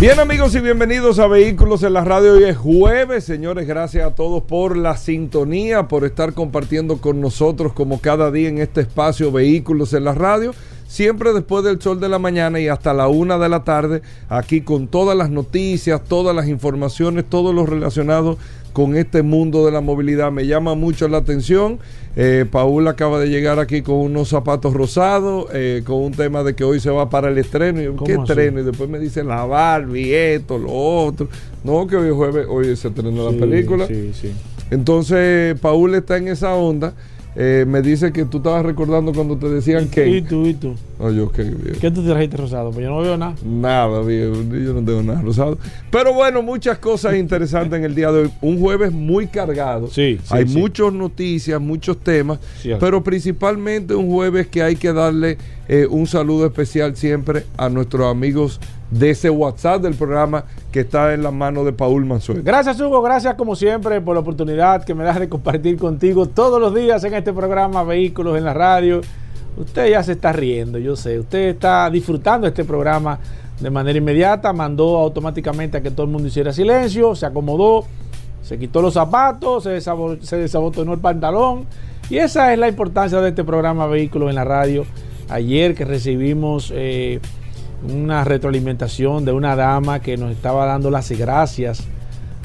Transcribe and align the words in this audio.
Bien 0.00 0.20
amigos 0.20 0.54
y 0.54 0.60
bienvenidos 0.60 1.18
a 1.18 1.26
Vehículos 1.26 1.82
en 1.82 1.92
la 1.92 2.04
Radio. 2.04 2.34
Hoy 2.34 2.44
es 2.44 2.56
jueves, 2.56 3.24
señores, 3.24 3.66
gracias 3.66 4.06
a 4.06 4.14
todos 4.14 4.44
por 4.44 4.76
la 4.76 4.96
sintonía, 4.96 5.88
por 5.88 6.04
estar 6.04 6.34
compartiendo 6.34 6.98
con 6.98 7.20
nosotros 7.20 7.72
como 7.72 8.00
cada 8.00 8.30
día 8.30 8.48
en 8.48 8.58
este 8.58 8.82
espacio 8.82 9.32
Vehículos 9.32 9.92
en 9.94 10.04
la 10.04 10.14
Radio. 10.14 10.54
Siempre 10.86 11.32
después 11.32 11.64
del 11.64 11.82
sol 11.82 11.98
de 11.98 12.08
la 12.08 12.20
mañana 12.20 12.60
y 12.60 12.68
hasta 12.68 12.94
la 12.94 13.08
una 13.08 13.38
de 13.38 13.48
la 13.48 13.64
tarde, 13.64 14.00
aquí 14.28 14.60
con 14.60 14.86
todas 14.86 15.18
las 15.18 15.30
noticias, 15.30 16.04
todas 16.04 16.34
las 16.34 16.46
informaciones, 16.46 17.24
todo 17.28 17.52
lo 17.52 17.66
relacionado 17.66 18.38
con 18.72 18.96
este 18.96 19.22
mundo 19.22 19.64
de 19.64 19.72
la 19.72 19.80
movilidad. 19.80 20.30
Me 20.32 20.46
llama 20.46 20.74
mucho 20.74 21.08
la 21.08 21.18
atención. 21.18 21.78
Eh, 22.16 22.46
Paul 22.50 22.88
acaba 22.88 23.20
de 23.20 23.28
llegar 23.28 23.58
aquí 23.58 23.82
con 23.82 23.96
unos 23.96 24.28
zapatos 24.28 24.74
rosados, 24.74 25.46
eh, 25.52 25.82
con 25.84 25.96
un 26.02 26.12
tema 26.12 26.42
de 26.42 26.54
que 26.54 26.64
hoy 26.64 26.80
se 26.80 26.90
va 26.90 27.10
para 27.10 27.28
el 27.28 27.38
estreno. 27.38 27.80
Y 27.80 27.84
yo, 27.84 27.96
¿Qué 27.96 28.14
estreno? 28.14 28.60
Y 28.60 28.64
después 28.64 28.88
me 28.88 28.98
dice 28.98 29.22
la 29.22 29.44
Barbie, 29.44 30.14
esto, 30.14 30.58
lo 30.58 30.72
otro. 30.72 31.28
No, 31.64 31.86
que 31.86 31.96
hoy 31.96 32.10
jueves, 32.10 32.46
hoy 32.48 32.76
se 32.76 32.88
estrenó 32.88 33.30
la 33.30 33.38
película. 33.38 33.86
Sí, 33.86 34.12
sí. 34.14 34.32
Entonces, 34.70 35.58
Paul 35.60 35.94
está 35.94 36.16
en 36.16 36.28
esa 36.28 36.54
onda. 36.54 36.94
Eh, 37.36 37.64
me 37.68 37.82
dice 37.82 38.12
que 38.12 38.24
tú 38.24 38.38
estabas 38.38 38.64
recordando 38.64 39.12
cuando 39.12 39.36
te 39.36 39.48
decían 39.48 39.88
que. 39.88 40.08
¿Y 40.08 40.22
tú, 40.22 40.46
y 40.46 40.54
tú? 40.54 40.74
Oh, 41.00 41.10
yo, 41.10 41.30
qué 41.30 41.44
bien. 41.44 41.76
¿Qué 41.80 41.90
tú 41.92 42.02
trajiste 42.04 42.36
rosado? 42.36 42.70
Pues 42.72 42.84
yo 42.84 42.90
no 42.90 43.00
veo 43.00 43.16
nada. 43.16 43.34
Nada, 43.44 44.02
viejo. 44.02 44.34
Yo 44.34 44.74
no 44.74 44.84
tengo 44.84 45.02
nada 45.02 45.22
rosado. 45.22 45.56
Pero 45.90 46.12
bueno, 46.12 46.42
muchas 46.42 46.78
cosas 46.78 47.14
interesantes 47.14 47.78
en 47.78 47.84
el 47.84 47.94
día 47.94 48.10
de 48.10 48.22
hoy. 48.22 48.30
Un 48.40 48.58
jueves 48.58 48.90
muy 48.90 49.28
cargado. 49.28 49.86
Sí, 49.86 50.18
sí, 50.22 50.28
Hay 50.30 50.48
sí. 50.48 50.58
muchas 50.58 50.92
noticias, 50.92 51.60
muchos 51.60 51.98
temas. 51.98 52.40
Cierto. 52.60 52.84
Pero 52.84 53.04
principalmente 53.04 53.94
un 53.94 54.10
jueves 54.10 54.48
que 54.48 54.60
hay 54.62 54.74
que 54.74 54.92
darle 54.92 55.38
eh, 55.68 55.86
un 55.88 56.06
saludo 56.06 56.46
especial 56.46 56.96
siempre 56.96 57.44
a 57.56 57.68
nuestros 57.68 58.10
amigos 58.10 58.60
de 58.90 59.10
ese 59.10 59.30
WhatsApp 59.30 59.82
del 59.82 59.94
programa 59.94 60.44
que 60.72 60.80
está 60.80 61.12
en 61.14 61.22
la 61.22 61.30
mano 61.30 61.62
de 61.62 61.72
Paul 61.72 62.06
Manzuel. 62.06 62.42
Gracias, 62.42 62.80
Hugo. 62.80 63.02
Gracias, 63.02 63.34
como 63.34 63.54
siempre, 63.54 64.00
por 64.00 64.14
la 64.14 64.20
oportunidad 64.20 64.84
que 64.84 64.94
me 64.94 65.04
das 65.04 65.20
de 65.20 65.28
compartir 65.28 65.76
contigo 65.76 66.26
todos 66.26 66.60
los 66.60 66.74
días 66.74 67.04
en 67.04 67.14
este 67.14 67.32
programa 67.32 67.84
Vehículos 67.84 68.36
en 68.36 68.44
la 68.44 68.54
Radio. 68.54 69.00
Usted 69.58 69.90
ya 69.90 70.02
se 70.02 70.12
está 70.12 70.32
riendo, 70.32 70.78
yo 70.78 70.94
sé. 70.94 71.18
Usted 71.18 71.48
está 71.50 71.90
disfrutando 71.90 72.46
este 72.46 72.64
programa 72.64 73.18
de 73.60 73.70
manera 73.70 73.98
inmediata. 73.98 74.52
Mandó 74.52 74.98
automáticamente 74.98 75.76
a 75.78 75.82
que 75.82 75.90
todo 75.90 76.04
el 76.04 76.12
mundo 76.12 76.28
hiciera 76.28 76.52
silencio. 76.52 77.14
Se 77.14 77.26
acomodó, 77.26 77.84
se 78.42 78.58
quitó 78.58 78.80
los 78.80 78.94
zapatos, 78.94 79.64
se, 79.64 79.80
se 79.80 80.36
desabotonó 80.36 80.92
el 80.94 81.00
pantalón. 81.00 81.66
Y 82.08 82.18
esa 82.18 82.52
es 82.52 82.58
la 82.58 82.68
importancia 82.68 83.20
de 83.20 83.30
este 83.30 83.44
programa 83.44 83.86
Vehículos 83.86 84.28
en 84.28 84.36
la 84.36 84.44
Radio. 84.44 84.86
Ayer 85.28 85.74
que 85.74 85.84
recibimos 85.84 86.72
eh, 86.74 87.20
una 87.92 88.24
retroalimentación 88.24 89.24
de 89.24 89.32
una 89.32 89.56
dama 89.56 90.00
que 90.00 90.16
nos 90.16 90.30
estaba 90.30 90.64
dando 90.66 90.90
las 90.90 91.10
gracias 91.10 91.84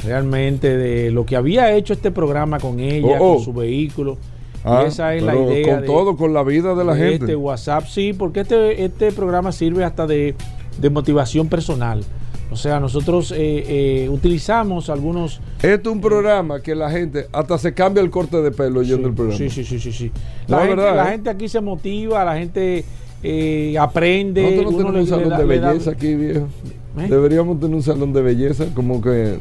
realmente 0.04 0.76
de 0.76 1.12
lo 1.12 1.26
que 1.26 1.36
había 1.38 1.74
hecho 1.74 1.94
este 1.94 2.12
programa 2.12 2.60
con 2.60 2.80
ella, 2.80 3.18
Oh, 3.20 3.32
oh. 3.32 3.36
con 3.36 3.46
su 3.46 3.54
vehículo. 3.54 4.18
Ah, 4.64 4.84
y 4.86 4.88
esa 4.88 5.14
es 5.14 5.24
la 5.24 5.36
idea. 5.36 5.74
Con 5.74 5.82
de- 5.82 5.88
todo, 5.88 6.16
con 6.16 6.34
la 6.34 6.44
vida 6.44 6.74
de 6.76 6.86
la 6.86 6.94
de 6.94 7.00
gente. 7.00 7.26
Este 7.26 7.36
WhatsApp, 7.36 7.86
sí, 7.88 8.14
porque 8.14 8.42
este, 8.42 8.84
este 8.86 9.12
programa 9.12 9.52
sirve 9.52 9.84
hasta 9.84 10.08
de, 10.08 10.36
de 10.80 10.90
motivación 10.90 11.48
personal. 11.50 12.04
O 12.52 12.56
sea, 12.56 12.80
nosotros 12.80 13.32
eh, 13.32 13.36
eh, 14.06 14.10
utilizamos 14.10 14.90
algunos... 14.90 15.42
Esto 15.62 15.90
es 15.90 15.96
un 15.96 16.02
programa 16.02 16.62
que 16.62 16.76
la 16.76 16.92
gente 16.92 17.28
hasta 17.32 17.58
se 17.58 17.74
cambia 17.74 18.04
el 18.04 18.12
corte 18.12 18.42
de 18.42 18.52
pelo 18.52 18.82
oyendo 18.82 19.08
el 19.08 19.16
programa. 19.16 19.38
Sí, 19.38 19.50
sí, 19.50 19.64
sí, 19.64 19.80
sí. 19.80 19.92
sí. 19.92 20.12
La, 20.48 20.60
gente, 20.60 20.76
verdad, 20.76 20.96
la 20.96 21.08
¿eh? 21.08 21.12
gente 21.14 21.30
aquí 21.32 21.48
se 21.48 21.62
motiva, 21.62 22.24
la 22.24 22.38
gente 22.38 22.86
aprende. 23.80 24.44
Nosotros 24.44 24.72
no 24.72 24.78
uno 24.78 24.78
tenemos 24.78 25.02
un 25.02 25.08
salón 25.08 25.30
le 25.30 25.38
de 25.38 25.46
le 25.46 25.60
belleza 25.60 25.92
aquí, 25.92 26.16
viejo. 26.16 26.48
Deberíamos 26.96 27.60
tener 27.60 27.76
un 27.76 27.82
salón 27.84 28.14
de 28.14 28.22
belleza, 28.22 28.66
como 28.76 29.02
que. 29.02 29.40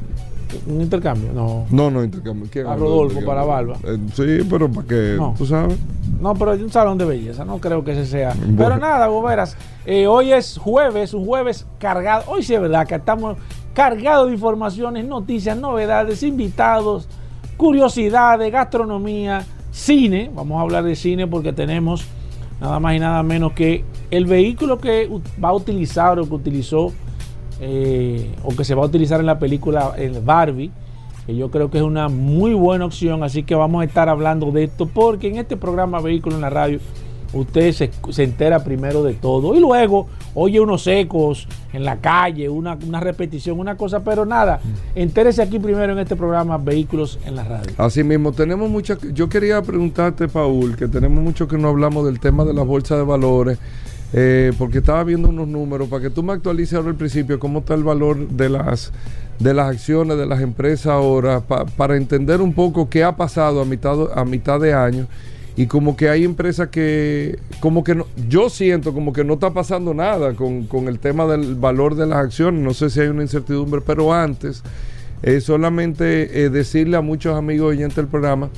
Un 0.67 0.81
intercambio, 0.81 1.33
no. 1.33 1.67
No, 1.71 1.91
no, 1.91 2.05
intercambio. 2.05 2.49
¿Quién 2.51 2.67
A 2.67 2.75
Rodolfo 2.75 3.19
intercambio? 3.19 3.27
para 3.27 3.45
barba. 3.45 3.77
Eh, 3.85 3.99
sí, 4.15 4.47
pero 4.49 4.71
para 4.71 4.87
que. 4.87 5.15
No. 5.17 5.35
Tú 5.37 5.47
sabes. 5.47 5.79
No, 6.21 6.35
pero 6.35 6.53
hay 6.53 6.63
un 6.63 6.71
salón 6.71 6.99
de 6.99 7.05
belleza, 7.05 7.45
no 7.45 7.59
creo 7.59 7.83
que 7.85 7.93
ese 7.93 8.07
sea. 8.07 8.35
Bueno. 8.35 8.55
Pero 8.57 8.77
nada, 8.79 9.07
Goberas, 9.09 9.57
eh, 9.87 10.07
hoy 10.07 10.33
es 10.33 10.59
jueves, 10.59 11.15
un 11.15 11.25
jueves 11.27 11.67
cargado. 11.79 12.25
Hoy 12.29 12.43
sí 12.43 12.55
es 12.55 12.61
verdad 12.61 12.87
que 12.87 12.95
estamos 12.95 13.37
cargados 13.75 14.29
de 14.29 14.35
informaciones, 14.35 15.05
noticias, 15.07 15.57
novedades, 15.57 16.23
invitados, 16.23 17.09
curiosidades, 17.57 18.53
gastronomía, 18.53 19.45
cine. 19.71 20.31
Vamos 20.34 20.59
a 20.59 20.63
hablar 20.63 20.84
de 20.84 20.95
cine 20.95 21.27
porque 21.27 21.53
tenemos 21.53 22.05
nada 22.61 22.79
más 22.79 22.95
y 22.95 22.99
nada 23.01 23.23
menos 23.23 23.53
que 23.53 23.84
el 24.11 24.27
vehículo 24.27 24.79
que 24.79 25.09
va 25.43 25.49
a 25.49 25.55
utilizar 25.55 26.19
o 26.19 26.29
que 26.29 26.34
utilizó 26.34 26.93
eh, 27.65 28.34
o 28.43 28.56
que 28.56 28.65
se 28.65 28.75
va 28.75 28.83
a 28.83 28.87
utilizar 28.87 29.21
en 29.21 29.27
la 29.27 29.39
película 29.39 29.95
el 29.97 30.21
Barbie, 30.21 30.73
que 31.27 31.37
yo 31.37 31.49
creo 31.49 31.71
que 31.71 31.78
es 31.78 31.84
una 31.84 32.09
muy 32.09 32.55
buena 32.55 32.84
opción, 32.84 33.23
así 33.23 33.45
que 33.45 33.55
vamos 33.55 33.83
a 33.83 33.84
estar 33.84 34.09
hablando 34.09 34.50
de 34.50 34.65
esto, 34.65 34.87
porque 34.87 35.28
en 35.28 35.37
este 35.37 35.56
programa 35.56 36.01
Vehículo 36.01 36.34
en 36.34 36.41
la 36.41 36.51
Radio 36.51 36.81
usted 37.33 37.72
se, 37.72 37.91
se 38.11 38.25
entera 38.25 38.65
primero 38.65 39.05
de 39.05 39.15
todo 39.15 39.55
y 39.55 39.61
luego 39.61 40.09
oye 40.34 40.61
unos 40.61 40.89
ecos 40.89 41.47
en 41.72 41.84
la 41.84 41.99
calle, 41.99 42.49
una, 42.49 42.77
una 42.84 42.99
repetición, 42.99 43.61
una 43.61 43.77
cosa, 43.77 44.03
pero 44.03 44.27
nada, 44.27 44.61
entérese 44.97 45.41
aquí 45.41 45.61
primero 45.61 45.93
en 45.93 46.01
este 46.01 46.17
programa 46.17 46.59
Vehículos 46.59 47.21
en 47.25 47.37
la 47.37 47.45
Radio. 47.45 47.71
Así 47.78 48.03
mismo, 48.03 48.33
tenemos 48.33 48.69
muchas. 48.69 48.99
Yo 49.15 49.28
quería 49.28 49.62
preguntarte, 49.62 50.27
Paul, 50.27 50.75
que 50.77 50.89
tenemos 50.89 51.22
mucho 51.22 51.47
que 51.47 51.56
no 51.59 51.69
hablamos 51.69 52.05
del 52.06 52.19
tema 52.19 52.45
de 52.45 52.55
las 52.55 52.67
bolsas 52.67 52.99
de 52.99 53.05
valores. 53.05 53.59
Eh, 54.12 54.53
porque 54.59 54.78
estaba 54.78 55.03
viendo 55.05 55.28
unos 55.28 55.49
números 55.49 55.89
para 55.89 56.03
que 56.03 56.11
tú 56.11 56.23
me 56.23 56.33
actualices 56.33 56.75
ahora 56.75 56.91
al 56.91 56.97
principio 56.97 57.39
cómo 57.39 57.61
está 57.61 57.75
el 57.75 57.84
valor 57.84 58.28
de 58.28 58.49
las 58.49 58.93
de 59.39 59.55
las 59.55 59.69
acciones 59.69 60.19
de 60.19 60.27
las 60.27 60.41
empresas 60.41 60.87
ahora 60.89 61.41
pa- 61.41 61.65
para 61.65 61.97
entender 61.97 62.41
un 62.41 62.53
poco 62.53 62.89
qué 62.91 63.03
ha 63.05 63.17
pasado 63.17 63.61
a 63.62 63.65
mitad 63.65 63.97
a 64.17 64.25
mitad 64.25 64.61
de 64.61 64.75
año 64.75 65.06
y 65.56 65.67
como 65.67 65.97
que 65.97 66.09
hay 66.09 66.25
empresas 66.25 66.69
que 66.69 67.39
como 67.61 67.83
que 67.84 67.95
no, 67.95 68.06
yo 68.28 68.49
siento 68.51 68.93
como 68.95 69.12
que 69.12 69.25
no 69.25 69.34
está 69.34 69.51
pasando 69.51 69.93
nada 69.95 70.34
con, 70.34 70.65
con 70.67 70.89
el 70.89 70.99
tema 70.99 71.27
del 71.27 71.56
valor 71.56 71.95
de 71.95 72.06
las 72.06 72.19
acciones. 72.19 72.62
No 72.62 72.72
sé 72.72 72.89
si 72.89 73.01
hay 73.01 73.09
una 73.09 73.22
incertidumbre 73.22 73.81
pero 73.87 74.12
antes 74.15 74.62
eh, 75.22 75.41
solamente 75.41 76.45
eh, 76.45 76.51
decirle 76.51 76.97
a 76.97 77.01
muchos 77.01 77.37
amigos 77.37 77.71
oyentes 77.71 77.97
del 77.97 78.06
programa 78.09 78.49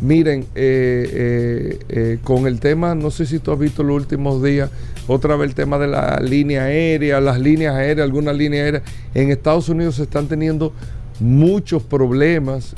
Miren, 0.00 0.46
eh, 0.54 1.10
eh, 1.12 1.78
eh, 1.88 2.18
con 2.22 2.46
el 2.46 2.60
tema, 2.60 2.94
no 2.94 3.10
sé 3.10 3.26
si 3.26 3.40
tú 3.40 3.50
has 3.50 3.58
visto 3.58 3.82
los 3.82 3.96
últimos 3.96 4.42
días, 4.42 4.70
otra 5.08 5.34
vez 5.34 5.48
el 5.48 5.54
tema 5.56 5.76
de 5.76 5.88
la 5.88 6.20
línea 6.20 6.64
aérea, 6.64 7.20
las 7.20 7.40
líneas 7.40 7.74
aéreas, 7.74 8.04
algunas 8.04 8.36
líneas 8.36 8.64
aéreas, 8.64 8.82
en 9.14 9.32
Estados 9.32 9.68
Unidos 9.68 9.96
se 9.96 10.04
están 10.04 10.28
teniendo 10.28 10.72
muchos 11.18 11.82
problemas 11.82 12.76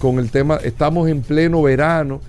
con 0.00 0.18
el 0.18 0.30
tema, 0.30 0.56
estamos 0.56 1.08
en 1.08 1.22
pleno 1.22 1.62
verano, 1.62 2.20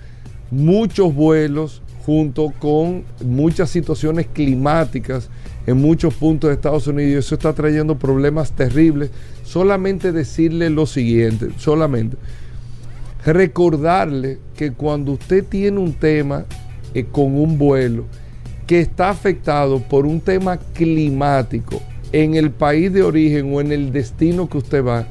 muchos 0.51 1.15
vuelos 1.15 1.81
junto 2.05 2.53
con 2.59 3.03
muchas 3.25 3.71
situaciones 3.71 4.27
climáticas 4.31 5.29
en 5.65 5.77
muchos 5.77 6.13
puntos 6.13 6.49
de 6.49 6.55
Estados 6.55 6.87
Unidos 6.87 7.25
eso 7.25 7.35
está 7.35 7.53
trayendo 7.53 7.97
problemas 7.97 8.51
terribles. 8.51 9.11
Solamente 9.43 10.11
decirle 10.11 10.69
lo 10.69 10.85
siguiente, 10.85 11.49
solamente 11.57 12.17
recordarle 13.25 14.39
que 14.55 14.71
cuando 14.71 15.13
usted 15.13 15.43
tiene 15.45 15.79
un 15.79 15.93
tema 15.93 16.45
eh, 16.93 17.05
con 17.11 17.35
un 17.37 17.57
vuelo 17.57 18.05
que 18.67 18.79
está 18.79 19.09
afectado 19.09 19.79
por 19.79 20.05
un 20.05 20.19
tema 20.21 20.57
climático 20.57 21.81
en 22.11 22.35
el 22.35 22.51
país 22.51 22.91
de 22.93 23.03
origen 23.03 23.53
o 23.53 23.61
en 23.61 23.71
el 23.71 23.91
destino 23.91 24.49
que 24.49 24.57
usted 24.57 24.83
va, 24.83 25.05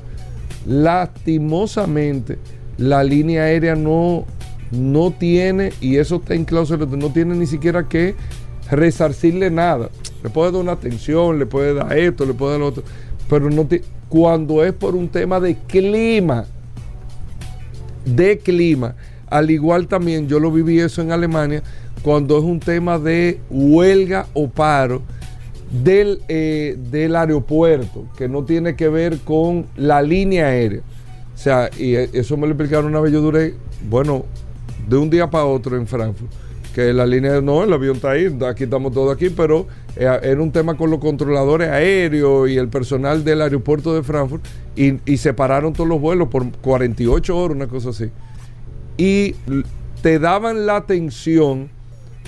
lastimosamente 0.67 2.39
la 2.79 3.05
línea 3.05 3.45
aérea 3.45 3.75
no, 3.75 4.25
no 4.71 5.11
tiene, 5.11 5.73
y 5.81 5.97
eso 5.97 6.17
está 6.17 6.35
en 6.35 6.45
cláusula, 6.45 6.87
no 6.87 7.13
tiene 7.13 7.35
ni 7.35 7.47
siquiera 7.47 7.89
que 7.89 8.15
resarcirle 8.71 9.51
nada. 9.51 9.91
Le 10.23 10.31
puede 10.31 10.53
dar 10.53 10.61
una 10.63 10.73
atención, 10.73 11.39
le 11.39 11.47
puede 11.47 11.75
dar 11.75 11.97
esto, 11.97 12.25
le 12.25 12.35
puede 12.35 12.53
dar 12.53 12.61
lo 12.61 12.67
otro, 12.69 12.83
pero 13.29 13.51
no 13.51 13.67
ti- 13.67 13.81
cuando 14.09 14.65
es 14.65 14.73
por 14.73 14.95
un 14.95 15.09
tema 15.09 15.41
de 15.41 15.57
clima, 15.67 16.47
de 18.05 18.39
clima. 18.39 18.95
Al 19.29 19.51
igual 19.51 19.87
también 19.87 20.29
yo 20.29 20.41
lo 20.41 20.51
viví 20.51 20.81
eso 20.81 21.03
en 21.03 21.13
Alemania 21.13 21.63
cuando 22.03 22.39
es 22.39 22.45
un 22.45 22.61
tema 22.61 22.99
de 22.99 23.41
huelga 23.51 24.27
o 24.35 24.49
paro 24.49 25.03
del, 25.71 26.21
eh, 26.29 26.77
del 26.91 27.15
aeropuerto, 27.15 28.07
que 28.17 28.29
no 28.29 28.45
tiene 28.45 28.75
que 28.75 28.89
ver 28.89 29.19
con 29.19 29.67
la 29.77 30.03
línea 30.03 30.47
aérea, 30.47 30.81
sea, 31.41 31.71
y 31.79 31.95
e- 31.95 32.11
eso 32.13 32.37
me 32.37 32.47
lo 32.47 32.53
explicaron 32.55 32.87
una 32.87 33.01
vez. 33.01 33.13
Yo 33.13 33.21
duré, 33.21 33.55
bueno, 33.89 34.25
de 34.89 34.97
un 34.97 35.09
día 35.09 35.31
para 35.31 35.45
otro 35.45 35.77
en 35.77 35.87
Frankfurt. 35.87 36.31
Que 36.75 36.93
la 36.93 37.05
línea, 37.05 37.41
no, 37.41 37.65
el 37.65 37.73
avión 37.73 37.97
está 37.97 38.13
ahí, 38.13 38.27
aquí 38.49 38.65
estamos 38.65 38.93
todos 38.93 39.15
aquí, 39.15 39.29
pero 39.29 39.67
eh, 39.97 40.21
era 40.23 40.41
un 40.41 40.53
tema 40.53 40.77
con 40.77 40.91
los 40.91 41.01
controladores 41.01 41.69
aéreos 41.69 42.49
y 42.49 42.57
el 42.57 42.69
personal 42.69 43.25
del 43.25 43.43
aeropuerto 43.43 43.93
de 43.95 44.03
Frankfurt 44.05 44.45
y, 44.77 44.99
y 45.05 45.17
separaron 45.17 45.73
todos 45.73 45.89
los 45.89 46.01
vuelos 46.01 46.29
por 46.29 46.49
48 46.53 47.37
horas, 47.37 47.57
una 47.57 47.67
cosa 47.67 47.91
así. 47.91 48.11
Y 48.97 49.35
te 50.03 50.19
daban 50.19 50.67
la 50.67 50.77
atención, 50.77 51.71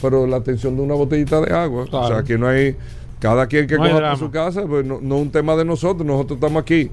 pero 0.01 0.27
la 0.27 0.37
atención 0.39 0.77
de 0.77 0.83
una 0.83 0.95
botellita 0.95 1.41
de 1.41 1.55
agua. 1.55 1.87
O 1.91 2.09
sea, 2.09 2.19
aquí 2.19 2.35
no 2.37 2.49
hay, 2.49 2.77
cada 3.21 3.47
quien 3.47 3.67
que 3.67 3.77
No 3.77 3.85
coja 3.85 3.95
para 3.95 4.17
su 4.17 4.31
casa, 4.31 4.65
pues 4.67 4.85
no, 4.85 4.99
no 5.01 5.17
es 5.17 5.23
un 5.23 5.31
tema 5.31 5.57
de 5.57 5.65
nosotros, 5.65 6.07
nosotros 6.07 6.39
estamos 6.39 6.63
aquí. 6.63 6.91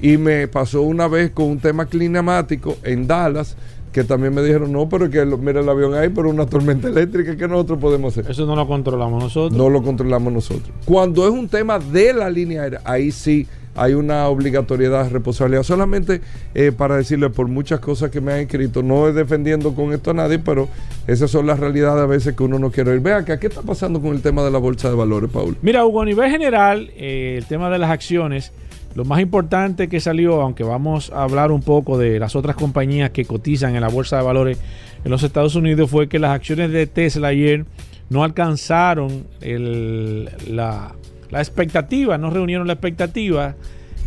Y 0.00 0.16
me 0.18 0.48
pasó 0.48 0.82
una 0.82 1.08
vez 1.08 1.30
con 1.30 1.46
un 1.46 1.58
tema 1.58 1.86
climático 1.86 2.76
en 2.82 3.06
Dallas, 3.06 3.56
que 3.94 4.02
también 4.02 4.34
me 4.34 4.42
dijeron, 4.42 4.72
no, 4.72 4.88
pero 4.88 5.08
que 5.08 5.24
mira 5.24 5.60
el 5.60 5.68
avión 5.68 5.94
ahí, 5.94 6.08
pero 6.08 6.28
una 6.28 6.46
tormenta 6.46 6.88
eléctrica 6.88 7.36
que 7.36 7.46
nosotros 7.46 7.78
podemos 7.78 8.12
hacer. 8.12 8.28
Eso 8.28 8.44
no 8.44 8.56
lo 8.56 8.66
controlamos 8.66 9.22
nosotros. 9.22 9.56
No 9.56 9.70
lo 9.70 9.84
controlamos 9.84 10.32
nosotros. 10.32 10.68
Cuando 10.84 11.24
es 11.24 11.30
un 11.30 11.48
tema 11.48 11.78
de 11.78 12.12
la 12.12 12.28
línea 12.28 12.62
aérea, 12.62 12.80
ahí 12.84 13.12
sí 13.12 13.46
hay 13.76 13.94
una 13.94 14.26
obligatoriedad, 14.26 15.08
responsabilidad. 15.12 15.62
Solamente 15.62 16.20
eh, 16.56 16.72
para 16.76 16.96
decirle 16.96 17.30
por 17.30 17.46
muchas 17.46 17.78
cosas 17.78 18.10
que 18.10 18.20
me 18.20 18.32
han 18.32 18.40
escrito, 18.40 18.82
no 18.82 19.06
es 19.06 19.14
defendiendo 19.14 19.76
con 19.76 19.92
esto 19.92 20.10
a 20.10 20.14
nadie, 20.14 20.40
pero 20.40 20.68
esas 21.06 21.30
son 21.30 21.46
las 21.46 21.60
realidades 21.60 22.02
a 22.02 22.06
veces 22.06 22.34
que 22.34 22.42
uno 22.42 22.58
no 22.58 22.72
quiere 22.72 22.90
oír. 22.90 23.00
Vea 23.00 23.18
acá, 23.18 23.38
¿qué 23.38 23.46
está 23.46 23.62
pasando 23.62 24.00
con 24.00 24.10
el 24.10 24.22
tema 24.22 24.42
de 24.42 24.50
la 24.50 24.58
bolsa 24.58 24.90
de 24.90 24.96
valores, 24.96 25.30
Paul? 25.30 25.56
Mira, 25.62 25.86
Hugo, 25.86 26.02
a 26.02 26.04
nivel 26.04 26.28
general, 26.32 26.90
eh, 26.96 27.36
el 27.38 27.46
tema 27.46 27.70
de 27.70 27.78
las 27.78 27.92
acciones, 27.92 28.52
lo 28.94 29.04
más 29.04 29.20
importante 29.20 29.88
que 29.88 30.00
salió, 30.00 30.40
aunque 30.40 30.62
vamos 30.62 31.10
a 31.10 31.22
hablar 31.24 31.50
un 31.50 31.62
poco 31.62 31.98
de 31.98 32.18
las 32.18 32.36
otras 32.36 32.56
compañías 32.56 33.10
que 33.10 33.24
cotizan 33.24 33.74
en 33.74 33.80
la 33.80 33.88
bolsa 33.88 34.18
de 34.18 34.22
valores 34.22 34.58
en 35.04 35.10
los 35.10 35.22
Estados 35.22 35.56
Unidos, 35.56 35.90
fue 35.90 36.08
que 36.08 36.18
las 36.18 36.30
acciones 36.30 36.70
de 36.70 36.86
Tesla 36.86 37.28
ayer 37.28 37.64
no 38.08 38.22
alcanzaron 38.22 39.26
la, 39.40 40.94
expectativa, 41.32 42.16
no 42.18 42.30
reunieron 42.30 42.66
la 42.66 42.74
expectativa. 42.74 43.56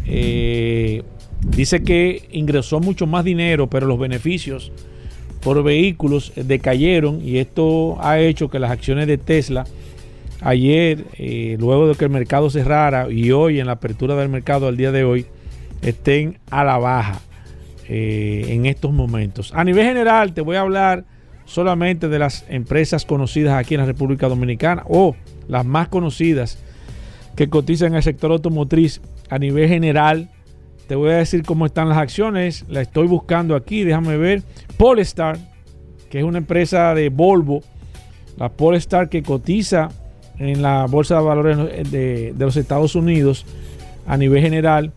Eh, 0.06 1.04
dice 1.42 1.84
que 1.84 2.28
ingresó 2.32 2.80
mucho 2.80 3.06
más 3.08 3.26
dinero, 3.26 3.68
pero 3.68 3.88
los 3.88 4.00
beneficios 4.00 4.72
por 5.42 5.62
vehículos 5.64 6.32
eh, 6.36 6.44
decayeron 6.44 7.22
y 7.24 7.38
esto 7.38 7.98
ha 8.02 8.20
hecho 8.20 8.50
que 8.50 8.60
las 8.60 8.72
acciones 8.72 9.08
de 9.08 9.18
Tesla 9.18 9.66
ayer, 10.42 11.06
eh, 11.18 11.58
luego 11.60 11.88
de 11.88 11.96
que 11.96 12.06
el 12.06 12.12
mercado 12.12 12.50
cerrara 12.50 13.10
y 13.10 13.32
hoy 13.32 13.60
en 13.60 13.68
la 13.68 13.74
apertura 13.74 14.16
del 14.16 14.30
mercado 14.30 14.68
al 14.68 14.78
día 14.78 14.92
de 14.92 15.04
hoy, 15.04 15.26
estén 15.82 16.40
a 16.50 16.64
la 16.64 16.78
baja 16.78 17.20
eh, 17.88 18.46
en 18.50 18.66
estos 18.66 18.94
momentos. 18.94 19.54
A 19.54 19.64
nivel 19.64 19.86
general, 19.86 20.34
te 20.34 20.42
voy 20.42 20.56
a 20.56 20.62
hablar 20.62 21.06
solamente 21.46 22.10
de 22.10 22.20
las 22.20 22.46
empresas 22.50 23.06
conocidas 23.06 23.54
aquí 23.54 23.76
en 23.76 23.82
la 23.82 23.86
República 23.86 24.28
Dominicana 24.28 24.84
o 24.88 25.16
las 25.48 25.66
más 25.66 25.88
conocidas 25.88 26.60
que 27.36 27.50
cotizan 27.50 27.90
en 27.90 27.96
el 27.96 28.04
sector 28.04 28.32
automotriz 28.32 29.02
a 29.30 29.40
nivel 29.40 29.70
general. 29.70 30.30
Te 30.88 30.96
voy 30.96 31.12
a 31.12 31.18
decir 31.18 31.44
cómo 31.44 31.66
están 31.66 31.90
las 31.90 31.98
acciones. 31.98 32.66
La 32.68 32.82
estoy 32.82 33.08
buscando 33.08 33.56
aquí. 33.56 33.84
Déjame 33.84 34.18
ver. 34.18 34.44
Polestar, 34.78 35.38
que 36.10 36.20
es 36.20 36.24
una 36.24 36.40
empresa 36.40 36.94
de 36.96 37.10
Volvo. 37.10 37.62
La 38.38 38.50
Polestar 38.50 39.10
que 39.10 39.24
cotiza 39.24 39.90
en 40.40 40.62
la 40.62 40.86
Bolsa 40.86 41.16
de 41.16 41.22
Valores 41.24 41.58
de, 41.92 42.34
de 42.34 42.46
los 42.46 42.58
Estados 42.58 42.96
Unidos 42.96 43.46
a 44.06 44.18
nivel 44.18 44.42
general. 44.42 44.94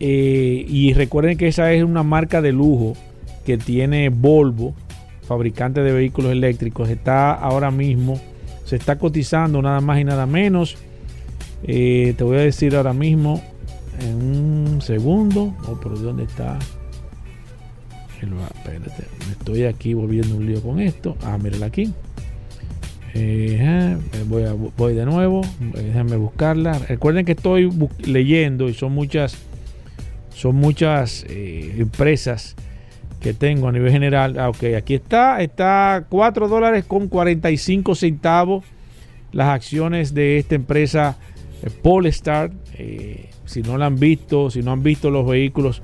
Eh, 0.00 0.66
y 0.68 0.92
recuerden 0.94 1.38
que 1.38 1.46
esa 1.46 1.72
es 1.72 1.84
una 1.84 2.02
marca 2.02 2.42
de 2.42 2.52
lujo 2.52 2.94
que 3.46 3.56
tiene 3.56 4.08
Volvo, 4.08 4.74
fabricante 5.26 5.82
de 5.82 5.92
vehículos 5.92 6.32
eléctricos. 6.32 6.88
Está 6.88 7.32
ahora 7.32 7.70
mismo, 7.70 8.20
se 8.64 8.76
está 8.76 8.98
cotizando 8.98 9.62
nada 9.62 9.80
más 9.80 10.00
y 10.00 10.04
nada 10.04 10.26
menos. 10.26 10.76
Eh, 11.64 12.14
te 12.16 12.24
voy 12.24 12.38
a 12.38 12.40
decir 12.40 12.74
ahora 12.74 12.92
mismo 12.92 13.40
en 14.00 14.16
un 14.16 14.82
segundo. 14.82 15.54
Oh, 15.68 15.78
pero 15.80 15.96
¿dónde 15.96 16.24
está? 16.24 16.58
Espérate, 18.20 19.04
me 19.26 19.32
estoy 19.32 19.64
aquí 19.64 19.94
volviendo 19.94 20.36
un 20.36 20.46
lío 20.46 20.60
con 20.62 20.80
esto. 20.80 21.16
Ah, 21.24 21.38
mírala 21.38 21.66
aquí. 21.66 21.92
Eh, 23.14 23.58
eh, 23.60 23.96
voy, 24.76 24.94
de 24.94 25.04
nuevo. 25.04 25.42
eh, 25.74 25.82
Déjenme 25.82 26.16
buscarla. 26.16 26.78
Recuerden 26.88 27.24
que 27.24 27.32
estoy 27.32 27.70
leyendo 28.04 28.68
y 28.68 28.74
son 28.74 28.92
muchas, 28.92 29.36
son 30.34 30.56
muchas 30.56 31.24
empresas 31.28 32.56
que 33.20 33.34
tengo 33.34 33.68
a 33.68 33.72
nivel 33.72 33.92
general. 33.92 34.38
Ah, 34.38 34.48
ok, 34.48 34.64
aquí 34.76 34.94
está. 34.94 35.42
Está 35.42 36.06
4 36.08 36.48
dólares 36.48 36.84
con 36.84 37.08
45 37.08 37.94
centavos 37.94 38.64
las 39.30 39.48
acciones 39.48 40.14
de 40.14 40.38
esta 40.38 40.54
empresa 40.54 41.16
eh, 41.62 41.70
Polestar. 41.82 42.50
Si 43.44 43.62
no 43.62 43.76
la 43.76 43.86
han 43.86 43.98
visto, 43.98 44.50
si 44.50 44.62
no 44.62 44.72
han 44.72 44.82
visto 44.82 45.10
los 45.10 45.26
vehículos 45.26 45.82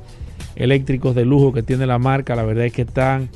eléctricos 0.57 1.15
de 1.15 1.25
lujo 1.25 1.53
que 1.53 1.63
tiene 1.63 1.87
la 1.87 1.99
marca, 1.99 2.35
la 2.35 2.43
verdad 2.43 2.65
es 2.67 2.73
que 2.73 2.83
están 2.83 3.29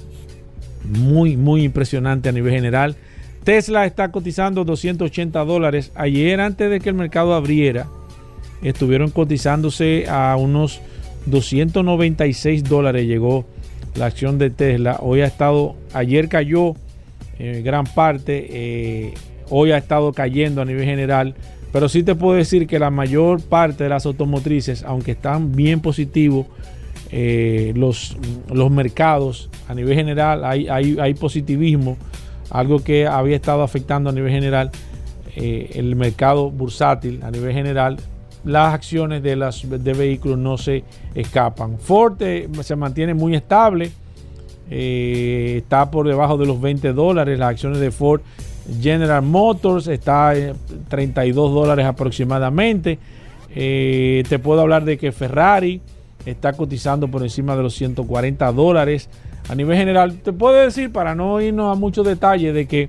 muy, 0.84 1.36
muy 1.36 1.62
impresionantes 1.62 2.30
a 2.30 2.32
nivel 2.32 2.52
general. 2.52 2.96
Tesla 3.44 3.86
está 3.86 4.12
cotizando 4.12 4.64
280 4.64 5.44
dólares. 5.44 5.90
Ayer, 5.94 6.40
antes 6.40 6.70
de 6.70 6.80
que 6.80 6.88
el 6.90 6.94
mercado 6.94 7.34
abriera, 7.34 7.88
estuvieron 8.62 9.10
cotizándose 9.10 10.06
a 10.08 10.36
unos 10.36 10.80
296 11.26 12.64
dólares. 12.64 13.06
Llegó 13.06 13.44
la 13.96 14.06
acción 14.06 14.38
de 14.38 14.50
Tesla. 14.50 14.98
Hoy 15.00 15.22
ha 15.22 15.26
estado, 15.26 15.74
ayer 15.92 16.28
cayó 16.28 16.74
eh, 17.38 17.62
gran 17.64 17.84
parte, 17.84 18.46
eh, 18.50 19.14
hoy 19.50 19.72
ha 19.72 19.78
estado 19.78 20.12
cayendo 20.12 20.62
a 20.62 20.64
nivel 20.64 20.84
general. 20.84 21.34
Pero 21.72 21.88
sí 21.88 22.02
te 22.02 22.14
puedo 22.14 22.36
decir 22.36 22.66
que 22.66 22.78
la 22.78 22.90
mayor 22.90 23.42
parte 23.42 23.84
de 23.84 23.90
las 23.90 24.06
automotrices, 24.06 24.84
aunque 24.84 25.12
están 25.12 25.52
bien 25.52 25.80
positivos, 25.80 26.46
eh, 27.10 27.72
los, 27.74 28.16
los 28.52 28.70
mercados 28.70 29.50
a 29.68 29.74
nivel 29.74 29.94
general, 29.96 30.44
hay, 30.44 30.68
hay, 30.68 30.96
hay 31.00 31.14
positivismo, 31.14 31.96
algo 32.52 32.84
que 32.84 33.06
había 33.06 33.36
estado 33.36 33.62
afectando 33.62 34.10
a 34.10 34.12
nivel 34.12 34.30
general 34.30 34.70
eh, 35.34 35.70
el 35.76 35.96
mercado 35.96 36.50
bursátil 36.50 37.20
a 37.22 37.30
nivel 37.30 37.52
general. 37.54 37.96
Las 38.44 38.74
acciones 38.74 39.22
de, 39.22 39.36
las, 39.36 39.62
de 39.68 39.92
vehículos 39.94 40.36
no 40.36 40.58
se 40.58 40.84
escapan. 41.14 41.78
Ford 41.78 42.20
eh, 42.20 42.48
se 42.62 42.76
mantiene 42.76 43.14
muy 43.14 43.34
estable, 43.34 43.92
eh, 44.70 45.54
está 45.58 45.90
por 45.90 46.06
debajo 46.06 46.36
de 46.36 46.46
los 46.46 46.60
20 46.60 46.92
dólares. 46.92 47.38
Las 47.38 47.50
acciones 47.50 47.78
de 47.78 47.90
Ford 47.90 48.20
General 48.80 49.22
Motors 49.22 49.86
está 49.86 50.36
en 50.36 50.54
32 50.88 51.54
dólares 51.54 51.86
aproximadamente. 51.86 52.98
Te 53.54 54.38
puedo 54.42 54.62
hablar 54.62 54.84
de 54.84 54.96
que 54.98 55.12
Ferrari 55.12 55.80
está 56.24 56.52
cotizando 56.54 57.08
por 57.08 57.22
encima 57.22 57.56
de 57.56 57.62
los 57.62 57.74
140 57.74 58.52
dólares. 58.52 59.08
A 59.52 59.54
nivel 59.54 59.76
general, 59.76 60.14
te 60.14 60.32
puedo 60.32 60.54
decir, 60.54 60.90
para 60.90 61.14
no 61.14 61.38
irnos 61.38 61.70
a 61.70 61.78
muchos 61.78 62.06
detalles, 62.06 62.54
de 62.54 62.66
que 62.66 62.88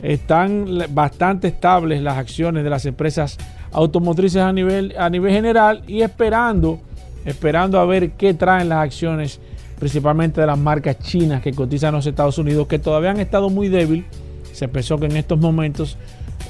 están 0.00 0.68
bastante 0.90 1.48
estables 1.48 2.00
las 2.02 2.18
acciones 2.18 2.62
de 2.62 2.70
las 2.70 2.86
empresas 2.86 3.36
automotrices 3.72 4.42
a 4.42 4.52
nivel, 4.52 4.94
a 4.96 5.10
nivel 5.10 5.32
general 5.32 5.82
y 5.88 6.02
esperando, 6.02 6.78
esperando 7.24 7.80
a 7.80 7.84
ver 7.84 8.12
qué 8.12 8.32
traen 8.32 8.68
las 8.68 8.78
acciones, 8.78 9.40
principalmente 9.76 10.40
de 10.40 10.46
las 10.46 10.56
marcas 10.56 11.00
chinas 11.00 11.42
que 11.42 11.52
cotizan 11.52 11.88
en 11.88 11.96
los 11.96 12.06
Estados 12.06 12.38
Unidos, 12.38 12.68
que 12.68 12.78
todavía 12.78 13.10
han 13.10 13.18
estado 13.18 13.50
muy 13.50 13.66
débil. 13.66 14.04
Se 14.52 14.68
pensó 14.68 14.98
que 14.98 15.06
en 15.06 15.16
estos 15.16 15.40
momentos 15.40 15.98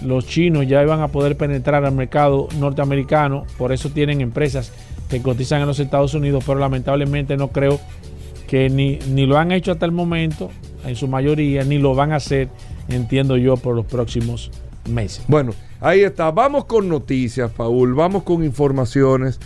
los 0.03 0.27
chinos 0.27 0.69
ya 0.69 0.83
iban 0.83 1.01
a 1.01 1.09
poder 1.09 1.39
penetrar 1.39 1.87
al 1.87 1.93
mercado 1.95 2.49
norteamericano, 2.59 3.47
por 3.57 3.73
eso 3.73 3.89
tienen 3.89 4.21
empresas 4.21 4.73
que 5.09 5.23
cotizan 5.23 5.63
en 5.63 5.69
los 5.69 5.81
Estados 5.81 6.13
Unidos, 6.13 6.45
pero 6.47 6.59
lamentablemente 6.59 7.39
no 7.39 7.49
creo 7.49 7.81
que 8.47 8.69
ni, 8.71 8.99
ni 9.11 9.27
lo 9.27 9.39
han 9.39 9.53
hecho 9.53 9.73
hasta 9.73 9.87
el 9.87 9.93
momento, 9.93 10.51
en 10.85 10.97
su 10.97 11.09
mayoría, 11.09 11.65
ni 11.65 11.79
lo 11.79 11.95
van 11.95 12.13
a 12.13 12.17
hacer, 12.17 12.49
entiendo 12.89 13.37
yo, 13.37 13.57
por 13.57 13.75
los 13.75 13.87
próximos 13.87 14.51
meses. 14.89 15.25
Bueno, 15.29 15.53
ahí 15.81 16.01
está. 16.03 16.31
Vamos 16.31 16.65
con 16.67 16.89
noticias, 16.89 17.51
Paul. 17.51 17.95
Vamos 17.95 18.23
con 18.23 18.45
informaciones. 18.45 19.41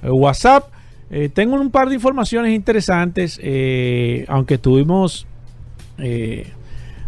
eh, 0.02 0.11
WhatsApp. 0.11 0.68
Eh, 1.11 1.28
tengo 1.28 1.56
un 1.56 1.73
par 1.73 1.88
de 1.88 1.97
informaciones 1.97 2.54
interesantes, 2.54 3.40
eh, 3.42 4.25
aunque 4.28 4.54
estuvimos 4.54 5.26
eh, 5.99 6.47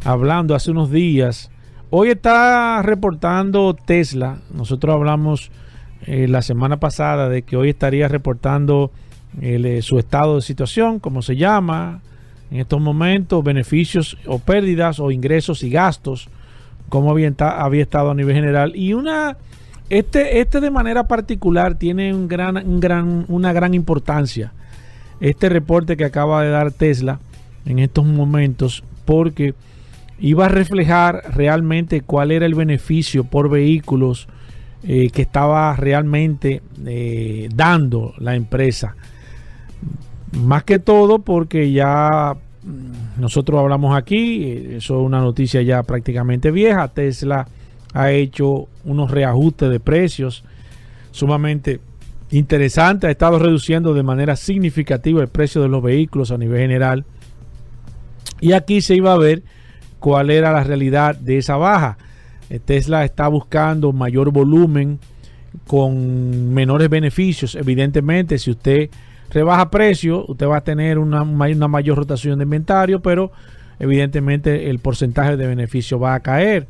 hablando 0.04 0.56
hace 0.56 0.72
unos 0.72 0.90
días. 0.90 1.48
Hoy 1.94 2.08
está 2.08 2.80
reportando 2.80 3.74
Tesla. 3.74 4.38
Nosotros 4.54 4.94
hablamos 4.94 5.50
eh, 6.06 6.26
la 6.26 6.40
semana 6.40 6.78
pasada 6.80 7.28
de 7.28 7.42
que 7.42 7.54
hoy 7.54 7.68
estaría 7.68 8.08
reportando 8.08 8.90
el, 9.42 9.66
eh, 9.66 9.82
su 9.82 9.98
estado 9.98 10.36
de 10.36 10.40
situación, 10.40 11.00
como 11.00 11.20
se 11.20 11.36
llama 11.36 12.00
en 12.50 12.60
estos 12.60 12.80
momentos, 12.80 13.44
beneficios 13.44 14.16
o 14.26 14.38
pérdidas 14.38 15.00
o 15.00 15.10
ingresos 15.10 15.62
y 15.64 15.68
gastos, 15.68 16.30
como 16.88 17.10
había, 17.10 17.30
había 17.38 17.82
estado 17.82 18.12
a 18.12 18.14
nivel 18.14 18.36
general. 18.36 18.74
Y 18.74 18.94
una 18.94 19.36
este, 19.90 20.40
este 20.40 20.62
de 20.62 20.70
manera 20.70 21.06
particular 21.06 21.74
tiene 21.74 22.14
un 22.14 22.26
gran, 22.26 22.56
un 22.56 22.80
gran, 22.80 23.26
una 23.28 23.52
gran 23.52 23.74
importancia. 23.74 24.54
Este 25.20 25.50
reporte 25.50 25.98
que 25.98 26.06
acaba 26.06 26.42
de 26.42 26.48
dar 26.48 26.72
Tesla 26.72 27.20
en 27.66 27.80
estos 27.80 28.06
momentos, 28.06 28.82
porque 29.04 29.54
iba 30.22 30.46
a 30.46 30.48
reflejar 30.48 31.34
realmente 31.34 32.00
cuál 32.00 32.30
era 32.30 32.46
el 32.46 32.54
beneficio 32.54 33.24
por 33.24 33.50
vehículos 33.50 34.28
eh, 34.84 35.10
que 35.10 35.22
estaba 35.22 35.74
realmente 35.74 36.62
eh, 36.86 37.48
dando 37.52 38.14
la 38.18 38.36
empresa. 38.36 38.94
Más 40.40 40.62
que 40.62 40.78
todo 40.78 41.18
porque 41.18 41.72
ya 41.72 42.36
mm, 42.62 43.20
nosotros 43.20 43.58
hablamos 43.58 43.96
aquí, 43.96 44.44
eh, 44.44 44.76
eso 44.76 45.00
es 45.00 45.06
una 45.06 45.20
noticia 45.20 45.60
ya 45.60 45.82
prácticamente 45.82 46.52
vieja, 46.52 46.86
Tesla 46.86 47.48
ha 47.92 48.12
hecho 48.12 48.68
unos 48.84 49.10
reajustes 49.10 49.70
de 49.70 49.80
precios 49.80 50.44
sumamente 51.10 51.80
interesantes, 52.30 53.08
ha 53.08 53.10
estado 53.10 53.40
reduciendo 53.40 53.92
de 53.92 54.04
manera 54.04 54.36
significativa 54.36 55.20
el 55.20 55.28
precio 55.28 55.62
de 55.62 55.68
los 55.68 55.82
vehículos 55.82 56.30
a 56.30 56.38
nivel 56.38 56.60
general. 56.60 57.04
Y 58.40 58.52
aquí 58.52 58.80
se 58.80 58.94
iba 58.94 59.12
a 59.12 59.18
ver 59.18 59.42
cuál 60.02 60.30
era 60.30 60.52
la 60.52 60.64
realidad 60.64 61.16
de 61.16 61.38
esa 61.38 61.56
baja. 61.56 61.96
Tesla 62.66 63.04
está 63.04 63.28
buscando 63.28 63.92
mayor 63.92 64.30
volumen 64.30 64.98
con 65.66 66.52
menores 66.52 66.90
beneficios. 66.90 67.54
Evidentemente, 67.54 68.38
si 68.38 68.50
usted 68.50 68.90
rebaja 69.30 69.70
precio, 69.70 70.24
usted 70.26 70.46
va 70.46 70.58
a 70.58 70.64
tener 70.64 70.98
una, 70.98 71.24
may- 71.24 71.54
una 71.54 71.68
mayor 71.68 71.96
rotación 71.98 72.38
de 72.38 72.44
inventario, 72.44 73.00
pero 73.00 73.32
evidentemente 73.78 74.68
el 74.70 74.78
porcentaje 74.80 75.36
de 75.36 75.46
beneficio 75.46 75.98
va 75.98 76.14
a 76.14 76.20
caer. 76.20 76.66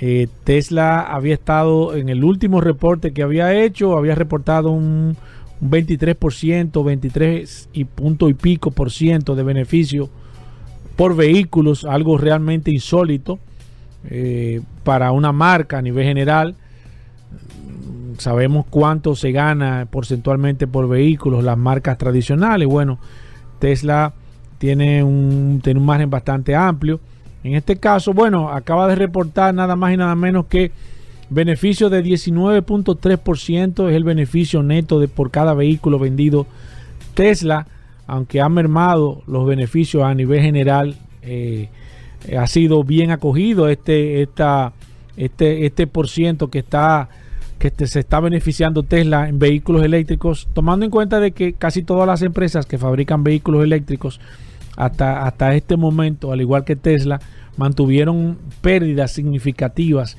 Eh, 0.00 0.28
Tesla 0.44 1.00
había 1.00 1.34
estado 1.34 1.96
en 1.96 2.08
el 2.08 2.22
último 2.22 2.60
reporte 2.60 3.12
que 3.12 3.22
había 3.22 3.54
hecho, 3.54 3.96
había 3.96 4.14
reportado 4.14 4.70
un, 4.70 5.16
un 5.60 5.70
23%, 5.70 6.84
23 6.84 7.68
y 7.72 7.84
punto 7.84 8.28
y 8.28 8.34
pico 8.34 8.70
por 8.70 8.90
ciento 8.92 9.34
de 9.34 9.42
beneficio 9.42 10.08
por 10.98 11.14
vehículos, 11.14 11.84
algo 11.84 12.18
realmente 12.18 12.72
insólito 12.72 13.38
eh, 14.10 14.62
para 14.82 15.12
una 15.12 15.30
marca 15.30 15.78
a 15.78 15.82
nivel 15.82 16.04
general. 16.04 16.56
Sabemos 18.18 18.66
cuánto 18.68 19.14
se 19.14 19.30
gana 19.30 19.86
porcentualmente 19.88 20.66
por 20.66 20.88
vehículos 20.88 21.44
las 21.44 21.56
marcas 21.56 21.98
tradicionales. 21.98 22.66
Bueno, 22.66 22.98
Tesla 23.60 24.12
tiene 24.58 25.04
un, 25.04 25.60
tiene 25.62 25.78
un 25.78 25.86
margen 25.86 26.10
bastante 26.10 26.56
amplio. 26.56 26.98
En 27.44 27.54
este 27.54 27.76
caso, 27.76 28.12
bueno, 28.12 28.48
acaba 28.48 28.88
de 28.88 28.96
reportar 28.96 29.54
nada 29.54 29.76
más 29.76 29.94
y 29.94 29.96
nada 29.96 30.16
menos 30.16 30.46
que 30.46 30.72
beneficio 31.30 31.90
de 31.90 32.02
19.3% 32.02 33.88
es 33.88 33.94
el 33.94 34.02
beneficio 34.02 34.64
neto 34.64 34.98
de 34.98 35.06
por 35.06 35.30
cada 35.30 35.54
vehículo 35.54 36.00
vendido. 36.00 36.48
Tesla, 37.14 37.68
aunque 38.08 38.40
ha 38.40 38.48
mermado 38.48 39.22
los 39.28 39.46
beneficios 39.46 40.02
a 40.02 40.12
nivel 40.14 40.40
general, 40.40 40.96
eh, 41.22 41.68
ha 42.36 42.46
sido 42.48 42.82
bien 42.82 43.12
acogido 43.12 43.68
este, 43.68 44.22
esta, 44.22 44.72
este, 45.16 45.66
este 45.66 45.86
por 45.86 46.08
ciento 46.08 46.48
que 46.50 46.58
está 46.58 47.08
que 47.58 47.68
este- 47.68 47.86
se 47.88 48.00
está 48.00 48.20
beneficiando 48.20 48.84
Tesla 48.84 49.28
en 49.28 49.38
vehículos 49.40 49.82
eléctricos, 49.84 50.48
tomando 50.52 50.84
en 50.84 50.90
cuenta 50.92 51.18
de 51.20 51.32
que 51.32 51.54
casi 51.54 51.82
todas 51.82 52.06
las 52.06 52.22
empresas 52.22 52.66
que 52.66 52.78
fabrican 52.78 53.24
vehículos 53.24 53.64
eléctricos 53.64 54.20
hasta, 54.76 55.24
hasta 55.26 55.54
este 55.56 55.76
momento, 55.76 56.30
al 56.30 56.40
igual 56.40 56.64
que 56.64 56.76
Tesla, 56.76 57.20
mantuvieron 57.56 58.38
pérdidas 58.60 59.10
significativas. 59.10 60.16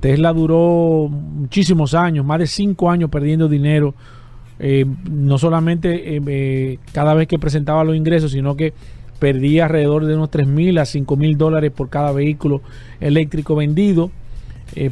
Tesla 0.00 0.34
duró 0.34 1.08
muchísimos 1.08 1.94
años, 1.94 2.26
más 2.26 2.38
de 2.38 2.46
cinco 2.46 2.90
años 2.90 3.08
perdiendo 3.08 3.48
dinero, 3.48 3.94
eh, 4.60 4.86
no 5.10 5.36
solamente 5.38 6.16
eh, 6.16 6.20
eh, 6.26 6.78
cada 6.92 7.14
vez 7.14 7.26
que 7.26 7.38
presentaba 7.38 7.82
los 7.82 7.96
ingresos, 7.96 8.32
sino 8.32 8.56
que 8.56 8.72
perdía 9.18 9.64
alrededor 9.64 10.06
de 10.06 10.14
unos 10.14 10.30
3 10.30 10.46
mil 10.46 10.78
a 10.78 10.84
5 10.84 11.16
mil 11.16 11.36
dólares 11.36 11.72
por 11.72 11.88
cada 11.88 12.12
vehículo 12.12 12.62
eléctrico 13.00 13.56
vendido, 13.56 14.10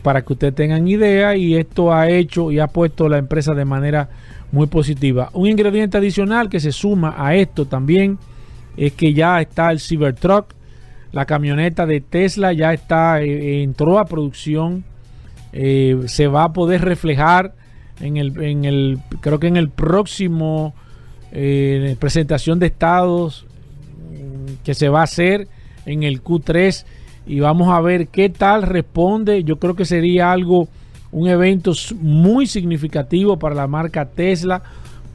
para 0.02 0.22
que 0.22 0.34
ustedes 0.34 0.54
tengan 0.54 0.86
idea, 0.86 1.34
y 1.36 1.56
esto 1.56 1.92
ha 1.92 2.08
hecho 2.08 2.52
y 2.52 2.60
ha 2.60 2.68
puesto 2.68 3.08
la 3.08 3.18
empresa 3.18 3.52
de 3.52 3.64
manera 3.64 4.10
muy 4.52 4.68
positiva. 4.68 5.30
Un 5.32 5.48
ingrediente 5.48 5.98
adicional 5.98 6.48
que 6.48 6.60
se 6.60 6.70
suma 6.70 7.16
a 7.18 7.34
esto 7.34 7.66
también 7.66 8.16
es 8.76 8.92
que 8.92 9.12
ya 9.12 9.40
está 9.40 9.72
el 9.72 9.80
Cybertruck, 9.80 10.54
la 11.10 11.24
camioneta 11.26 11.84
de 11.84 12.00
Tesla 12.00 12.52
ya 12.52 12.72
está, 12.72 13.22
entró 13.22 13.98
a 13.98 14.04
producción, 14.04 14.84
se 15.52 16.26
va 16.28 16.44
a 16.44 16.52
poder 16.52 16.82
reflejar 16.82 17.54
en 18.02 18.16
el, 18.16 18.42
en 18.42 18.64
el 18.64 18.98
creo 19.20 19.38
que 19.38 19.46
en 19.46 19.56
el 19.56 19.70
próximo 19.70 20.74
eh, 21.30 21.96
presentación 21.98 22.58
de 22.58 22.66
estados 22.66 23.46
mm, 24.10 24.64
que 24.64 24.74
se 24.74 24.88
va 24.88 25.00
a 25.00 25.04
hacer 25.04 25.48
en 25.86 26.02
el 26.02 26.22
Q3 26.22 26.84
y 27.26 27.40
vamos 27.40 27.68
a 27.68 27.80
ver 27.80 28.08
qué 28.08 28.28
tal 28.28 28.64
responde. 28.64 29.44
Yo 29.44 29.58
creo 29.58 29.74
que 29.74 29.84
sería 29.84 30.32
algo, 30.32 30.68
un 31.12 31.28
evento 31.28 31.72
muy 32.00 32.46
significativo 32.46 33.38
para 33.38 33.54
la 33.54 33.66
marca 33.66 34.04
Tesla, 34.04 34.62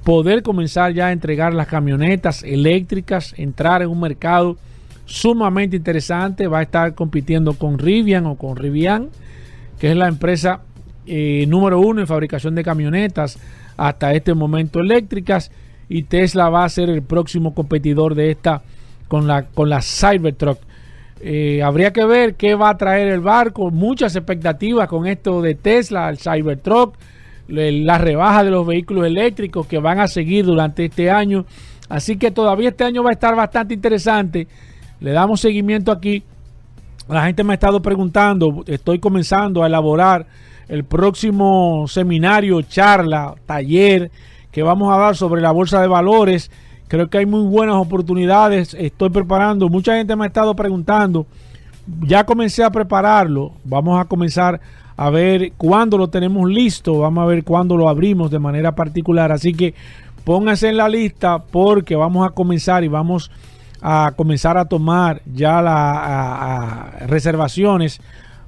poder 0.03 0.41
comenzar 0.41 0.93
ya 0.93 1.07
a 1.07 1.11
entregar 1.11 1.53
las 1.53 1.67
camionetas 1.67 2.43
eléctricas, 2.43 3.33
entrar 3.37 3.81
en 3.81 3.89
un 3.89 3.99
mercado 3.99 4.57
sumamente 5.05 5.75
interesante. 5.75 6.47
Va 6.47 6.59
a 6.59 6.63
estar 6.63 6.95
compitiendo 6.95 7.53
con 7.53 7.77
Rivian 7.77 8.25
o 8.25 8.35
con 8.35 8.55
Rivian, 8.55 9.09
que 9.79 9.91
es 9.91 9.97
la 9.97 10.07
empresa 10.07 10.61
eh, 11.07 11.45
número 11.47 11.79
uno 11.79 12.01
en 12.01 12.07
fabricación 12.07 12.53
de 12.55 12.63
camionetas 12.63 13.39
hasta 13.77 14.13
este 14.13 14.33
momento 14.33 14.79
eléctricas. 14.79 15.51
Y 15.89 16.03
Tesla 16.03 16.49
va 16.49 16.65
a 16.65 16.69
ser 16.69 16.89
el 16.89 17.01
próximo 17.01 17.53
competidor 17.53 18.13
de 18.13 18.31
esta 18.31 18.61
con 19.07 19.25
la, 19.25 19.43
con 19.43 19.69
la 19.69 19.81
Cybertruck. 19.81 20.59
Eh, 21.19 21.63
habría 21.63 21.93
que 21.93 22.05
ver 22.05 22.35
qué 22.35 22.55
va 22.55 22.69
a 22.69 22.77
traer 22.77 23.07
el 23.07 23.21
barco. 23.21 23.71
Muchas 23.71 24.15
expectativas 24.15 24.87
con 24.87 25.07
esto 25.07 25.41
de 25.41 25.55
Tesla, 25.55 26.09
el 26.09 26.17
Cybertruck, 26.17 26.95
la 27.47 27.97
rebaja 27.97 28.43
de 28.43 28.51
los 28.51 28.67
vehículos 28.67 29.05
eléctricos 29.05 29.65
que 29.67 29.79
van 29.79 29.99
a 29.99 30.07
seguir 30.07 30.45
durante 30.45 30.85
este 30.85 31.09
año. 31.09 31.45
Así 31.89 32.17
que 32.17 32.31
todavía 32.31 32.69
este 32.69 32.83
año 32.83 33.03
va 33.03 33.11
a 33.11 33.13
estar 33.13 33.35
bastante 33.35 33.73
interesante. 33.73 34.47
Le 34.99 35.11
damos 35.11 35.39
seguimiento 35.39 35.91
aquí. 35.91 36.23
La 37.07 37.25
gente 37.25 37.43
me 37.45 37.53
ha 37.53 37.55
estado 37.55 37.81
preguntando. 37.81 38.63
Estoy 38.67 38.99
comenzando 38.99 39.63
a 39.63 39.67
elaborar 39.67 40.25
el 40.69 40.83
próximo 40.83 41.85
seminario, 41.87 42.61
charla, 42.61 43.35
taller 43.45 44.11
que 44.51 44.63
vamos 44.63 44.93
a 44.93 44.97
dar 44.97 45.15
sobre 45.15 45.41
la 45.41 45.51
bolsa 45.51 45.81
de 45.81 45.87
valores. 45.87 46.51
Creo 46.87 47.09
que 47.09 47.19
hay 47.19 47.25
muy 47.25 47.41
buenas 47.41 47.75
oportunidades. 47.75 48.73
Estoy 48.73 49.09
preparando. 49.09 49.69
Mucha 49.69 49.95
gente 49.95 50.15
me 50.15 50.23
ha 50.23 50.27
estado 50.27 50.55
preguntando. 50.55 51.25
Ya 52.01 52.25
comencé 52.25 52.63
a 52.63 52.71
prepararlo. 52.71 53.51
Vamos 53.63 53.99
a 53.99 54.05
comenzar 54.05 54.59
a 54.95 55.09
ver 55.09 55.53
cuándo 55.57 55.97
lo 55.97 56.09
tenemos 56.09 56.49
listo. 56.49 56.99
Vamos 56.99 57.23
a 57.23 57.27
ver 57.27 57.43
cuándo 57.43 57.77
lo 57.77 57.87
abrimos 57.87 58.31
de 58.31 58.39
manera 58.39 58.73
particular. 58.73 59.31
Así 59.31 59.53
que 59.53 59.73
pónganse 60.23 60.69
en 60.69 60.77
la 60.77 60.89
lista 60.89 61.39
porque 61.39 61.95
vamos 61.95 62.25
a 62.25 62.31
comenzar 62.31 62.83
y 62.83 62.87
vamos 62.87 63.31
a 63.81 64.13
comenzar 64.15 64.57
a 64.57 64.65
tomar 64.65 65.21
ya 65.25 65.61
las 65.61 67.07
reservaciones 67.07 68.01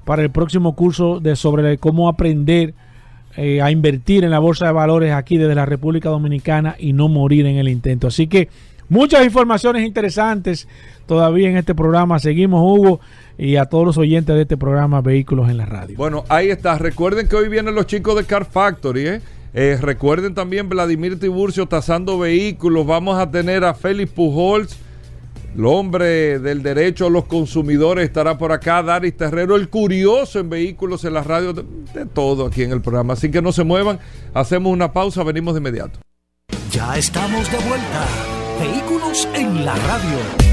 para 0.05 0.21
el 0.21 0.29
próximo 0.29 0.75
curso 0.75 1.19
de 1.19 1.35
sobre 1.35 1.77
cómo 1.77 2.09
aprender 2.09 2.73
eh, 3.37 3.61
a 3.61 3.71
invertir 3.71 4.23
en 4.23 4.31
la 4.31 4.39
bolsa 4.39 4.65
de 4.65 4.71
valores 4.71 5.13
aquí 5.13 5.37
desde 5.37 5.55
la 5.55 5.65
República 5.65 6.09
Dominicana 6.09 6.75
y 6.77 6.93
no 6.93 7.07
morir 7.07 7.45
en 7.45 7.57
el 7.57 7.69
intento. 7.69 8.07
Así 8.07 8.27
que 8.27 8.49
muchas 8.89 9.23
informaciones 9.23 9.85
interesantes 9.85 10.67
todavía 11.05 11.49
en 11.49 11.57
este 11.57 11.73
programa. 11.75 12.19
Seguimos, 12.19 12.61
Hugo, 12.61 12.99
y 13.37 13.55
a 13.55 13.65
todos 13.65 13.85
los 13.85 13.97
oyentes 13.97 14.35
de 14.35 14.41
este 14.41 14.57
programa 14.57 15.01
Vehículos 15.01 15.49
en 15.49 15.57
la 15.57 15.65
Radio. 15.65 15.95
Bueno, 15.95 16.25
ahí 16.27 16.49
está. 16.49 16.77
Recuerden 16.77 17.27
que 17.27 17.35
hoy 17.35 17.49
vienen 17.49 17.75
los 17.75 17.87
chicos 17.87 18.15
de 18.15 18.25
Car 18.25 18.45
Factory, 18.45 19.07
¿eh? 19.07 19.21
Eh, 19.53 19.77
recuerden 19.81 20.35
también 20.35 20.69
Vladimir 20.69 21.19
Tiburcio 21.19 21.65
tasando 21.65 22.19
vehículos. 22.19 22.85
Vamos 22.85 23.17
a 23.19 23.31
tener 23.31 23.63
a 23.63 23.73
Félix 23.73 24.11
Pujols, 24.11 24.77
el 25.55 25.65
hombre 25.65 26.39
del 26.39 26.63
derecho 26.63 27.07
a 27.07 27.09
los 27.09 27.25
consumidores, 27.25 28.05
estará 28.05 28.37
por 28.37 28.51
acá. 28.51 28.81
Daris 28.83 29.15
Terrero, 29.17 29.55
el 29.55 29.69
curioso 29.69 30.39
en 30.39 30.49
vehículos 30.49 31.03
en 31.05 31.13
la 31.13 31.23
radio, 31.23 31.53
de, 31.53 31.63
de 31.93 32.05
todo 32.05 32.45
aquí 32.45 32.63
en 32.63 32.71
el 32.71 32.81
programa. 32.81 33.13
Así 33.13 33.29
que 33.31 33.41
no 33.41 33.51
se 33.51 33.63
muevan, 33.63 33.99
hacemos 34.33 34.71
una 34.71 34.93
pausa, 34.93 35.23
venimos 35.23 35.53
de 35.53 35.59
inmediato. 35.59 35.99
Ya 36.71 36.97
estamos 36.97 37.51
de 37.51 37.57
vuelta. 37.57 38.07
Vehículos 38.59 39.27
en 39.33 39.65
la 39.65 39.75
radio. 39.75 40.49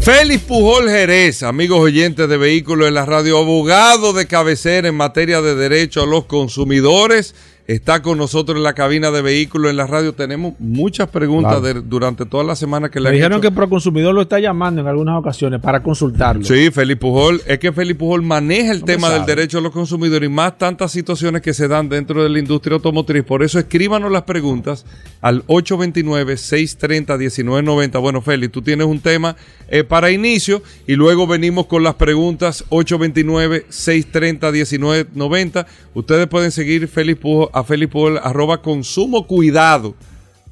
Félix 0.00 0.44
Pujol 0.44 0.88
Jerez, 0.88 1.42
amigos 1.42 1.80
oyentes 1.80 2.28
de 2.28 2.36
Vehículos 2.36 2.88
en 2.88 2.94
la 2.94 3.04
Radio, 3.04 3.38
abogado 3.38 4.12
de 4.12 4.26
cabecera 4.26 4.88
en 4.88 4.94
materia 4.94 5.42
de 5.42 5.54
derecho 5.54 6.02
a 6.02 6.06
los 6.06 6.24
consumidores, 6.24 7.34
está 7.68 8.02
con 8.02 8.18
nosotros 8.18 8.56
en 8.56 8.64
la 8.64 8.72
cabina 8.72 9.10
de 9.12 9.22
Vehículos 9.22 9.70
en 9.70 9.76
la 9.76 9.86
Radio. 9.86 10.14
Tenemos 10.14 10.54
muchas 10.58 11.08
preguntas 11.10 11.62
de- 11.62 11.74
durante 11.82 12.24
toda 12.26 12.42
la 12.42 12.56
semana 12.56 12.88
que 12.90 12.98
le 12.98 13.04
Me 13.04 13.08
han 13.10 13.14
dijeron 13.16 13.38
hecho. 13.38 13.50
que 13.50 13.54
Proconsumidor 13.54 14.14
lo 14.14 14.22
está 14.22 14.40
llamando 14.40 14.80
en 14.80 14.86
algunas 14.88 15.16
ocasiones 15.18 15.60
para 15.60 15.82
consultarlo. 15.82 16.42
Sí, 16.44 16.70
Félix 16.70 16.98
Pujol. 16.98 17.42
Es 17.46 17.58
que 17.58 17.70
Félix 17.70 17.98
Pujol 17.98 18.22
maneja 18.22 18.72
el 18.72 18.80
No 18.80 18.86
tema 18.86 19.10
del 19.10 19.26
derecho 19.26 19.58
a 19.58 19.60
los 19.60 19.70
consumidores 19.72 20.26
y 20.28 20.32
más 20.32 20.56
tantas 20.58 20.90
situaciones 20.92 21.42
que 21.42 21.52
se 21.54 21.68
dan 21.68 21.88
dentro 21.90 22.22
de 22.22 22.30
la 22.30 22.38
industria 22.38 22.74
automotriz. 22.76 23.22
Por 23.22 23.42
eso 23.42 23.58
escríbanos 23.58 24.10
las 24.10 24.22
preguntas 24.22 24.86
al 25.20 25.44
829-630-1990. 25.46 28.00
Bueno, 28.00 28.22
Félix, 28.22 28.50
tú 28.52 28.62
tienes 28.62 28.86
un 28.86 29.00
tema 29.00 29.36
eh, 29.68 29.84
para 29.84 30.10
inicio 30.10 30.62
y 30.86 30.94
luego 30.94 31.26
venimos 31.26 31.66
con 31.66 31.82
las 31.82 31.96
preguntas 31.96 32.64
829-630-1990. 32.70 35.66
Ustedes 35.94 36.26
pueden 36.28 36.50
seguir 36.50 36.88
Félix 36.88 37.20
Pujol, 37.20 37.50
a 37.58 37.88
Pujol, 37.88 38.18
arroba 38.22 38.62
consumo 38.62 39.26
cuidado. 39.26 39.94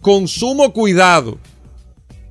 Consumo 0.01 0.73
cuidado. 0.73 1.39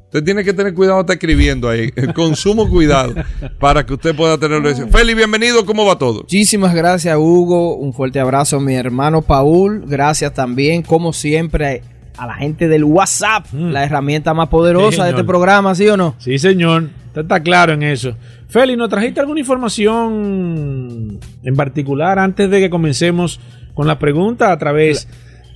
Usted 0.05 0.23
tiene 0.23 0.43
que 0.45 0.53
tener 0.53 0.73
cuidado, 0.73 1.01
está 1.01 1.13
escribiendo 1.13 1.67
ahí. 1.67 1.91
Consumo 2.15 2.69
cuidado 2.69 3.15
para 3.59 3.85
que 3.85 3.95
usted 3.95 4.15
pueda 4.15 4.37
tenerlo. 4.37 4.73
Félix, 4.87 5.17
bienvenido. 5.17 5.65
¿Cómo 5.65 5.85
va 5.85 5.97
todo? 5.97 6.21
Muchísimas 6.21 6.73
gracias, 6.73 7.17
Hugo. 7.17 7.75
Un 7.75 7.91
fuerte 7.91 8.21
abrazo 8.21 8.57
a 8.57 8.59
mi 8.61 8.75
hermano 8.75 9.21
Paul. 9.21 9.83
Gracias 9.85 10.33
también, 10.33 10.83
como 10.83 11.11
siempre, 11.11 11.83
a 12.17 12.27
la 12.27 12.35
gente 12.35 12.69
del 12.69 12.85
WhatsApp, 12.85 13.47
la 13.51 13.83
herramienta 13.83 14.33
más 14.33 14.47
poderosa 14.47 14.97
Sí, 14.97 15.03
de 15.03 15.09
este 15.09 15.23
programa, 15.25 15.75
¿sí 15.75 15.87
o 15.89 15.97
no? 15.97 16.15
Sí, 16.17 16.39
señor. 16.39 16.89
Usted 17.07 17.21
está 17.23 17.41
claro 17.41 17.73
en 17.73 17.83
eso. 17.83 18.15
Félix, 18.47 18.77
¿nos 18.77 18.89
trajiste 18.89 19.19
alguna 19.19 19.41
información 19.41 21.19
en 21.43 21.55
particular 21.55 22.19
antes 22.19 22.49
de 22.49 22.59
que 22.61 22.69
comencemos 22.69 23.39
con 23.75 23.85
la 23.85 23.99
pregunta 23.99 24.51
a 24.51 24.57
través 24.57 25.07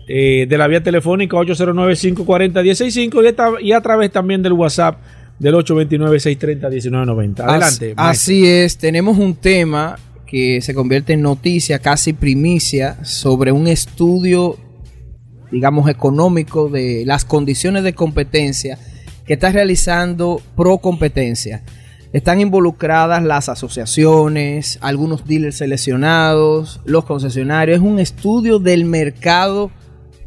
eh, 0.07 0.45
de 0.47 0.57
la 0.57 0.67
vía 0.67 0.83
telefónica 0.83 1.35
809-540-165 1.37 3.23
y, 3.23 3.27
esta- 3.27 3.51
y 3.61 3.71
a 3.71 3.81
través 3.81 4.11
también 4.11 4.41
del 4.43 4.53
WhatsApp 4.53 4.99
del 5.39 5.55
829-630-1990? 5.55 7.39
Adelante. 7.41 7.43
As- 7.43 7.79
maestro. 7.79 7.93
Así 7.97 8.45
es, 8.47 8.77
tenemos 8.77 9.17
un 9.17 9.35
tema 9.35 9.97
que 10.27 10.61
se 10.61 10.73
convierte 10.75 11.13
en 11.13 11.21
noticia, 11.21 11.79
casi 11.79 12.13
primicia, 12.13 13.03
sobre 13.03 13.51
un 13.51 13.67
estudio, 13.67 14.57
digamos, 15.51 15.89
económico 15.89 16.69
de 16.69 17.03
las 17.05 17.25
condiciones 17.25 17.83
de 17.83 17.93
competencia 17.93 18.77
que 19.25 19.33
está 19.33 19.51
realizando 19.51 20.41
Pro 20.55 20.77
Competencia. 20.79 21.63
Están 22.11 22.41
involucradas 22.41 23.23
las 23.23 23.49
asociaciones, 23.49 24.79
algunos 24.81 25.27
dealers 25.27 25.57
seleccionados, 25.57 26.81
los 26.83 27.05
concesionarios. 27.05 27.77
Es 27.77 27.83
un 27.83 27.99
estudio 27.99 28.57
del 28.57 28.85
mercado 28.85 29.69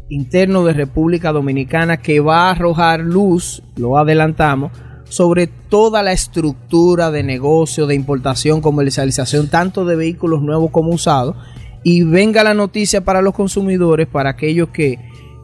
interno 0.09 0.65
de 0.65 0.75
República 0.75 1.33
Dominicana 1.33 1.97
que 1.97 2.21
va 2.21 2.47
a 2.47 2.51
arrojar 2.53 3.01
luz, 3.01 3.65
lo 3.75 3.99
adelantamos, 3.99 4.71
sobre 5.09 5.49
toda 5.49 6.05
la 6.05 6.13
estructura 6.13 7.11
de 7.11 7.25
negocio, 7.25 7.89
de 7.89 7.97
importación, 7.97 8.61
comercialización, 8.61 9.49
tanto 9.49 9.85
de 9.85 9.97
vehículos 9.97 10.41
nuevos 10.41 10.71
como 10.71 10.91
usados. 10.91 11.35
Y 11.83 12.05
venga 12.05 12.45
la 12.45 12.55
noticia 12.55 13.05
para 13.05 13.23
los 13.23 13.35
consumidores, 13.35 14.07
para 14.07 14.31
aquellos 14.31 14.69
que, 14.69 15.01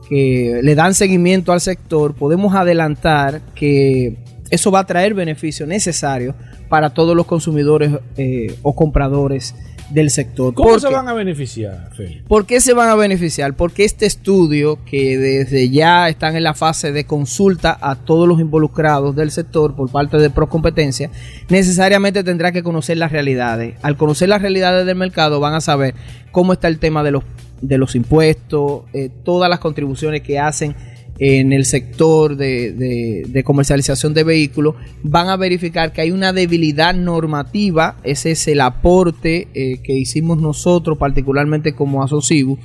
que 0.09 0.61
le 0.63 0.75
dan 0.77 0.95
seguimiento 0.95 1.53
al 1.53 1.61
sector, 1.61 2.15
podemos 2.15 2.55
adelantar 2.55 3.43
que 3.57 4.17
eso 4.51 4.71
va 4.71 4.81
a 4.81 4.87
traer 4.87 5.15
beneficios 5.15 5.69
necesarios 5.69 6.35
para 6.69 6.91
todos 6.91 7.17
los 7.17 7.27
consumidores 7.27 7.93
eh, 8.17 8.57
o 8.63 8.75
compradores 8.75 9.55
del 9.91 10.11
sector. 10.11 10.53
¿Cómo 10.53 10.69
Porque- 10.69 10.83
se 10.87 10.93
van 10.93 11.09
a 11.09 11.15
beneficiar, 11.15 11.89
Félix? 11.97 12.23
¿Por 12.29 12.45
qué 12.45 12.61
se 12.61 12.75
van 12.75 12.91
a 12.91 12.95
beneficiar? 12.95 13.55
Porque 13.55 13.85
este 13.87 14.05
estudio, 14.05 14.79
que 14.85 15.17
desde 15.17 15.71
ya 15.71 16.11
están 16.11 16.37
en 16.37 16.43
la 16.43 16.53
fase 16.53 16.93
de 16.93 17.05
consulta 17.05 17.79
a 17.81 17.95
todos 17.97 18.29
los 18.29 18.39
involucrados 18.39 19.17
del 19.17 19.31
sector 19.31 19.75
por 19.75 19.91
parte 19.91 20.19
de 20.19 20.29
Procompetencia, 20.29 21.11
necesariamente 21.49 22.23
tendrá 22.23 22.53
que 22.53 22.63
conocer 22.63 22.99
las 22.99 23.13
realidades. 23.13 23.77
Al 23.83 23.97
conocer 23.97 24.29
las 24.29 24.43
realidades 24.43 24.85
del 24.85 24.97
mercado 24.97 25.41
van 25.41 25.55
a 25.55 25.61
saber 25.63 25.95
cómo 26.33 26.53
está 26.53 26.69
el 26.69 26.79
tema 26.79 27.03
de 27.03 27.13
los, 27.13 27.25
de 27.63 27.79
los 27.79 27.95
impuestos, 27.95 28.83
eh, 28.93 29.11
todas 29.25 29.49
las 29.49 29.59
contribuciones 29.59 30.21
que 30.21 30.39
hacen 30.39 30.77
en 31.19 31.53
el 31.53 31.65
sector 31.65 32.37
de, 32.37 33.43
comercialización 33.45 34.15
de 34.15 34.25
vehículos, 34.25 34.77
van 35.03 35.29
a 35.29 35.37
verificar 35.37 35.93
que 35.93 36.01
hay 36.01 36.11
una 36.13 36.33
debilidad 36.33 36.95
normativa, 36.95 37.97
ese 38.05 38.33
es 38.33 38.47
el 38.49 38.61
aporte 38.61 39.49
eh, 39.55 39.81
que 39.83 39.95
hicimos 39.95 40.39
nosotros, 40.39 40.97
particularmente 40.97 41.75
como 41.75 42.03
Asocibu, 42.03 42.59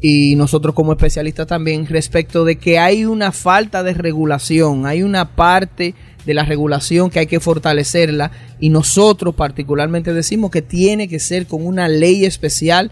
y 0.00 0.36
nosotros 0.36 0.74
como 0.74 0.92
especialistas 0.92 1.46
también, 1.46 1.86
respecto 1.86 2.44
de 2.44 2.56
que 2.56 2.78
hay 2.78 3.04
una 3.04 3.32
falta 3.32 3.82
de 3.82 3.94
regulación, 3.94 4.86
hay 4.86 5.02
una 5.02 5.34
parte 5.34 5.94
de 6.24 6.34
la 6.34 6.44
regulación 6.44 7.08
que 7.08 7.20
hay 7.20 7.26
que 7.26 7.40
fortalecerla, 7.40 8.30
y 8.60 8.68
nosotros 8.68 9.34
particularmente 9.34 10.12
decimos 10.12 10.50
que 10.50 10.62
tiene 10.62 11.08
que 11.08 11.18
ser 11.20 11.46
con 11.46 11.66
una 11.66 11.88
ley 11.88 12.26
especial 12.26 12.90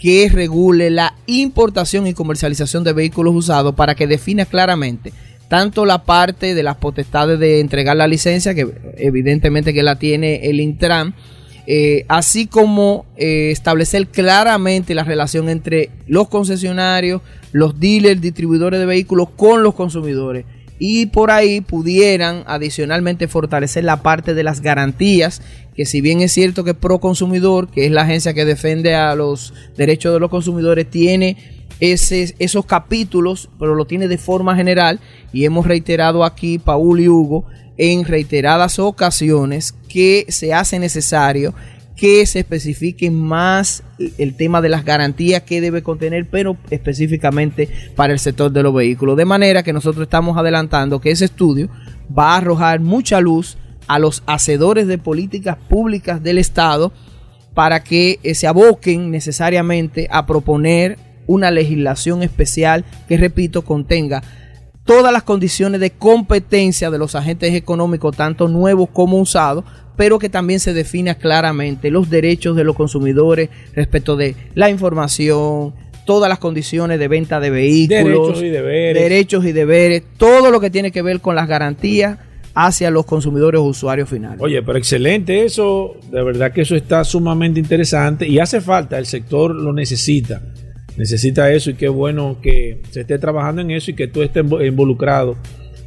que 0.00 0.30
regule 0.32 0.90
la 0.90 1.14
importación 1.26 2.06
y 2.06 2.14
comercialización 2.14 2.84
de 2.84 2.94
vehículos 2.94 3.34
usados 3.34 3.74
para 3.74 3.94
que 3.94 4.06
defina 4.06 4.46
claramente 4.46 5.12
tanto 5.48 5.84
la 5.84 6.04
parte 6.04 6.54
de 6.54 6.62
las 6.62 6.76
potestades 6.76 7.38
de 7.40 7.58
entregar 7.58 7.96
la 7.96 8.06
licencia, 8.06 8.54
que 8.54 8.68
evidentemente 8.96 9.74
que 9.74 9.82
la 9.82 9.98
tiene 9.98 10.48
el 10.48 10.60
Intran, 10.60 11.12
eh, 11.66 12.04
así 12.08 12.46
como 12.46 13.04
eh, 13.16 13.50
establecer 13.50 14.06
claramente 14.06 14.94
la 14.94 15.02
relación 15.02 15.48
entre 15.48 15.90
los 16.06 16.28
concesionarios, 16.28 17.20
los 17.50 17.80
dealers, 17.80 18.20
distribuidores 18.20 18.78
de 18.78 18.86
vehículos 18.86 19.28
con 19.36 19.64
los 19.64 19.74
consumidores. 19.74 20.44
Y 20.82 21.06
por 21.06 21.30
ahí 21.30 21.60
pudieran 21.60 22.42
adicionalmente 22.46 23.28
fortalecer 23.28 23.84
la 23.84 24.02
parte 24.02 24.32
de 24.32 24.42
las 24.42 24.62
garantías, 24.62 25.42
que 25.76 25.84
si 25.84 26.00
bien 26.00 26.22
es 26.22 26.32
cierto 26.32 26.64
que 26.64 26.72
Proconsumidor, 26.72 27.70
que 27.70 27.84
es 27.84 27.92
la 27.92 28.02
agencia 28.02 28.32
que 28.32 28.46
defiende 28.46 28.94
a 28.94 29.14
los 29.14 29.52
derechos 29.76 30.14
de 30.14 30.20
los 30.20 30.30
consumidores, 30.30 30.88
tiene 30.88 31.36
esos 31.80 32.64
capítulos, 32.64 33.50
pero 33.58 33.74
lo 33.74 33.84
tiene 33.84 34.08
de 34.08 34.16
forma 34.16 34.56
general. 34.56 35.00
Y 35.34 35.44
hemos 35.44 35.66
reiterado 35.66 36.24
aquí, 36.24 36.58
Paul 36.58 37.00
y 37.00 37.08
Hugo, 37.08 37.44
en 37.76 38.04
reiteradas 38.04 38.78
ocasiones 38.78 39.74
que 39.86 40.24
se 40.28 40.54
hace 40.54 40.78
necesario 40.78 41.54
que 42.00 42.24
se 42.24 42.38
especifique 42.38 43.10
más 43.10 43.82
el 44.16 44.34
tema 44.34 44.62
de 44.62 44.70
las 44.70 44.86
garantías 44.86 45.42
que 45.42 45.60
debe 45.60 45.82
contener, 45.82 46.26
pero 46.30 46.56
específicamente 46.70 47.68
para 47.94 48.14
el 48.14 48.18
sector 48.18 48.50
de 48.50 48.62
los 48.62 48.72
vehículos. 48.72 49.18
De 49.18 49.26
manera 49.26 49.62
que 49.62 49.74
nosotros 49.74 50.04
estamos 50.04 50.38
adelantando 50.38 51.02
que 51.02 51.10
ese 51.10 51.26
estudio 51.26 51.68
va 52.18 52.32
a 52.32 52.36
arrojar 52.38 52.80
mucha 52.80 53.20
luz 53.20 53.58
a 53.86 53.98
los 53.98 54.22
hacedores 54.24 54.86
de 54.86 54.96
políticas 54.96 55.58
públicas 55.68 56.22
del 56.22 56.38
Estado 56.38 56.90
para 57.52 57.84
que 57.84 58.18
eh, 58.22 58.34
se 58.34 58.46
aboquen 58.46 59.10
necesariamente 59.10 60.08
a 60.10 60.24
proponer 60.24 60.96
una 61.26 61.50
legislación 61.50 62.22
especial 62.22 62.86
que, 63.08 63.18
repito, 63.18 63.62
contenga 63.62 64.22
todas 64.84 65.12
las 65.12 65.24
condiciones 65.24 65.82
de 65.82 65.90
competencia 65.90 66.90
de 66.90 66.98
los 66.98 67.14
agentes 67.14 67.52
económicos, 67.52 68.16
tanto 68.16 68.48
nuevos 68.48 68.88
como 68.90 69.18
usados, 69.18 69.64
pero 70.00 70.18
que 70.18 70.30
también 70.30 70.60
se 70.60 70.72
defina 70.72 71.16
claramente 71.16 71.90
los 71.90 72.08
derechos 72.08 72.56
de 72.56 72.64
los 72.64 72.74
consumidores 72.74 73.50
respecto 73.74 74.16
de 74.16 74.34
la 74.54 74.70
información, 74.70 75.74
todas 76.06 76.30
las 76.30 76.38
condiciones 76.38 76.98
de 76.98 77.06
venta 77.06 77.38
de 77.38 77.50
vehículos, 77.50 78.04
Derechos 78.04 78.42
y 78.42 78.48
deberes. 78.48 79.02
derechos 79.02 79.44
y 79.44 79.52
deberes, 79.52 80.02
todo 80.16 80.50
lo 80.50 80.58
que 80.58 80.70
tiene 80.70 80.90
que 80.90 81.02
ver 81.02 81.20
con 81.20 81.34
las 81.34 81.46
garantías 81.46 82.18
hacia 82.54 82.90
los 82.90 83.04
consumidores 83.04 83.60
o 83.60 83.64
usuarios 83.64 84.08
finales. 84.08 84.40
Oye, 84.40 84.62
pero 84.62 84.78
excelente 84.78 85.44
eso, 85.44 85.94
de 86.10 86.22
verdad 86.24 86.50
que 86.50 86.62
eso 86.62 86.76
está 86.76 87.04
sumamente 87.04 87.60
interesante 87.60 88.26
y 88.26 88.38
hace 88.38 88.62
falta, 88.62 88.96
el 88.96 89.04
sector 89.04 89.54
lo 89.54 89.74
necesita, 89.74 90.40
necesita 90.96 91.52
eso 91.52 91.72
y 91.72 91.74
qué 91.74 91.90
bueno 91.90 92.38
que 92.40 92.80
se 92.90 93.02
esté 93.02 93.18
trabajando 93.18 93.60
en 93.60 93.70
eso 93.72 93.90
y 93.90 93.94
que 93.94 94.06
tú 94.06 94.22
estés 94.22 94.46
involucrado 94.66 95.36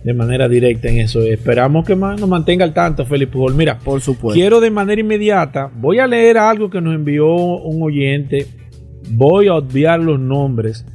de 0.04 0.14
manera 0.14 0.50
directa 0.50 0.90
en 0.90 1.00
eso. 1.00 1.22
Esperamos 1.22 1.86
que 1.86 1.96
más 1.96 2.20
nos 2.20 2.30
mantenga 2.30 2.66
al 2.66 2.74
tanto, 2.74 3.06
Felipe 3.06 3.34
Pujol. 3.34 3.56
Mira, 3.56 3.80
por 3.80 4.02
supuesto. 4.02 4.38
Quiero 4.38 4.60
de 4.60 4.70
manera 4.70 5.00
inmediata, 5.00 5.72
voy 5.76 6.00
a 6.00 6.08
leer 6.08 6.38
algo 6.38 6.70
que 6.70 6.82
nos 6.82 6.94
envió 6.94 7.34
un 7.34 7.82
oyente, 7.82 8.46
voy 9.12 9.48
a 9.48 9.56
obviar 9.56 10.00
los 10.00 10.20
nombres 10.20 10.86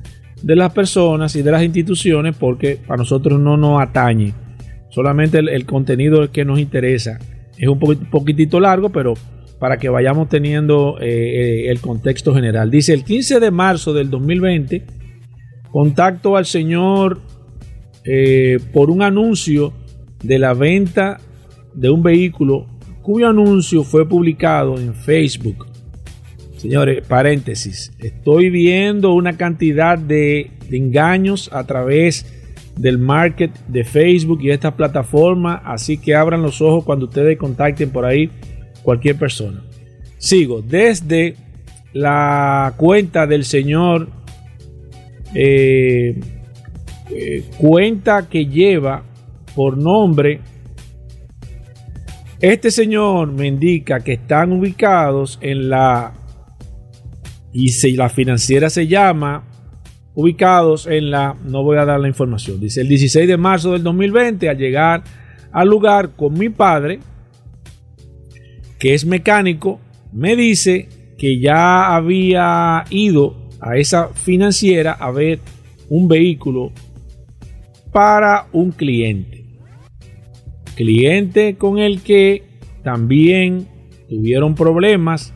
de 0.42 0.56
las 0.56 0.72
personas 0.72 1.34
y 1.36 1.42
de 1.42 1.50
las 1.50 1.62
instituciones 1.62 2.36
porque 2.36 2.78
a 2.88 2.96
nosotros 2.96 3.40
no 3.40 3.56
nos 3.56 3.80
atañe. 3.80 4.34
Solamente 4.90 5.38
el, 5.38 5.66
contenido 5.66 6.30
que 6.30 6.44
nos 6.44 6.58
interesa. 6.58 7.18
Es 7.56 7.68
un 7.68 7.78
poquitito 7.78 8.60
largo, 8.60 8.90
pero 8.90 9.14
para 9.58 9.76
que 9.76 9.88
vayamos 9.88 10.28
teniendo 10.28 10.98
eh, 11.00 11.06
eh, 11.06 11.70
el 11.70 11.80
contexto 11.80 12.34
general. 12.34 12.70
Dice 12.70 12.94
el 12.94 13.04
15 13.04 13.40
de 13.40 13.50
marzo 13.50 13.92
del 13.92 14.10
2020, 14.10 14.84
contacto 15.70 16.36
al 16.36 16.46
señor 16.46 17.20
eh, 18.04 18.58
por 18.72 18.90
un 18.90 19.02
anuncio 19.02 19.72
de 20.22 20.38
la 20.38 20.54
venta 20.54 21.20
de 21.74 21.90
un 21.90 22.02
vehículo 22.02 22.66
cuyo 23.02 23.28
anuncio 23.28 23.84
fue 23.84 24.06
publicado 24.08 24.76
en 24.78 24.94
Facebook. 24.94 25.66
Señores, 26.56 27.06
paréntesis, 27.06 27.92
estoy 28.00 28.50
viendo 28.50 29.14
una 29.14 29.36
cantidad 29.36 29.96
de, 29.96 30.50
engaños 30.70 31.48
a 31.52 31.64
través 31.64 32.26
del 32.76 32.98
market 32.98 33.52
de 33.68 33.84
Facebook 33.84 34.40
y 34.42 34.50
esta 34.50 34.76
plataforma, 34.76 35.62
así 35.64 35.96
que 35.96 36.14
abran 36.14 36.42
los 36.42 36.60
ojos 36.60 36.84
cuando 36.84 37.06
ustedes 37.06 37.38
contacten 37.38 37.90
por 37.90 38.04
ahí 38.04 38.30
cualquier 38.82 39.16
persona. 39.16 39.62
Sigo 40.18 40.60
desde 40.60 41.36
la 41.92 42.74
cuenta 42.76 43.26
del 43.26 43.44
señor 43.44 44.10
eh, 45.34 46.18
cuenta 47.58 48.28
que 48.28 48.46
lleva 48.46 49.02
por 49.54 49.76
nombre, 49.76 50.40
este 52.40 52.70
señor 52.70 53.32
me 53.32 53.48
indica 53.48 54.00
que 54.00 54.12
están 54.12 54.52
ubicados 54.52 55.38
en 55.40 55.68
la, 55.68 56.12
y 57.52 57.70
si 57.70 57.92
la 57.92 58.08
financiera 58.08 58.70
se 58.70 58.86
llama, 58.86 59.44
ubicados 60.14 60.86
en 60.86 61.10
la, 61.10 61.36
no 61.44 61.64
voy 61.64 61.78
a 61.78 61.84
dar 61.84 61.98
la 61.98 62.08
información, 62.08 62.60
dice 62.60 62.82
el 62.82 62.88
16 62.88 63.26
de 63.26 63.36
marzo 63.36 63.72
del 63.72 63.82
2020 63.82 64.48
al 64.48 64.56
llegar 64.56 65.02
al 65.50 65.68
lugar 65.68 66.10
con 66.14 66.34
mi 66.34 66.48
padre, 66.48 67.00
que 68.78 68.94
es 68.94 69.04
mecánico, 69.04 69.80
me 70.12 70.36
dice 70.36 70.88
que 71.18 71.40
ya 71.40 71.94
había 71.94 72.84
ido 72.90 73.48
a 73.60 73.76
esa 73.76 74.08
financiera 74.08 74.92
a 74.92 75.10
ver 75.10 75.40
un 75.88 76.06
vehículo 76.06 76.70
para 77.92 78.48
un 78.52 78.70
cliente. 78.70 79.44
Cliente 80.74 81.56
con 81.56 81.78
el 81.78 82.02
que 82.02 82.44
también 82.82 83.66
tuvieron 84.08 84.54
problemas 84.54 85.34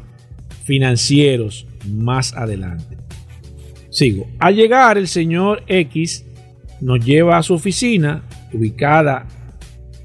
financieros 0.64 1.66
más 1.90 2.34
adelante. 2.34 2.96
Sigo. 3.90 4.26
Al 4.38 4.54
llegar 4.54 4.96
el 4.96 5.08
señor 5.08 5.62
X 5.66 6.24
nos 6.80 7.04
lleva 7.04 7.36
a 7.36 7.42
su 7.42 7.54
oficina 7.54 8.22
ubicada 8.52 9.26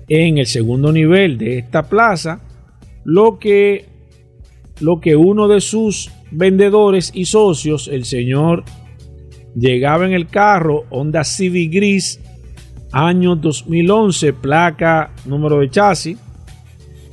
en 0.10 0.38
el 0.38 0.46
segundo 0.46 0.92
nivel 0.92 1.38
de 1.38 1.60
esta 1.60 1.84
plaza, 1.84 2.42
lo 3.04 3.40
que, 3.40 3.86
lo 4.80 5.00
que 5.00 5.16
uno 5.16 5.48
de 5.48 5.62
sus 5.62 6.12
vendedores 6.32 7.12
y 7.14 7.26
socios, 7.26 7.88
el 7.88 8.06
señor, 8.06 8.64
llegaba 9.56 10.06
en 10.06 10.14
el 10.14 10.28
carro 10.28 10.86
Honda 10.90 11.24
Civic 11.24 11.72
gris 11.72 12.20
año 12.92 13.36
2011, 13.36 14.34
placa, 14.34 15.12
número 15.26 15.60
de 15.60 15.70
chasis. 15.70 16.18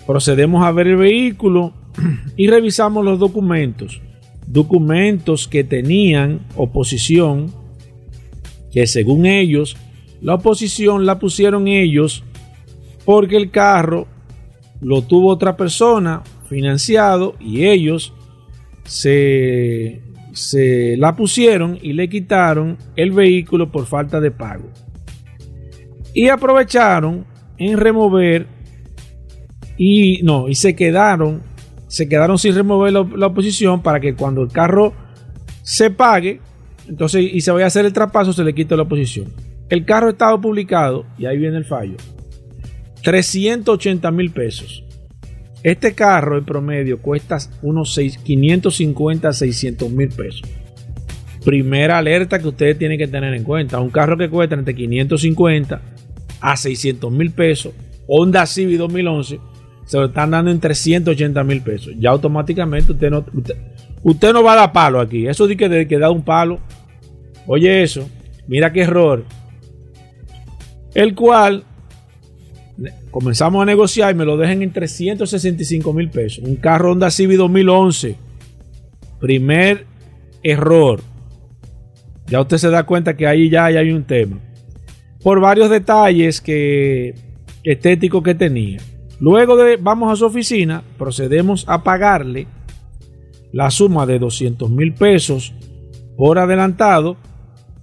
Procedemos 0.07 0.65
a 0.65 0.73
ver 0.73 0.89
el 0.89 0.97
vehículo 0.97 1.73
y 2.37 2.49
revisamos 2.49 3.05
los 3.05 3.19
documentos. 3.19 4.01
Documentos 4.47 5.49
que 5.49 5.65
tenían 5.65 6.41
oposición, 6.57 7.53
que 8.73 8.87
según 8.87 9.27
ellos, 9.27 9.77
la 10.21 10.35
oposición 10.35 11.07
la 11.07 11.19
pusieron 11.19 11.69
ellos 11.69 12.25
porque 13.05 13.37
el 13.37 13.51
carro 13.51 14.07
lo 14.81 15.03
tuvo 15.03 15.31
otra 15.31 15.57
persona 15.57 16.23
financiado 16.49 17.35
y 17.41 17.65
ellos 17.65 18.13
se, 18.85 20.03
se 20.33 20.97
la 20.99 21.17
pusieron 21.17 21.79
y 21.81 21.95
le 21.95 22.09
quitaron 22.09 22.77
el 22.97 23.13
vehículo 23.13 23.71
por 23.71 23.87
falta 23.87 24.21
de 24.21 24.31
pago 24.31 24.71
y 26.15 26.29
aprovecharon 26.29 27.27
en 27.59 27.77
remover 27.77 28.47
y 29.77 30.23
no, 30.23 30.49
y 30.49 30.55
se 30.55 30.77
quedaron, 30.77 31.43
se 31.89 32.09
quedaron 32.09 32.39
sin 32.39 32.55
remover 32.55 32.93
la, 32.93 33.27
oposición 33.27 33.83
para 33.83 33.99
que 33.99 34.15
cuando 34.15 34.43
el 34.43 34.49
carro 34.51 34.95
se 35.63 35.91
pague, 35.91 36.41
entonces 36.89 37.29
y 37.33 37.41
se 37.41 37.51
vaya 37.51 37.65
a 37.65 37.69
hacer 37.69 37.85
el 37.85 37.93
traspaso, 37.93 38.33
se 38.33 38.45
le 38.45 38.55
quita 38.55 38.77
la 38.77 38.83
oposición. 38.83 39.33
El 39.69 39.85
carro 39.85 40.11
estaba 40.11 40.41
publicado, 40.41 41.05
y 41.19 41.27
ahí 41.27 41.39
viene 41.39 41.57
el 41.57 41.65
fallo, 41.65 41.97
380 43.03 44.11
mil 44.13 44.31
pesos. 44.31 44.85
Este 45.65 45.95
carro 45.95 46.39
en 46.39 46.45
promedio 46.45 47.01
cuesta 47.01 47.39
unos 47.63 47.95
6, 47.95 48.19
550 48.19 49.29
a 49.29 49.33
600 49.33 49.91
mil 49.91 50.11
pesos. 50.11 50.43
Primera 51.43 51.99
alerta 51.99 52.39
que 52.39 52.49
ustedes 52.49 52.79
tienen 52.79 52.99
que 52.99 53.09
tener 53.09 53.33
en 53.35 53.45
cuenta. 53.45 53.81
Un 53.81 53.91
carro 53.91 54.17
que 54.17 54.29
cuesta 54.29 54.55
entre 54.55 54.75
550 54.75 55.94
a 56.45 56.59
600 56.59 57.11
mil 57.11 57.31
pesos, 57.31 57.73
Honda 58.07 58.45
Civic 58.45 58.77
2011, 58.77 59.41
se 59.87 59.97
lo 59.97 60.05
están 60.05 60.31
dando 60.31 60.51
en 60.51 60.61
380 60.61 61.43
mil 61.43 61.63
pesos. 61.63 61.95
Ya 61.99 62.11
automáticamente 62.11 62.93
usted 62.93 63.11
no, 63.11 63.25
usted, 64.03 64.33
no 64.35 64.43
va 64.43 64.53
a 64.53 64.57
dar 64.57 64.73
palo 64.73 65.01
aquí. 65.01 65.27
Eso 65.27 65.47
de 65.47 65.57
que, 65.57 65.71
de 65.71 65.89
que 65.89 65.99
da 65.99 66.11
un 66.11 66.23
palo. 66.23 66.61
Oye 67.47 67.83
eso, 67.83 68.07
mira 68.47 68.75
qué 68.75 68.83
error. 68.83 69.25
El 70.95 71.15
cual 71.15 71.65
comenzamos 73.11 73.63
a 73.63 73.65
negociar 73.65 74.15
y 74.15 74.19
me 74.19 74.27
lo 74.27 74.37
dejen 74.37 74.61
en 74.61 74.71
365 74.71 75.95
mil 75.95 76.11
pesos. 76.11 76.45
Un 76.45 76.57
carro 76.57 76.93
Honda 76.93 77.11
Civic 77.11 77.39
2011. 77.39 78.17
Primer 79.19 79.87
error. 80.43 81.01
Ya 82.27 82.43
usted 82.43 82.59
se 82.59 82.69
da 82.69 82.85
cuenta 82.85 83.17
que 83.17 83.27
ahí 83.27 83.49
ya 83.49 83.65
hay 83.65 83.91
un 83.91 84.05
tema 84.05 84.39
por 85.25 85.41
varios 85.41 85.71
detalles 85.71 86.43
que, 86.43 87.15
estéticos 87.65 88.23
que 88.23 88.35
tenía. 88.35 88.79
Luego 89.19 89.57
de 89.57 89.77
vamos 89.77 90.13
a 90.13 90.17
su 90.17 90.27
oficina, 90.27 90.85
procedemos 90.99 91.65
a 91.67 91.83
pagarle 91.83 92.47
la 93.51 93.71
suma 93.71 94.05
de 94.05 94.19
200 94.19 94.71
mil 94.71 94.93
pesos 94.93 95.55
por 96.19 96.39
adelantado 96.39 97.17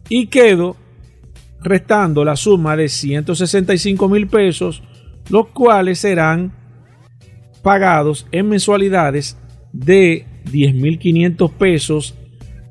y 0.07 0.27
quedo 0.27 0.75
restando 1.61 2.23
la 2.23 2.35
suma 2.35 2.75
de 2.75 2.89
165 2.89 4.07
mil 4.07 4.27
pesos, 4.27 4.83
los 5.29 5.47
cuales 5.47 5.97
serán 5.97 6.53
pagados 7.63 8.27
en 8.31 8.49
mensualidades 8.49 9.35
de 9.73 10.27
10 10.51 10.75
mil 10.75 10.99
500 10.99 11.51
pesos 11.53 12.13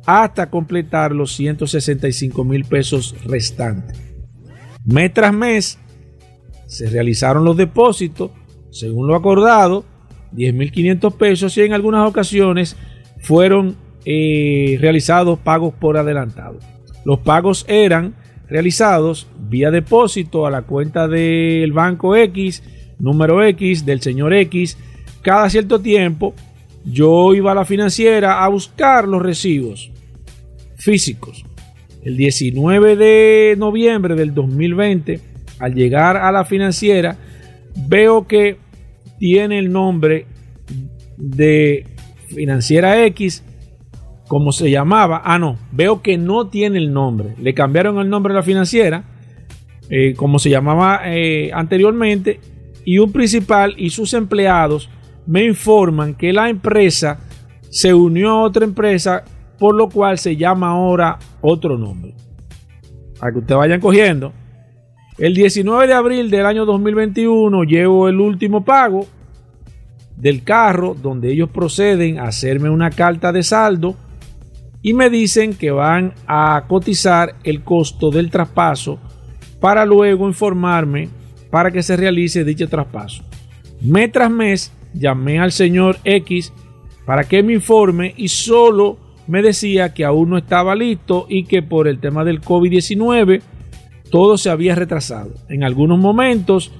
hasta 0.07 0.49
completar 0.49 1.11
los 1.11 1.33
165 1.35 2.45
mil 2.45 2.65
pesos 2.67 3.17
restantes. 3.25 4.10
Mes 4.85 5.13
tras 5.13 5.33
mes 5.33 5.79
se 6.67 6.89
realizaron 6.89 7.45
los 7.45 7.57
depósitos 7.57 8.31
según 8.71 9.09
lo 9.09 9.17
acordado, 9.17 9.85
10.500 10.35 11.17
pesos 11.17 11.57
y 11.57 11.63
en 11.63 11.73
algunas 11.73 12.09
ocasiones 12.09 12.77
fueron 13.19 13.77
eh, 14.05 14.79
realizados 14.81 15.39
pagos 15.41 15.75
por 15.75 15.99
adelantado. 15.99 16.59
Los 17.05 17.19
pagos 17.19 17.65
eran 17.69 18.15
realizados 18.49 19.29
vía 19.39 19.71
depósito 19.71 20.47
a 20.47 20.51
la 20.51 20.63
cuenta 20.63 21.09
del 21.09 21.73
banco 21.73 22.17
X, 22.17 22.63
número 22.99 23.43
X, 23.45 23.85
del 23.85 24.01
señor 24.01 24.33
X. 24.35 24.79
Cada 25.23 25.51
cierto 25.51 25.81
tiempo 25.81 26.35
yo 26.85 27.35
iba 27.35 27.53
a 27.53 27.57
la 27.57 27.65
financiera 27.65 28.45
a 28.45 28.49
buscar 28.49 29.07
los 29.07 29.21
recibos 29.21 29.91
físicos 30.77 31.45
el 32.05 32.17
19 32.17 32.97
de 32.97 33.55
noviembre 33.59 34.15
del 34.15 34.35
2020, 34.35 35.21
al 35.59 35.75
llegar 35.75 36.17
a 36.17 36.33
la 36.33 36.45
financiera, 36.45 37.17
veo 37.89 38.27
que 38.27 38.57
tiene 39.19 39.59
el 39.59 39.71
nombre 39.71 40.27
de 41.17 41.87
financiera 42.29 43.05
X, 43.07 43.45
como 44.29 44.53
se 44.53 44.71
llamaba. 44.71 45.23
Ah, 45.25 45.39
no, 45.39 45.59
veo 45.73 46.03
que 46.03 46.17
no 46.17 46.49
tiene 46.49 46.79
el 46.79 46.93
nombre. 46.93 47.35
Le 47.41 47.53
cambiaron 47.53 47.99
el 47.99 48.09
nombre 48.09 48.33
a 48.33 48.37
la 48.37 48.43
financiera, 48.43 49.05
eh, 49.91 50.15
como 50.17 50.39
se 50.39 50.51
llamaba 50.51 51.03
eh, 51.05 51.51
anteriormente, 51.53 52.41
y 52.85 52.99
un 52.99 53.13
principal 53.13 53.75
y 53.77 53.91
sus 53.91 54.15
empleados 54.15 54.89
me 55.27 55.45
informan 55.45 56.15
que 56.15 56.33
la 56.33 56.49
empresa 56.49 57.21
se 57.71 57.95
unió 57.95 58.31
a 58.31 58.43
otra 58.43 58.65
empresa, 58.65 59.25
por 59.61 59.77
lo 59.77 59.91
cual 59.91 60.19
se 60.19 60.37
llama 60.37 60.71
ahora 60.71 61.19
otro 61.43 61.77
nombre. 61.77 62.15
Para 63.21 63.31
que 63.31 63.39
ustedes 63.39 63.59
vayan 63.59 63.81
cogiendo. 63.81 64.33
El 65.19 65.35
19 65.35 65.87
de 65.87 65.93
abril 65.93 66.31
del 66.31 66.47
año 66.47 66.65
2021 66.65 67.65
llevo 67.65 68.09
el 68.09 68.19
último 68.21 68.65
pago 68.65 69.07
del 70.17 70.43
carro 70.45 70.97
donde 71.01 71.31
ellos 71.31 71.51
proceden 71.51 72.19
a 72.19 72.25
hacerme 72.25 72.71
una 72.71 72.89
carta 72.91 73.33
de 73.33 73.43
saldo 73.43 73.97
y 74.81 74.95
me 74.95 75.11
dicen 75.11 75.53
que 75.53 75.71
van 75.71 76.15
a 76.27 76.65
cotizar 76.67 77.35
el 77.45 77.63
costo 77.63 78.11
del 78.11 78.31
traspaso 78.31 78.99
para 79.61 79.85
luego 79.85 80.27
informarme 80.27 81.11
para 81.51 81.71
que 81.71 81.83
se 81.83 81.99
realice 81.99 82.45
dicho 82.45 82.67
traspaso. 82.67 83.23
Mes 83.83 84.11
tras 84.11 84.31
mes 84.31 84.73
llamé 84.95 85.39
al 85.39 85.53
señor 85.53 85.99
X 86.05 86.51
para 87.05 87.25
que 87.25 87.43
me 87.43 87.53
informe 87.53 88.15
y 88.17 88.29
solo 88.29 89.10
me 89.27 89.43
decía 89.43 89.95
que 89.95 90.05
aún 90.05 90.31
no 90.31 90.39
estaba 90.39 90.75
listo 90.75 91.27
y 91.29 91.45
que 91.45 91.63
por 91.63 91.89
el 91.89 92.01
tema 92.01 92.25
del 92.25 92.41
COVID-19 92.41 93.43
todo 94.11 94.37
se 94.37 94.51
había 94.51 94.75
retrasado. 94.75 95.35
En 95.49 95.63
algunos 95.63 95.99
momentos 95.99 96.73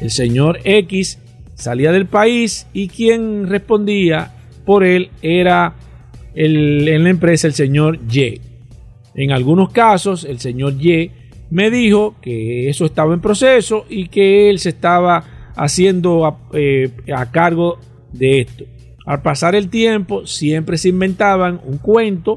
el 0.00 0.10
señor 0.10 0.58
X 0.64 1.18
salía 1.54 1.92
del 1.92 2.06
país 2.06 2.66
y 2.72 2.88
quien 2.88 3.48
respondía 3.48 4.32
por 4.64 4.84
él 4.84 5.10
era 5.22 5.74
el, 6.34 6.86
en 6.88 7.04
la 7.04 7.10
empresa 7.10 7.46
el 7.46 7.54
señor 7.54 7.98
Y. 8.10 8.40
En 9.14 9.32
algunos 9.32 9.70
casos 9.70 10.24
el 10.24 10.38
señor 10.38 10.74
Y 10.78 11.10
me 11.50 11.70
dijo 11.70 12.16
que 12.20 12.68
eso 12.68 12.84
estaba 12.84 13.14
en 13.14 13.20
proceso 13.20 13.86
y 13.88 14.08
que 14.08 14.50
él 14.50 14.58
se 14.58 14.70
estaba 14.70 15.52
haciendo 15.56 16.26
a, 16.26 16.38
eh, 16.52 16.90
a 17.14 17.30
cargo 17.30 17.78
de 18.12 18.40
esto. 18.40 18.64
Al 19.06 19.22
pasar 19.22 19.54
el 19.54 19.70
tiempo 19.70 20.26
siempre 20.26 20.76
se 20.76 20.88
inventaban 20.88 21.60
un 21.64 21.78
cuento 21.78 22.34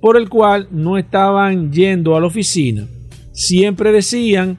por 0.00 0.16
el 0.16 0.28
cual 0.28 0.68
no 0.70 0.96
estaban 0.96 1.72
yendo 1.72 2.16
a 2.16 2.20
la 2.20 2.28
oficina. 2.28 2.86
Siempre 3.32 3.90
decían 3.90 4.58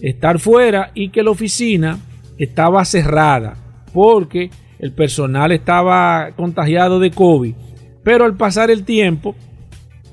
estar 0.00 0.38
fuera 0.38 0.90
y 0.94 1.10
que 1.10 1.22
la 1.22 1.30
oficina 1.30 1.98
estaba 2.38 2.84
cerrada 2.86 3.56
porque 3.92 4.50
el 4.78 4.92
personal 4.92 5.52
estaba 5.52 6.30
contagiado 6.34 6.98
de 6.98 7.10
COVID. 7.10 7.54
Pero 8.02 8.24
al 8.24 8.36
pasar 8.36 8.70
el 8.70 8.84
tiempo, 8.84 9.34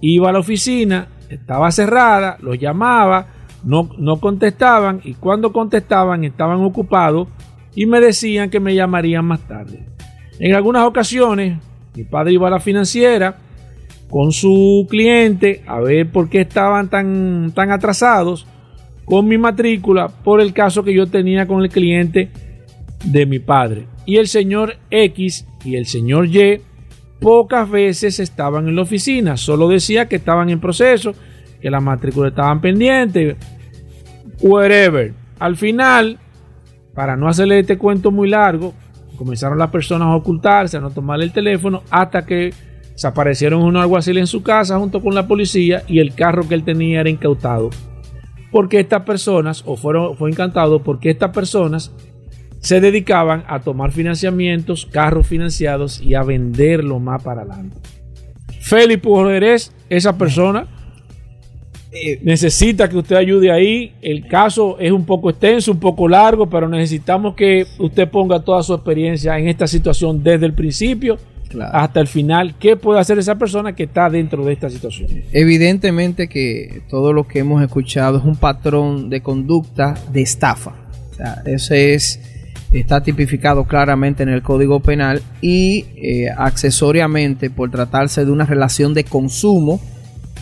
iba 0.02 0.30
a 0.30 0.34
la 0.34 0.40
oficina, 0.40 1.08
estaba 1.30 1.72
cerrada, 1.72 2.38
los 2.42 2.60
llamaba, 2.60 3.28
no, 3.64 3.90
no 3.98 4.20
contestaban 4.20 5.00
y 5.06 5.14
cuando 5.14 5.54
contestaban 5.54 6.26
estaban 6.26 6.60
ocupados 6.60 7.30
y 7.74 7.86
me 7.86 8.02
decían 8.02 8.50
que 8.50 8.60
me 8.60 8.76
llamarían 8.76 9.24
más 9.24 9.48
tarde. 9.48 9.97
En 10.40 10.54
algunas 10.54 10.84
ocasiones, 10.84 11.58
mi 11.96 12.04
padre 12.04 12.34
iba 12.34 12.48
a 12.48 12.52
la 12.52 12.60
financiera 12.60 13.38
con 14.10 14.32
su 14.32 14.86
cliente 14.90 15.64
a 15.66 15.80
ver 15.80 16.10
por 16.10 16.30
qué 16.30 16.42
estaban 16.42 16.90
tan, 16.90 17.52
tan 17.54 17.72
atrasados 17.72 18.46
con 19.06 19.28
mi 19.28 19.38
matrícula 19.38 20.08
por 20.10 20.42
el 20.42 20.54
caso 20.54 20.84
que 20.84 20.94
yo 20.94 21.08
tenía 21.08 21.48
con 21.48 21.62
el 21.62 21.70
cliente 21.70 22.30
de 23.04 23.26
mi 23.26 23.40
padre. 23.40 23.88
Y 24.06 24.18
el 24.18 24.28
señor 24.28 24.76
X 24.90 25.46
y 25.66 25.76
el 25.76 25.86
señor 25.86 26.28
Y 26.28 26.62
pocas 27.20 27.70
veces 27.70 28.20
estaban 28.20 28.68
en 28.68 28.76
la 28.76 28.84
oficina, 28.84 29.38
solo 29.38 29.68
decía 29.68 30.08
que 30.08 30.18
estaban 30.18 30.50
en 30.50 30.60
proceso, 30.60 31.14
que 31.60 31.70
la 31.70 31.80
matrícula 31.80 32.30
estaban 32.30 32.62
pendientes, 32.62 33.36
whatever. 34.42 35.14
Al 35.40 35.56
final, 35.56 36.20
para 36.94 37.16
no 37.16 37.28
hacerle 37.28 37.60
este 37.60 37.78
cuento 37.78 38.12
muy 38.12 38.30
largo, 38.30 38.74
comenzaron 39.18 39.58
las 39.58 39.70
personas 39.70 40.08
a 40.08 40.16
ocultarse, 40.16 40.78
a 40.78 40.80
no 40.80 40.92
tomar 40.92 41.22
el 41.22 41.34
teléfono, 41.34 41.84
hasta 41.90 42.26
que 42.26 42.54
desaparecieron 42.94 43.62
unos 43.62 43.82
alguaciles 43.82 44.22
en 44.22 44.28
su 44.28 44.44
casa 44.44 44.80
junto 44.80 45.02
con 45.02 45.14
la 45.14 45.28
policía 45.28 45.84
y 45.88 46.00
el 46.00 46.16
carro 46.16 46.48
que 46.48 46.56
él 46.56 46.64
tenía 46.64 47.02
era 47.02 47.10
incautado. 47.10 47.70
Porque 48.52 48.80
estas 48.80 49.04
personas, 49.04 49.64
o 49.66 49.76
fueron, 49.76 50.16
fue 50.16 50.30
encantado 50.30 50.82
porque 50.82 51.10
estas 51.10 51.32
personas 51.32 51.92
se 52.60 52.82
dedicaban 52.82 53.44
a 53.48 53.60
tomar 53.60 53.92
financiamientos, 53.92 54.86
carros 54.86 55.28
financiados 55.28 56.02
y 56.02 56.16
a 56.16 56.24
venderlo 56.24 57.00
más 57.00 57.22
para 57.24 57.42
adelante. 57.42 57.78
Felipe 58.62 59.08
Jorge 59.08 59.56
esa 59.90 60.18
persona. 60.18 60.68
Eh, 61.92 62.20
necesita 62.24 62.90
que 62.90 62.98
usted 62.98 63.16
ayude 63.16 63.52
ahí. 63.52 63.94
El 64.02 64.28
caso 64.28 64.78
es 64.80 64.92
un 64.92 65.06
poco 65.06 65.30
extenso, 65.30 65.72
un 65.72 65.80
poco 65.80 66.08
largo, 66.08 66.50
pero 66.50 66.68
necesitamos 66.68 67.36
que 67.36 67.66
usted 67.80 68.10
ponga 68.10 68.40
toda 68.40 68.62
su 68.64 68.74
experiencia 68.74 69.38
en 69.38 69.48
esta 69.48 69.68
situación 69.68 70.24
desde 70.24 70.46
el 70.46 70.54
principio 70.54 71.18
hasta 71.72 72.00
el 72.00 72.08
final. 72.08 72.56
¿Qué 72.60 72.76
puede 72.76 73.00
hacer 73.00 73.20
esa 73.20 73.36
persona 73.36 73.74
que 73.74 73.84
está 73.84 74.10
dentro 74.10 74.44
de 74.44 74.54
esta 74.54 74.70
situación? 74.70 75.10
Evidentemente 75.32 76.28
que 76.28 76.82
todo 76.90 77.14
lo 77.14 77.28
que 77.28 77.40
hemos 77.40 77.64
escuchado 77.64 78.18
es 78.18 78.24
un 78.26 78.36
patrón 78.36 79.10
de 79.10 79.22
conducta 79.22 79.96
de 80.12 80.22
estafa. 80.22 80.76
O 81.12 81.16
sea, 81.16 81.42
ese 81.46 81.94
es 81.94 82.20
está 82.72 83.02
tipificado 83.02 83.64
claramente 83.64 84.24
en 84.24 84.30
el 84.30 84.42
Código 84.42 84.82
Penal 84.82 85.22
y 85.42 85.86
eh, 85.96 86.30
accesoriamente 86.36 87.50
por 87.50 87.72
tratarse 87.72 88.26
de 88.26 88.32
una 88.32 88.46
relación 88.46 88.94
de 88.94 89.06
consumo 89.06 89.80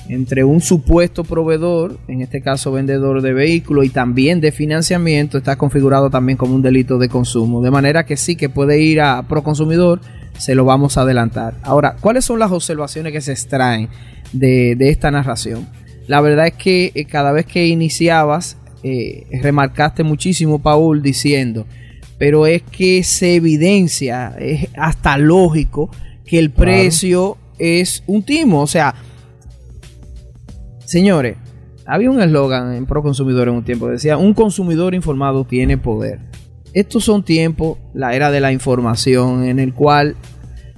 entre 0.10 0.44
un 0.44 0.62
supuesto 0.62 1.24
proveedor, 1.24 1.98
en 2.08 2.22
este 2.22 2.41
caso 2.41 2.72
vendedor 2.72 3.22
de 3.22 3.34
vehículos 3.34 3.86
y 3.86 3.89
también 3.89 4.39
de 4.39 4.52
financiamiento, 4.52 5.38
está 5.38 5.58
configurado 5.58 6.10
también 6.10 6.38
como 6.38 6.56
un 6.56 6.62
delito 6.62 6.98
de 6.98 7.10
consumo. 7.10 7.62
De 7.62 7.72
manera 7.72 8.06
que 8.06 8.18
sí 8.18 8.36
que 8.36 8.50
puede 8.50 8.80
ir 8.80 9.02
a 9.02 9.24
Proconsumidor, 9.28 10.02
se 10.38 10.54
lo 10.54 10.65
vamos 10.65 10.98
a 10.98 11.02
adelantar. 11.02 11.56
Ahora, 11.63 11.96
¿cuáles 12.00 12.26
son 12.26 12.39
las 12.39 12.52
observaciones 12.52 13.13
que 13.13 13.22
se 13.22 13.32
extraen 13.32 13.89
de, 14.32 14.76
esta 14.80 15.10
narración? 15.10 15.68
La 16.08 16.22
verdad 16.22 16.48
es 16.48 16.54
que 16.54 16.91
eh, 16.94 17.06
cada 17.06 17.32
vez 17.32 17.46
que 17.46 17.68
iniciabas, 17.68 18.58
eh, 18.84 19.26
remarcaste 19.41 20.04
muchísimo, 20.04 20.60
Paul, 20.60 21.02
diciendo, 21.02 21.65
pero 22.20 22.46
es 22.46 22.62
que 22.62 23.04
se 23.04 23.36
evidencia, 23.36 24.36
es 24.39 24.68
hasta 24.78 25.18
lógico 25.18 25.89
que 26.26 26.39
el 26.39 26.52
precio 26.52 27.38
es 27.58 28.04
un 28.08 28.24
timo. 28.24 28.62
O 28.62 28.68
sea, 28.68 28.96
señores, 30.86 31.38
había 31.86 32.10
un 32.10 32.21
eslogan 32.21 32.74
en 32.74 32.86
Pro 32.86 33.04
Consumidor 33.04 33.48
en 33.48 33.56
un 33.56 33.63
tiempo, 33.63 33.88
decía, 33.88 34.17
un 34.17 34.34
consumidor 34.34 34.95
informado 34.95 35.45
tiene 35.45 35.78
poder. 35.78 36.19
Estos 36.74 37.04
son 37.06 37.24
tiempos, 37.24 37.78
la 37.93 38.15
era 38.15 38.32
de 38.32 38.41
la 38.41 38.52
información, 38.52 39.45
en 39.45 39.60
el 39.60 39.74
cual 39.74 40.15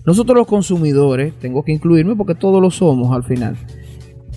nosotros 0.05 0.37
los 0.37 0.47
consumidores, 0.47 1.33
tengo 1.39 1.63
que 1.63 1.71
incluirme 1.71 2.15
porque 2.15 2.35
todos 2.35 2.61
lo 2.61 2.71
somos 2.71 3.15
al 3.15 3.23
final, 3.23 3.57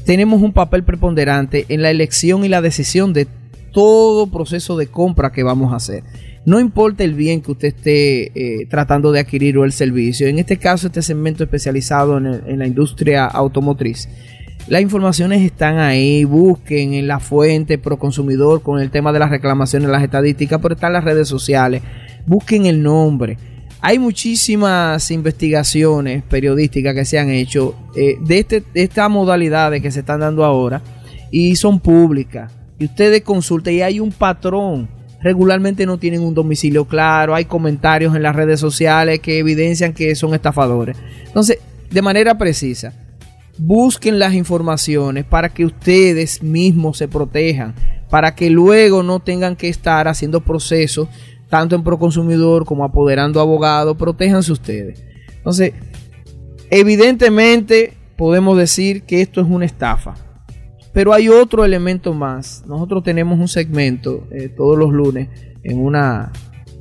tenemos 0.04 0.42
un 0.42 0.52
papel 0.52 0.84
preponderante 0.84 1.66
en 1.68 1.82
la 1.82 1.90
elección 1.90 2.44
y 2.44 2.48
la 2.48 2.62
decisión 2.62 3.12
de 3.12 3.26
todo 3.72 4.26
proceso 4.28 4.76
de 4.76 4.88
compra 4.88 5.32
que 5.32 5.42
vamos 5.42 5.72
a 5.72 5.76
hacer. 5.76 6.02
No 6.46 6.58
importa 6.58 7.04
el 7.04 7.14
bien 7.14 7.42
que 7.42 7.52
usted 7.52 7.68
esté 7.68 8.32
eh, 8.34 8.66
tratando 8.66 9.12
de 9.12 9.20
adquirir 9.20 9.58
o 9.58 9.64
el 9.64 9.72
servicio, 9.72 10.26
en 10.26 10.38
este 10.38 10.56
caso 10.56 10.86
este 10.86 11.02
segmento 11.02 11.44
especializado 11.44 12.16
en, 12.16 12.58
la 12.58 12.66
industria 12.66 13.26
automotriz, 13.26 14.08
las 14.70 14.82
informaciones 14.82 15.42
están 15.42 15.78
ahí, 15.78 16.22
busquen 16.22 16.94
en 16.94 17.08
la 17.08 17.18
fuente 17.18 17.76
pro 17.76 17.98
consumidor 17.98 18.62
con 18.62 18.80
el 18.80 18.92
tema 18.92 19.12
de 19.12 19.18
las 19.18 19.28
reclamaciones, 19.28 19.88
las 19.88 20.04
estadísticas, 20.04 20.60
pero 20.62 20.76
están 20.76 20.92
las 20.92 21.02
redes 21.02 21.26
sociales, 21.26 21.82
busquen 22.24 22.66
el 22.66 22.80
nombre. 22.80 23.36
Hay 23.80 23.98
muchísimas 23.98 25.10
investigaciones 25.10 26.22
periodísticas 26.22 26.94
que 26.94 27.04
se 27.04 27.18
han 27.18 27.30
hecho 27.30 27.74
eh, 27.96 28.14
de, 28.20 28.38
este, 28.38 28.62
de 28.72 28.84
estas 28.84 29.10
modalidades 29.10 29.82
que 29.82 29.90
se 29.90 30.00
están 30.00 30.20
dando 30.20 30.44
ahora 30.44 30.80
y 31.32 31.56
son 31.56 31.80
públicas. 31.80 32.52
Y 32.78 32.84
ustedes 32.84 33.22
consulten 33.22 33.74
y 33.74 33.82
hay 33.82 33.98
un 33.98 34.12
patrón 34.12 34.88
regularmente 35.20 35.84
no 35.84 35.98
tienen 35.98 36.22
un 36.22 36.32
domicilio 36.32 36.86
claro, 36.86 37.34
hay 37.34 37.44
comentarios 37.44 38.14
en 38.14 38.22
las 38.22 38.34
redes 38.36 38.60
sociales 38.60 39.18
que 39.18 39.38
evidencian 39.38 39.92
que 39.92 40.14
son 40.14 40.32
estafadores. 40.32 40.96
Entonces, 41.26 41.58
de 41.90 42.02
manera 42.02 42.38
precisa, 42.38 42.94
busquen 43.58 44.18
las 44.18 44.34
informaciones 44.34 45.24
para 45.24 45.48
que 45.48 45.64
ustedes 45.64 46.42
mismos 46.42 46.98
se 46.98 47.08
protejan, 47.08 47.74
para 48.08 48.34
que 48.34 48.50
luego 48.50 49.02
no 49.02 49.20
tengan 49.20 49.56
que 49.56 49.68
estar 49.68 50.08
haciendo 50.08 50.40
procesos 50.40 51.08
tanto 51.48 51.74
en 51.74 51.82
Proconsumidor 51.82 52.64
como 52.64 52.84
apoderando 52.84 53.40
abogados, 53.40 53.96
protéjanse 53.96 54.52
ustedes. 54.52 55.04
Entonces, 55.36 55.72
evidentemente 56.70 57.94
podemos 58.16 58.56
decir 58.56 59.02
que 59.02 59.20
esto 59.20 59.40
es 59.40 59.48
una 59.48 59.66
estafa. 59.66 60.14
Pero 60.92 61.12
hay 61.12 61.28
otro 61.28 61.64
elemento 61.64 62.14
más. 62.14 62.64
Nosotros 62.66 63.02
tenemos 63.02 63.38
un 63.38 63.48
segmento 63.48 64.26
eh, 64.30 64.48
todos 64.48 64.78
los 64.78 64.92
lunes 64.92 65.28
en 65.62 65.78
una 65.78 66.32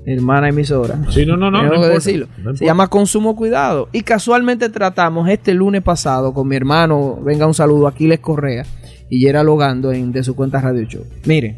hermana 0.06 0.50
emisora. 0.50 1.00
Sí, 1.10 1.26
no, 1.26 1.38
no, 1.38 1.52
no. 1.52 1.62
Tengo 1.70 1.82
que 1.82 1.90
decirlo. 1.90 2.28
Se 2.56 2.66
llama 2.66 2.88
Consumo 2.88 3.36
Cuidado. 3.36 3.90
Y 3.92 4.02
casualmente 4.02 4.70
tratamos 4.70 5.30
este 5.30 5.54
lunes 5.54 5.82
pasado 5.82 6.34
con 6.34 6.48
mi 6.48 6.56
hermano, 6.56 7.20
venga 7.22 7.46
un 7.46 7.54
saludo, 7.54 7.88
Aquiles 7.88 8.20
Correa, 8.20 8.66
y 9.10 9.28
era 9.28 9.44
logando 9.44 9.92
en, 9.92 10.12
de 10.12 10.24
su 10.24 10.36
cuenta 10.36 10.62
Radio 10.62 10.84
Show. 10.84 11.04
Miren, 11.26 11.56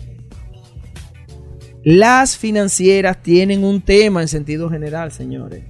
Las 1.84 2.38
financieras 2.38 3.22
tienen 3.24 3.64
un 3.64 3.82
tema 3.82 4.22
en 4.22 4.28
sentido 4.28 4.70
general, 4.70 5.12
señores. 5.12 5.64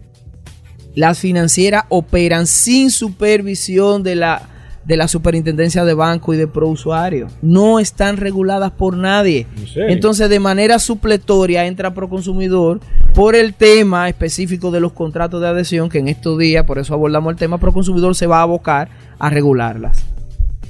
Las 0.95 1.19
financieras 1.19 1.85
operan 1.89 2.47
sin 2.47 2.91
supervisión 2.91 4.03
de 4.03 4.15
la, 4.15 4.49
de 4.85 4.97
la 4.97 5.07
superintendencia 5.07 5.85
de 5.85 5.93
banco 5.93 6.33
y 6.33 6.37
de 6.37 6.47
prousuario. 6.47 7.27
No 7.41 7.79
están 7.79 8.17
reguladas 8.17 8.71
por 8.71 8.97
nadie. 8.97 9.47
Entonces, 9.75 10.29
de 10.29 10.39
manera 10.39 10.79
supletoria 10.79 11.65
entra 11.65 11.93
Proconsumidor 11.93 12.79
por 13.13 13.35
el 13.35 13.53
tema 13.53 14.09
específico 14.09 14.71
de 14.71 14.79
los 14.79 14.93
contratos 14.93 15.41
de 15.41 15.47
adhesión, 15.47 15.89
que 15.89 15.99
en 15.99 16.07
estos 16.07 16.37
días, 16.37 16.65
por 16.65 16.79
eso 16.79 16.93
abordamos 16.93 17.31
el 17.31 17.37
tema, 17.37 17.57
Proconsumidor 17.57 18.15
se 18.15 18.27
va 18.27 18.39
a 18.39 18.43
abocar 18.43 18.89
a 19.19 19.29
regularlas. 19.29 20.05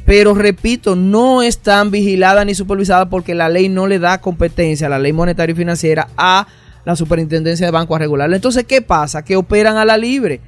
Pero 0.06 0.34
repito, 0.34 0.96
no 0.96 1.42
están 1.42 1.92
vigiladas 1.92 2.46
ni 2.46 2.56
supervisadas 2.56 3.08
porque 3.10 3.36
la 3.36 3.50
ley 3.50 3.70
no 3.70 3.88
le 3.88 4.00
da 4.00 4.20
competencia, 4.20 4.90
la 4.90 5.00
ley 5.00 5.14
monetaria 5.14 5.54
y 5.54 5.56
financiera, 5.56 6.08
a 6.18 6.48
la 6.84 6.96
superintendencia 6.96 7.68
de 7.68 7.72
banco 7.72 7.96
a 7.96 8.00
regularla. 8.00 8.36
Entonces, 8.36 8.66
¿qué 8.66 8.82
pasa? 8.82 9.24
Que 9.24 9.36
operan 9.36 9.78
a 9.78 9.86
la 9.86 9.98
libre, 9.98 10.42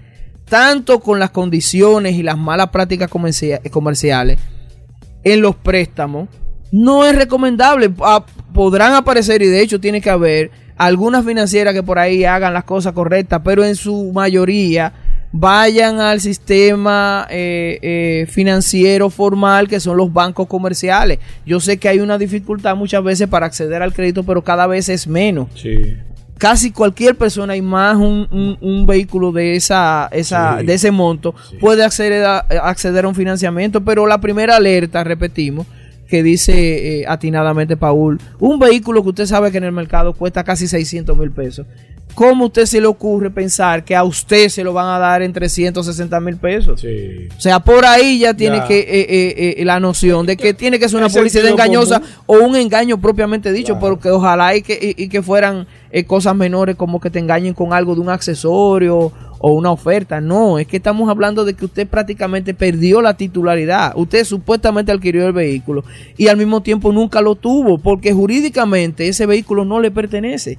tanto 0.45 0.99
con 0.99 1.19
las 1.19 1.31
condiciones 1.31 2.15
y 2.15 2.23
las 2.23 2.37
malas 2.37 2.69
prácticas 2.69 3.09
comercia- 3.09 3.61
comerciales 3.71 4.39
en 5.23 5.41
los 5.41 5.55
préstamos. 5.55 6.29
No 6.71 7.05
es 7.05 7.15
recomendable. 7.15 7.91
Ah, 8.01 8.25
podrán 8.53 8.93
aparecer 8.93 9.41
y 9.41 9.47
de 9.47 9.61
hecho 9.61 9.79
tiene 9.79 10.01
que 10.01 10.09
haber 10.09 10.51
algunas 10.75 11.23
financieras 11.25 11.73
que 11.73 11.83
por 11.83 11.99
ahí 11.99 12.25
hagan 12.25 12.53
las 12.53 12.63
cosas 12.63 12.93
correctas, 12.93 13.41
pero 13.43 13.63
en 13.63 13.75
su 13.75 14.11
mayoría 14.11 14.91
vayan 15.31 15.99
al 15.99 16.19
sistema 16.21 17.25
eh, 17.29 17.79
eh, 17.81 18.25
financiero 18.29 19.09
formal 19.09 19.67
que 19.67 19.79
son 19.79 19.97
los 19.97 20.11
bancos 20.13 20.47
comerciales. 20.47 21.19
Yo 21.45 21.59
sé 21.59 21.77
que 21.77 21.89
hay 21.89 21.99
una 21.99 22.17
dificultad 22.17 22.75
muchas 22.75 23.03
veces 23.03 23.27
para 23.27 23.45
acceder 23.45 23.81
al 23.81 23.93
crédito, 23.93 24.23
pero 24.23 24.43
cada 24.43 24.67
vez 24.67 24.89
es 24.89 25.07
menos. 25.07 25.47
Sí. 25.55 25.95
Casi 26.43 26.71
cualquier 26.71 27.15
persona 27.15 27.55
y 27.55 27.61
más 27.61 27.95
un, 27.95 28.27
un- 28.29 28.57
un 28.59 28.85
vehículo 28.85 29.31
de 29.31 29.55
esa, 29.55 30.09
esa 30.11 30.59
Sí. 30.59 30.65
de 30.65 30.73
ese 30.73 30.91
monto 30.91 31.33
Sí. 31.49 31.55
puede 31.61 31.85
acceder 31.85 32.25
a, 32.25 32.39
acceder 32.39 33.05
a 33.05 33.07
un 33.07 33.15
financiamiento, 33.15 33.79
pero 33.81 34.05
la 34.05 34.19
primera 34.19 34.57
alerta, 34.57 35.05
repetimos, 35.05 35.65
que 36.09 36.21
dice 36.21 36.99
eh, 36.99 37.05
atinadamente 37.07 37.77
Paul, 37.77 38.19
un 38.39 38.59
vehículo 38.59 39.01
que 39.03 39.09
usted 39.09 39.25
sabe 39.25 39.51
que 39.53 39.57
en 39.59 39.63
el 39.63 39.71
mercado 39.71 40.11
cuesta 40.11 40.43
casi 40.43 40.67
600 40.67 41.17
mil 41.17 41.31
pesos. 41.31 41.65
¿Cómo 42.15 42.43
a 42.43 42.47
usted 42.47 42.65
se 42.65 42.79
le 42.79 42.85
ocurre 42.87 43.31
pensar 43.31 43.83
que 43.83 43.95
a 43.95 44.03
usted 44.03 44.49
se 44.49 44.63
lo 44.63 44.71
van 44.71 44.87
a 44.87 44.99
dar 44.99 45.21
en 45.23 45.33
360 45.33 46.19
mil 46.19 46.37
pesos? 46.37 46.81
Sí. 46.81 47.27
O 47.35 47.41
sea, 47.41 47.59
por 47.59 47.85
ahí 47.85 48.19
ya 48.19 48.33
tiene 48.35 48.57
Ya. 48.57 48.67
que 48.67 48.79
eh, 48.79 48.85
eh, 49.09 49.55
eh, 49.57 49.65
la 49.65 49.79
noción 49.79 50.25
de 50.25 50.37
que 50.37 50.53
tiene 50.53 50.77
que 50.77 50.87
ser 50.87 50.99
una 50.99 51.09
publicidad 51.09 51.47
engañosa 51.47 51.99
común. 52.25 52.43
o 52.43 52.45
un 52.47 52.55
engaño 52.55 52.99
propiamente 53.01 53.51
dicho, 53.51 53.73
Claro. 53.79 53.79
pero 53.81 53.99
que 53.99 54.09
ojalá 54.11 54.55
y 54.55 54.61
que, 54.61 54.95
y, 54.95 55.03
y 55.05 55.09
que 55.09 55.21
fueran 55.23 55.65
eh, 55.91 56.03
cosas 56.05 56.35
menores 56.35 56.75
como 56.75 56.99
que 56.99 57.09
te 57.09 57.19
engañen 57.19 57.53
con 57.53 57.73
algo 57.73 57.95
de 57.95 58.01
un 58.01 58.09
accesorio 58.09 59.11
o 59.45 59.51
una 59.53 59.71
oferta. 59.71 60.21
No, 60.21 60.59
es 60.59 60.67
que 60.67 60.77
estamos 60.77 61.09
hablando 61.09 61.43
de 61.45 61.53
que 61.55 61.65
usted 61.65 61.87
prácticamente 61.87 62.53
perdió 62.53 63.01
la 63.01 63.15
titularidad. 63.17 63.91
Usted 63.95 64.23
supuestamente 64.23 64.91
adquirió 64.91 65.25
el 65.27 65.33
vehículo 65.33 65.83
y 66.15 66.27
al 66.27 66.37
mismo 66.37 66.61
tiempo 66.61 66.91
nunca 66.93 67.21
lo 67.21 67.35
tuvo 67.35 67.77
porque 67.79 68.13
jurídicamente 68.13 69.07
ese 69.07 69.25
vehículo 69.25 69.65
no 69.65 69.79
le 69.81 69.89
pertenece. 69.91 70.57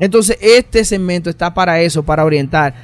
Entonces, 0.00 0.38
este 0.40 0.84
segmento 0.84 1.28
está 1.30 1.52
para 1.54 1.80
eso, 1.80 2.02
para 2.02 2.24
orientar. 2.24 2.74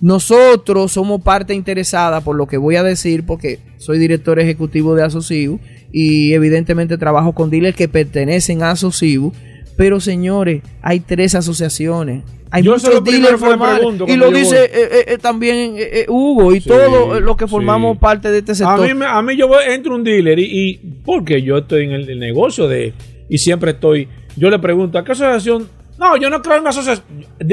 Nosotros 0.00 0.92
somos 0.92 1.20
parte 1.22 1.54
interesada 1.54 2.20
por 2.20 2.36
lo 2.36 2.46
que 2.46 2.56
voy 2.56 2.76
a 2.76 2.82
decir, 2.82 3.26
porque 3.26 3.58
soy 3.78 3.98
director 3.98 4.38
ejecutivo 4.38 4.94
de 4.94 5.02
Asociu 5.02 5.58
y 5.92 6.32
evidentemente 6.34 6.98
trabajo 6.98 7.32
con 7.32 7.50
dealers 7.50 7.76
que 7.76 7.88
pertenecen 7.88 8.62
a 8.62 8.70
Asociu. 8.70 9.32
Pero 9.76 10.00
señores, 10.00 10.62
hay 10.82 11.00
tres 11.00 11.34
asociaciones. 11.34 12.22
Hay 12.50 12.62
Yo 12.62 12.72
muchos 12.72 13.04
dealers 13.04 13.38
formales. 13.38 13.86
Y 14.06 14.16
lo 14.16 14.30
dice 14.30 14.64
eh, 14.64 14.70
eh, 14.72 15.04
eh, 15.08 15.18
también 15.18 15.74
eh, 15.76 16.06
Hugo 16.08 16.54
y 16.54 16.60
Sí, 16.60 16.68
todos 16.68 17.20
los 17.20 17.36
que 17.36 17.44
sí. 17.44 17.50
formamos 17.50 17.98
parte 17.98 18.30
de 18.30 18.38
este 18.38 18.52
A 18.52 18.54
sector. 18.54 18.94
mí, 18.94 19.04
a 19.06 19.20
mí 19.22 19.36
yo 19.36 19.48
voy, 19.48 19.64
entro 19.68 19.94
un 19.94 20.02
dealer 20.02 20.38
y, 20.38 20.44
y 20.44 20.74
porque 21.04 21.42
yo 21.42 21.58
estoy 21.58 21.84
en 21.84 21.92
el, 21.92 22.08
el 22.08 22.18
negocio 22.18 22.66
de 22.68 22.94
y 23.28 23.38
siempre 23.38 23.72
estoy, 23.72 24.08
yo 24.36 24.48
le 24.48 24.58
pregunto, 24.58 24.98
¿a 24.98 25.04
qué 25.04 25.12
asociación? 25.12 25.68
No, 25.98 26.16
yo 26.16 26.30
no 26.30 26.40
creo 26.40 26.56
en 26.56 26.60
una 26.62 26.70
asociación, 26.70 27.04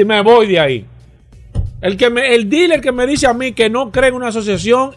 me 0.06 0.22
voy 0.22 0.46
de 0.46 0.60
ahí. 0.60 0.86
El, 1.80 1.96
que 1.96 2.10
me, 2.10 2.34
el 2.34 2.48
dealer 2.48 2.80
que 2.80 2.92
me 2.92 3.06
dice 3.06 3.26
a 3.26 3.34
mí 3.34 3.52
que 3.52 3.68
no 3.68 3.90
cree 3.90 4.08
en 4.08 4.14
una 4.14 4.28
asociación, 4.28 4.92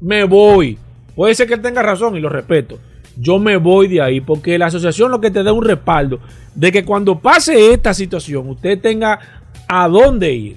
me 0.00 0.24
voy. 0.24 0.78
Puede 1.14 1.34
ser 1.34 1.46
que 1.46 1.54
él 1.54 1.62
tenga 1.62 1.82
razón 1.82 2.16
y 2.16 2.20
lo 2.20 2.28
respeto. 2.28 2.78
Yo 3.16 3.38
me 3.38 3.56
voy 3.56 3.88
de 3.88 4.00
ahí 4.00 4.20
porque 4.20 4.56
la 4.58 4.66
asociación 4.66 5.10
lo 5.10 5.20
que 5.20 5.30
te 5.30 5.42
da 5.42 5.52
un 5.52 5.64
respaldo 5.64 6.20
de 6.54 6.72
que 6.72 6.84
cuando 6.84 7.18
pase 7.18 7.72
esta 7.72 7.92
situación 7.92 8.48
usted 8.48 8.80
tenga 8.80 9.18
a 9.68 9.88
dónde 9.88 10.32
ir. 10.32 10.56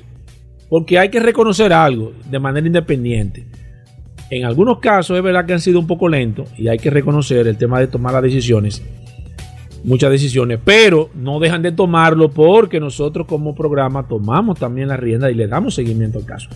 Porque 0.70 0.98
hay 0.98 1.10
que 1.10 1.20
reconocer 1.20 1.74
algo 1.74 2.14
de 2.30 2.40
manera 2.40 2.66
independiente. 2.66 3.46
En 4.30 4.46
algunos 4.46 4.80
casos 4.80 5.18
es 5.18 5.24
verdad 5.24 5.46
que 5.46 5.54
han 5.54 5.62
sido 5.62 5.80
un 5.80 5.88
poco 5.88 6.10
lentos 6.10 6.50
y 6.58 6.68
hay 6.68 6.80
que 6.80 6.90
reconocer 6.90 7.48
el 7.48 7.58
tema 7.58 7.80
de 7.80 7.88
tomar 7.88 8.14
las 8.14 8.24
decisiones, 8.24 8.82
muchas 9.86 10.12
decisiones, 10.12 10.60
pero 10.64 11.10
no 11.14 11.40
dejan 11.40 11.62
de 11.62 11.72
tomarlo 11.72 12.30
porque 12.30 12.80
nosotros 12.80 13.28
como 13.28 13.56
programa 13.56 14.08
tomamos 14.08 14.60
también 14.60 14.88
la 14.88 14.98
rienda 14.98 15.32
y 15.32 15.36
le 15.36 15.48
damos 15.48 15.76
seguimiento 15.76 16.18
al 16.20 16.26
caso. 16.26 16.50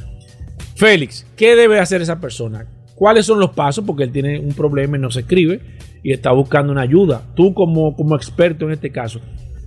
Félix, 0.76 1.26
¿qué 1.36 1.56
debe 1.56 1.80
hacer 1.80 2.02
esa 2.02 2.20
persona? 2.20 2.66
¿Cuáles 2.96 3.26
son 3.26 3.40
los 3.40 3.52
pasos? 3.52 3.84
Porque 3.86 4.04
él 4.04 4.12
tiene 4.12 4.40
un 4.40 4.54
problema 4.54 4.98
y 4.98 5.00
no 5.00 5.12
se 5.12 5.22
escribe 5.22 5.62
y 6.04 6.12
está 6.12 6.32
buscando 6.32 6.72
una 6.72 6.82
ayuda. 6.82 7.22
Tú 7.36 7.54
como, 7.54 7.96
como 7.96 8.16
experto 8.16 8.66
en 8.66 8.72
este 8.72 8.92
caso, 8.92 9.22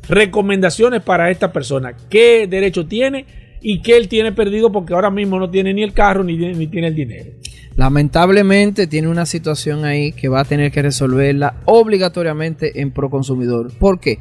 recomendaciones 0.09 1.03
para 1.03 1.31
esta 1.31 1.53
persona. 1.53 1.94
¿Qué 2.11 2.46
derecho 2.46 2.87
tiene 2.87 3.27
y 3.61 3.81
qué 3.81 3.96
él 3.96 4.09
tiene 4.09 4.33
perdido? 4.33 4.72
Porque 4.72 4.94
ahora 4.94 5.11
mismo 5.11 5.38
no 5.38 5.48
tiene 5.48 5.72
ni 5.72 5.83
el 5.83 5.92
carro 5.92 6.25
ni, 6.25 6.37
ni 6.37 6.66
tiene 6.66 6.88
el 6.88 6.94
dinero. 6.94 7.31
Lamentablemente 7.76 8.87
tiene 8.87 9.08
una 9.08 9.26
situación 9.26 9.85
ahí 9.85 10.12
que 10.12 10.28
va 10.28 10.40
a 10.40 10.44
tener 10.44 10.70
que 10.70 10.82
resolverla 10.82 11.56
obligatoriamente 11.64 12.80
en 12.80 12.90
Proconsumidor. 12.90 13.72
¿Por 13.78 13.98
qué? 13.98 14.18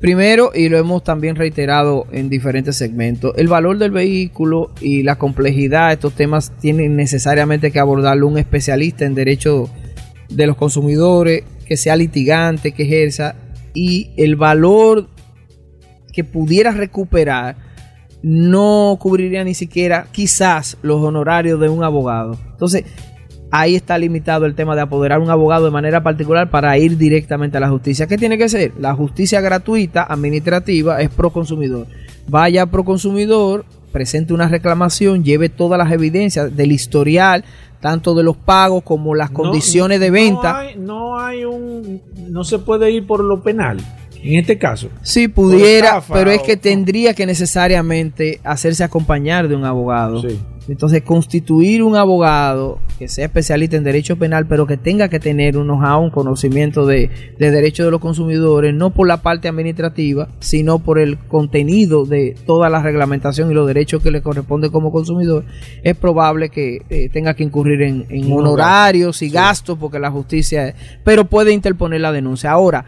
Primero, 0.00 0.50
y 0.54 0.68
lo 0.68 0.76
hemos 0.76 1.02
también 1.02 1.34
reiterado 1.34 2.06
en 2.12 2.28
diferentes 2.28 2.76
segmentos, 2.76 3.32
el 3.36 3.48
valor 3.48 3.78
del 3.78 3.90
vehículo 3.90 4.72
y 4.80 5.02
la 5.02 5.16
complejidad 5.16 5.88
de 5.88 5.94
estos 5.94 6.12
temas 6.12 6.52
tienen 6.60 6.94
necesariamente 6.94 7.70
que 7.70 7.78
abordarlo 7.80 8.28
un 8.28 8.38
especialista 8.38 9.06
en 9.06 9.14
derecho 9.14 9.70
de 10.28 10.46
los 10.46 10.56
consumidores, 10.56 11.44
que 11.66 11.78
sea 11.78 11.96
litigante, 11.96 12.72
que 12.72 12.82
ejerza, 12.82 13.34
y 13.72 14.10
el 14.16 14.36
valor 14.36 15.08
que 16.12 16.22
pudiera 16.22 16.70
recuperar 16.72 17.56
no 18.26 18.96
cubriría 18.98 19.44
ni 19.44 19.52
siquiera 19.52 20.06
quizás 20.10 20.78
los 20.80 21.02
honorarios 21.02 21.60
de 21.60 21.68
un 21.68 21.84
abogado. 21.84 22.38
Entonces, 22.52 22.84
ahí 23.50 23.74
está 23.74 23.98
limitado 23.98 24.46
el 24.46 24.54
tema 24.54 24.74
de 24.74 24.80
apoderar 24.80 25.18
un 25.20 25.28
abogado 25.28 25.66
de 25.66 25.70
manera 25.70 26.02
particular 26.02 26.48
para 26.48 26.76
ir 26.78 26.96
directamente 26.96 27.58
a 27.58 27.60
la 27.60 27.68
justicia. 27.68 28.06
¿Qué 28.06 28.16
tiene 28.16 28.38
que 28.38 28.48
ser? 28.48 28.72
La 28.80 28.94
justicia 28.94 29.42
gratuita 29.42 30.04
administrativa 30.04 31.02
es 31.02 31.10
pro 31.10 31.28
consumidor. 31.30 31.86
Vaya 32.26 32.62
a 32.62 32.66
pro 32.66 32.82
consumidor, 32.82 33.66
presente 33.92 34.32
una 34.32 34.48
reclamación, 34.48 35.22
lleve 35.22 35.50
todas 35.50 35.78
las 35.78 35.92
evidencias 35.92 36.56
del 36.56 36.72
historial, 36.72 37.44
tanto 37.80 38.14
de 38.14 38.22
los 38.22 38.38
pagos 38.38 38.82
como 38.84 39.14
las 39.14 39.30
No- 39.30 39.36
condiciones 39.40 40.00
de 40.00 40.06
no 40.08 40.12
venta. 40.14 40.58
hay- 40.60 40.76
No 40.78 41.18
hay, 41.20 41.44
un. 41.44 42.00
No 42.30 42.42
se 42.42 42.58
puede 42.58 42.90
ir 42.90 43.06
por 43.06 43.22
lo 43.22 43.42
penal. 43.42 43.76
En 44.24 44.38
este 44.40 44.58
caso. 44.58 44.88
Sí, 45.02 45.28
pudiera, 45.28 45.88
estafa 45.88 46.14
pero 46.14 46.30
es 46.30 46.40
o- 46.40 46.44
que 46.44 46.56
tendría 46.56 47.14
que 47.14 47.26
necesariamente 47.26 48.40
hacerse 48.44 48.82
acompañar 48.84 49.48
de 49.48 49.56
un 49.56 49.64
abogado. 49.64 50.22
Sí. 50.22 50.38
Entonces, 50.66 51.02
constituir 51.02 51.82
un 51.82 51.94
abogado 51.94 52.78
que 52.98 53.06
sea 53.06 53.26
especialista 53.26 53.76
en 53.76 53.84
derecho 53.84 54.16
penal, 54.16 54.46
pero 54.46 54.66
que 54.66 54.78
tenga 54.78 55.10
que 55.10 55.20
tener 55.20 55.58
un 55.58 55.64
know-how, 55.66 56.02
un 56.02 56.08
conocimiento 56.08 56.86
de, 56.86 57.10
de 57.38 57.50
derecho 57.50 57.84
de 57.84 57.90
los 57.90 58.00
consumidores, 58.00 58.72
no 58.72 58.88
por 58.88 59.06
la 59.06 59.18
parte 59.20 59.46
administrativa, 59.46 60.28
sino 60.40 60.78
por 60.78 60.98
el 60.98 61.18
contenido 61.18 62.06
de 62.06 62.34
toda 62.46 62.70
la 62.70 62.80
reglamentación 62.82 63.50
y 63.50 63.54
los 63.54 63.66
derechos 63.66 64.02
que 64.02 64.10
le 64.10 64.22
corresponde 64.22 64.70
como 64.70 64.90
consumidor, 64.90 65.44
es 65.82 65.96
probable 65.98 66.48
que 66.48 66.80
eh, 66.88 67.10
tenga 67.12 67.34
que 67.34 67.42
incurrir 67.44 67.82
en, 67.82 68.06
honorarios 68.32 69.20
y 69.20 69.28
gastos, 69.28 69.76
porque 69.78 69.98
la 69.98 70.10
justicia, 70.10 70.74
pero 71.04 71.26
puede 71.26 71.52
interponer 71.52 72.00
la 72.00 72.10
denuncia. 72.12 72.50
Ahora, 72.52 72.86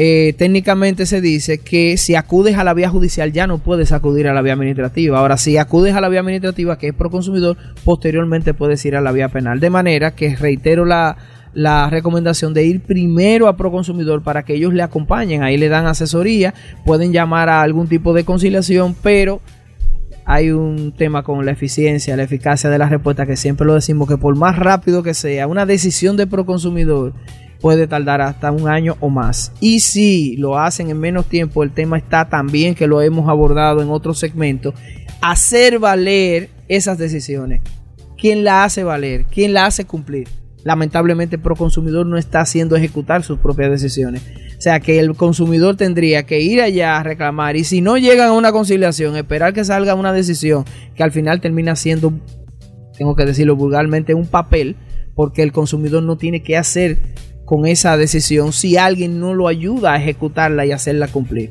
eh, 0.00 0.32
técnicamente 0.38 1.06
se 1.06 1.20
dice 1.20 1.58
que 1.58 1.96
si 1.96 2.14
acudes 2.14 2.56
a 2.56 2.62
la 2.62 2.72
vía 2.72 2.88
judicial 2.88 3.32
ya 3.32 3.48
no 3.48 3.58
puedes 3.58 3.90
acudir 3.90 4.28
a 4.28 4.32
la 4.32 4.42
vía 4.42 4.52
administrativa. 4.52 5.18
Ahora, 5.18 5.36
si 5.38 5.56
acudes 5.56 5.96
a 5.96 6.00
la 6.00 6.08
vía 6.08 6.20
administrativa, 6.20 6.78
que 6.78 6.86
es 6.86 6.94
pro 6.94 7.10
consumidor, 7.10 7.56
posteriormente 7.84 8.54
puedes 8.54 8.84
ir 8.84 8.94
a 8.94 9.00
la 9.00 9.10
vía 9.10 9.28
penal. 9.28 9.58
De 9.58 9.70
manera 9.70 10.14
que 10.14 10.36
reitero 10.36 10.84
la, 10.84 11.16
la 11.52 11.90
recomendación 11.90 12.54
de 12.54 12.64
ir 12.64 12.80
primero 12.80 13.48
a 13.48 13.56
pro 13.56 13.72
consumidor 13.72 14.22
para 14.22 14.44
que 14.44 14.54
ellos 14.54 14.72
le 14.72 14.84
acompañen. 14.84 15.42
Ahí 15.42 15.56
le 15.56 15.68
dan 15.68 15.86
asesoría, 15.86 16.54
pueden 16.84 17.12
llamar 17.12 17.48
a 17.48 17.62
algún 17.62 17.88
tipo 17.88 18.12
de 18.12 18.22
conciliación, 18.24 18.94
pero 19.02 19.40
hay 20.24 20.52
un 20.52 20.92
tema 20.92 21.24
con 21.24 21.44
la 21.44 21.50
eficiencia, 21.50 22.16
la 22.16 22.22
eficacia 22.22 22.70
de 22.70 22.78
la 22.78 22.88
respuesta, 22.88 23.26
que 23.26 23.36
siempre 23.36 23.66
lo 23.66 23.74
decimos 23.74 24.06
que 24.06 24.16
por 24.16 24.36
más 24.36 24.60
rápido 24.60 25.02
que 25.02 25.14
sea, 25.14 25.48
una 25.48 25.66
decisión 25.66 26.16
de 26.16 26.28
proconsumidor 26.28 27.14
puede 27.60 27.86
tardar 27.86 28.20
hasta 28.20 28.52
un 28.52 28.68
año 28.68 28.96
o 29.00 29.08
más. 29.08 29.52
Y 29.60 29.80
si 29.80 30.36
lo 30.36 30.58
hacen 30.58 30.90
en 30.90 30.98
menos 30.98 31.26
tiempo, 31.26 31.62
el 31.62 31.72
tema 31.72 31.98
está 31.98 32.28
también 32.28 32.74
que 32.74 32.86
lo 32.86 33.02
hemos 33.02 33.28
abordado 33.28 33.82
en 33.82 33.90
otro 33.90 34.14
segmento, 34.14 34.74
hacer 35.20 35.78
valer 35.78 36.50
esas 36.68 36.98
decisiones. 36.98 37.62
¿Quién 38.16 38.44
la 38.44 38.64
hace 38.64 38.84
valer? 38.84 39.26
¿Quién 39.26 39.52
la 39.52 39.66
hace 39.66 39.84
cumplir? 39.84 40.28
Lamentablemente 40.64 41.36
el 41.36 41.42
proconsumidor 41.42 42.04
no 42.06 42.18
está 42.18 42.40
haciendo 42.40 42.76
ejecutar 42.76 43.22
sus 43.22 43.38
propias 43.38 43.70
decisiones. 43.70 44.22
O 44.58 44.60
sea 44.60 44.80
que 44.80 44.98
el 44.98 45.14
consumidor 45.14 45.76
tendría 45.76 46.26
que 46.26 46.40
ir 46.40 46.60
allá 46.60 46.98
a 46.98 47.02
reclamar 47.04 47.56
y 47.56 47.62
si 47.62 47.80
no 47.80 47.96
llegan 47.96 48.28
a 48.28 48.32
una 48.32 48.50
conciliación, 48.50 49.16
esperar 49.16 49.54
que 49.54 49.64
salga 49.64 49.94
una 49.94 50.12
decisión 50.12 50.64
que 50.96 51.04
al 51.04 51.12
final 51.12 51.40
termina 51.40 51.76
siendo, 51.76 52.12
tengo 52.96 53.14
que 53.14 53.24
decirlo 53.24 53.54
vulgarmente, 53.54 54.14
un 54.14 54.26
papel, 54.26 54.74
porque 55.14 55.44
el 55.44 55.52
consumidor 55.52 56.02
no 56.02 56.18
tiene 56.18 56.42
que 56.42 56.56
hacer 56.56 56.98
con 57.48 57.66
esa 57.66 57.96
decisión 57.96 58.52
si 58.52 58.76
alguien 58.76 59.18
no 59.18 59.32
lo 59.32 59.48
ayuda 59.48 59.94
a 59.94 59.96
ejecutarla 59.96 60.66
y 60.66 60.72
hacerla 60.72 61.08
cumplir 61.08 61.50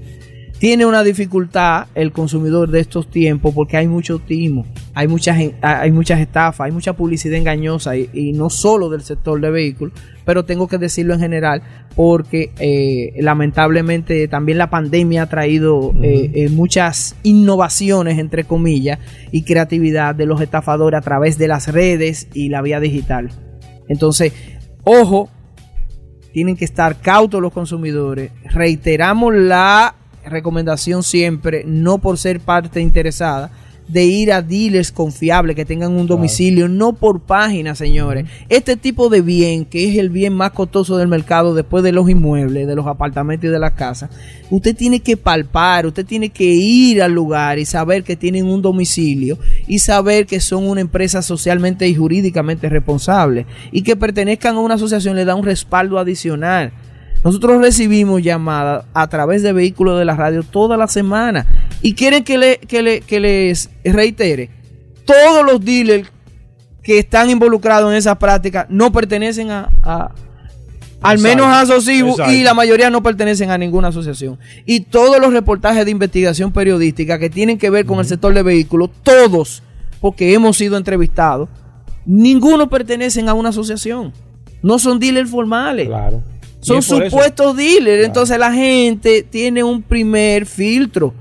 tiene 0.60 0.86
una 0.86 1.04
dificultad 1.04 1.88
el 1.93 2.12
consumidor 2.12 2.70
de 2.70 2.80
estos 2.82 3.10
tiempos 3.10 3.54
porque 3.54 3.78
hay 3.78 3.88
mucho 3.88 4.20
timo, 4.20 4.66
hay 4.93 5.08
muchas, 5.08 5.38
hay 5.62 5.91
muchas 5.91 6.20
estafas, 6.20 6.66
hay 6.66 6.72
mucha 6.72 6.93
publicidad 6.93 7.38
engañosa 7.38 7.95
y, 7.95 8.34
no 8.34 8.50
solo 8.50 8.89
del 8.89 9.02
sector 9.02 9.39
de 9.39 9.52
vehículos, 9.52 9.93
pero 10.26 10.45
tengo 10.45 10.68
que 10.68 10.80
decirlo 10.80 11.14
en 11.14 11.20
general 11.20 11.62
porque 11.95 12.52
eh, 12.60 13.14
lamentablemente 13.22 14.28
también 14.28 14.58
la 14.58 14.70
pandemia 14.70 15.24
ha 15.24 15.30
traído 15.30 15.93
eh, 16.02 16.32
eh, 16.34 16.50
muchas 16.50 17.16
innovaciones, 17.22 18.18
entre 18.18 18.43
comillas, 18.43 19.00
y 19.32 19.43
creatividad 19.43 20.16
de 20.16 20.26
los 20.26 20.41
estafadores 20.41 20.98
a 20.98 21.02
través 21.02 21.38
de 21.38 21.48
las 21.48 21.68
redes 21.72 22.28
y 22.34 22.50
la 22.50 22.64
vía 22.64 22.80
digital. 22.80 23.30
Entonces, 23.89 24.34
ojo, 24.84 25.30
tienen 26.38 26.55
que 26.55 26.65
estar 26.65 27.01
cautos 27.01 27.41
los 27.41 27.51
consumidores. 27.51 28.29
Reiteramos 28.43 29.33
la 29.33 29.95
recomendación 30.23 31.01
siempre, 31.01 31.63
no 31.65 31.97
por 31.97 32.19
ser 32.19 32.41
parte 32.41 32.79
interesada, 32.79 33.49
de 33.88 34.05
ir 34.05 34.31
a 34.31 34.41
dealers 34.41 34.91
confiables 34.91 35.55
que 35.55 35.65
tengan 35.65 35.93
un 35.93 36.07
domicilio, 36.07 36.67
no 36.67 36.93
por 36.93 37.21
página, 37.21 37.75
señores. 37.75 38.25
Este 38.49 38.75
tipo 38.75 39.09
de 39.09 39.21
bien, 39.21 39.65
que 39.65 39.89
es 39.89 39.97
el 39.97 40.09
bien 40.09 40.33
más 40.33 40.51
costoso 40.51 40.97
del 40.97 41.07
mercado 41.07 41.53
después 41.53 41.83
de 41.83 41.91
los 41.91 42.09
inmuebles, 42.09 42.67
de 42.67 42.75
los 42.75 42.88
apartamentos 42.88 43.47
y 43.47 43.51
de 43.51 43.59
las 43.59 43.73
casas, 43.73 44.09
usted 44.49 44.75
tiene 44.75 44.99
que 44.99 45.17
palpar, 45.17 45.85
usted 45.85 46.05
tiene 46.05 46.29
que 46.29 46.45
ir 46.45 47.01
al 47.01 47.13
lugar 47.13 47.59
y 47.59 47.65
saber 47.65 48.03
que 48.03 48.15
tienen 48.15 48.45
un 48.45 48.61
domicilio 48.61 49.38
y 49.67 49.79
saber 49.79 50.25
que 50.25 50.39
son 50.39 50.67
una 50.67 50.81
empresa 50.81 51.21
socialmente 51.21 51.88
y 51.88 51.95
jurídicamente 51.95 52.69
responsable 52.69 53.45
y 53.71 53.83
que 53.83 53.95
pertenezcan 53.95 54.55
a 54.55 54.59
una 54.59 54.75
asociación 54.75 55.15
le 55.15 55.25
da 55.25 55.35
un 55.35 55.45
respaldo 55.45 55.99
adicional. 55.99 56.71
Nosotros 57.28 57.59
recibimos 57.59 58.23
llamadas 58.23 58.86
a 58.93 59.05
través 59.07 59.43
de 59.43 59.51
vehículos 59.51 59.99
de 59.99 60.05
la 60.05 60.15
radio 60.15 60.43
toda 60.43 60.78
la 60.78 60.88
semana 60.88 61.45
y 61.82 61.93
quieren 61.93 62.23
que, 62.23 62.38
le, 62.38 62.57
que, 62.57 63.19
les 63.19 63.69
reitere. 63.84 64.49
Todos 65.03 65.45
los 65.45 65.59
dealers 65.59 66.09
que 66.82 66.99
están 66.99 67.30
involucrados 67.30 67.91
en 67.91 67.97
esa 67.97 68.17
práctica 68.17 68.65
no 68.69 68.93
pertenecen 68.93 69.51
a, 69.51 69.69
al 71.01 71.19
menos 71.19 71.47
a 71.47 71.59
Asocibu 71.59 72.15
y 72.30 72.43
la 72.43 72.53
mayoría 72.53 72.89
no 72.89 73.03
pertenecen 73.03 73.51
a 73.51 73.57
ninguna 73.57 73.89
asociación. 73.89 74.39
Y 74.65 74.80
todos 74.80 75.19
los 75.19 75.34
reportajes 75.34 75.84
de 75.84 75.91
investigación 75.91 76.53
periodística 76.53 77.19
que 77.19 77.30
tienen 77.30 77.57
que 77.57 77.69
ver 77.69 77.86
con 77.86 77.99
el 77.99 78.05
sector 78.05 78.34
de 78.34 78.41
vehículos, 78.41 78.89
todos, 79.03 79.63
porque 79.99 80.34
hemos 80.34 80.55
sido 80.55 80.78
entrevistados, 80.78 81.49
ninguno 82.05 82.69
pertenecen 82.69 83.28
a 83.28 83.34
una 83.34 83.49
asociación. 83.49 84.13
No 84.63 84.80
son 84.80 84.97
dealers 84.97 85.30
formales. 85.30 85.88
Claro. 85.88 86.23
Son 86.68 86.82
supuestos 86.82 87.55
dealers. 87.55 88.05
Entonces 88.05 88.38
la 88.38 88.51
gente 88.51 89.24
tiene 89.24 89.63
un 89.63 89.82
primer 89.82 90.45
filtro. 90.45 91.13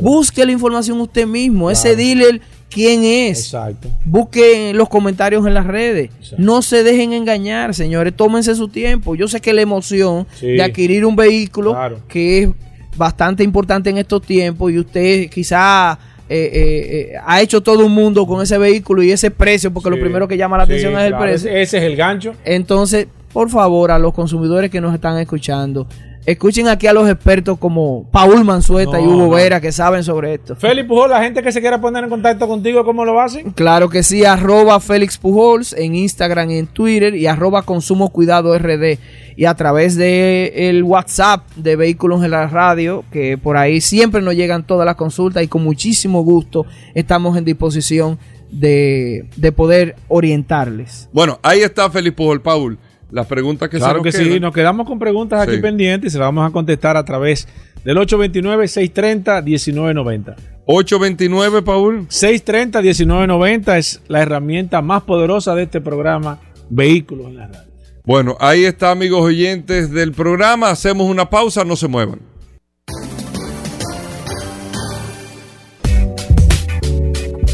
Busque 0.00 0.44
la 0.44 0.52
información 0.52 1.00
usted 1.00 1.26
mismo. 1.26 1.70
Ese 1.70 1.96
dealer, 1.96 2.40
¿quién 2.70 3.04
es? 3.04 3.40
Exacto. 3.40 3.88
Busque 4.04 4.72
los 4.74 4.88
comentarios 4.88 5.46
en 5.46 5.54
las 5.54 5.66
redes. 5.66 6.10
No 6.38 6.62
se 6.62 6.82
dejen 6.82 7.12
engañar, 7.12 7.74
señores. 7.74 8.14
Tómense 8.16 8.54
su 8.54 8.68
tiempo. 8.68 9.14
Yo 9.14 9.28
sé 9.28 9.40
que 9.40 9.52
la 9.52 9.62
emoción 9.62 10.26
de 10.40 10.62
adquirir 10.62 11.04
un 11.04 11.16
vehículo, 11.16 11.76
que 12.08 12.42
es 12.42 12.48
bastante 12.96 13.44
importante 13.44 13.90
en 13.90 13.98
estos 13.98 14.22
tiempos, 14.22 14.72
y 14.72 14.78
usted 14.78 15.28
quizá 15.28 15.98
eh, 16.28 16.50
eh, 16.52 17.12
eh, 17.12 17.16
ha 17.24 17.40
hecho 17.40 17.60
todo 17.60 17.86
un 17.86 17.92
mundo 17.92 18.26
con 18.26 18.42
ese 18.42 18.58
vehículo 18.58 19.02
y 19.02 19.12
ese 19.12 19.30
precio, 19.30 19.72
porque 19.72 19.90
lo 19.90 20.00
primero 20.00 20.26
que 20.26 20.36
llama 20.36 20.56
la 20.56 20.64
atención 20.64 20.98
es 20.98 21.06
el 21.06 21.16
precio. 21.16 21.50
Ese 21.50 21.78
es 21.78 21.84
el 21.84 21.96
gancho. 21.96 22.34
Entonces, 22.44 23.06
por 23.36 23.50
favor, 23.50 23.90
a 23.90 23.98
los 23.98 24.14
consumidores 24.14 24.70
que 24.70 24.80
nos 24.80 24.94
están 24.94 25.18
escuchando, 25.18 25.86
escuchen 26.24 26.68
aquí 26.68 26.86
a 26.86 26.94
los 26.94 27.06
expertos 27.06 27.58
como 27.58 28.08
Paul 28.10 28.46
Manzueta 28.46 28.98
y 28.98 29.06
Hugo 29.06 29.28
Vera 29.28 29.60
que 29.60 29.72
saben 29.72 30.02
sobre 30.04 30.32
esto. 30.32 30.56
Félix 30.56 30.88
Pujols, 30.88 31.10
la 31.10 31.22
gente 31.22 31.42
que 31.42 31.52
se 31.52 31.60
quiera 31.60 31.78
poner 31.78 32.04
en 32.04 32.08
contacto 32.08 32.48
contigo, 32.48 32.82
¿cómo 32.82 33.04
lo 33.04 33.20
hacen? 33.20 33.50
Claro 33.50 33.90
que 33.90 34.02
sí, 34.02 34.24
arroba 34.24 34.80
Félix 34.80 35.18
Pujols 35.18 35.74
en 35.74 35.96
Instagram 35.96 36.50
y 36.50 36.56
en 36.60 36.66
Twitter 36.66 37.14
y 37.14 37.26
arroba 37.26 37.60
Consumo 37.60 38.08
Cuidado 38.08 38.58
RD 38.58 38.98
y 39.36 39.44
a 39.44 39.52
través 39.52 39.96
de 39.96 40.70
el 40.70 40.82
WhatsApp 40.82 41.46
de 41.56 41.76
Vehículos 41.76 42.24
en 42.24 42.30
la 42.30 42.46
Radio, 42.46 43.04
que 43.12 43.36
por 43.36 43.58
ahí 43.58 43.82
siempre 43.82 44.22
nos 44.22 44.34
llegan 44.34 44.66
todas 44.66 44.86
las 44.86 44.96
consultas 44.96 45.42
y 45.42 45.48
con 45.48 45.62
muchísimo 45.62 46.22
gusto 46.22 46.64
estamos 46.94 47.36
en 47.36 47.44
disposición 47.44 48.18
de, 48.50 49.26
poder 49.54 49.96
orientarles. 50.08 51.10
Bueno, 51.12 51.38
ahí 51.42 51.60
está 51.60 51.90
Félix 51.90 52.16
Pujol, 52.16 52.40
Paul 52.40 52.78
las 53.10 53.26
preguntas 53.26 53.68
que 53.68 53.78
claro 53.78 54.02
que 54.02 54.12
sí, 54.12 54.38
nos 54.40 54.52
quedamos 54.52 54.86
con 54.86 54.98
preguntas 54.98 55.46
aquí 55.46 55.58
pendientes 55.58 56.08
y 56.08 56.12
se 56.12 56.18
las 56.18 56.28
vamos 56.28 56.48
a 56.48 56.52
contestar 56.52 56.96
a 56.96 57.04
través 57.04 57.46
del 57.84 57.98
829-630-1990. 57.98 60.34
829, 60.66 61.62
Paul. 61.62 62.08
630-1990 62.08 63.78
es 63.78 64.02
la 64.08 64.22
herramienta 64.22 64.82
más 64.82 65.04
poderosa 65.04 65.54
de 65.54 65.62
este 65.64 65.80
programa 65.80 66.40
Vehículos 66.68 67.28
en 67.28 67.36
la 67.36 67.46
Radio. 67.46 67.70
Bueno, 68.04 68.36
ahí 68.40 68.64
está, 68.64 68.90
amigos 68.90 69.20
oyentes 69.20 69.92
del 69.92 70.10
programa. 70.12 70.70
Hacemos 70.70 71.08
una 71.08 71.30
pausa, 71.30 71.64
no 71.64 71.76
se 71.76 71.86
muevan. 71.88 72.20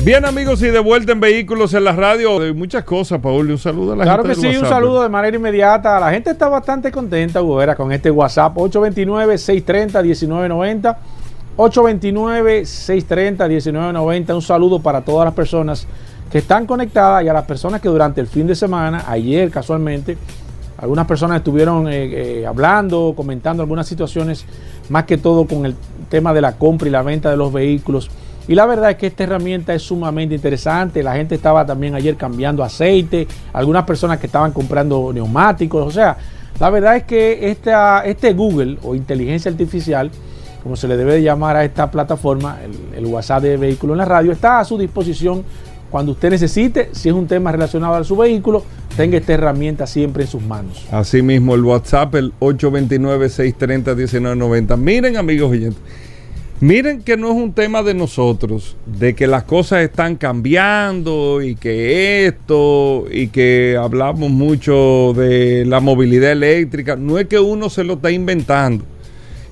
Bien 0.05 0.24
amigos 0.24 0.61
y 0.62 0.66
de 0.66 0.80
vuelta 0.80 1.12
en 1.12 1.20
Vehículos 1.20 1.74
en 1.74 1.84
la 1.84 1.92
Radio, 1.92 2.40
de 2.40 2.53
muchas 2.53 2.82
cosas, 2.82 3.20
Paul, 3.20 3.53
un 3.53 3.59
saludo 3.59 3.92
a 3.92 3.96
la 3.96 4.03
gente. 4.03 4.20
Claro 4.20 4.24
que 4.24 4.34
sí, 4.34 4.48
un 4.57 4.66
saludo 4.66 5.00
de 5.00 5.09
manera 5.09 5.36
inmediata. 5.36 6.00
La 6.00 6.11
gente 6.11 6.30
está 6.30 6.48
bastante 6.48 6.90
contenta, 6.90 7.38
Gubera, 7.38 7.76
con 7.76 7.92
este 7.92 8.11
WhatsApp 8.11 8.57
829-630-1990. 8.57 10.96
829-630-1990. 11.57 14.34
Un 14.34 14.42
saludo 14.42 14.80
para 14.80 15.03
todas 15.03 15.24
las 15.24 15.34
personas 15.34 15.86
que 16.32 16.38
están 16.38 16.66
conectadas 16.66 17.24
y 17.24 17.28
a 17.28 17.32
las 17.32 17.44
personas 17.44 17.80
que 17.80 17.88
durante 17.88 18.20
el 18.20 18.26
fin 18.26 18.48
de 18.48 18.57
semana, 18.57 19.05
ayer 19.07 19.53
casualmente, 19.53 20.18
algunas 20.78 21.07
personas 21.07 21.36
estuvieron 21.36 21.86
eh, 21.86 22.40
eh, 22.40 22.44
hablando, 22.44 23.12
comentando 23.14 23.62
algunas 23.62 23.86
situaciones, 23.86 24.46
más 24.88 25.05
que 25.05 25.16
todo 25.16 25.44
con 25.44 25.64
el 25.64 25.76
tema 26.09 26.34
de 26.34 26.40
la 26.40 26.57
compra 26.57 26.88
y 26.88 26.90
la 26.90 27.03
venta 27.03 27.30
de 27.30 27.36
los 27.36 27.53
vehículos. 27.53 28.11
Y 28.49 28.55
la 28.55 28.66
verdad 28.66 28.90
es 28.90 28.97
que 28.97 29.07
esta 29.07 29.22
herramienta 29.24 29.74
es 29.74 29.82
sumamente 29.82 30.34
interesante. 30.34 31.03
La 31.03 31.14
gente 31.14 31.36
estaba 31.36 31.64
también 31.64 31.95
ayer 31.95 32.16
cambiando 32.16 32.62
aceite, 32.64 33.26
algunas 33.53 33.84
personas 33.84 34.18
que 34.18 34.26
estaban 34.26 34.53
comprando 34.53 35.12
neumáticos. 35.12 35.86
O 35.86 35.90
sea, 35.90 36.16
la 36.59 36.70
verdad 36.70 36.97
es 36.97 37.05
que 37.05 37.51
esta, 37.51 38.05
este 38.05 38.32
Google 38.32 38.78
o 38.82 38.97
inteligencia 38.97 39.51
artificial, 39.51 40.11
como 40.62 40.76
se 40.76 40.86
le 40.88 40.97
debe 40.97 41.12
de 41.14 41.22
llamar 41.22 41.57
a 41.57 41.64
esta 41.64 41.90
plataforma, 41.90 42.59
el, 42.97 43.07
WhatsApp 43.07 43.43
de 43.43 43.57
vehículo 43.57 43.95
en 43.95 43.99
la 43.99 44.05
radio, 44.05 44.30
está 44.32 44.61
a 44.61 44.64
su 44.64 44.78
disposición 44.78 45.43
cuando 45.90 46.12
usted 46.12 46.30
necesite, 46.30 46.90
si 46.93 47.09
es 47.11 47.14
un 47.14 47.26
tema 47.26 47.53
relacionado 47.53 47.97
a 47.97 48.05
su 48.05 48.16
vehículo, 48.16 48.64
tenga 48.97 49.18
esta 49.18 49.34
herramienta 49.34 49.86
siempre 49.86 50.22
en 50.24 50.28
sus 50.28 50.43
manos. 50.43 50.86
Asimismo, 50.90 51.55
el 51.55 51.62
WhatsApp, 51.64 52.14
el 52.14 52.32
829-630-1990. 52.40 54.78
Miren, 54.78 55.18
amigos 55.18 55.51
oyentes 55.51 55.82
Miren 56.62 57.02
que 57.02 57.16
no 57.16 57.26
es 57.26 57.34
un 57.34 57.52
tema 57.52 57.82
de 57.82 57.92
nosotros, 57.92 58.76
de 58.86 59.16
que 59.16 59.26
las 59.26 59.42
cosas 59.42 59.82
están 59.82 60.14
cambiando 60.14 61.42
y 61.42 61.56
que 61.56 62.24
esto 62.24 63.06
y 63.10 63.26
que 63.30 63.76
hablamos 63.76 64.30
mucho 64.30 65.12
de 65.12 65.64
la 65.66 65.80
movilidad 65.80 66.30
eléctrica. 66.30 66.94
No 66.94 67.18
es 67.18 67.26
que 67.26 67.40
uno 67.40 67.68
se 67.68 67.82
lo 67.82 67.94
está 67.94 68.12
inventando 68.12 68.84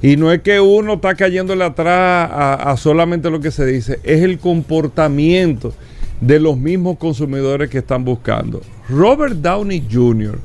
y 0.00 0.16
no 0.16 0.30
es 0.30 0.42
que 0.42 0.60
uno 0.60 0.94
está 0.94 1.16
cayéndole 1.16 1.64
atrás 1.64 2.30
a, 2.32 2.76
solamente 2.76 3.28
lo 3.28 3.40
que 3.40 3.50
se 3.50 3.66
dice, 3.66 3.98
es 4.04 4.22
el 4.22 4.38
comportamiento 4.38 5.74
de 6.20 6.38
los 6.38 6.56
mismos 6.56 6.96
consumidores 6.96 7.70
que 7.70 7.78
están 7.78 8.04
buscando. 8.04 8.60
Robert 8.88 9.34
Downey 9.34 9.84
Jr., 9.90 10.38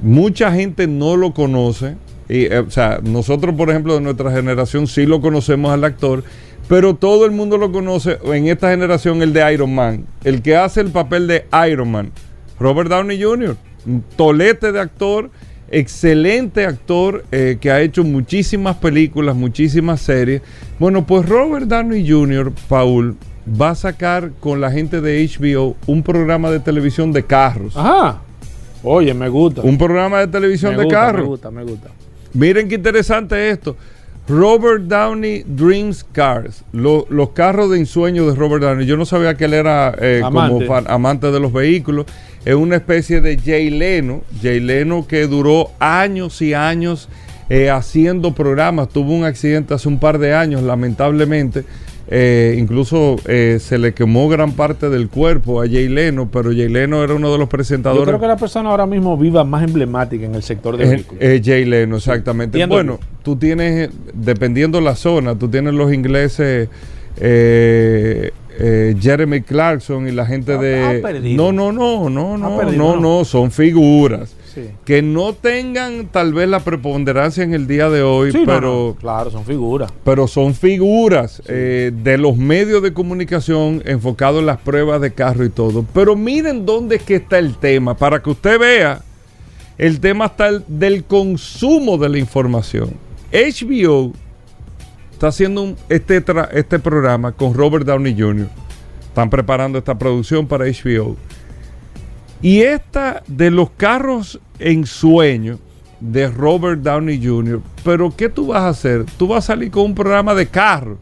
mucha 0.00 0.50
gente 0.50 0.86
no 0.86 1.14
lo 1.14 1.34
conoce 1.34 1.96
y, 2.28 2.44
eh, 2.44 2.58
o 2.58 2.70
sea, 2.70 3.00
nosotros, 3.02 3.54
por 3.54 3.70
ejemplo, 3.70 3.94
de 3.94 4.00
nuestra 4.00 4.30
generación 4.30 4.86
sí 4.86 5.06
lo 5.06 5.20
conocemos 5.20 5.72
al 5.72 5.84
actor, 5.84 6.24
pero 6.68 6.94
todo 6.94 7.24
el 7.24 7.30
mundo 7.30 7.56
lo 7.56 7.72
conoce 7.72 8.18
en 8.24 8.48
esta 8.48 8.70
generación 8.70 9.22
el 9.22 9.32
de 9.32 9.52
Iron 9.52 9.74
Man, 9.74 10.06
el 10.24 10.42
que 10.42 10.56
hace 10.56 10.80
el 10.80 10.90
papel 10.90 11.26
de 11.26 11.46
Iron 11.70 11.90
Man, 11.90 12.12
Robert 12.58 12.90
Downey 12.90 13.22
Jr., 13.22 13.56
un 13.86 14.04
tolete 14.16 14.72
de 14.72 14.80
actor 14.80 15.30
excelente 15.70 16.64
actor 16.64 17.24
eh, 17.30 17.58
que 17.60 17.70
ha 17.70 17.80
hecho 17.80 18.04
muchísimas 18.04 18.76
películas, 18.76 19.36
muchísimas 19.36 20.00
series. 20.00 20.42
Bueno, 20.78 21.06
pues 21.06 21.28
Robert 21.28 21.66
Downey 21.66 22.08
Jr., 22.08 22.52
Paul, 22.68 23.16
va 23.60 23.70
a 23.70 23.74
sacar 23.74 24.32
con 24.40 24.60
la 24.60 24.70
gente 24.70 25.00
de 25.00 25.26
HBO 25.26 25.76
un 25.86 26.02
programa 26.02 26.50
de 26.50 26.60
televisión 26.60 27.12
de 27.12 27.24
carros. 27.24 27.76
Ajá. 27.76 28.22
Oye, 28.82 29.12
me 29.14 29.28
gusta. 29.28 29.62
Un 29.62 29.76
programa 29.76 30.20
de 30.20 30.28
televisión 30.28 30.72
me 30.72 30.78
de 30.78 30.84
gusta, 30.84 30.98
carros. 30.98 31.22
Me 31.22 31.28
gusta, 31.28 31.50
me 31.50 31.64
gusta. 31.64 31.88
Miren 32.34 32.68
qué 32.68 32.74
interesante 32.76 33.50
esto. 33.50 33.76
Robert 34.28 34.82
Downey 34.82 35.42
Dreams 35.46 36.04
Cars. 36.12 36.62
Lo- 36.72 37.06
los 37.08 37.30
carros 37.30 37.70
de 37.70 37.78
ensueño 37.78 38.26
de 38.28 38.34
Robert 38.36 38.62
Downey. 38.62 38.86
Yo 38.86 38.96
no 38.98 39.06
sabía 39.06 39.34
que 39.36 39.46
él 39.46 39.54
era 39.54 39.94
eh, 39.98 40.20
Amante. 40.22 40.52
como 40.54 40.66
fan- 40.66 40.84
amante 40.88 41.30
de 41.30 41.40
los 41.40 41.52
vehículos. 41.52 42.04
Es 42.44 42.54
una 42.54 42.76
especie 42.76 43.20
de 43.22 43.38
Jay 43.38 43.70
Leno. 43.70 44.22
Jay 44.42 44.60
Leno 44.60 45.06
que 45.06 45.26
duró 45.26 45.70
años 45.78 46.42
y 46.42 46.52
años 46.52 47.08
eh, 47.48 47.70
haciendo 47.70 48.34
programas. 48.34 48.90
Tuvo 48.90 49.14
un 49.14 49.24
accidente 49.24 49.72
hace 49.72 49.88
un 49.88 49.98
par 49.98 50.18
de 50.18 50.34
años, 50.34 50.62
lamentablemente. 50.62 51.64
Eh, 52.10 52.56
incluso 52.58 53.16
eh, 53.26 53.58
se 53.60 53.76
le 53.76 53.92
quemó 53.92 54.30
gran 54.30 54.52
parte 54.52 54.88
del 54.88 55.08
cuerpo 55.10 55.60
a 55.60 55.66
Jay 55.66 55.88
Leno, 55.88 56.30
pero 56.32 56.50
Jay 56.52 56.68
Leno 56.70 57.04
era 57.04 57.12
uno 57.14 57.30
de 57.30 57.36
los 57.36 57.46
Yo 57.46 57.50
presentadores. 57.50 58.06
creo 58.06 58.18
que 58.18 58.26
la 58.26 58.36
persona 58.38 58.70
ahora 58.70 58.86
mismo 58.86 59.14
viva 59.18 59.44
más 59.44 59.62
emblemática 59.62 60.24
en 60.24 60.34
el 60.34 60.42
sector 60.42 60.78
de 60.78 60.84
Es, 60.84 60.90
vehículos. 60.90 61.22
es 61.22 61.42
Jay 61.44 61.66
Leno, 61.66 61.96
exactamente. 61.98 62.56
Entiendo. 62.58 62.74
Bueno, 62.74 62.98
tú 63.22 63.36
tienes, 63.36 63.90
dependiendo 64.14 64.80
la 64.80 64.96
zona, 64.96 65.34
tú 65.38 65.48
tienes 65.48 65.74
los 65.74 65.92
ingleses, 65.92 66.70
eh, 67.20 68.30
eh, 68.58 68.96
Jeremy 68.98 69.42
Clarkson 69.42 70.08
y 70.08 70.12
la 70.12 70.24
gente 70.26 70.52
Ha- 70.54 70.58
de... 70.58 70.82
ha 70.82 71.02
perdido. 71.02 71.36
No, 71.36 71.52
no, 71.52 71.72
no, 71.72 72.08
no, 72.08 72.38
no, 72.38 72.72
¿no? 72.72 72.96
no, 73.00 73.24
son 73.24 73.50
figuras. 73.50 74.34
Sí. 74.64 74.70
Que 74.84 75.02
no 75.02 75.32
tengan 75.34 76.06
tal 76.08 76.32
vez 76.34 76.48
la 76.48 76.60
preponderancia 76.60 77.44
en 77.44 77.54
el 77.54 77.66
día 77.66 77.88
de 77.90 78.02
hoy, 78.02 78.32
Sí, 78.32 78.38
no, 78.40 78.46
pero, 78.46 78.94
no, 78.94 79.00
claro, 79.00 79.30
son 79.30 79.44
figuras. 79.44 79.92
pero 80.04 80.26
son 80.26 80.54
figuras 80.54 81.42
eh, 81.46 81.92
de 81.94 82.18
los 82.18 82.36
medios 82.36 82.82
de 82.82 82.92
comunicación 82.92 83.82
enfocados 83.84 84.40
en 84.40 84.46
las 84.46 84.58
pruebas 84.58 85.00
de 85.00 85.12
carro 85.12 85.44
y 85.44 85.50
todo. 85.50 85.84
Pero 85.94 86.16
miren 86.16 86.66
dónde 86.66 86.96
es 86.96 87.02
que 87.02 87.16
está 87.16 87.38
el 87.38 87.54
tema, 87.56 87.94
para 87.96 88.22
que 88.22 88.30
usted 88.30 88.58
vea, 88.58 89.02
el 89.78 90.00
tema 90.00 90.26
está 90.26 90.48
el- 90.48 90.64
del 90.66 91.04
consumo 91.04 91.98
de 91.98 92.08
la 92.08 92.18
información. 92.18 92.90
HBO 93.32 94.12
está 95.12 95.28
haciendo 95.28 95.62
un- 95.62 95.76
este, 95.88 96.24
tra- 96.24 96.48
este 96.52 96.78
programa 96.78 97.32
con 97.32 97.54
Robert 97.54 97.84
Downey 97.86 98.14
Jr. 98.18 98.48
Están 99.08 99.30
preparando 99.30 99.78
esta 99.78 99.98
producción 99.98 100.46
para 100.46 100.64
HBO. 100.66 101.16
Y 102.40 102.60
esta 102.60 103.22
de 103.26 103.50
los 103.50 103.70
carros 103.70 104.40
en 104.58 104.86
sueño 104.86 105.58
de 106.00 106.28
Robert 106.28 106.80
Downey 106.80 107.24
Jr. 107.24 107.60
Pero 107.84 108.14
¿qué 108.16 108.28
tú 108.28 108.48
vas 108.48 108.62
a 108.62 108.68
hacer? 108.68 109.04
Tú 109.16 109.26
vas 109.28 109.44
a 109.44 109.46
salir 109.48 109.70
con 109.70 109.84
un 109.84 109.94
programa 109.94 110.34
de 110.34 110.46
carro. 110.46 110.98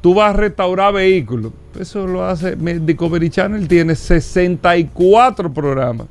Tú 0.00 0.14
vas 0.14 0.34
a 0.34 0.36
restaurar 0.36 0.94
vehículos. 0.94 1.52
Eso 1.78 2.06
lo 2.06 2.24
hace. 2.24 2.56
Discovery 2.56 3.30
Channel 3.30 3.68
tiene 3.68 3.94
64 3.94 5.52
programas 5.52 6.06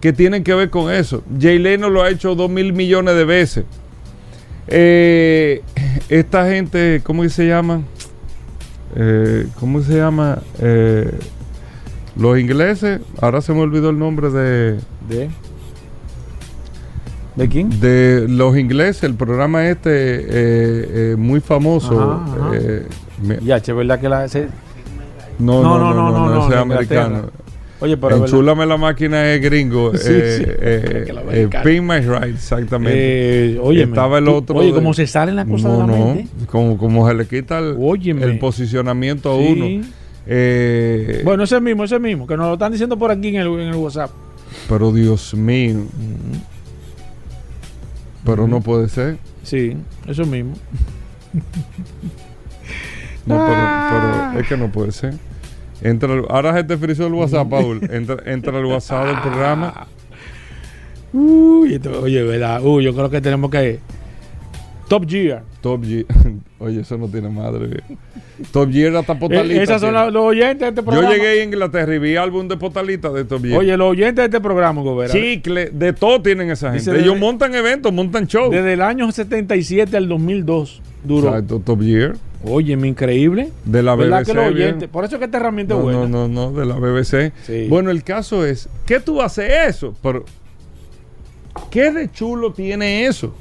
que 0.00 0.12
tienen 0.12 0.42
que 0.42 0.54
ver 0.54 0.70
con 0.70 0.90
eso. 0.92 1.22
Jay 1.38 1.58
Leno 1.58 1.90
lo 1.90 2.02
ha 2.02 2.10
hecho 2.10 2.34
2 2.34 2.50
mil 2.50 2.72
millones 2.72 3.14
de 3.14 3.24
veces. 3.24 3.64
Eh, 4.66 5.62
esta 6.08 6.48
gente, 6.48 7.02
¿cómo 7.04 7.28
se 7.28 7.46
llama? 7.46 7.82
Eh, 8.96 9.46
¿Cómo 9.58 9.82
se 9.82 9.96
llama? 9.96 10.38
Eh, 10.58 11.10
los 12.20 12.38
ingleses, 12.38 13.00
ahora 13.20 13.40
se 13.40 13.52
me 13.52 13.60
olvidó 13.60 13.90
el 13.90 13.98
nombre 13.98 14.30
de, 14.30 14.78
¿De? 15.08 15.30
¿De 17.36 17.48
quién? 17.48 17.80
de 17.80 18.26
los 18.28 18.56
ingleses, 18.58 19.04
el 19.04 19.14
programa 19.14 19.66
este 19.68 19.90
eh, 19.90 20.24
eh, 20.30 21.16
muy 21.16 21.40
famoso. 21.40 22.00
Ajá, 22.00 22.46
ajá. 22.46 22.50
eh, 22.56 22.86
me- 23.22 23.38
Ya, 23.40 23.60
che, 23.60 23.72
¿verdad 23.72 24.00
que 24.00 24.08
la... 24.08 24.28
se- 24.28 24.48
no, 25.38 25.62
no, 25.62 25.78
no, 25.78 25.94
no, 25.94 26.10
no, 26.12 26.34
ese 26.38 26.44
es 26.44 26.50
de 26.50 26.58
americano. 26.58 27.30
Oye, 27.82 27.96
pero... 27.96 28.08
¿verdad? 28.10 28.26
Enchúlame 28.26 28.66
la 28.66 28.76
máquina 28.76 29.32
es 29.32 29.40
gringo. 29.40 29.92
Sí, 29.96 30.08
eh, 30.10 30.34
sí. 30.36 30.44
eh, 30.46 31.06
eh. 31.32 31.48
Pin 31.64 31.86
My 31.86 32.00
Ride, 32.00 32.30
exactamente. 32.34 33.54
Eh, 33.54 33.58
óyeme, 33.62 33.92
Estaba 33.92 34.18
el 34.18 34.28
otro 34.28 34.56
Oye, 34.56 34.68
de- 34.68 34.74
cómo 34.74 34.92
se 34.92 35.06
salen 35.06 35.36
las 35.36 35.46
cosas 35.46 35.70
no, 35.70 35.72
de 35.72 35.86
la 35.92 35.98
no, 35.98 36.14
mente. 36.14 36.28
como, 36.46 36.76
como 36.76 37.08
se 37.08 37.14
le 37.14 37.26
quita 37.26 37.60
el 37.60 38.38
posicionamiento 38.38 39.32
a 39.32 39.36
Sí. 39.38 39.48
uno. 39.80 39.86
Eh, 40.32 41.22
Bueno, 41.24 41.42
ese 41.42 41.60
mismo, 41.60 41.82
ese 41.82 41.98
mismo, 41.98 42.24
que 42.24 42.36
nos 42.36 42.46
lo 42.46 42.52
están 42.52 42.70
diciendo 42.70 42.96
por 42.96 43.10
aquí 43.10 43.28
en 43.28 43.36
el, 43.36 43.48
en 43.48 43.68
el 43.70 43.74
WhatsApp. 43.74 44.10
Pero 44.68 44.92
Dios 44.92 45.34
mío. 45.34 45.86
Pero 48.24 48.46
no 48.46 48.60
puede 48.60 48.88
ser. 48.88 49.18
Sí, 49.42 49.76
eso 50.06 50.24
mismo. 50.26 50.54
No, 53.26 53.34
pero, 53.36 53.44
Ah. 53.56 54.28
pero 54.32 54.42
es 54.42 54.48
que 54.48 54.56
no 54.56 54.70
puede 54.70 54.92
ser. 54.92 55.14
Entra, 55.82 56.10
ahora 56.28 56.54
se 56.54 56.64
te 56.64 56.76
frizó 56.76 57.06
el 57.06 57.14
WhatsApp, 57.14 57.48
Paul. 57.48 57.80
Entra, 57.90 58.16
entra 58.26 58.56
al 58.56 58.64
WhatsApp 58.66 59.06
del 59.06 59.20
programa. 59.20 59.86
Uy, 61.12 61.74
esto- 61.74 62.02
oye, 62.02 62.22
¿verdad? 62.22 62.62
Uy, 62.62 62.84
yo 62.84 62.94
creo 62.94 63.10
que 63.10 63.20
tenemos 63.20 63.50
que... 63.50 63.80
Top 64.90 65.08
Gear. 65.08 65.44
Top 65.60 65.84
Gear. 65.84 66.04
Oye, 66.58 66.80
eso 66.80 66.98
no 66.98 67.06
tiene 67.06 67.28
madre. 67.28 67.80
Top 68.50 68.72
Gear 68.72 68.96
hasta 68.96 69.12
Eh, 69.14 69.16
Potalita. 69.20 69.62
esas 69.62 69.80
son 69.80 69.94
la- 69.94 70.10
los 70.10 70.24
oyentes 70.24 70.58
de 70.62 70.68
este 70.70 70.80
Yo 70.80 70.84
programa. 70.84 71.14
llegué 71.14 71.28
a 71.28 71.44
Inglaterra 71.44 71.94
y 71.94 71.98
vi 72.00 72.16
álbum 72.16 72.48
de 72.48 72.56
Potalita 72.56 73.08
de 73.10 73.24
Top 73.24 73.40
Gear. 73.44 73.60
Oye, 73.60 73.76
los 73.76 73.88
oyentes 73.92 74.16
de 74.16 74.24
este 74.24 74.40
programa, 74.40 74.82
Gobera. 74.82 75.12
Chicle, 75.12 75.70
de 75.70 75.92
todo 75.92 76.20
tienen 76.20 76.50
esa 76.50 76.72
gente. 76.72 76.90
Ellos 76.90 77.04
desde- 77.04 77.18
montan 77.20 77.54
eventos, 77.54 77.92
montan 77.92 78.26
shows. 78.26 78.50
Desde 78.50 78.72
el 78.72 78.82
año 78.82 79.12
77 79.12 79.96
al 79.96 80.08
2002 80.08 80.82
duró. 81.04 81.28
Exacto, 81.28 81.60
Top 81.64 81.80
Gear. 81.82 82.16
Oye, 82.42 82.76
mi 82.76 82.88
increíble. 82.88 83.50
De 83.64 83.84
la 83.84 83.94
¿Verdad 83.94 84.22
BBC. 84.24 84.32
que 84.32 84.38
oyentes? 84.40 84.88
Por 84.88 85.04
eso 85.04 85.14
es 85.14 85.18
que 85.20 85.26
esta 85.26 85.36
herramienta 85.38 85.74
No, 85.74 85.80
es 85.80 85.84
buena. 85.96 86.08
no, 86.08 86.26
no, 86.26 86.50
no, 86.50 86.58
de 86.58 86.66
la 86.66 86.74
BBC. 86.74 87.32
Sí. 87.44 87.66
Bueno, 87.68 87.90
el 87.92 88.02
caso 88.02 88.44
es, 88.44 88.68
¿qué 88.86 88.98
tú 88.98 89.22
haces 89.22 89.52
eso? 89.68 89.94
Pero, 90.02 90.24
¿qué 91.70 91.92
de 91.92 92.10
chulo 92.10 92.52
tiene 92.52 93.06
eso? 93.06 93.32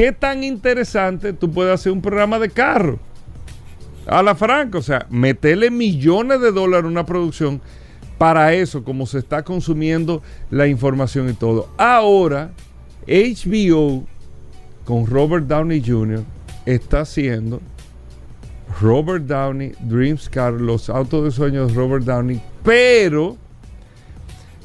¿Qué 0.00 0.12
tan 0.12 0.42
interesante 0.44 1.34
tú 1.34 1.50
puedes 1.50 1.74
hacer 1.74 1.92
un 1.92 2.00
programa 2.00 2.38
de 2.38 2.48
carro? 2.48 2.98
A 4.06 4.22
la 4.22 4.34
franca, 4.34 4.78
o 4.78 4.82
sea, 4.82 5.06
meterle 5.10 5.70
millones 5.70 6.40
de 6.40 6.52
dólares 6.52 6.86
a 6.86 6.88
una 6.88 7.04
producción 7.04 7.60
para 8.16 8.54
eso, 8.54 8.82
como 8.82 9.04
se 9.04 9.18
está 9.18 9.42
consumiendo 9.42 10.22
la 10.48 10.66
información 10.66 11.28
y 11.28 11.34
todo. 11.34 11.68
Ahora, 11.76 12.52
HBO 13.06 14.06
con 14.86 15.06
Robert 15.06 15.46
Downey 15.46 15.82
Jr. 15.86 16.24
está 16.64 17.00
haciendo 17.00 17.60
Robert 18.80 19.26
Downey, 19.26 19.74
Dreams 19.80 20.30
Car, 20.30 20.54
los 20.54 20.88
autos 20.88 21.24
de 21.24 21.30
sueños 21.30 21.68
de 21.68 21.74
Robert 21.74 22.06
Downey, 22.06 22.40
pero 22.64 23.36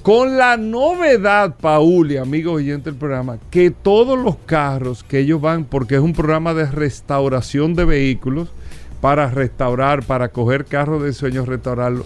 con 0.05 0.37
la 0.37 0.55
novedad, 0.55 1.55
Paul 1.59 2.11
y 2.11 2.17
amigos 2.17 2.57
oyentes 2.57 2.85
del 2.85 2.93
programa, 2.93 3.39
que 3.49 3.71
todos 3.71 4.19
los 4.19 4.35
carros 4.45 5.03
que 5.03 5.17
ellos 5.17 5.41
van, 5.41 5.65
porque 5.65 5.95
es 5.95 6.01
un 6.01 6.13
programa 6.13 6.53
de 6.53 6.67
restauración 6.67 7.73
de 7.73 7.85
vehículos, 7.85 8.49
para 9.01 9.31
restaurar, 9.31 10.05
para 10.05 10.27
coger 10.29 10.65
carros 10.65 11.01
de 11.01 11.11
sueños, 11.11 11.47
restaurarlos, 11.47 12.05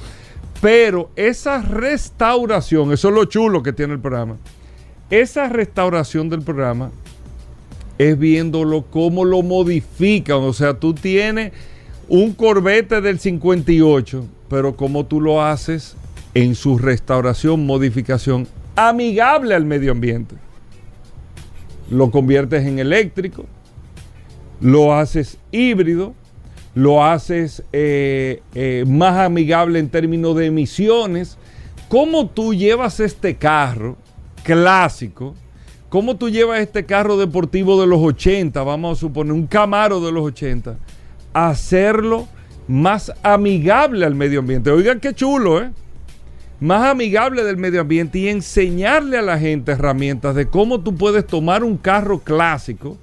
pero 0.62 1.10
esa 1.18 1.62
restauración, 1.62 2.94
eso 2.94 3.10
es 3.10 3.14
lo 3.14 3.26
chulo 3.26 3.64
que 3.64 3.74
tiene 3.74 3.96
el 3.96 4.00
programa, 4.00 4.38
esa 5.10 5.50
restauración 5.50 6.30
del 6.30 6.42
programa 6.42 6.92
es 7.98 8.18
viéndolo 8.18 8.86
cómo 8.90 9.26
lo 9.26 9.42
modifican. 9.42 10.38
O 10.38 10.54
sea, 10.54 10.74
tú 10.74 10.94
tienes 10.94 11.52
un 12.08 12.32
Corvette 12.32 13.02
del 13.02 13.20
58, 13.20 14.26
pero 14.48 14.78
cómo 14.78 15.06
tú 15.06 15.20
lo 15.20 15.44
haces 15.44 15.98
en 16.34 16.56
su 16.56 16.78
restauración, 16.78 17.66
modificación 17.66 18.48
amigable 18.76 19.56
al 19.56 19.66
medio 19.66 19.92
ambiente. 19.92 20.36
Lo 21.90 22.12
conviertes 22.12 22.66
en 22.66 22.80
eléctrico, 22.80 23.46
lo 24.62 24.94
haces 24.94 25.38
híbrido, 25.52 26.14
lo 26.76 27.04
haces 27.04 27.64
eh, 27.74 28.42
eh, 28.54 28.86
más 28.88 29.18
amigable 29.18 29.80
en 29.80 29.90
términos 29.90 30.36
de 30.36 30.46
emisiones. 30.46 31.38
¿Cómo 31.88 32.28
tú 32.28 32.54
llevas 32.54 33.00
este 33.00 33.36
carro 33.36 33.98
clásico? 34.44 35.34
¿Cómo 35.90 36.18
tú 36.18 36.30
llevas 36.30 36.60
este 36.60 36.86
carro 36.86 37.18
deportivo 37.18 37.82
de 37.82 37.88
los 37.88 38.00
80, 38.00 38.62
vamos 38.62 38.98
a 38.98 39.00
suponer 39.00 39.34
un 39.34 39.48
Camaro 39.48 40.00
de 40.00 40.12
los 40.12 40.24
80, 40.24 40.78
a 41.34 41.50
hacerlo 41.50 42.28
más 42.68 43.12
amigable 43.24 44.06
al 44.06 44.14
medio 44.14 44.40
ambiente? 44.40 44.70
Oigan 44.70 45.00
qué 45.00 45.16
chulo, 45.16 45.64
¿eh? 45.64 45.72
Más 46.60 46.84
amigable 46.90 47.44
del 47.44 47.56
medio 47.58 47.82
ambiente 47.82 48.20
y 48.20 48.28
enseñarle 48.28 49.18
a 49.18 49.22
la 49.22 49.40
gente 49.40 49.72
herramientas 49.72 50.36
de 50.36 50.48
cómo 50.48 50.82
tú 50.82 50.96
puedes 50.96 51.26
tomar 51.26 51.64
un 51.64 51.78
carro 51.78 52.20
clásico 52.20 52.98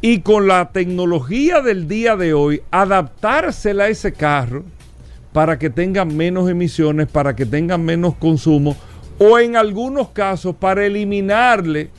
y 0.00 0.20
con 0.20 0.46
la 0.46 0.70
tecnología 0.70 1.60
del 1.60 1.88
día 1.88 2.14
de 2.16 2.32
hoy 2.32 2.62
adaptársela 2.70 3.84
a 3.84 3.88
ese 3.88 4.12
carro 4.12 4.62
para 5.32 5.58
que 5.58 5.70
tenga 5.70 6.04
menos 6.04 6.48
emisiones, 6.48 7.08
para 7.08 7.34
que 7.34 7.46
tenga 7.46 7.76
menos 7.78 8.14
consumo 8.14 8.76
o 9.18 9.38
en 9.38 9.56
algunos 9.56 10.10
casos 10.10 10.54
para 10.54 10.86
eliminarle 10.86 11.90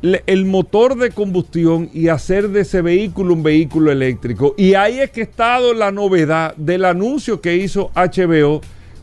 le- 0.00 0.22
el 0.26 0.46
motor 0.46 0.96
de 0.96 1.10
combustión 1.10 1.90
y 1.92 2.06
hacer 2.08 2.48
de 2.50 2.60
ese 2.60 2.82
vehículo 2.82 3.34
un 3.34 3.42
vehículo 3.42 3.90
eléctrico. 3.90 4.54
Y 4.56 4.74
ahí 4.74 5.00
es 5.00 5.10
que 5.10 5.20
ha 5.22 5.24
estado 5.24 5.74
la 5.74 5.90
novedad 5.90 6.54
del 6.56 6.84
anuncio 6.84 7.40
que 7.40 7.56
hizo 7.56 7.90
HBO 7.94 8.60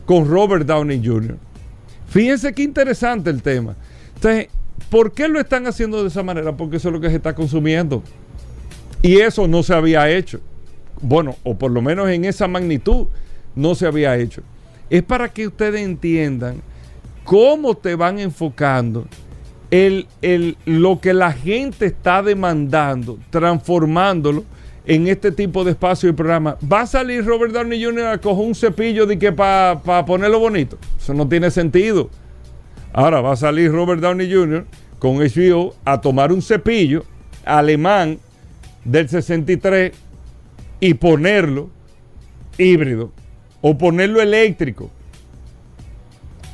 con 0.08 0.26
Robert 0.26 0.64
Downey 0.64 1.02
Jr. 1.04 1.36
Fíjense 2.08 2.54
qué 2.54 2.62
interesante 2.62 3.28
el 3.28 3.42
tema. 3.42 3.76
Entonces, 4.14 4.48
¿por 4.88 5.12
qué 5.12 5.28
lo 5.28 5.38
están 5.38 5.66
haciendo 5.66 6.00
de 6.02 6.08
esa 6.08 6.22
manera? 6.22 6.56
Porque 6.56 6.78
eso 6.78 6.88
es 6.88 6.94
lo 6.94 7.00
que 7.02 7.10
se 7.10 7.16
está 7.16 7.34
consumiendo. 7.34 8.02
Y 9.02 9.18
eso 9.18 9.46
no 9.46 9.62
se 9.62 9.74
había 9.74 10.08
hecho. 10.10 10.40
Bueno, 11.02 11.36
o 11.44 11.58
por 11.58 11.70
lo 11.70 11.82
menos 11.82 12.08
en 12.08 12.24
esa 12.24 12.48
magnitud 12.48 13.08
no 13.54 13.74
se 13.74 13.86
había 13.86 14.16
hecho. 14.16 14.40
Es 14.88 15.02
para 15.02 15.28
que 15.28 15.46
ustedes 15.46 15.82
entiendan 15.82 16.62
cómo 17.22 17.74
te 17.76 17.94
van 17.94 18.18
enfocando 18.18 19.06
el, 19.70 20.06
el- 20.22 20.56
lo 20.64 21.00
que 21.02 21.12
la 21.12 21.32
gente 21.32 21.84
está 21.84 22.22
demandando, 22.22 23.18
transformándolo 23.28 24.44
en 24.88 25.06
este 25.06 25.30
tipo 25.30 25.64
de 25.64 25.72
espacio 25.72 26.08
y 26.08 26.12
programa. 26.12 26.56
¿Va 26.60 26.80
a 26.80 26.86
salir 26.86 27.24
Robert 27.24 27.52
Downey 27.52 27.84
Jr. 27.84 28.06
a 28.06 28.18
coger 28.18 28.46
un 28.46 28.54
cepillo 28.54 29.06
para 29.36 30.04
ponerlo 30.06 30.40
bonito? 30.40 30.78
Eso 30.98 31.12
no 31.12 31.28
tiene 31.28 31.50
sentido. 31.50 32.08
Ahora 32.94 33.20
va 33.20 33.32
a 33.32 33.36
salir 33.36 33.70
Robert 33.70 34.00
Downey 34.00 34.32
Jr. 34.32 34.64
con 34.98 35.18
HBO 35.18 35.74
a 35.84 36.00
tomar 36.00 36.32
un 36.32 36.40
cepillo 36.40 37.04
alemán 37.44 38.18
del 38.82 39.10
63 39.10 39.92
y 40.80 40.94
ponerlo 40.94 41.68
híbrido 42.56 43.12
o 43.60 43.76
ponerlo 43.76 44.22
eléctrico 44.22 44.90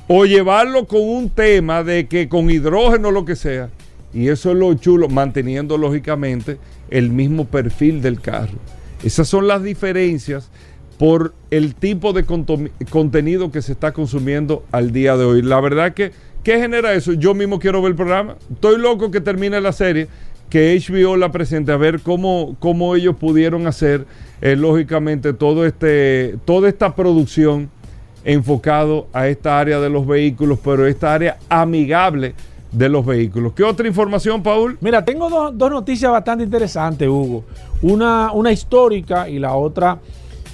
o 0.08 0.24
llevarlo 0.24 0.86
con 0.88 1.02
un 1.02 1.30
tema 1.30 1.84
de 1.84 2.08
que 2.08 2.28
con 2.28 2.50
hidrógeno 2.50 3.08
o 3.08 3.12
lo 3.12 3.24
que 3.24 3.36
sea. 3.36 3.70
Y 4.12 4.28
eso 4.28 4.50
es 4.50 4.56
lo 4.56 4.74
chulo, 4.74 5.08
manteniendo 5.08 5.78
lógicamente 5.78 6.58
el 6.94 7.10
mismo 7.10 7.44
perfil 7.44 8.00
del 8.00 8.20
carro. 8.20 8.56
Esas 9.02 9.28
son 9.28 9.48
las 9.48 9.64
diferencias 9.64 10.48
por 10.96 11.34
el 11.50 11.74
tipo 11.74 12.12
de 12.12 12.24
contenido 12.88 13.50
que 13.50 13.62
se 13.62 13.72
está 13.72 13.92
consumiendo 13.92 14.64
al 14.70 14.92
día 14.92 15.16
de 15.16 15.24
hoy. 15.24 15.42
La 15.42 15.60
verdad 15.60 15.92
que, 15.92 16.12
¿qué 16.44 16.60
genera 16.60 16.94
eso? 16.94 17.12
Yo 17.12 17.34
mismo 17.34 17.58
quiero 17.58 17.82
ver 17.82 17.90
el 17.90 17.96
programa. 17.96 18.36
Estoy 18.52 18.78
loco 18.78 19.10
que 19.10 19.20
termine 19.20 19.60
la 19.60 19.72
serie, 19.72 20.06
que 20.48 20.80
HBO 20.80 21.16
la 21.16 21.32
presente, 21.32 21.72
a 21.72 21.76
ver 21.76 21.98
cómo, 21.98 22.56
cómo 22.60 22.94
ellos 22.94 23.16
pudieron 23.16 23.66
hacer, 23.66 24.06
eh, 24.40 24.54
lógicamente, 24.54 25.32
todo 25.32 25.66
este, 25.66 26.36
toda 26.44 26.68
esta 26.68 26.94
producción 26.94 27.70
enfocado 28.24 29.08
a 29.12 29.26
esta 29.26 29.58
área 29.58 29.80
de 29.80 29.90
los 29.90 30.06
vehículos, 30.06 30.60
pero 30.62 30.86
esta 30.86 31.12
área 31.12 31.38
amigable 31.48 32.34
de 32.74 32.88
los 32.88 33.06
vehículos. 33.06 33.52
¿Qué 33.54 33.62
otra 33.62 33.86
información, 33.86 34.42
Paul? 34.42 34.76
Mira, 34.80 35.04
tengo 35.04 35.30
dos, 35.30 35.56
dos 35.56 35.70
noticias 35.70 36.10
bastante 36.10 36.44
interesantes, 36.44 37.08
Hugo. 37.08 37.44
Una, 37.82 38.32
una 38.32 38.52
histórica 38.52 39.28
y 39.28 39.38
la 39.38 39.54
otra 39.54 39.98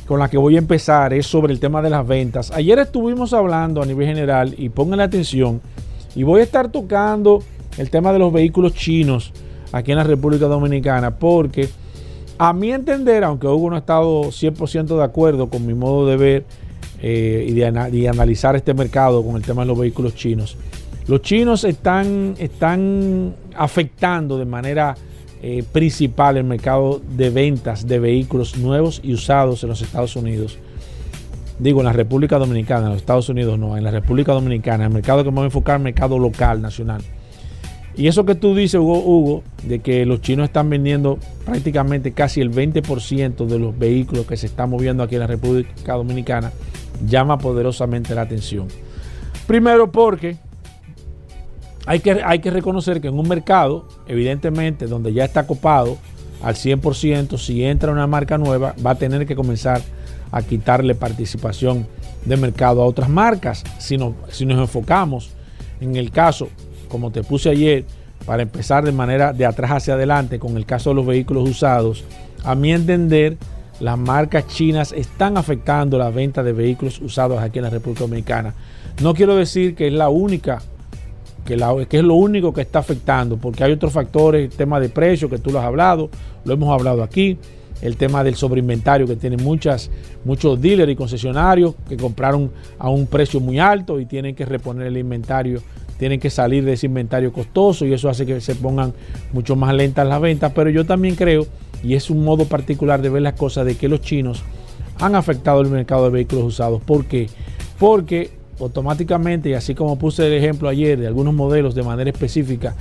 con 0.06 0.18
la 0.18 0.28
que 0.28 0.36
voy 0.36 0.56
a 0.56 0.58
empezar 0.58 1.14
es 1.14 1.26
sobre 1.26 1.52
el 1.52 1.60
tema 1.60 1.80
de 1.80 1.88
las 1.88 2.06
ventas. 2.06 2.50
Ayer 2.50 2.78
estuvimos 2.78 3.32
hablando 3.32 3.80
a 3.80 3.86
nivel 3.86 4.06
general 4.06 4.54
y 4.58 4.68
pongan 4.68 5.00
atención 5.00 5.60
y 6.14 6.24
voy 6.24 6.40
a 6.40 6.44
estar 6.44 6.70
tocando 6.70 7.42
el 7.78 7.90
tema 7.90 8.12
de 8.12 8.18
los 8.18 8.32
vehículos 8.32 8.74
chinos 8.74 9.32
aquí 9.72 9.92
en 9.92 9.98
la 9.98 10.04
República 10.04 10.46
Dominicana 10.46 11.16
porque 11.16 11.68
a 12.38 12.52
mi 12.52 12.72
entender, 12.72 13.22
aunque 13.22 13.46
Hugo 13.46 13.70
no 13.70 13.76
ha 13.76 13.80
estado 13.80 14.24
100% 14.24 14.96
de 14.96 15.04
acuerdo 15.04 15.48
con 15.48 15.66
mi 15.66 15.74
modo 15.74 16.06
de 16.08 16.16
ver 16.16 16.44
eh, 17.02 17.46
y 17.48 17.52
de, 17.52 18.08
analizar 18.08 18.56
este 18.56 18.74
mercado 18.74 19.24
con 19.24 19.36
el 19.36 19.42
tema 19.42 19.62
de 19.62 19.68
los 19.68 19.78
vehículos 19.78 20.14
chinos, 20.14 20.56
los 21.06 21.22
chinos 21.22 21.64
están, 21.64 22.34
están 22.38 23.34
afectando 23.56 24.38
de 24.38 24.44
manera 24.44 24.96
eh, 25.42 25.64
principal 25.72 26.36
el 26.36 26.44
mercado 26.44 27.00
de 27.16 27.30
ventas 27.30 27.86
de 27.86 27.98
vehículos 27.98 28.58
nuevos 28.58 29.00
y 29.02 29.14
usados 29.14 29.62
en 29.62 29.70
los 29.70 29.80
Estados 29.80 30.14
Unidos. 30.14 30.58
Digo, 31.58 31.80
en 31.80 31.86
la 31.86 31.92
República 31.92 32.38
Dominicana, 32.38 32.84
en 32.84 32.92
los 32.92 32.98
Estados 32.98 33.28
Unidos 33.28 33.58
no, 33.58 33.76
en 33.76 33.84
la 33.84 33.90
República 33.90 34.32
Dominicana, 34.32 34.84
el 34.84 34.90
mercado 34.90 35.24
que 35.24 35.30
me 35.30 35.36
voy 35.36 35.44
a 35.44 35.46
enfocar, 35.46 35.76
el 35.76 35.82
mercado 35.82 36.18
local, 36.18 36.60
nacional. 36.60 37.02
Y 37.96 38.06
eso 38.06 38.24
que 38.24 38.34
tú 38.34 38.54
dices, 38.54 38.80
Hugo, 38.80 38.98
Hugo, 38.98 39.42
de 39.64 39.80
que 39.80 40.06
los 40.06 40.20
chinos 40.20 40.44
están 40.44 40.70
vendiendo 40.70 41.18
prácticamente 41.44 42.12
casi 42.12 42.40
el 42.40 42.50
20% 42.50 43.46
de 43.46 43.58
los 43.58 43.78
vehículos 43.78 44.26
que 44.26 44.36
se 44.36 44.46
están 44.46 44.70
moviendo 44.70 45.02
aquí 45.02 45.16
en 45.16 45.22
la 45.22 45.26
República 45.26 45.94
Dominicana, 45.94 46.52
llama 47.06 47.38
poderosamente 47.38 48.14
la 48.14 48.22
atención. 48.22 48.68
Primero 49.46 49.90
porque 49.90 50.36
hay 51.86 52.00
que, 52.00 52.20
hay 52.24 52.38
que 52.40 52.50
reconocer 52.50 53.00
que 53.00 53.08
en 53.08 53.18
un 53.18 53.28
mercado, 53.28 53.86
evidentemente, 54.06 54.86
donde 54.86 55.12
ya 55.12 55.24
está 55.24 55.46
copado 55.46 55.96
al 56.42 56.54
100%, 56.54 57.38
si 57.38 57.64
entra 57.64 57.92
una 57.92 58.06
marca 58.06 58.38
nueva, 58.38 58.74
va 58.84 58.92
a 58.92 58.94
tener 58.96 59.26
que 59.26 59.34
comenzar 59.36 59.80
a 60.32 60.42
quitarle 60.42 60.94
participación 60.94 61.86
de 62.24 62.36
mercado 62.36 62.82
a 62.82 62.86
otras 62.86 63.08
marcas. 63.08 63.64
Si, 63.78 63.96
no- 63.96 64.14
si 64.28 64.46
nos 64.46 64.58
enfocamos 64.58 65.30
en 65.80 65.96
el 65.96 66.10
caso, 66.10 66.48
como 66.88 67.10
te 67.10 67.22
puse 67.22 67.50
ayer, 67.50 67.84
para 68.26 68.42
empezar 68.42 68.84
de 68.84 68.92
manera 68.92 69.32
de 69.32 69.46
atrás 69.46 69.70
hacia 69.72 69.94
adelante 69.94 70.38
con 70.38 70.56
el 70.56 70.66
caso 70.66 70.90
de 70.90 70.96
los 70.96 71.06
vehículos 71.06 71.48
usados, 71.48 72.04
a 72.44 72.54
mi 72.54 72.72
entender, 72.72 73.36
las 73.80 73.98
marcas 73.98 74.46
chinas 74.46 74.92
están 74.92 75.38
afectando 75.38 75.96
la 75.98 76.10
venta 76.10 76.42
de 76.42 76.52
vehículos 76.52 77.00
usados 77.00 77.40
aquí 77.40 77.58
en 77.58 77.64
la 77.64 77.70
República 77.70 78.00
Dominicana. 78.04 78.54
No 79.02 79.14
quiero 79.14 79.36
decir 79.36 79.74
que 79.74 79.86
es 79.86 79.92
la 79.94 80.10
única 80.10 80.60
que, 81.44 81.54
es 81.98 82.04
lo 82.04 82.14
único 82.14 82.52
que 82.52 82.62
está 82.62 82.80
afectando, 82.80 83.36
porque 83.36 83.64
hay 83.64 83.72
otros 83.72 83.92
factores, 83.92 84.50
el 84.50 84.56
tema 84.56 84.78
de 84.80 84.88
precio 84.88 85.28
que 85.28 85.38
tú 85.38 85.50
lo 85.50 85.58
has 85.58 85.64
hablado, 85.64 86.10
lo 86.44 86.54
hemos 86.54 86.72
hablado 86.72 87.02
aquí, 87.02 87.38
el 87.82 87.96
tema 87.96 88.22
del 88.22 88.34
sobreinventario 88.34 89.06
que 89.06 89.16
tienen 89.16 89.42
muchas, 89.42 89.90
muchos 90.24 90.60
dealers 90.60 90.92
y 90.92 90.96
concesionarios 90.96 91.74
que 91.88 91.96
compraron 91.96 92.50
a 92.78 92.90
un 92.90 93.06
precio 93.06 93.40
muy 93.40 93.58
alto 93.58 93.98
y 94.00 94.06
tienen 94.06 94.34
que 94.34 94.44
reponer 94.44 94.86
el 94.86 94.98
inventario, 94.98 95.62
tienen 95.98 96.20
que 96.20 96.30
salir 96.30 96.64
de 96.64 96.74
ese 96.74 96.86
inventario 96.86 97.32
costoso 97.32 97.86
y 97.86 97.92
eso 97.92 98.08
hace 98.08 98.26
que 98.26 98.40
se 98.40 98.54
pongan 98.54 98.92
mucho 99.32 99.56
más 99.56 99.74
lentas 99.74 100.06
las 100.06 100.20
ventas, 100.20 100.52
pero 100.54 100.70
yo 100.70 100.84
también 100.84 101.16
creo, 101.16 101.46
y 101.82 101.94
es 101.94 102.10
un 102.10 102.24
modo 102.24 102.44
particular 102.44 103.00
de 103.00 103.08
ver 103.08 103.22
las 103.22 103.34
cosas, 103.34 103.66
de 103.66 103.76
que 103.76 103.88
los 103.88 104.00
chinos 104.00 104.42
han 104.98 105.14
afectado 105.14 105.62
el 105.62 105.68
mercado 105.68 106.04
de 106.04 106.10
vehículos 106.10 106.44
usados. 106.44 106.82
¿Por 106.82 107.06
qué? 107.06 107.28
Porque 107.78 108.30
automáticamente, 108.60 109.50
y 109.50 109.54
así 109.54 109.74
como 109.74 109.98
puse 109.98 110.26
el 110.26 110.32
ejemplo 110.32 110.68
ayer 110.68 110.98
de 110.98 111.06
algunos 111.06 111.34
modelos 111.34 111.74
de 111.74 111.82
manera 111.82 112.10
específica, 112.10 112.74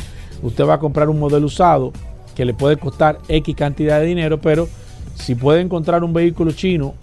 usted 0.43 0.65
va 0.65 0.75
a 0.75 0.79
comprar 0.79 1.09
un 1.09 1.19
modelo 1.19 1.47
usado 1.47 1.91
que 2.35 2.45
le 2.45 2.53
puede 2.53 2.77
costar 2.77 3.19
X 3.27 3.55
cantidad 3.55 3.99
de 3.99 4.05
dinero, 4.05 4.39
pero 4.39 4.67
si 5.15 5.35
puede 5.35 5.61
encontrar 5.61 6.03
un 6.03 6.13
vehículo 6.13 6.51
chino 6.51 6.93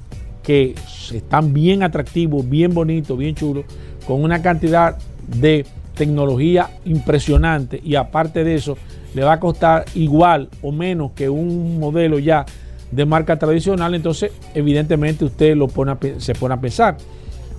que 0.43 0.74
están 1.12 1.53
bien 1.53 1.83
atractivos, 1.83 2.49
bien 2.49 2.72
bonitos, 2.72 3.18
bien 3.18 3.35
chulos, 3.35 3.64
con 4.07 4.22
una 4.22 4.41
cantidad 4.41 4.97
de 5.27 5.66
tecnología 5.95 6.70
impresionante 6.85 7.81
y 7.83 7.97
aparte 7.97 8.45
de 8.45 8.55
eso 8.55 8.77
le 9.14 9.24
va 9.24 9.33
a 9.33 9.41
costar 9.41 9.87
igual 9.95 10.49
o 10.62 10.70
menos 10.70 11.12
que 11.12 11.29
un 11.29 11.81
modelo 11.81 12.18
ya 12.18 12.47
de 12.91 13.05
marca 13.05 13.39
tradicional, 13.39 13.95
entonces 13.95 14.31
evidentemente 14.55 15.24
usted 15.24 15.57
lo 15.57 15.68
se 16.18 16.35
pone 16.35 16.55
a 16.55 16.61
pensar. 16.61 16.97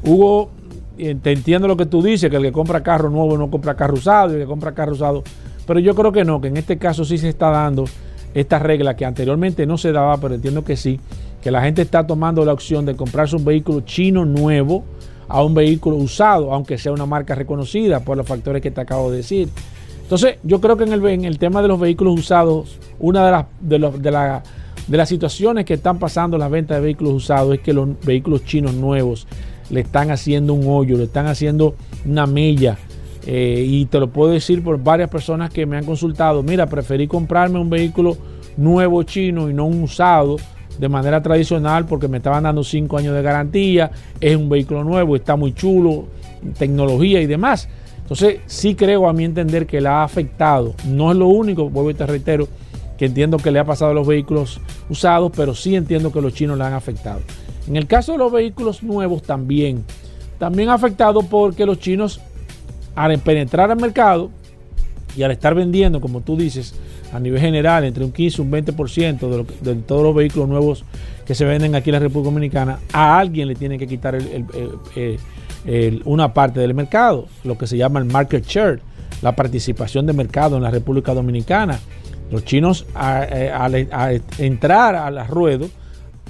Hugo, 0.04 0.52
te 0.98 1.32
entiendo 1.32 1.68
lo 1.68 1.78
que 1.78 1.86
tú 1.86 2.02
dices, 2.02 2.30
que 2.30 2.38
el 2.38 2.44
que 2.44 2.52
compra 2.52 2.82
carro 2.84 3.10
nuevo 3.10 3.38
no 3.38 3.50
compra 3.50 3.76
carro 3.76 3.94
usado 3.96 4.32
y 4.32 4.36
el 4.36 4.42
que 4.42 4.48
compra 4.48 4.74
carro 4.74 4.94
usado, 4.94 5.24
pero 5.66 5.80
yo 5.80 5.94
creo 5.96 6.12
que 6.12 6.24
no, 6.26 6.42
que 6.42 6.48
en 6.48 6.58
este 6.58 6.78
caso 6.78 7.06
sí 7.06 7.18
se 7.18 7.30
está 7.30 7.50
dando 7.50 7.86
esta 8.34 8.60
regla 8.60 8.96
que 8.96 9.06
anteriormente 9.06 9.66
no 9.66 9.78
se 9.78 9.92
daba, 9.92 10.18
pero 10.18 10.36
entiendo 10.36 10.64
que 10.64 10.76
sí, 10.76 11.00
que 11.42 11.52
la 11.52 11.62
gente 11.62 11.82
está 11.82 12.06
tomando 12.06 12.44
la 12.46 12.54
opción 12.54 12.86
de 12.86 12.96
comprarse 12.96 13.36
un 13.36 13.46
vehículo 13.46 13.82
chino 13.82 14.26
nuevo 14.26 14.84
a 15.28 15.44
un 15.44 15.54
vehículo 15.54 15.98
usado, 15.98 16.54
aunque 16.54 16.78
sea 16.78 16.92
una 16.92 17.06
marca 17.06 17.36
reconocida 17.36 18.00
por 18.02 18.16
los 18.18 18.26
factores 18.28 18.62
que 18.62 18.72
te 18.72 18.82
acabo 18.82 19.12
de 19.12 19.18
decir. 19.18 19.50
Entonces, 20.04 20.38
yo 20.44 20.62
creo 20.62 20.78
que 20.78 20.86
en 20.86 20.94
el, 20.94 21.06
en 21.06 21.26
el 21.26 21.38
tema 21.38 21.62
de 21.62 21.68
los 21.68 21.80
vehículos 21.80 22.18
usados, 22.20 22.80
una 23.00 23.26
de 23.26 23.32
las, 23.32 23.46
de, 23.60 23.80
los- 23.80 24.02
de 24.02 24.40
de 24.88 24.96
las 24.98 25.10
situaciones 25.10 25.66
que 25.66 25.74
están 25.74 26.00
pasando 26.00 26.38
en 26.38 26.42
las 26.42 26.50
ventas 26.50 26.78
de 26.78 26.82
vehículos 26.84 27.14
usados 27.14 27.56
es 27.56 27.60
que 27.60 27.74
los 27.74 27.90
vehículos 28.06 28.46
chinos 28.46 28.74
nuevos 28.74 29.28
le 29.70 29.82
están 29.82 30.12
haciendo 30.12 30.54
un 30.54 30.68
hoyo, 30.68 30.98
le 30.98 31.06
están 31.06 31.28
haciendo 31.28 31.76
una 32.06 32.26
mella. 32.26 32.78
Eh, 33.26 33.66
y 33.68 33.86
te 33.86 34.00
lo 34.00 34.08
puedo 34.08 34.32
decir 34.32 34.64
por 34.64 34.82
varias 34.82 35.10
personas 35.10 35.50
que 35.50 35.66
me 35.66 35.78
han 35.78 35.86
consultado. 35.86 36.44
Mira, 36.44 36.66
preferí 36.68 37.08
comprarme 37.08 37.60
un 37.60 37.70
vehículo 37.70 38.18
nuevo 38.56 39.04
chino 39.04 39.50
y 39.50 39.54
no 39.54 39.66
un 39.66 39.84
usado 39.84 40.38
de 40.80 40.90
manera 40.90 41.22
tradicional 41.22 41.86
porque 41.86 42.08
me 42.08 42.18
estaban 42.18 42.44
dando 42.44 42.64
5 42.64 42.98
años 42.98 43.16
de 43.16 43.22
garantía. 43.22 43.92
Es 44.22 44.36
un 44.36 44.48
vehículo 44.48 44.84
nuevo, 44.84 45.16
está 45.16 45.36
muy 45.36 45.54
chulo, 45.54 46.06
tecnología 46.58 47.22
y 47.22 47.26
demás. 47.26 47.68
Entonces, 48.02 48.40
sí 48.46 48.76
creo 48.76 49.10
a 49.10 49.14
mi 49.14 49.26
entender 49.26 49.66
que 49.66 49.82
la 49.82 50.00
ha 50.00 50.04
afectado. 50.06 50.74
No 50.86 51.12
es 51.12 51.18
lo 51.18 51.28
único, 51.28 51.70
vuelvo 51.70 51.92
y 51.92 51.94
te 51.94 52.06
reitero, 52.06 52.48
que 52.98 53.06
entiendo 53.06 53.38
que 53.38 53.52
le 53.52 53.60
ha 53.60 53.66
pasado 53.66 53.92
a 53.92 53.94
los 53.94 54.08
vehículos 54.08 54.62
usados, 54.90 55.32
pero 55.36 55.54
sí 55.54 55.76
entiendo 55.76 56.14
que 56.14 56.22
los 56.22 56.34
chinos 56.34 56.58
le 56.58 56.64
han 56.64 56.74
afectado. 56.74 57.20
En 57.68 57.76
el 57.76 57.88
caso 57.88 58.14
de 58.14 58.18
los 58.18 58.32
vehículos 58.32 58.84
nuevos 58.84 59.24
también, 59.24 59.84
también 60.40 60.70
afectado 60.70 61.22
porque 61.24 61.66
los 61.66 61.80
chinos 61.80 62.22
al 62.96 63.18
penetrar 63.20 63.70
al 63.70 63.80
mercado 63.80 64.32
y 65.16 65.24
al 65.24 65.32
estar 65.32 65.54
vendiendo, 65.54 66.00
como 66.02 66.22
tú 66.22 66.38
dices, 66.38 66.76
a 67.14 67.20
nivel 67.20 67.40
general, 67.40 67.84
entre 67.84 68.04
un 68.04 68.12
15 68.12 68.42
y 68.42 68.46
un 68.46 68.52
20% 68.52 69.20
de, 69.30 69.74
de 69.74 69.82
todos 69.82 70.04
los 70.04 70.16
vehículos 70.16 70.50
nuevos 70.50 70.84
que 71.26 71.36
se 71.36 71.46
venden 71.46 71.76
aquí 71.76 71.90
en 71.90 71.96
la 71.96 72.00
República 72.00 72.32
Dominicana, 72.32 72.80
a 72.94 73.20
alguien 73.20 73.50
le 73.50 73.56
tiene 73.56 73.78
que 73.78 73.86
quitar 73.86 74.16
el, 74.16 76.02
una 76.06 76.34
parte 76.34 76.62
del 76.62 76.74
mercado, 76.74 77.28
lo 77.44 77.58
que 77.58 77.68
se 77.68 77.76
llama 77.76 78.00
el 78.00 78.06
market 78.06 78.46
share, 78.46 78.80
la 79.22 79.36
participación 79.36 80.06
de 80.06 80.14
mercado 80.14 80.56
en 80.56 80.64
la 80.64 80.72
República 80.72 81.14
Dominicana. 81.14 81.80
Los 82.32 82.46
chinos 82.46 82.86
al 82.94 83.76
entrar 84.38 84.96
al 84.96 85.28
ruedo, 85.28 85.70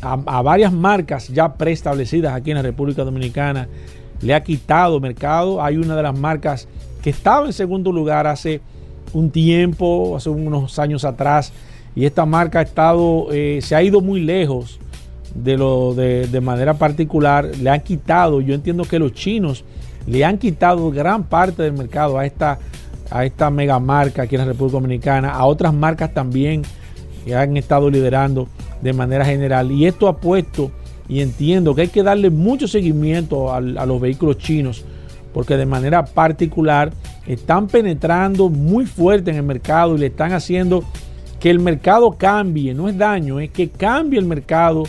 a, 0.02 0.42
varias 0.42 0.72
marcas 0.72 1.28
ya 1.28 1.54
preestablecidas 1.54 2.34
aquí 2.34 2.52
en 2.52 2.58
la 2.58 2.64
República 2.64 3.04
Dominicana, 3.04 3.68
le 4.22 4.34
ha 4.34 4.44
quitado 4.44 5.00
mercado. 5.00 5.62
Hay 5.62 5.78
una 5.78 5.96
de 5.96 6.04
las 6.04 6.18
marcas 6.18 6.68
que 7.02 7.10
estaba 7.10 7.46
en 7.46 7.54
segundo 7.54 7.92
lugar 7.92 8.28
hace 8.28 8.62
un 9.14 9.30
tiempo, 9.30 10.16
hace 10.16 10.30
unos 10.30 10.80
años 10.80 11.06
atrás, 11.06 11.54
y 11.96 12.06
esta 12.06 12.26
marca 12.26 12.60
ha 12.60 12.64
estado, 12.64 13.28
eh, 13.32 13.60
se 13.62 13.76
ha 13.76 13.82
ido 13.82 14.02
muy 14.02 14.22
lejos 14.22 14.80
de 15.34 15.58
lo 15.58 15.94
de, 15.94 16.28
de 16.28 16.42
manera 16.42 16.74
particular, 16.76 17.50
le 17.62 17.70
han 17.70 17.82
quitado, 17.82 18.42
yo 18.42 18.54
entiendo 18.54 18.84
que 18.84 19.00
los 19.00 19.14
chinos 19.14 19.64
le 20.08 20.24
han 20.24 20.38
quitado 20.38 20.90
gran 20.92 21.24
parte 21.24 21.64
del 21.64 21.74
mercado 21.74 22.18
a 22.18 22.26
esta, 22.26 22.60
a 23.12 23.26
esta 23.26 23.50
mega 23.50 23.80
marca 23.80 24.24
aquí 24.24 24.36
en 24.36 24.42
la 24.42 24.48
República 24.48 24.78
Dominicana, 24.78 25.32
a 25.32 25.46
otras 25.46 25.74
marcas 25.74 26.14
también 26.14 26.64
que 27.26 27.36
han 27.36 27.58
estado 27.58 27.90
liderando 27.90 28.48
de 28.82 28.94
manera 28.94 29.26
general. 29.26 29.72
Y 29.72 29.86
esto 29.86 30.08
ha 30.08 30.18
puesto, 30.18 30.72
y 31.08 31.22
entiendo 31.22 31.76
que 31.76 31.82
hay 31.82 31.88
que 31.88 32.04
darle 32.04 32.30
mucho 32.30 32.68
seguimiento 32.68 33.54
a, 33.54 33.62
los 33.62 34.02
vehículos 34.02 34.38
chinos, 34.38 34.86
porque 35.34 35.58
de 35.58 35.66
manera 35.66 36.06
particular 36.06 36.92
están 37.26 37.68
penetrando 37.68 38.50
muy 38.50 38.86
fuerte 38.86 39.32
en 39.32 39.38
el 39.38 39.44
mercado 39.44 39.96
y 39.96 40.00
le 40.00 40.08
están 40.08 40.34
haciendo 40.34 40.84
que 41.40 41.50
el 41.50 41.60
mercado 41.60 42.12
cambie, 42.18 42.74
no 42.74 42.90
es 42.90 42.98
daño, 42.98 43.40
es 43.40 43.52
que 43.52 43.70
cambie 43.70 44.20
el 44.20 44.26
mercado 44.26 44.84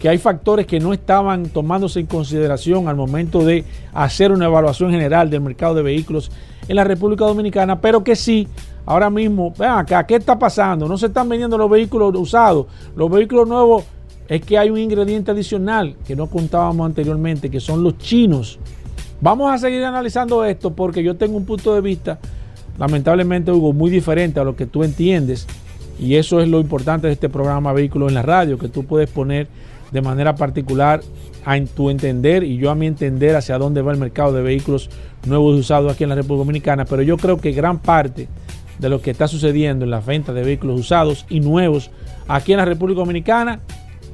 que 0.00 0.08
hay 0.08 0.18
factores 0.18 0.66
que 0.66 0.80
no 0.80 0.92
estaban 0.92 1.48
tomándose 1.50 2.00
en 2.00 2.06
consideración 2.06 2.88
al 2.88 2.96
momento 2.96 3.44
de 3.44 3.64
hacer 3.92 4.32
una 4.32 4.46
evaluación 4.46 4.90
general 4.90 5.30
del 5.30 5.42
mercado 5.42 5.76
de 5.76 5.82
vehículos 5.82 6.32
en 6.66 6.74
la 6.74 6.82
República 6.82 7.24
Dominicana, 7.24 7.80
pero 7.80 8.02
que 8.02 8.16
sí, 8.16 8.48
ahora 8.84 9.10
mismo, 9.10 9.52
vean 9.56 9.78
acá, 9.78 10.06
¿qué 10.06 10.16
está 10.16 10.38
pasando? 10.38 10.88
No 10.88 10.96
se 10.98 11.06
están 11.06 11.28
vendiendo 11.28 11.56
los 11.56 11.70
vehículos 11.70 12.14
usados, 12.16 12.66
los 12.96 13.10
vehículos 13.10 13.48
nuevos, 13.48 13.84
es 14.28 14.40
que 14.40 14.56
hay 14.56 14.70
un 14.70 14.78
ingrediente 14.78 15.30
adicional 15.30 15.96
que 16.06 16.16
no 16.16 16.26
contábamos 16.26 16.86
anteriormente, 16.86 17.50
que 17.50 17.60
son 17.60 17.82
los 17.82 17.98
chinos. 17.98 18.58
Vamos 19.20 19.52
a 19.52 19.58
seguir 19.58 19.84
analizando 19.84 20.44
esto 20.44 20.72
porque 20.72 21.02
yo 21.02 21.16
tengo 21.16 21.36
un 21.36 21.44
punto 21.44 21.74
de 21.74 21.80
vista, 21.80 22.18
lamentablemente, 22.78 23.52
Hugo, 23.52 23.72
muy 23.72 23.90
diferente 23.90 24.40
a 24.40 24.44
lo 24.44 24.56
que 24.56 24.66
tú 24.66 24.84
entiendes. 24.84 25.46
Y 25.98 26.16
eso 26.16 26.40
es 26.40 26.48
lo 26.48 26.58
importante 26.58 27.06
de 27.06 27.12
este 27.12 27.28
programa 27.28 27.72
Vehículos 27.72 28.08
en 28.08 28.14
la 28.14 28.22
Radio, 28.22 28.58
que 28.58 28.68
tú 28.68 28.84
puedes 28.84 29.10
poner 29.10 29.46
de 29.92 30.00
manera 30.00 30.34
particular 30.34 31.02
a 31.44 31.60
tu 31.64 31.90
entender 31.90 32.42
y 32.44 32.56
yo 32.56 32.70
a 32.70 32.74
mi 32.74 32.86
entender 32.86 33.36
hacia 33.36 33.58
dónde 33.58 33.82
va 33.82 33.92
el 33.92 33.98
mercado 33.98 34.32
de 34.32 34.42
vehículos 34.42 34.90
nuevos 35.26 35.56
y 35.56 35.60
usados 35.60 35.92
aquí 35.92 36.04
en 36.04 36.10
la 36.10 36.16
República 36.16 36.44
Dominicana. 36.44 36.84
Pero 36.84 37.02
yo 37.02 37.16
creo 37.16 37.36
que 37.36 37.52
gran 37.52 37.78
parte 37.78 38.28
de 38.82 38.88
lo 38.88 39.00
que 39.00 39.12
está 39.12 39.28
sucediendo 39.28 39.84
en 39.84 39.92
la 39.92 40.00
venta 40.00 40.32
de 40.32 40.42
vehículos 40.42 40.80
usados 40.80 41.24
y 41.30 41.38
nuevos 41.38 41.90
aquí 42.26 42.52
en 42.52 42.58
la 42.58 42.64
República 42.64 42.98
Dominicana 42.98 43.60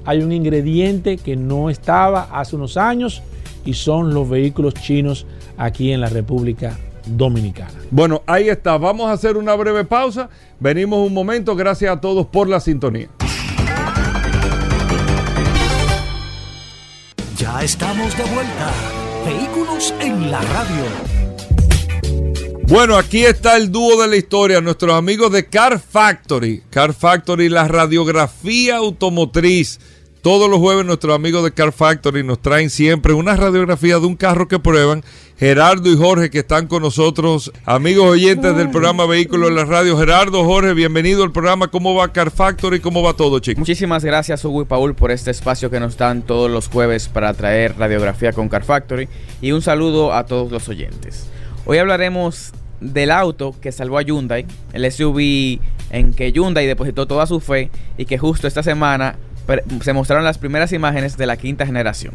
hay 0.05 0.23
un 0.23 0.31
ingrediente 0.31 1.17
que 1.17 1.37
no 1.37 1.71
estaba 1.71 2.29
hace 2.33 2.55
unos 2.55 2.77
años 2.77 3.23
y 3.65 3.73
son 3.75 4.13
los 4.15 4.29
vehículos 4.29 4.75
chinos 4.75 5.27
aquí 5.57 5.93
en 5.93 6.01
la 6.01 6.09
República 6.09 6.79
Dominicana. 7.07 7.73
Bueno, 7.91 8.23
ahí 8.27 8.49
está. 8.49 8.79
Vamos 8.79 9.09
a 9.09 9.13
hacer 9.13 9.37
una 9.37 9.55
breve 9.55 9.85
pausa. 9.85 10.29
Venimos 10.61 11.07
un 11.07 11.13
momento. 11.13 11.57
Gracias 11.57 11.91
a 11.91 12.01
todos 12.01 12.27
por 12.27 12.49
la 12.49 12.61
sintonía. 12.61 13.09
Ya 17.37 17.63
estamos 17.63 18.17
de 18.17 18.25
vuelta. 18.25 18.73
Vehículos 19.27 19.95
en 20.01 20.31
la 20.31 20.41
radio. 20.41 21.18
Bueno, 22.69 22.99
aquí 22.99 23.25
está 23.25 23.57
el 23.57 23.73
dúo 23.73 23.99
de 24.03 24.09
la 24.09 24.17
historia, 24.17 24.61
nuestros 24.61 24.93
amigos 24.93 25.33
de 25.33 25.47
Car 25.47 25.81
Factory. 25.81 26.63
Car 26.69 26.93
Factory, 26.93 27.49
la 27.49 27.67
radiografía 27.67 28.77
automotriz. 28.77 29.81
Todos 30.21 30.51
los 30.51 30.59
jueves 30.59 30.85
nuestros 30.85 31.15
amigos 31.15 31.45
de 31.45 31.53
Car 31.53 31.73
Factory 31.73 32.23
nos 32.23 32.43
traen 32.43 32.69
siempre 32.69 33.15
una 33.15 33.37
radiografía 33.37 33.99
de 33.99 34.05
un 34.05 34.17
carro 34.17 34.49
que 34.49 34.59
prueban. 34.59 35.03
Gerardo 35.39 35.91
y 35.91 35.97
Jorge 35.97 36.29
que 36.29 36.41
están 36.41 36.67
con 36.67 36.83
nosotros, 36.83 37.51
amigos 37.65 38.05
oyentes 38.05 38.55
del 38.55 38.71
programa 38.71 39.07
Vehículos 39.07 39.49
en 39.49 39.57
la 39.57 39.65
Radio. 39.65 39.97
Gerardo, 39.97 40.45
Jorge, 40.45 40.75
bienvenido 40.75 41.25
al 41.25 41.33
programa. 41.33 41.69
¿Cómo 41.69 41.95
va 41.95 42.13
Car 42.13 42.31
Factory? 42.31 42.81
¿Cómo 42.81 43.03
va 43.03 43.15
todo, 43.15 43.39
chicos? 43.39 43.61
Muchísimas 43.61 44.05
gracias, 44.05 44.45
Hugo 44.45 44.61
y 44.61 44.65
Paul, 44.67 44.95
por 44.95 45.11
este 45.11 45.31
espacio 45.31 45.71
que 45.71 45.81
nos 45.81 45.97
dan 45.97 46.21
todos 46.21 46.51
los 46.51 46.69
jueves 46.69 47.09
para 47.09 47.33
traer 47.33 47.79
radiografía 47.79 48.35
con 48.35 48.51
Car 48.51 48.65
Factory. 48.65 49.09
Y 49.41 49.53
un 49.53 49.63
saludo 49.63 50.13
a 50.13 50.27
todos 50.27 50.53
los 50.53 50.69
oyentes. 50.69 51.29
Hoy 51.71 51.77
hablaremos 51.77 52.53
del 52.81 53.11
auto 53.11 53.55
que 53.61 53.73
salvó 53.73 53.99
a 53.99 54.03
Hyundai, 54.03 54.47
el 54.73 54.91
SUV 54.91 55.61
en 55.91 56.13
que 56.15 56.33
Hyundai 56.33 56.67
depositó 56.67 57.07
toda 57.07 57.27
su 57.27 57.41
fe 57.41 57.71
y 57.97 58.05
que 58.05 58.19
justo 58.19 58.47
esta 58.47 58.63
semana 58.63 59.17
se 59.83 59.93
mostraron 59.93 60.25
las 60.25 60.39
primeras 60.39 60.73
imágenes 60.73 61.17
de 61.17 61.27
la 61.27 61.37
quinta 61.37 61.65
generación. 61.67 62.15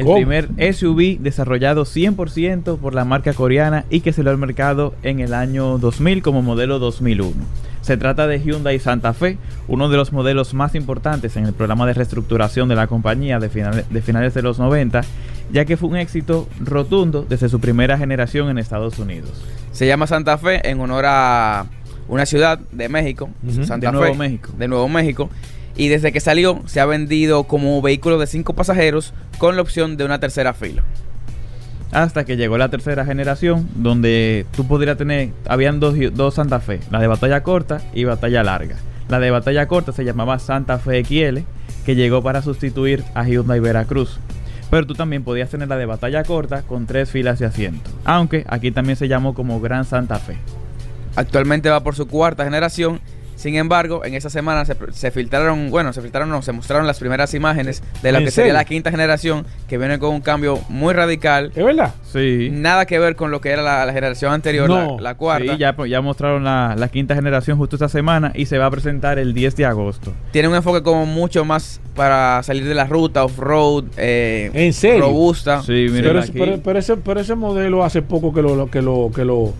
El 0.00 0.06
¿Cómo? 0.06 0.16
primer 0.16 0.48
SUV 0.74 1.18
desarrollado 1.20 1.84
100% 1.84 2.78
por 2.78 2.94
la 2.94 3.04
marca 3.04 3.34
coreana 3.34 3.84
y 3.90 4.00
que 4.00 4.14
salió 4.14 4.30
al 4.30 4.38
mercado 4.38 4.94
en 5.02 5.20
el 5.20 5.34
año 5.34 5.76
2000 5.76 6.22
como 6.22 6.40
modelo 6.40 6.78
2001. 6.78 7.34
Se 7.82 7.98
trata 7.98 8.26
de 8.26 8.40
Hyundai 8.40 8.78
Santa 8.78 9.12
Fe, 9.12 9.36
uno 9.68 9.90
de 9.90 9.98
los 9.98 10.10
modelos 10.10 10.54
más 10.54 10.74
importantes 10.74 11.36
en 11.36 11.44
el 11.44 11.52
programa 11.52 11.86
de 11.86 11.92
reestructuración 11.92 12.70
de 12.70 12.76
la 12.76 12.86
compañía 12.86 13.38
de 13.38 13.50
finales 13.50 14.32
de 14.32 14.42
los 14.42 14.58
90, 14.58 15.02
ya 15.52 15.66
que 15.66 15.76
fue 15.76 15.90
un 15.90 15.96
éxito 15.96 16.48
rotundo 16.60 17.26
desde 17.28 17.50
su 17.50 17.60
primera 17.60 17.98
generación 17.98 18.48
en 18.48 18.56
Estados 18.56 18.98
Unidos. 18.98 19.44
Se 19.72 19.86
llama 19.86 20.06
Santa 20.06 20.38
Fe 20.38 20.66
en 20.66 20.80
honor 20.80 21.04
a 21.06 21.66
una 22.10 22.26
ciudad 22.26 22.58
de 22.58 22.88
México, 22.88 23.30
uh 23.42 23.46
-huh, 23.46 23.64
Santa 23.64 23.86
de 23.86 23.92
Fe, 23.92 23.98
Nuevo 23.98 24.14
México. 24.16 24.52
de 24.58 24.68
Nuevo 24.68 24.88
México, 24.88 25.30
y 25.76 25.88
desde 25.88 26.12
que 26.12 26.20
salió 26.20 26.60
se 26.66 26.80
ha 26.80 26.86
vendido 26.86 27.44
como 27.44 27.80
vehículo 27.80 28.18
de 28.18 28.26
cinco 28.26 28.52
pasajeros 28.52 29.14
con 29.38 29.56
la 29.56 29.62
opción 29.62 29.96
de 29.96 30.04
una 30.04 30.18
tercera 30.18 30.52
fila. 30.52 30.82
Hasta 31.92 32.24
que 32.24 32.36
llegó 32.36 32.58
la 32.58 32.68
tercera 32.68 33.04
generación, 33.04 33.68
donde 33.74 34.46
tú 34.54 34.66
podrías 34.66 34.96
tener, 34.96 35.30
habían 35.48 35.80
dos, 35.80 35.94
dos 36.12 36.34
Santa 36.34 36.60
Fe, 36.60 36.80
la 36.90 37.00
de 37.00 37.06
batalla 37.06 37.42
corta 37.42 37.80
y 37.94 38.04
batalla 38.04 38.44
larga. 38.44 38.76
La 39.08 39.18
de 39.18 39.30
batalla 39.30 39.66
corta 39.66 39.92
se 39.92 40.04
llamaba 40.04 40.38
Santa 40.38 40.78
Fe 40.78 41.04
XL, 41.04 41.40
que 41.84 41.96
llegó 41.96 42.22
para 42.22 42.42
sustituir 42.42 43.02
a 43.14 43.24
Hyundai 43.24 43.58
Veracruz. 43.58 44.20
Pero 44.70 44.86
tú 44.86 44.94
también 44.94 45.24
podías 45.24 45.50
tener 45.50 45.66
la 45.66 45.76
de 45.76 45.86
batalla 45.86 46.22
corta 46.22 46.62
con 46.62 46.86
tres 46.86 47.10
filas 47.10 47.40
de 47.40 47.46
asiento. 47.46 47.90
Aunque 48.04 48.44
aquí 48.48 48.70
también 48.70 48.96
se 48.96 49.08
llamó 49.08 49.34
como 49.34 49.60
Gran 49.60 49.84
Santa 49.84 50.20
Fe. 50.20 50.36
Actualmente 51.16 51.68
va 51.70 51.80
por 51.82 51.94
su 51.94 52.06
cuarta 52.06 52.44
generación 52.44 53.00
sin 53.40 53.56
embargo, 53.56 54.04
en 54.04 54.12
esa 54.12 54.28
semana 54.28 54.66
se, 54.66 54.76
se, 54.92 55.10
filtraron, 55.10 55.70
bueno, 55.70 55.94
se 55.94 56.02
filtraron, 56.02 56.28
no, 56.28 56.42
se 56.42 56.52
mostraron 56.52 56.86
las 56.86 56.98
primeras 56.98 57.32
imágenes 57.32 57.82
de 58.02 58.12
lo 58.12 58.18
que 58.18 58.24
serio? 58.30 58.32
sería 58.32 58.52
la 58.52 58.66
quinta 58.66 58.90
generación, 58.90 59.46
que 59.66 59.78
viene 59.78 59.98
con 59.98 60.10
un 60.12 60.20
cambio 60.20 60.60
muy 60.68 60.92
radical. 60.92 61.50
¿Es 61.56 61.64
verdad? 61.64 61.94
Sí. 62.04 62.50
Nada 62.52 62.84
que 62.84 62.98
ver 62.98 63.16
con 63.16 63.30
lo 63.30 63.40
que 63.40 63.48
era 63.48 63.62
la, 63.62 63.86
la 63.86 63.94
generación 63.94 64.34
anterior, 64.34 64.68
No. 64.68 64.96
la, 64.96 65.02
la, 65.02 65.14
cuarta. 65.14 65.52
Sí, 65.54 65.58
ya, 65.58 65.74
ya 65.88 66.02
mostraron 66.02 66.44
la, 66.44 66.74
la, 66.76 66.88
quinta 66.88 67.14
generación 67.14 67.56
justo 67.56 67.76
esta 67.76 67.88
semana 67.88 68.30
y 68.34 68.44
se 68.44 68.58
va 68.58 68.66
a 68.66 68.70
presentar 68.70 69.18
el 69.18 69.32
10 69.32 69.56
de 69.56 69.64
agosto. 69.64 70.12
Tiene 70.32 70.48
un 70.48 70.54
enfoque 70.54 70.82
como 70.82 71.06
mucho 71.06 71.46
más 71.46 71.80
para 71.96 72.42
salir 72.42 72.66
de 72.68 72.74
la 72.74 72.84
ruta, 72.84 73.24
off-road, 73.24 73.84
eh, 73.96 74.50
¿En 74.52 74.74
serio? 74.74 75.00
robusta. 75.06 75.62
Sí, 75.62 75.86
miren 75.88 76.02
Pero, 76.04 76.20
aquí. 76.20 76.32
pero, 76.32 76.60
pero 76.62 76.78
ese, 76.78 76.98
pero 76.98 77.20
ese 77.20 77.34
modelo 77.36 77.84
hace 77.84 78.02
poco 78.02 78.34
que 78.34 78.42
lo, 78.42 78.70
que 78.70 78.82
lo, 78.82 79.10
que 79.14 79.24
lo, 79.24 79.54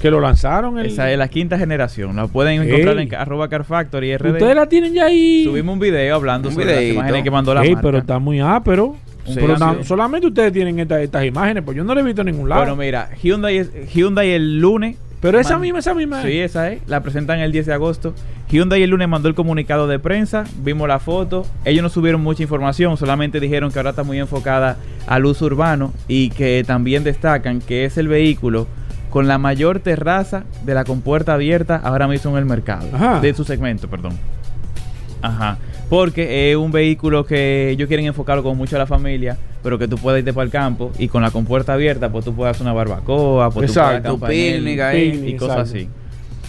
que 0.00 0.10
lo 0.10 0.20
lanzaron. 0.20 0.78
El... 0.78 0.86
Esa 0.86 1.10
es 1.10 1.18
la 1.18 1.28
quinta 1.28 1.58
generación. 1.58 2.14
La 2.16 2.26
pueden 2.26 2.62
Ey. 2.62 2.68
encontrar 2.68 2.98
en 2.98 3.14
arroba 3.14 3.48
Car 3.48 3.64
Factory 3.64 4.16
RD. 4.16 4.32
Ustedes 4.32 4.54
la 4.56 4.68
tienen 4.68 4.92
ya 4.94 5.06
ahí. 5.06 5.44
Subimos 5.44 5.72
un 5.74 5.78
video 5.80 6.14
hablando 6.16 6.48
Un 6.48 6.54
sobre 6.54 6.74
las 6.74 6.84
imágenes 6.94 7.22
que 7.22 7.30
mandó 7.30 7.54
la 7.54 7.62
Ey, 7.64 7.74
marca. 7.74 7.82
pero 7.88 7.98
está 7.98 8.18
muy 8.18 8.40
ápero. 8.40 8.96
Sí, 9.26 9.32
Pero 9.34 9.56
solamente 9.82 10.28
ustedes 10.28 10.52
tienen 10.52 10.78
esta- 10.78 11.02
estas 11.02 11.24
imágenes, 11.24 11.64
pues 11.64 11.76
yo 11.76 11.82
no 11.82 11.92
la 11.96 12.00
he 12.00 12.04
visto 12.04 12.20
en 12.20 12.28
ningún 12.28 12.48
lado. 12.48 12.60
Bueno, 12.60 12.76
mira, 12.76 13.08
Hyundai, 13.20 13.56
es- 13.58 13.70
Hyundai 13.92 14.30
el 14.30 14.60
lunes. 14.60 14.96
pero 15.20 15.40
esa 15.40 15.58
misma, 15.58 15.80
esa 15.80 15.94
misma. 15.94 16.22
Sí, 16.22 16.38
esa 16.38 16.70
es. 16.70 16.80
La 16.86 17.02
presentan 17.02 17.40
el 17.40 17.50
10 17.50 17.66
de 17.66 17.72
agosto. 17.72 18.14
Hyundai 18.48 18.84
el 18.84 18.90
lunes 18.90 19.08
mandó 19.08 19.28
el 19.28 19.34
comunicado 19.34 19.88
de 19.88 19.98
prensa. 19.98 20.44
Vimos 20.62 20.86
la 20.86 21.00
foto. 21.00 21.44
Ellos 21.64 21.82
no 21.82 21.88
subieron 21.88 22.20
mucha 22.20 22.44
información. 22.44 22.96
Solamente 22.96 23.40
dijeron 23.40 23.72
que 23.72 23.80
ahora 23.80 23.90
está 23.90 24.04
muy 24.04 24.20
enfocada 24.20 24.76
al 25.08 25.24
uso 25.24 25.46
urbano. 25.46 25.92
Y 26.06 26.30
que 26.30 26.62
también 26.64 27.02
destacan 27.02 27.60
que 27.60 27.84
es 27.84 27.98
el 27.98 28.06
vehículo 28.06 28.68
con 29.16 29.26
la 29.28 29.38
mayor 29.38 29.80
terraza 29.80 30.44
de 30.66 30.74
la 30.74 30.84
compuerta 30.84 31.32
abierta 31.32 31.80
ahora 31.82 32.06
mismo 32.06 32.32
en 32.32 32.36
el 32.36 32.44
mercado. 32.44 32.86
Ajá. 32.92 33.18
De 33.20 33.32
su 33.32 33.44
segmento, 33.44 33.88
perdón. 33.88 34.12
Ajá. 35.22 35.56
Porque 35.88 36.50
es 36.50 36.56
un 36.58 36.70
vehículo 36.70 37.24
que 37.24 37.70
ellos 37.70 37.88
quieren 37.88 38.04
enfocarlo 38.04 38.42
con 38.42 38.58
mucho 38.58 38.76
a 38.76 38.78
la 38.78 38.86
familia. 38.86 39.38
pero 39.62 39.78
que 39.78 39.88
tú 39.88 39.96
puedas 39.96 40.18
irte 40.18 40.34
para 40.34 40.44
el 40.44 40.50
campo 40.50 40.92
y 40.98 41.08
con 41.08 41.22
la 41.22 41.30
compuerta 41.30 41.72
abierta, 41.72 42.12
pues 42.12 42.26
tú 42.26 42.34
puedas 42.34 42.54
hacer 42.56 42.66
una 42.66 42.74
barbacoa, 42.74 43.50
pues 43.50 43.70
Exacto, 43.70 44.16
tú 44.18 44.26
el- 44.26 44.30
picnic 44.60 44.80
ahí. 44.80 45.22
y 45.28 45.36
cosas 45.36 45.70
Exacto. 45.70 45.78
así. 45.78 45.88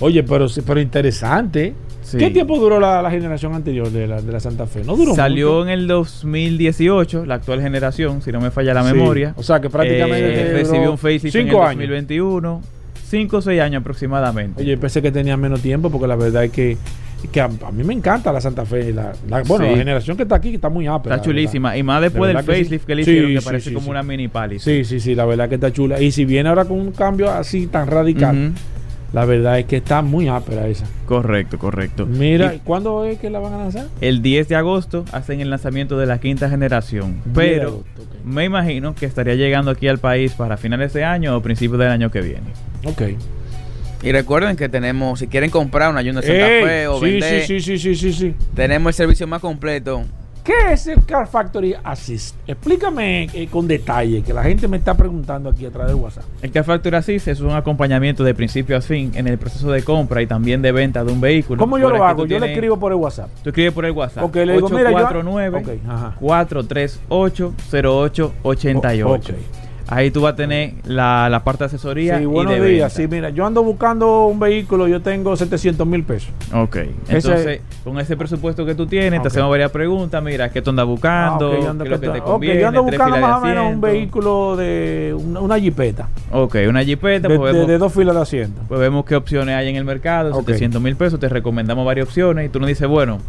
Oye, 0.01 0.24
pero, 0.24 0.47
pero 0.65 0.82
interesante. 0.82 1.74
Sí. 2.08 2.18
¿Qué 2.18 2.30
tiempo 2.30 2.58
duró 2.58 2.80
la, 2.80 3.01
la 3.01 3.12
generación 3.12 3.53
anterior 3.53 3.89
de 3.91 4.08
la, 4.08 4.22
de 4.22 4.32
la 4.32 4.39
Santa 4.39 4.66
Fe? 4.66 4.82
No 4.86 4.95
duró 4.95 5.14
Salió 5.14 5.55
mucho. 5.55 5.64
en 5.64 5.70
el 5.70 5.88
2018, 5.88 7.26
la 7.26 7.36
actual 7.36 7.62
generación, 7.62 8.22
si 8.22 8.32
no 8.32 8.39
me 8.39 8.49
falla 8.49 8.74
la 8.74 8.84
Sí. 8.88 8.93
memoria. 8.93 9.34
O 9.36 9.43
sea, 9.43 9.60
que 9.60 9.70
prácticamente 9.70 10.41
Eh, 10.41 10.53
recibió 10.53 10.91
un 10.91 10.97
facelift 10.97 11.36
en 11.36 11.41
el 11.41 11.47
cinco 11.49 11.64
años. 11.64 11.80
2021, 11.82 12.62
5 13.10 13.38
o 13.38 13.41
6 13.41 13.62
años 13.62 13.82
aproximadamente. 13.82 14.62
Oye, 14.62 14.78
pensé 14.78 15.01
que 15.01 15.12
tenía 15.12 15.36
menos 15.36 15.60
tiempo 15.62 15.89
porque 15.89 16.08
la 16.08 16.16
verdad 16.16 16.45
es 16.45 16.51
que, 16.51 16.78
que 17.32 17.41
a, 17.41 17.45
a 17.45 17.72
mí 17.74 17.84
me 17.84 17.93
encanta 17.93 18.32
la 18.32 18.39
Santa 18.39 18.66
Fe. 18.66 18.93
La, 18.93 19.12
la- 19.30 19.41
bueno, 19.43 19.66
Sí. 19.66 19.72
la 19.72 19.78
generación 19.78 20.16
que 20.16 20.24
está 20.24 20.36
aquí 20.36 20.49
que 20.49 20.55
está 20.55 20.70
muy 20.70 20.88
ápera. 20.88 21.16
Está 21.16 21.22
verdad. 21.22 21.24
chulísima. 21.26 21.76
Y 21.78 21.84
más 21.84 22.01
después 22.01 22.22
De 22.22 22.28
del 22.28 22.36
verdad 22.38 22.47
que 22.53 22.58
sí. 22.60 22.64
facelift 22.64 22.86
que 22.86 22.95
le 22.95 23.03
Sí, 23.03 23.12
hicieron, 23.12 23.34
que 23.34 23.41
parece 23.41 23.74
como 23.74 23.89
una 23.91 24.01
mini 24.03 24.30
palace. 24.30 24.60
Sí, 24.60 24.86
sí, 24.86 24.99
sí, 25.01 25.14
la 25.14 25.26
verdad 25.26 25.49
que 25.49 25.55
está 25.55 25.74
chula. 25.74 26.01
Y 26.01 26.12
si 26.12 26.24
viene 26.24 26.47
ahora 26.47 26.64
con 26.64 26.80
un 26.80 26.91
cambio 26.93 27.30
así 27.32 27.68
tan 27.68 27.88
radical. 27.88 28.53
La 29.14 29.26
verdad 29.26 29.58
es 29.60 29.66
que 29.66 29.78
está 29.78 30.01
muy 30.01 30.28
ápera 30.28 30.68
esa. 30.68 30.86
Correcto, 31.05 31.58
correcto. 31.58 32.05
Mira, 32.05 32.53
Y 32.55 32.60
¿cuándo 32.60 33.05
es 33.05 33.20
que 33.20 33.30
la 33.30 33.39
van 33.39 33.53
a 33.53 33.58
lanzar? 33.60 33.88
el 34.01 34.22
10 34.22 34.47
de 34.49 34.55
agosto 34.55 35.05
hacen 35.12 35.39
el 35.41 35.49
lanzamiento 35.49 35.97
de 35.97 36.05
la 36.05 36.20
quinta 36.20 36.49
generación. 36.49 37.22
10 37.26 37.26
de 37.26 37.32
Pero 37.34 37.68
agosto, 37.70 38.01
me 38.26 38.43
imagino 38.45 38.93
que 38.95 39.05
estaría 39.05 39.36
llegando 39.36 39.72
aquí 39.72 39.88
al 39.88 39.99
país 39.99 40.34
para 40.34 40.58
finales 40.58 40.93
de 40.93 41.03
año 41.05 41.36
o 41.36 41.41
principios 41.41 41.80
del 41.80 41.89
año 41.89 42.12
que 42.12 42.22
viene. 42.22 42.47
Ok. 42.86 43.01
Y 44.03 44.12
recuerden 44.12 44.55
que 44.55 44.70
tenemos, 44.70 45.20
si 45.20 45.28
quieren 45.28 45.49
comprar 45.49 45.89
una 45.89 46.01
Hyundai 46.03 46.24
Santa 46.24 46.47
Ey, 46.47 46.64
Fe 46.64 46.88
o 46.88 46.99
sí, 46.99 47.05
vender, 47.05 47.43
sí, 47.45 47.60
sí, 47.60 47.78
sí, 47.78 47.95
sí, 47.95 47.95
sí, 47.95 48.14
sí. 48.14 48.36
tenemos 48.55 48.89
el 48.89 48.93
servicio 48.93 49.26
más 49.26 49.41
completo. 49.41 50.03
¿Qué 50.48 50.72
es 50.72 50.88
el 50.88 51.04
Car 51.06 51.28
Factory 51.28 51.76
Assist? 51.84 52.38
Explícame 52.48 53.26
eh, 53.34 53.48
con 53.52 53.68
detalle, 53.68 54.22
que 54.24 54.34
la 54.34 54.43
gente 54.43 54.66
me 54.70 54.78
está 54.78 54.95
preguntando 54.95 55.50
aquí 55.50 55.66
a 55.66 55.72
través 55.72 55.91
del 55.91 56.02
WhatsApp. 56.02 56.24
El 56.41 56.52
Car 56.54 56.64
Factory 56.64 56.95
Assist 56.95 57.28
es 57.28 57.41
un 57.41 57.52
acompañamiento 57.52 58.24
de 58.24 58.34
principio 58.34 58.78
a 58.78 58.82
fin 58.82 59.12
en 59.16 59.28
el 59.28 59.38
proceso 59.38 59.70
de 59.70 59.84
compra 59.84 60.22
y 60.22 60.28
también 60.28 60.62
de 60.62 60.72
venta 60.72 61.04
de 61.04 61.12
un 61.12 61.20
vehículo. 61.20 61.60
¿Cómo 61.60 61.78
yo 61.78 61.89
lo 61.89 62.02
hago? 62.02 62.20
Yo 62.26 62.36
le 62.36 62.39
tienes- 62.39 62.50
escribo 62.52 62.80
por 62.80 62.93
el 62.93 62.98
WhatsApp. 62.98 63.30
Tú 63.43 63.50
escribes 63.50 63.74
por 63.74 63.84
el 63.84 63.91
WhatsApp. 63.91 64.24
Ok, 64.24 64.36
le 64.38 64.54
digo, 64.54 64.70
mira, 64.70 64.89
yo- 64.89 64.98
849 64.98 65.58
Ok, 65.58 65.70
ajá. 65.89 66.16
438 66.18 67.54
0888. 67.70 69.08
O- 69.10 69.16
ok. 69.16 69.24
Ahí 69.90 70.12
tú 70.12 70.22
vas 70.22 70.34
a 70.34 70.36
tener 70.36 70.74
la, 70.86 71.30
la 71.30 71.44
parte 71.46 71.60
de 71.64 71.68
asesoría 71.68 72.18
Sí, 72.18 72.24
y 72.24 72.26
buenos 72.26 72.54
de 72.54 72.60
días. 72.60 72.94
venta. 72.94 73.10
Sí, 73.10 73.16
mira, 73.16 73.30
yo 73.30 73.46
ando 73.46 73.64
buscando 73.64 74.26
un 74.26 74.38
vehículo, 74.38 74.86
yo 74.88 75.02
tengo 75.02 75.36
700 75.38 75.88
mil 75.88 76.04
pesos. 76.04 76.30
Ok. 76.54 76.76
Ese- 76.76 77.16
Entonces, 77.16 77.62
con 77.86 77.98
ese 78.00 78.18
presupuesto 78.18 78.66
que 78.66 78.76
tú 78.76 78.86
tienes, 78.86 79.22
te 79.22 79.30
hacemos 79.30 79.50
varias 79.50 79.72
preguntas. 79.72 80.22
Mira, 80.22 80.50
¿qué 80.52 80.62
tú 80.62 80.72
andas 80.72 80.86
buscando? 80.86 81.54
Ah, 81.54 81.60
yo 81.62 81.70
ando, 81.70 81.84
¿Qué 81.86 81.94
es 81.94 82.02
lo 82.02 82.02
que 82.14 82.20
te 82.20 82.22
conviene? 82.22 82.60
yo 82.62 82.68
ando 82.68 82.84
buscando 82.84 83.18
más 83.18 83.42
o 83.42 83.46
menos 83.46 83.74
un 83.74 83.80
vehículo 83.80 84.56
de 84.58 85.16
una, 85.18 85.40
una 85.40 85.58
jipeta. 85.60 86.10
Ok, 86.34 86.56
una 86.68 86.84
jipeta. 86.84 87.30
De, 87.30 87.38
pues, 87.38 87.54
de- 87.54 87.60
vemos, 87.60 87.68
de 87.70 87.78
dos 87.78 87.94
filas 87.94 88.16
de 88.16 88.22
asiento. 88.22 88.62
pues 88.68 88.80
vemos 88.82 89.06
qué 89.06 89.16
opciones 89.16 89.56
hay 89.56 89.70
en 89.70 89.78
el 89.78 89.86
mercado. 89.86 90.32
Ok. 90.36 90.48
700 90.48 90.82
mil 90.82 90.98
pesos. 90.98 91.18
Te 91.20 91.30
recomendamos 91.30 91.86
varias 91.86 92.08
opciones. 92.08 92.46
Y 92.46 92.50
tú 92.50 92.60
nos 92.60 92.68
dices, 92.68 92.88
bueno, 92.90 93.20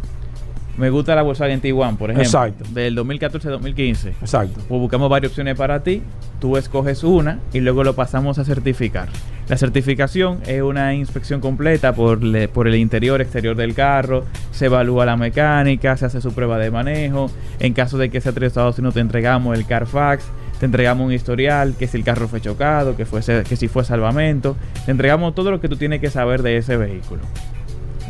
me 0.79 0.89
gusta 0.89 1.13
la 1.15 1.21
Volkswagen 1.21 1.61
Tiguan, 1.61 1.97
por 1.97 2.09
ejemplo. 2.09 2.25
Exacto. 2.25 2.63
Del 2.71 2.97
2014-2015. 2.97 4.13
Exacto. 4.21 4.61
Pues 4.67 4.81
buscamos 4.81 5.09
varias 5.09 5.31
opciones 5.31 5.55
para 5.55 5.81
ti, 5.83 6.01
tú 6.39 6.57
escoges 6.57 7.03
una 7.03 7.39
y 7.53 7.59
luego 7.59 7.83
lo 7.83 7.93
pasamos 7.95 8.39
a 8.39 8.45
certificar. 8.45 9.07
La 9.47 9.57
certificación 9.57 10.39
es 10.45 10.61
una 10.61 10.93
inspección 10.93 11.41
completa 11.41 11.93
por, 11.93 12.23
le- 12.23 12.47
por 12.47 12.67
el 12.67 12.75
interior, 12.75 13.19
exterior 13.19 13.55
del 13.55 13.73
carro, 13.73 14.23
se 14.51 14.65
evalúa 14.67 15.05
la 15.05 15.17
mecánica, 15.17 15.97
se 15.97 16.05
hace 16.05 16.21
su 16.21 16.33
prueba 16.33 16.57
de 16.59 16.69
manejo. 16.71 17.31
En 17.59 17.73
caso 17.73 17.97
de 17.97 18.09
que 18.09 18.21
sea 18.21 18.31
tres 18.31 18.47
Estados 18.47 18.77
Unidos, 18.77 18.93
te 18.93 18.99
entregamos 18.99 19.57
el 19.57 19.65
Carfax, 19.65 20.23
te 20.59 20.65
entregamos 20.67 21.07
un 21.07 21.13
historial, 21.13 21.73
que 21.79 21.87
si 21.87 21.97
el 21.97 22.03
carro 22.03 22.27
fue 22.27 22.41
chocado, 22.41 22.95
que, 22.95 23.05
fuese, 23.05 23.43
que 23.43 23.55
si 23.55 23.67
fue 23.67 23.83
salvamento. 23.83 24.55
Te 24.85 24.91
entregamos 24.91 25.33
todo 25.33 25.49
lo 25.49 25.59
que 25.59 25.67
tú 25.67 25.77
tienes 25.77 25.99
que 25.99 26.09
saber 26.11 26.43
de 26.43 26.57
ese 26.57 26.77
vehículo. 26.77 27.21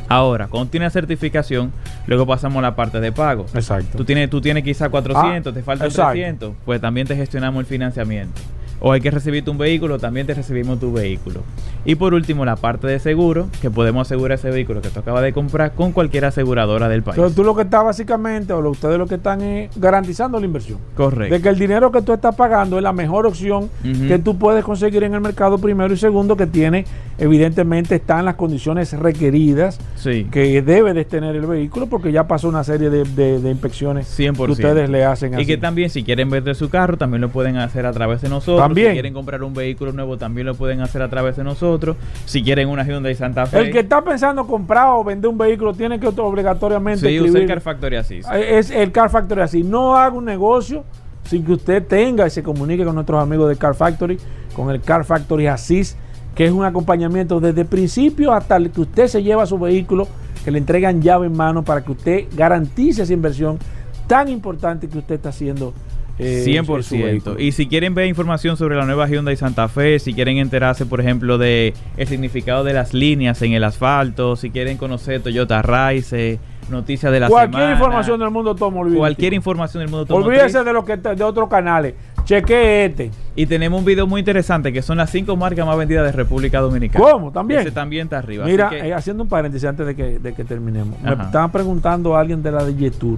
Ahora, 0.10 0.48
cuando 0.48 0.70
tienes 0.72 0.92
certificación, 0.92 1.72
luego 2.08 2.26
pasamos 2.26 2.58
a 2.58 2.62
la 2.62 2.76
parte 2.76 3.00
de 3.00 3.12
pago. 3.12 3.46
Exacto. 3.54 3.98
Tú 3.98 4.06
tienes, 4.06 4.30
tú 4.30 4.42
tienes 4.42 4.64
quizá 4.64 4.90
400, 4.90 5.52
Ah, 5.52 5.56
te 5.56 5.64
faltan 5.64 5.88
exacto. 5.88 6.12
300, 6.14 6.54
pues 6.66 6.82
también 6.82 7.08
te 7.08 7.16
gestionamos 7.16 7.60
el 7.62 7.66
financiamiento. 7.68 8.42
O 8.82 8.92
hay 8.94 9.02
que 9.02 9.12
recibirte 9.12 9.50
un 9.50 9.58
vehículo, 9.58 10.00
también 10.00 10.26
te 10.26 10.34
recibimos 10.34 10.80
tu 10.80 10.94
vehículo. 10.94 11.42
Y 11.86 11.96
por 11.96 12.14
último, 12.14 12.46
la 12.46 12.56
parte 12.56 12.88
de 12.88 13.00
seguro, 13.00 13.48
que 13.62 13.70
podemos 13.70 14.08
asegurar 14.08 14.38
ese 14.38 14.50
vehículo 14.50 14.82
que 14.82 14.90
tú 14.90 15.00
acabas 15.00 15.22
de 15.24 15.34
comprar 15.34 15.74
con 15.74 15.92
cualquier 15.92 16.26
aseguradora 16.26 16.88
del 16.88 17.04
país. 17.04 17.18
Entonces, 17.18 17.36
tú 17.36 17.44
lo 17.44 17.56
que 17.56 17.64
estás 17.64 17.84
básicamente, 17.84 18.54
o 18.54 18.62
lo, 18.62 18.70
ustedes 18.70 18.98
lo 18.98 19.06
que 19.08 19.16
están 19.16 19.42
es 19.42 19.70
garantizando 19.80 20.40
la 20.40 20.46
inversión. 20.46 20.80
Correcto. 20.96 21.34
De 21.36 21.42
que 21.42 21.50
el 21.50 21.60
dinero 21.60 21.92
que 21.92 22.02
tú 22.02 22.14
estás 22.14 22.36
pagando 22.36 22.78
es 22.78 22.84
la 22.84 22.94
mejor 22.94 23.26
opción 23.26 23.70
que 24.08 24.20
tú 24.20 24.38
puedes 24.38 24.64
conseguir 24.64 25.04
en 25.04 25.14
el 25.14 25.22
mercado 25.22 25.58
primero 25.58 25.94
y 25.94 25.98
segundo 25.98 26.38
que 26.38 26.48
tiene, 26.48 26.86
evidentemente, 27.18 27.96
están 27.96 28.26
las 28.26 28.36
condiciones 28.36 28.94
requeridas 28.94 29.80
Sí. 29.96 30.28
que 30.32 30.62
debe 30.62 30.94
de 30.94 31.06
tener 31.06 31.36
el 31.36 31.46
vehículo 31.46 31.88
porque 31.88 32.12
ya 32.12 32.28
pasó 32.28 32.48
una 32.48 32.64
serie 32.64 32.90
de, 32.90 33.04
de- 33.04 33.40
de 33.40 33.50
inspecciones 33.52 34.08
100%. 34.18 34.46
que 34.46 34.52
ustedes 34.52 34.90
le 34.90 35.04
hacen 35.06 35.34
Y 35.34 35.38
así. 35.38 35.46
que 35.46 35.58
también 35.58 35.90
si 35.90 36.04
quieren 36.04 36.30
vender 36.30 36.56
su 36.56 36.70
carro, 36.70 36.98
también 36.98 37.22
lo 37.22 37.30
pueden 37.30 37.58
hacer 37.58 37.86
a 37.86 37.92
través 37.92 38.22
de 38.22 38.30
nosotros. 38.30 38.69
También. 38.70 38.88
Si 38.90 38.94
quieren 38.94 39.14
comprar 39.14 39.44
un 39.44 39.54
vehículo 39.54 39.92
nuevo, 39.92 40.18
también 40.18 40.48
lo 40.48 40.56
pueden 40.56 40.82
hacer 40.82 41.02
a 41.02 41.10
través 41.10 41.36
de 41.38 41.44
nosotros. 41.44 41.98
Si 42.26 42.44
quieren 42.44 42.70
una 42.70 42.84
Hyundai 42.84 43.16
Santa 43.16 43.46
Fe. 43.46 43.60
el 43.60 43.72
que 43.72 43.80
está 43.80 44.04
pensando 44.04 44.46
comprar 44.48 44.88
o 44.90 45.04
vender 45.04 45.30
un 45.30 45.38
vehículo 45.38 45.74
tiene 45.74 46.00
que 46.00 46.08
obligatoriamente 46.08 47.08
sí, 47.08 47.20
usa 47.20 47.28
el 47.30 47.36
escribir- 47.36 47.48
Car 47.48 47.62
Factory 47.62 47.96
así. 47.98 48.22
Es 48.34 48.72
el 48.72 48.92
Car 48.92 49.10
Factory 49.10 49.42
así. 49.42 49.64
No 49.64 49.96
haga 49.96 50.16
un 50.16 50.26
negocio 50.26 50.84
sin 51.24 51.46
que 51.46 51.54
usted 51.54 51.86
tenga 51.86 52.26
y 52.26 52.30
se 52.30 52.42
comunique 52.42 52.84
con 52.84 52.96
nuestros 52.96 53.22
amigos 53.22 53.50
de 53.50 53.56
Car 53.56 53.76
Factory, 53.76 54.18
con 54.56 54.70
el 54.72 54.82
Car 54.82 55.06
Factory 55.06 55.48
Asís, 55.48 55.96
que 56.36 56.46
es 56.46 56.52
un 56.52 56.64
acompañamiento 56.66 57.40
desde 57.40 57.62
el 57.62 57.68
principio 57.68 58.34
hasta 58.34 58.56
el 58.56 58.72
que 58.72 58.82
usted 58.82 59.08
se 59.08 59.22
lleva 59.22 59.46
su 59.46 59.60
vehículo, 59.60 60.08
que 60.44 60.52
le 60.52 60.58
entregan 60.58 61.02
llave 61.02 61.28
en 61.28 61.36
mano 61.38 61.64
para 61.64 61.84
que 61.84 61.92
usted 61.92 62.26
garantice 62.36 63.04
esa 63.04 63.14
inversión 63.14 63.60
tan 64.08 64.28
importante 64.30 64.88
que 64.88 64.98
usted 64.98 65.16
está 65.16 65.30
haciendo. 65.30 65.74
Eh, 66.20 66.44
en 66.46 66.66
su 66.66 66.74
100%. 66.74 67.04
vehículo. 67.04 67.40
Y 67.40 67.52
si 67.54 67.68
quieren 67.68 67.96
ver 67.96 68.06
información 68.08 68.58
sobre 68.58 68.76
la 68.76 68.86
nueva 68.86 69.08
Hyundai 69.08 69.36
Santa 69.38 69.68
Fe, 69.68 70.00
si 70.00 70.14
quieren 70.14 70.38
enterarse, 70.38 70.86
por 70.86 71.00
ejemplo, 71.02 71.38
de 71.38 71.74
el 71.98 72.08
significado 72.08 72.64
de 72.64 72.74
las 72.74 72.94
líneas 72.94 73.42
en 73.42 73.54
el 73.54 73.64
asfalto, 73.64 74.36
si 74.36 74.50
quieren 74.52 74.78
conocer 74.78 75.22
Toyota 75.22 75.62
Rise, 75.62 76.40
noticias 76.70 77.12
de 77.12 77.20
la 77.20 77.30
Cualquier 77.30 77.54
semana, 77.62 77.72
información 77.74 78.20
del 78.20 78.30
mundo 78.30 78.52
automovilístico. 78.52 79.00
cualquier 79.00 79.34
información 79.34 79.82
del 79.82 79.90
mundo 79.90 80.02
automotriz. 80.02 80.38
Olvídese 80.40 80.64
de 80.64 80.74
lo 80.74 80.86
que 80.86 80.98
de 80.98 81.24
otros 81.24 81.50
canales. 81.50 81.96
Cheque 82.26 82.86
este. 82.86 83.10
Y 83.36 83.48
tenemos 83.48 83.80
un 83.80 83.86
video 83.86 84.06
muy 84.06 84.20
interesante 84.20 84.72
que 84.72 84.84
son 84.84 84.98
las 84.98 85.10
cinco 85.10 85.36
marcas 85.36 85.66
más 85.66 85.76
vendidas 85.78 86.06
de 86.06 86.12
República 86.12 86.60
Dominicana. 86.60 87.04
¿Cómo? 87.04 87.32
¿También? 87.32 87.62
Ese 87.62 87.72
también 87.72 88.04
está 88.04 88.20
arriba. 88.20 88.46
Mira, 88.46 88.70
que- 88.70 88.78
eh, 88.88 88.94
haciendo 88.94 89.24
un 89.24 89.30
paréntesis 89.30 89.68
antes 89.68 89.88
de 89.88 89.96
que, 89.96 90.20
de 90.20 90.34
que 90.34 90.44
terminemos. 90.44 91.02
Me 91.02 91.12
estaban 91.12 91.52
preguntando 91.52 92.16
a 92.16 92.20
alguien 92.20 92.44
de 92.44 92.52
la 92.52 92.64
de 92.64 92.76
Yetur. 92.76 93.18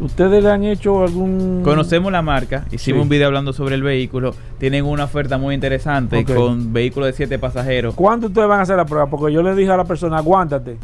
¿Ustedes 0.00 0.42
le 0.44 0.50
han 0.50 0.62
hecho 0.64 1.02
algún. 1.04 1.62
Conocemos 1.64 2.12
la 2.12 2.20
marca, 2.22 2.64
hicimos 2.70 2.98
Sí. 2.98 3.02
un 3.02 3.08
video 3.08 3.28
hablando 3.28 3.52
sobre 3.52 3.74
el 3.76 3.82
vehículo, 3.82 4.34
tienen 4.58 4.84
una 4.84 5.04
oferta 5.04 5.38
muy 5.38 5.54
interesante 5.54 6.24
con 6.24 6.72
vehículos 6.72 7.06
de 7.08 7.12
siete 7.14 7.38
pasajeros. 7.38 7.94
¿Cuándo 7.94 8.26
ustedes 8.26 8.46
van 8.48 8.60
a 8.60 8.62
hacer 8.62 8.76
la 8.76 8.84
prueba? 8.84 9.06
Porque 9.06 9.32
yo 9.32 9.42
le 9.42 9.54
dije 9.54 9.70
a 9.70 9.76
la 9.76 9.84
persona, 9.84 10.18
aguántate. 10.18 10.76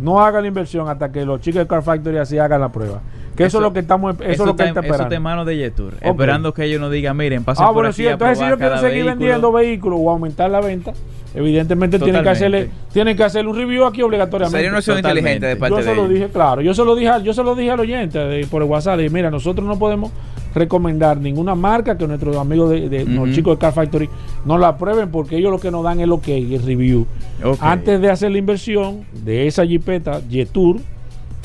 No 0.00 0.20
haga 0.20 0.40
la 0.40 0.46
inversión 0.48 0.88
hasta 0.88 1.12
que 1.12 1.24
los 1.24 1.40
chicos 1.40 1.60
de 1.60 1.66
Car 1.66 1.82
Factory 1.82 2.16
así 2.18 2.38
hagan 2.38 2.60
la 2.60 2.70
prueba. 2.70 3.00
Que 3.36 3.44
eso, 3.44 3.58
es 3.58 3.62
lo 3.62 3.72
que 3.72 3.80
estamos, 3.80 4.16
eso, 4.20 4.30
es 4.30 4.38
lo 4.38 4.44
que 4.56 4.64
está, 4.64 4.64
está 4.64 4.80
eso 4.80 4.80
esperando. 4.80 5.02
está 5.04 5.14
en 5.14 5.22
manos 5.22 5.46
de 5.46 5.56
Yetur, 5.56 5.94
esperando 6.00 6.52
que 6.52 6.64
ellos 6.64 6.80
nos 6.80 6.90
digan, 6.90 7.16
miren, 7.16 7.44
pasen 7.44 7.62
Ah, 7.64 7.68
por 7.68 7.74
bueno, 7.74 7.88
aquí 7.90 7.96
sí, 8.02 8.06
a 8.08 8.12
entonces 8.12 8.38
si 8.38 8.48
yo 8.48 8.58
quiero 8.58 8.76
seguir 8.78 8.90
vehículo. 9.04 9.10
vendiendo 9.16 9.52
vehículos 9.52 9.98
o 10.02 10.10
aumentar 10.10 10.50
la 10.50 10.60
venta, 10.60 10.92
evidentemente 11.34 11.98
tienen 11.98 12.22
que, 12.22 12.28
hacerle, 12.28 12.70
tienen 12.92 13.16
que 13.16 13.24
hacer 13.24 13.46
un 13.46 13.56
review 13.56 13.84
aquí 13.86 14.02
obligatoriamente. 14.02 14.56
Sería 14.58 14.70
una 14.70 14.78
opción 14.78 14.96
Totalmente. 14.96 15.30
inteligente 15.30 15.46
de 15.46 15.56
parte 15.56 15.76
yo 15.76 15.82
se 15.82 15.88
de 15.90 15.94
lo 15.96 16.02
ellos. 16.02 16.14
dije, 16.14 16.28
claro, 16.28 16.60
yo 16.60 16.74
se 16.74 16.84
lo 16.84 16.94
dije, 16.96 17.08
al- 17.08 17.22
yo 17.22 17.32
se 17.32 17.42
lo 17.42 17.54
dije 17.54 17.70
al 17.70 17.80
oyente 17.80 18.18
de- 18.18 18.46
por 18.46 18.62
el 18.62 18.68
WhatsApp, 18.68 18.98
dije, 18.98 19.10
mira, 19.10 19.30
nosotros 19.30 19.66
no 19.66 19.78
podemos 19.78 20.10
recomendar 20.54 21.18
ninguna 21.18 21.54
marca 21.54 21.96
que 21.96 22.06
nuestros 22.06 22.36
amigos 22.36 22.70
de, 22.70 22.88
de- 22.88 23.04
los 23.04 23.30
chicos 23.32 23.54
de 23.56 23.58
Car 23.60 23.72
Factory 23.72 24.08
no 24.44 24.58
la 24.58 24.68
aprueben 24.68 25.10
porque 25.10 25.36
ellos 25.36 25.50
lo 25.52 25.58
que 25.58 25.70
nos 25.70 25.84
dan 25.84 26.00
es 26.00 26.08
lo 26.08 26.20
que 26.20 26.36
el 26.38 26.62
review. 26.62 27.06
Ok. 27.44 27.58
Antes 27.60 28.00
de 28.00 28.10
hacer 28.10 28.30
la 28.32 28.38
inversión 28.38 29.04
de 29.24 29.46
esa 29.46 29.64
jipeta 29.66 30.20
Jetour, 30.28 30.78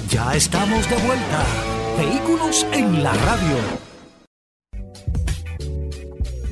Ya 0.09 0.35
estamos 0.35 0.89
de 0.89 0.95
vuelta. 0.97 1.45
Vehículos 1.97 2.65
en 2.71 3.03
la 3.03 3.13
radio. 3.13 3.86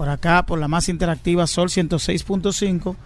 Por 0.00 0.08
acá, 0.08 0.46
por 0.46 0.58
la 0.58 0.66
más 0.66 0.88
interactiva 0.88 1.46
Sol 1.46 1.68
106.5. 1.68 2.96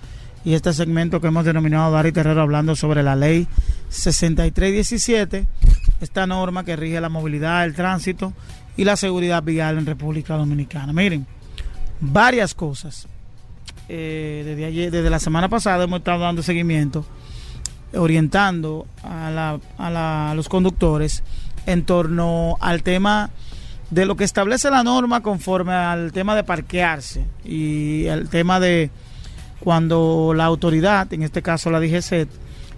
Y 0.44 0.54
este 0.54 0.72
segmento 0.72 1.20
que 1.20 1.26
hemos 1.26 1.44
denominado 1.44 1.90
Dari 1.90 2.12
Terrero 2.12 2.40
hablando 2.40 2.76
sobre 2.76 3.02
la 3.02 3.16
ley 3.16 3.48
6317. 3.88 5.44
Esta 6.00 6.28
norma 6.28 6.62
que 6.62 6.76
rige 6.76 7.00
la 7.00 7.08
movilidad, 7.08 7.64
el 7.64 7.74
tránsito 7.74 8.32
y 8.76 8.84
la 8.84 8.94
seguridad 8.94 9.42
vial 9.42 9.76
en 9.78 9.86
República 9.86 10.36
Dominicana. 10.36 10.92
Miren, 10.92 11.26
varias 12.00 12.54
cosas. 12.54 13.08
Eh, 13.88 14.88
desde, 14.92 15.10
la 15.10 15.18
semana 15.18 15.48
pasada 15.48 15.82
hemos 15.82 15.98
estado 15.98 16.20
dando 16.20 16.44
seguimiento 16.44 17.04
orientando 17.96 18.86
a 19.02 19.32
la- 19.32 19.58
a 20.30 20.32
los 20.36 20.48
conductores 20.48 21.24
en 21.66 21.84
torno 21.84 22.56
al 22.60 22.84
tema 22.84 23.30
de 23.90 24.06
lo 24.06 24.16
que 24.16 24.24
establece 24.24 24.70
la 24.70 24.82
norma 24.82 25.22
conforme 25.22 25.72
al 25.72 26.12
tema 26.12 26.34
de 26.34 26.44
parquearse 26.44 27.24
y 27.44 28.06
el 28.06 28.28
tema 28.28 28.60
de 28.60 28.90
cuando 29.60 30.32
la 30.34 30.44
autoridad, 30.44 31.12
en 31.12 31.22
este 31.22 31.42
caso 31.42 31.70
la 31.70 31.80
DGC, 31.80 32.28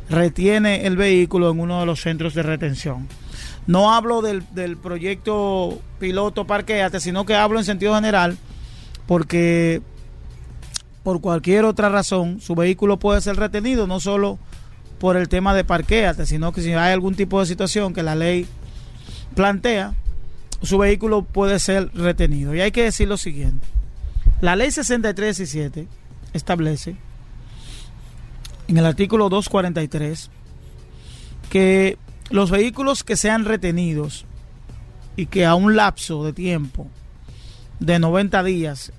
retiene 0.09 0.87
el 0.87 0.97
vehículo 0.97 1.51
en 1.51 1.61
uno 1.61 1.81
de 1.81 1.87
los 1.87 2.01
centros 2.01 2.35
de 2.35 2.43
retención. 2.43 3.09
No 3.67 3.93
hablo 3.93 4.23
del, 4.23 4.45
del 4.55 4.77
proyecto 4.77 5.81
piloto 5.99 6.47
parqueate, 6.47 7.01
sino 7.01 7.27
que 7.27 7.35
hablo 7.35 7.59
en 7.59 7.65
sentido 7.65 7.95
general 7.95 8.39
porque 9.07 9.83
por 11.03 11.21
cualquier 11.21 11.65
otra 11.65 11.89
razón 11.89 12.41
su 12.41 12.55
vehículo 12.55 12.99
puede 12.99 13.21
ser 13.21 13.37
retenido, 13.37 13.87
no 13.87 14.01
solo 14.01 14.39
por 14.99 15.17
el 15.17 15.29
tema 15.29 15.55
de 15.55 15.65
parqueate, 15.65 16.27
sino 16.27 16.53
que 16.53 16.63
si 16.63 16.73
hay 16.73 16.93
algún 16.93 17.15
tipo 17.15 17.41
de 17.41 17.47
situación 17.47 17.95
que 17.95 18.03
la 18.03 18.15
ley 18.15 18.47
plantea, 19.35 19.95
su 20.63 20.79
vehículo 20.79 21.23
puede 21.23 21.59
ser 21.59 21.91
retenido. 21.95 22.55
Y 22.55 22.61
hay 22.61 22.73
que 22.73 22.85
decir 22.85 23.09
lo 23.09 23.17
siguiente. 23.17 23.67
La 24.41 24.57
ley 24.57 24.71
6317 24.71 25.89
establece 26.33 26.97
en 28.69 28.79
el 28.79 28.85
artículo 28.85 29.29
243 29.29 30.31
que 31.49 31.99
los 32.31 32.51
vehículos 32.51 33.05
que 33.05 33.17
sean 33.17 33.45
retenidos 33.45 34.27
y 35.17 35.27
que 35.27 35.47
a 35.47 35.55
un 35.55 35.77
lapso 35.77 36.25
de 36.25 36.33
tiempo 36.33 36.89
de 37.81 37.99
90 37.99 38.43
días 38.43 38.93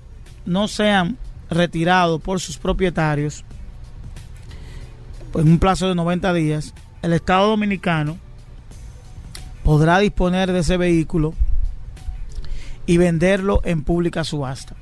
no 0.46 0.66
sean 0.66 1.18
retirados 1.50 2.20
por 2.20 2.40
sus 2.40 2.58
propietarios, 2.58 3.44
pues 5.32 5.44
en 5.44 5.52
un 5.52 5.58
plazo 5.58 5.88
de 5.88 5.94
90 5.94 6.32
días, 6.32 6.74
el 7.02 7.12
Estado 7.12 7.48
Dominicano 7.48 8.18
podrá 9.62 9.98
disponer 9.98 10.52
de 10.52 10.60
ese 10.60 10.76
vehículo 10.76 11.34
y 12.88 12.96
venderlo 12.96 13.60
en 13.64 13.82
pública 13.82 14.24
subasta. 14.24 14.74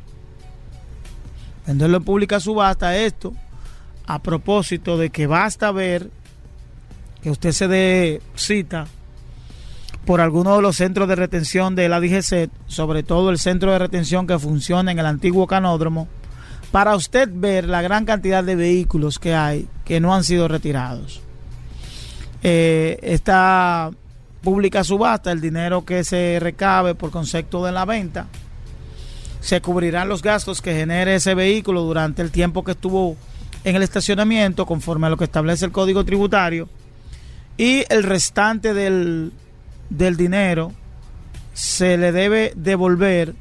Venderlo 1.67 1.97
en 1.97 2.05
pública 2.05 2.39
subasta, 2.39 2.97
esto 2.97 3.35
a 4.07 4.23
propósito 4.23 4.97
de 4.97 5.11
que 5.11 5.27
basta 5.27 5.73
ver 5.73 6.09
que 7.21 7.31
usted 7.31 7.51
se 7.51 7.67
dé 7.67 8.23
cita 8.37 8.87
por 10.05 10.21
alguno 10.21 10.55
de 10.55 10.63
los 10.63 10.77
centros 10.77 11.09
de 11.09 11.17
retención 11.17 11.75
de 11.75 11.89
la 11.89 11.99
DGC, 11.99 12.49
sobre 12.69 13.03
todo 13.03 13.31
el 13.31 13.41
centro 13.41 13.73
de 13.73 13.81
retención 13.81 14.29
que 14.29 14.39
funciona 14.39 14.93
en 14.93 15.01
el 15.01 15.07
antiguo 15.07 15.49
canódromo, 15.49 16.07
para 16.71 16.95
usted 16.95 17.29
ver 17.33 17.69
la 17.69 17.83
gran 17.83 18.05
cantidad 18.05 18.45
de 18.45 18.55
vehículos 18.55 19.19
que 19.19 19.35
hay 19.35 19.67
que 19.85 19.99
no 19.99 20.15
han 20.15 20.23
sido 20.23 20.47
retirados. 20.47 21.23
Eh, 22.45 23.01
esta 23.03 23.91
pública 24.47 24.85
subasta, 24.85 25.33
el 25.33 25.41
dinero 25.41 25.85
que 25.85 26.05
se 26.05 26.39
recabe 26.41 26.95
por 26.95 27.11
concepto 27.11 27.65
de 27.65 27.73
la 27.73 27.85
venta, 27.85 28.29
se 29.41 29.61
cubrirán 29.61 30.09
los 30.09 30.23
gastos 30.23 30.63
que 30.63 30.73
genere 30.73 31.17
ese 31.17 31.35
vehículo 31.35 31.83
durante 31.83 32.23
el 32.23 32.31
tiempo 32.31 32.63
que 32.63 32.71
estuvo 32.71 33.17
en 33.65 33.75
el 33.75 33.83
estacionamiento, 33.83 34.65
conforme 34.65 35.09
a 35.09 35.11
lo 35.11 35.17
que 35.17 35.25
establece 35.25 35.65
el 35.65 35.73
código 35.73 36.05
tributario, 36.05 36.69
y 37.57 37.83
el 37.89 38.05
restante 38.05 38.73
del, 38.73 39.33
del 39.91 40.17
dinero 40.17 40.71
se 41.53 41.97
le 41.97 42.13
debe 42.13 42.53
devolver 42.55 43.35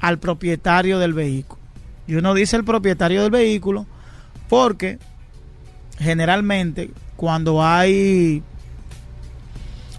al 0.00 0.18
propietario 0.18 0.98
del 0.98 1.12
vehículo. 1.12 1.60
Y 2.06 2.14
uno 2.14 2.32
dice 2.32 2.56
el 2.56 2.64
propietario 2.64 3.20
del 3.20 3.30
vehículo 3.30 3.84
porque 4.48 4.98
generalmente 5.98 6.90
cuando 7.16 7.62
hay 7.62 8.42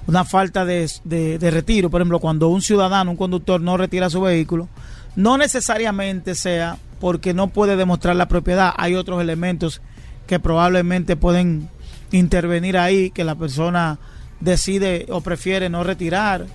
una 0.08 0.26
falta 0.26 0.66
de, 0.66 0.89
de- 1.06 1.51
retiro, 1.51 1.89
por 1.89 2.01
ejemplo, 2.01 2.20
cuando 2.20 2.49
un 2.49 2.62
ciudadano, 2.62 3.12
un 3.12 3.18
conductor 3.18 3.62
no 3.62 3.78
retira 3.78 4.10
su 4.10 4.22
vehículo, 4.22 4.68
no 5.16 5.38
necesariamente 5.38 6.36
sea 6.36 6.78
porque 6.99 7.34
no 7.34 7.47
puede 7.47 7.76
demostrar 7.76 8.16
la 8.16 8.28
propiedad. 8.28 8.74
Hay 8.78 8.95
otros 8.95 9.22
elementos 9.22 9.82
que 10.28 10.39
probablemente 10.39 11.16
pueden 11.16 11.70
intervenir 12.12 12.78
ahí, 12.78 13.12
que 13.12 13.24
la 13.24 13.36
persona 13.36 13.97
decide 14.39 15.06
o 15.10 15.22
prefiere 15.22 15.70
no 15.70 15.84
retirar, 15.84 16.45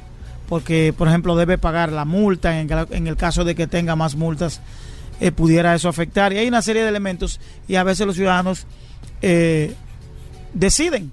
porque, 0.48 0.94
por 0.96 1.08
ejemplo, 1.08 1.36
debe 1.36 1.58
pagar 1.58 1.92
la 1.92 2.04
multa, 2.04 2.58
en, 2.60 2.70
el- 2.70 2.86
en 2.90 3.06
el 3.06 3.16
caso 3.16 3.44
de 3.44 3.54
que 3.54 3.66
tenga 3.66 3.96
más 3.96 4.14
multas, 4.16 4.60
eh, 5.20 5.32
pudiera 5.32 5.74
eso 5.74 5.88
afectar. 5.88 6.32
Y 6.32 6.38
hay 6.38 6.48
una 6.48 6.62
serie 6.62 6.82
de 6.82 6.88
elementos 6.88 7.40
y 7.66 7.74
a 7.76 7.82
veces 7.82 8.06
los 8.06 8.16
ciudadanos 8.16 8.66
eh, 9.20 9.74
deciden. 10.54 11.12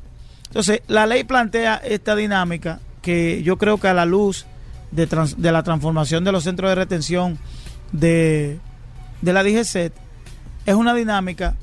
Entonces, 0.56 0.84
la 0.88 1.06
ley 1.06 1.26
plantea 1.26 1.76
esta 1.84 2.16
dinámica 2.16 2.80
que 3.02 3.44
yo 3.44 3.58
creo 3.58 3.78
que 3.78 3.90
a 3.90 3.94
la 3.94 4.06
luz 4.06 4.46
de, 4.90 5.06
la 5.52 5.64
transformación 5.64 6.24
de 6.24 6.32
los 6.32 6.46
centros 6.46 6.72
de 6.72 6.76
retención 6.76 7.38
de, 7.92 8.60
la 9.22 9.44
DGC 9.44 9.92
es 10.66 10.76
una 10.76 10.94
dinámica 10.94 11.56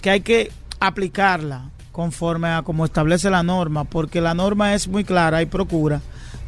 que 0.00 0.10
hay 0.10 0.20
que 0.20 0.52
aplicarla 0.78 1.70
conforme 1.90 2.46
a 2.50 2.62
como 2.62 2.84
establece 2.84 3.30
la 3.30 3.42
norma, 3.42 3.82
porque 3.82 4.20
la 4.20 4.34
norma 4.34 4.74
es 4.74 4.86
muy 4.86 5.02
clara 5.02 5.42
y 5.42 5.46
procura 5.46 6.00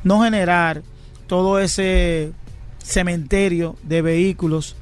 no 0.04 0.22
generar 0.22 0.82
todo 1.26 1.58
ese 1.58 2.30
cementerio 2.78 3.74
de 3.82 4.02
vehículos 4.02 4.76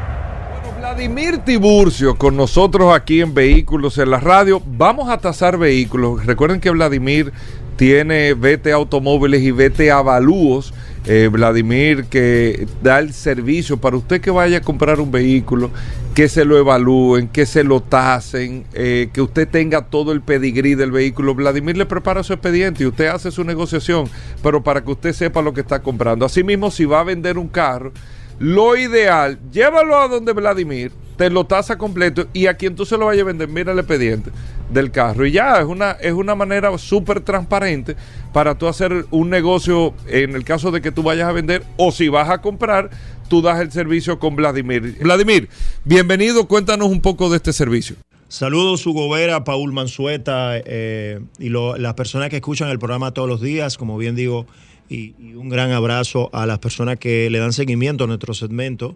Vladimir 0.79 1.37
Tiburcio 1.39 2.17
con 2.17 2.35
nosotros 2.35 2.93
aquí 2.93 3.21
en 3.21 3.33
Vehículos 3.33 3.97
en 3.97 4.11
la 4.11 4.19
Radio. 4.19 4.61
Vamos 4.65 5.09
a 5.09 5.17
tasar 5.17 5.57
vehículos. 5.57 6.25
Recuerden 6.25 6.59
que 6.59 6.71
Vladimir 6.71 7.31
tiene 7.77 8.33
VT 8.33 8.73
Automóviles 8.73 9.41
y 9.41 9.51
VT 9.51 9.91
Avalúos. 9.91 10.73
Eh, 11.05 11.27
Vladimir 11.29 12.05
que 12.05 12.65
da 12.81 12.99
el 12.99 13.13
servicio 13.13 13.75
para 13.75 13.97
usted 13.97 14.21
que 14.21 14.31
vaya 14.31 14.59
a 14.59 14.61
comprar 14.61 15.01
un 15.01 15.11
vehículo, 15.11 15.69
que 16.15 16.29
se 16.29 16.45
lo 16.45 16.57
evalúen, 16.57 17.27
que 17.27 17.45
se 17.45 17.65
lo 17.65 17.81
tasen, 17.81 18.65
eh, 18.73 19.09
que 19.11 19.21
usted 19.21 19.49
tenga 19.49 19.81
todo 19.81 20.13
el 20.13 20.21
pedigrí 20.21 20.75
del 20.75 20.91
vehículo. 20.91 21.35
Vladimir 21.35 21.75
le 21.75 21.85
prepara 21.85 22.23
su 22.23 22.31
expediente 22.31 22.83
y 22.83 22.87
usted 22.87 23.07
hace 23.07 23.31
su 23.31 23.43
negociación, 23.43 24.05
pero 24.41 24.63
para 24.63 24.81
que 24.81 24.91
usted 24.91 25.11
sepa 25.11 25.41
lo 25.41 25.53
que 25.53 25.61
está 25.61 25.81
comprando. 25.81 26.25
Asimismo, 26.25 26.71
si 26.71 26.85
va 26.85 27.01
a 27.01 27.03
vender 27.03 27.37
un 27.37 27.49
carro, 27.49 27.91
lo 28.39 28.77
ideal, 28.77 29.39
llévalo 29.51 29.97
a 29.97 30.07
donde 30.07 30.31
Vladimir, 30.31 30.93
te 31.17 31.29
lo 31.29 31.45
tasa 31.45 31.77
completo 31.77 32.27
y 32.33 32.47
a 32.47 32.55
quien 32.55 32.75
tú 32.75 32.85
se 32.85 32.97
lo 32.97 33.07
vayas 33.07 33.23
a 33.23 33.27
vender, 33.27 33.47
mira 33.49 33.73
el 33.73 33.79
expediente 33.79 34.31
del 34.69 34.91
carro. 34.91 35.25
Y 35.25 35.31
ya, 35.31 35.59
es 35.59 35.65
una, 35.65 35.91
es 35.91 36.13
una 36.13 36.35
manera 36.35 36.75
súper 36.77 37.21
transparente 37.21 37.95
para 38.31 38.57
tú 38.57 38.67
hacer 38.67 39.05
un 39.11 39.29
negocio 39.29 39.93
en 40.07 40.35
el 40.35 40.43
caso 40.43 40.71
de 40.71 40.81
que 40.81 40.91
tú 40.91 41.03
vayas 41.03 41.27
a 41.27 41.31
vender 41.31 41.63
o 41.77 41.91
si 41.91 42.07
vas 42.07 42.29
a 42.29 42.41
comprar, 42.41 42.89
tú 43.29 43.41
das 43.41 43.59
el 43.59 43.71
servicio 43.71 44.19
con 44.19 44.35
Vladimir. 44.35 44.97
Vladimir, 45.01 45.49
bienvenido, 45.83 46.47
cuéntanos 46.47 46.89
un 46.89 47.01
poco 47.01 47.29
de 47.29 47.37
este 47.37 47.53
servicio. 47.53 47.95
Saludos, 48.27 48.81
su 48.81 48.93
gobera, 48.93 49.43
Paul 49.43 49.73
Mansueta 49.73 50.57
eh, 50.57 51.19
y 51.37 51.49
las 51.49 51.93
personas 51.93 52.29
que 52.29 52.37
escuchan 52.37 52.69
el 52.69 52.79
programa 52.79 53.13
todos 53.13 53.29
los 53.29 53.41
días, 53.41 53.77
como 53.77 53.95
bien 53.95 54.15
digo, 54.15 54.47
y, 54.89 55.13
y, 55.19 55.35
un 55.35 55.49
gran 55.49 55.71
abrazo 55.71 56.31
a 56.33 56.47
las 56.47 56.57
personas 56.57 56.97
que 56.97 57.29
le 57.29 57.37
dan 57.37 57.53
seguimiento 57.53 58.05
a 58.05 58.07
nuestro 58.07 58.33
segmento, 58.33 58.95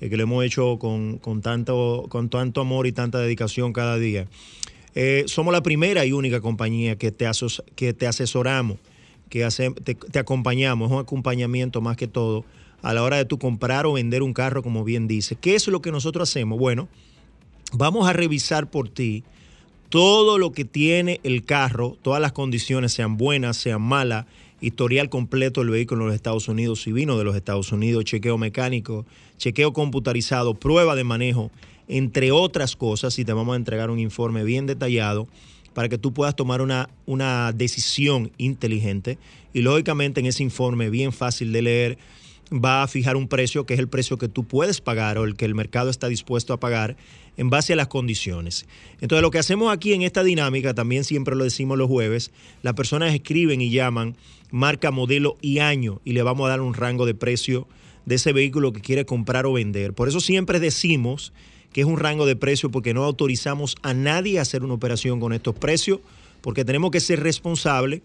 eh, 0.00 0.10
que 0.10 0.16
lo 0.16 0.24
hemos 0.24 0.44
hecho 0.44 0.80
con, 0.80 1.18
con, 1.18 1.42
tanto, 1.42 2.06
con 2.08 2.28
tanto 2.28 2.60
amor 2.60 2.88
y 2.88 2.92
tanta 2.92 3.20
dedicación 3.20 3.72
cada 3.72 3.98
día. 3.98 4.26
Eh, 4.94 5.24
somos 5.26 5.52
la 5.52 5.62
primera 5.62 6.04
y 6.04 6.12
única 6.12 6.40
compañía 6.40 6.96
que 6.96 7.10
te, 7.10 7.26
que 7.74 7.94
te 7.94 8.06
asesoramos, 8.06 8.78
que 9.28 9.46
te, 9.84 10.18
acompañamos, 10.18 10.88
es 10.90 10.94
un 10.94 11.00
acompañamiento 11.00 11.80
más 11.80 11.96
que 11.96 12.06
todo 12.06 12.44
a 12.82 12.92
la 12.92 13.02
hora 13.02 13.16
de 13.16 13.24
tú 13.24 13.38
comprar 13.38 13.86
o 13.86 13.92
vender 13.94 14.22
un 14.22 14.34
carro, 14.34 14.62
como 14.62 14.84
bien 14.84 15.08
dice. 15.08 15.36
¿Qué 15.36 15.54
es 15.54 15.66
lo 15.68 15.80
que 15.80 15.92
nosotros 15.92 16.28
hacemos? 16.28 16.58
Bueno, 16.58 16.88
vamos 17.72 18.08
a 18.08 18.12
revisar 18.12 18.70
por 18.70 18.88
ti 18.88 19.24
todo 19.88 20.38
lo 20.38 20.52
que 20.52 20.64
tiene 20.64 21.20
el 21.22 21.44
carro, 21.44 21.96
todas 22.02 22.20
las 22.20 22.32
condiciones, 22.32 22.92
sean 22.92 23.16
buenas, 23.16 23.56
sean 23.56 23.82
malas, 23.82 24.26
historial 24.60 25.08
completo 25.08 25.60
del 25.60 25.70
vehículo 25.70 26.02
en 26.02 26.06
los 26.08 26.14
Estados 26.14 26.48
Unidos, 26.48 26.82
si 26.82 26.92
vino 26.92 27.18
de 27.18 27.24
los 27.24 27.36
Estados 27.36 27.72
Unidos, 27.72 28.04
chequeo 28.04 28.38
mecánico, 28.38 29.04
chequeo 29.36 29.72
computarizado, 29.72 30.54
prueba 30.54 30.94
de 30.94 31.04
manejo, 31.04 31.50
entre 31.88 32.32
otras 32.32 32.76
cosas, 32.76 33.18
y 33.18 33.24
te 33.24 33.32
vamos 33.32 33.54
a 33.54 33.56
entregar 33.56 33.90
un 33.90 33.98
informe 33.98 34.44
bien 34.44 34.66
detallado 34.66 35.28
para 35.74 35.88
que 35.88 35.98
tú 35.98 36.12
puedas 36.12 36.36
tomar 36.36 36.60
una, 36.60 36.88
una 37.06 37.52
decisión 37.52 38.30
inteligente. 38.38 39.18
Y 39.52 39.62
lógicamente 39.62 40.20
en 40.20 40.26
ese 40.26 40.42
informe, 40.42 40.90
bien 40.90 41.12
fácil 41.12 41.52
de 41.52 41.62
leer, 41.62 41.98
va 42.52 42.82
a 42.82 42.88
fijar 42.88 43.16
un 43.16 43.28
precio 43.28 43.64
que 43.64 43.74
es 43.74 43.80
el 43.80 43.88
precio 43.88 44.18
que 44.18 44.28
tú 44.28 44.44
puedes 44.44 44.80
pagar 44.80 45.18
o 45.18 45.24
el 45.24 45.34
que 45.36 45.44
el 45.44 45.54
mercado 45.54 45.90
está 45.90 46.08
dispuesto 46.08 46.52
a 46.52 46.60
pagar 46.60 46.96
en 47.36 47.50
base 47.50 47.72
a 47.72 47.76
las 47.76 47.88
condiciones. 47.88 48.66
Entonces 49.00 49.22
lo 49.22 49.30
que 49.30 49.38
hacemos 49.38 49.72
aquí 49.72 49.94
en 49.94 50.02
esta 50.02 50.22
dinámica, 50.22 50.74
también 50.74 51.04
siempre 51.04 51.34
lo 51.34 51.44
decimos 51.44 51.78
los 51.78 51.88
jueves, 51.88 52.30
las 52.62 52.74
personas 52.74 53.14
escriben 53.14 53.60
y 53.60 53.70
llaman 53.70 54.16
marca, 54.50 54.90
modelo 54.90 55.38
y 55.40 55.60
año 55.60 56.00
y 56.04 56.12
le 56.12 56.22
vamos 56.22 56.46
a 56.46 56.50
dar 56.50 56.60
un 56.60 56.74
rango 56.74 57.06
de 57.06 57.14
precio 57.14 57.66
de 58.04 58.16
ese 58.16 58.32
vehículo 58.32 58.72
que 58.72 58.80
quiere 58.80 59.06
comprar 59.06 59.46
o 59.46 59.52
vender. 59.52 59.94
Por 59.94 60.08
eso 60.08 60.20
siempre 60.20 60.60
decimos 60.60 61.32
que 61.72 61.80
es 61.80 61.86
un 61.86 61.98
rango 61.98 62.26
de 62.26 62.36
precio 62.36 62.70
porque 62.70 62.94
no 62.94 63.04
autorizamos 63.04 63.76
a 63.82 63.94
nadie 63.94 64.38
a 64.38 64.42
hacer 64.42 64.62
una 64.62 64.74
operación 64.74 65.20
con 65.20 65.32
estos 65.32 65.54
precios, 65.54 66.00
porque 66.40 66.64
tenemos 66.64 66.90
que 66.90 67.00
ser 67.00 67.20
responsables 67.20 68.02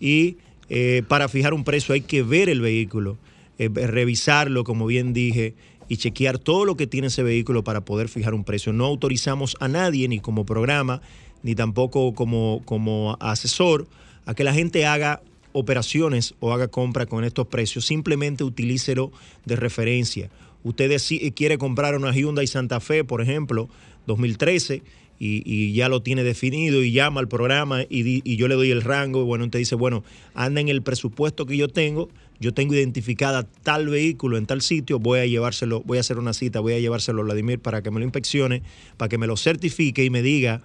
y 0.00 0.36
eh, 0.68 1.02
para 1.08 1.28
fijar 1.28 1.54
un 1.54 1.64
precio 1.64 1.94
hay 1.94 2.00
que 2.00 2.22
ver 2.22 2.48
el 2.48 2.60
vehículo, 2.60 3.16
eh, 3.58 3.68
revisarlo, 3.68 4.64
como 4.64 4.86
bien 4.86 5.12
dije, 5.12 5.54
y 5.88 5.96
chequear 5.98 6.38
todo 6.38 6.64
lo 6.64 6.76
que 6.76 6.86
tiene 6.86 7.06
ese 7.06 7.22
vehículo 7.22 7.62
para 7.64 7.84
poder 7.84 8.08
fijar 8.08 8.34
un 8.34 8.44
precio. 8.44 8.72
No 8.72 8.84
autorizamos 8.84 9.56
a 9.60 9.68
nadie, 9.68 10.08
ni 10.08 10.20
como 10.20 10.44
programa, 10.44 11.00
ni 11.42 11.54
tampoco 11.54 12.12
como, 12.14 12.62
como 12.64 13.16
asesor, 13.20 13.86
a 14.24 14.34
que 14.34 14.42
la 14.42 14.52
gente 14.52 14.84
haga 14.84 15.22
operaciones 15.52 16.34
o 16.40 16.52
haga 16.52 16.68
compra 16.68 17.06
con 17.06 17.24
estos 17.24 17.46
precios. 17.46 17.86
Simplemente 17.86 18.44
utilícelo 18.44 19.12
de 19.44 19.56
referencia. 19.56 20.28
Usted 20.66 20.90
quiere 21.36 21.58
comprar 21.58 21.94
una 21.94 22.10
Hyundai 22.10 22.48
Santa 22.48 22.80
Fe, 22.80 23.04
por 23.04 23.22
ejemplo, 23.22 23.68
2013, 24.08 24.82
y, 25.16 25.72
ya 25.74 25.88
lo 25.88 26.02
tiene 26.02 26.24
definido 26.24 26.82
y 26.82 26.90
llama 26.90 27.20
al 27.20 27.28
programa 27.28 27.82
y, 27.82 28.20
y, 28.28 28.36
yo 28.36 28.48
le 28.48 28.56
doy 28.56 28.72
el 28.72 28.82
rango 28.82 29.22
y 29.22 29.24
bueno, 29.24 29.44
usted 29.44 29.60
dice, 29.60 29.76
bueno, 29.76 30.02
anda 30.34 30.60
en 30.60 30.68
el 30.68 30.82
presupuesto 30.82 31.46
que 31.46 31.56
yo 31.56 31.68
tengo, 31.68 32.08
yo 32.40 32.52
tengo 32.52 32.74
identificada 32.74 33.44
tal 33.44 33.88
vehículo 33.88 34.38
en 34.38 34.46
tal 34.46 34.60
sitio, 34.60 34.98
voy 34.98 35.20
a 35.20 35.26
llevárselo, 35.26 35.82
voy 35.84 35.98
a 35.98 36.00
hacer 36.00 36.18
una 36.18 36.32
cita, 36.32 36.58
voy 36.58 36.72
a 36.72 36.80
llevárselo 36.80 37.22
a 37.22 37.24
Vladimir 37.26 37.60
para 37.60 37.80
que 37.80 37.92
me 37.92 38.00
lo 38.00 38.04
inspeccione, 38.04 38.62
para 38.96 39.08
que 39.08 39.18
me 39.18 39.28
lo 39.28 39.36
certifique 39.36 40.04
y 40.04 40.10
me 40.10 40.20
diga 40.20 40.62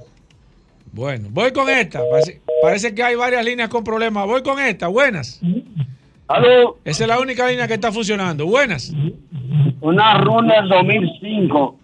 Bueno, 0.91 1.29
voy 1.31 1.51
con 1.51 1.69
esta. 1.69 2.01
Parece, 2.09 2.41
parece 2.61 2.95
que 2.95 3.03
hay 3.03 3.15
varias 3.15 3.45
líneas 3.45 3.69
con 3.69 3.83
problemas. 3.83 4.25
Voy 4.27 4.43
con 4.43 4.59
esta, 4.59 4.87
buenas. 4.87 5.39
Aló. 6.27 6.77
Esa 6.85 7.03
es 7.03 7.07
la 7.07 7.19
única 7.19 7.47
línea 7.49 7.67
que 7.67 7.73
está 7.73 7.91
funcionando. 7.91 8.45
Buenas. 8.45 8.93
Una 9.81 10.17
Runner 10.19 10.67
2005. 10.69 11.79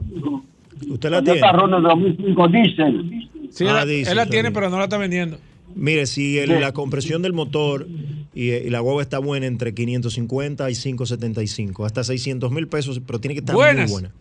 ¿Usted 0.90 1.10
la 1.10 1.22
Toyota 1.24 1.52
Runner 1.52 1.82
2005 1.82 2.48
diésel. 2.48 3.28
Sí, 3.52 3.66
Ah, 3.68 3.82
él, 3.84 3.90
dice, 3.90 4.12
él 4.12 4.18
la 4.18 4.26
tiene, 4.28 4.52
pero 4.52 4.70
no 4.70 4.78
la 4.78 4.86
está 4.86 4.98
vendiendo. 4.98 5.38
Mire, 5.76 6.06
si 6.06 6.38
el- 6.40 6.62
la 6.62 6.72
compresión 6.72 7.22
del 7.22 7.34
motor 7.34 7.88
y, 8.34 8.50
y 8.52 8.70
la 8.70 8.80
guagua 8.80 9.02
está 9.02 9.20
buena 9.20 9.46
entre 9.46 9.74
550 9.74 10.70
y 10.70 10.74
575, 10.76 11.86
hasta 11.86 12.04
600 12.04 12.52
mil 12.52 12.68
pesos, 12.68 13.02
pero 13.06 13.20
tiene 13.20 13.36
que 13.36 13.40
estar 13.40 13.56
Buenas. 13.56 13.90
muy 13.92 14.02
buena. 14.02 14.12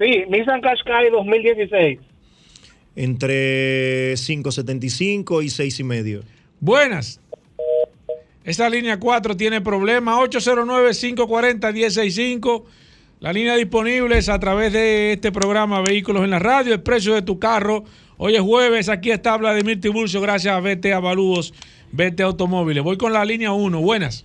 Sí, 0.00 0.24
Nissan 0.30 0.60
Qashqai 0.60 1.10
2016. 1.10 1.98
Entre 2.96 4.14
575 4.16 5.42
y 5.42 5.50
6 5.50 5.80
y 5.80 5.84
medio. 5.84 6.20
Buenas. 6.60 7.20
Esta 8.48 8.68
línea 8.70 8.98
4 8.98 9.36
tiene 9.36 9.60
problemas. 9.60 10.16
809-540-1065. 10.20 12.64
La 13.20 13.30
línea 13.30 13.54
disponible 13.56 14.16
es 14.16 14.30
a 14.30 14.38
través 14.38 14.72
de 14.72 15.12
este 15.12 15.30
programa 15.30 15.82
Vehículos 15.82 16.24
en 16.24 16.30
la 16.30 16.38
Radio. 16.38 16.72
El 16.72 16.80
precio 16.80 17.12
de 17.12 17.20
tu 17.20 17.38
carro. 17.38 17.84
Hoy 18.16 18.36
es 18.36 18.40
jueves. 18.40 18.88
Aquí 18.88 19.10
está 19.10 19.36
Vladimir 19.36 19.82
Tiburcio. 19.82 20.22
Gracias 20.22 20.54
a 20.54 20.60
BT 20.60 20.94
Avalúos, 20.94 21.52
BT 21.92 22.22
Automóviles. 22.22 22.82
Voy 22.82 22.96
con 22.96 23.12
la 23.12 23.22
línea 23.22 23.52
1. 23.52 23.82
Buenas. 23.82 24.24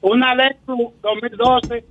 Una 0.00 0.36
Lexus 0.36 0.92
2012. 1.02 1.84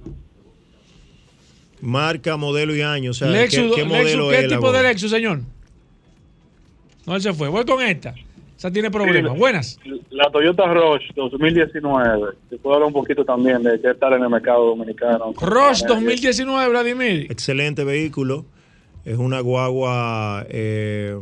Marca, 1.82 2.38
modelo 2.38 2.74
y 2.74 2.82
año. 2.82 3.12
O 3.12 3.14
sea, 3.14 3.28
Lexus, 3.28 3.76
¿qué, 3.76 3.82
qué 3.82 3.84
Lexus, 3.84 3.90
modelo 3.90 4.30
¿qué 4.30 4.38
es 4.38 4.44
la 4.44 4.50
tipo 4.56 4.72
de? 4.72 4.84
Lexus, 4.84 5.12
señor? 5.12 5.42
No, 7.06 7.18
él 7.18 7.22
se 7.22 7.34
fue. 7.34 7.50
Voy 7.50 7.66
con 7.66 7.82
esta. 7.82 8.16
Esa 8.58 8.72
tiene 8.72 8.90
problemas. 8.90 9.38
Buenas. 9.38 9.80
La 10.10 10.32
Toyota 10.32 10.66
Rush 10.74 11.12
2019. 11.16 12.36
Se 12.50 12.58
puede 12.58 12.76
hablar 12.76 12.88
un 12.88 12.94
poquito 12.94 13.24
también 13.24 13.62
de 13.62 13.80
qué 13.80 13.94
tal 13.94 14.14
en 14.14 14.24
el 14.24 14.30
mercado 14.30 14.66
dominicano. 14.66 15.34
Roche 15.40 15.86
2019, 15.88 16.70
Vladimir. 16.70 17.28
Excelente 17.32 17.84
vehículo. 17.84 18.46
Es 19.06 19.18
una 19.18 19.40
guagua. 19.42 20.46
eh, 20.50 21.18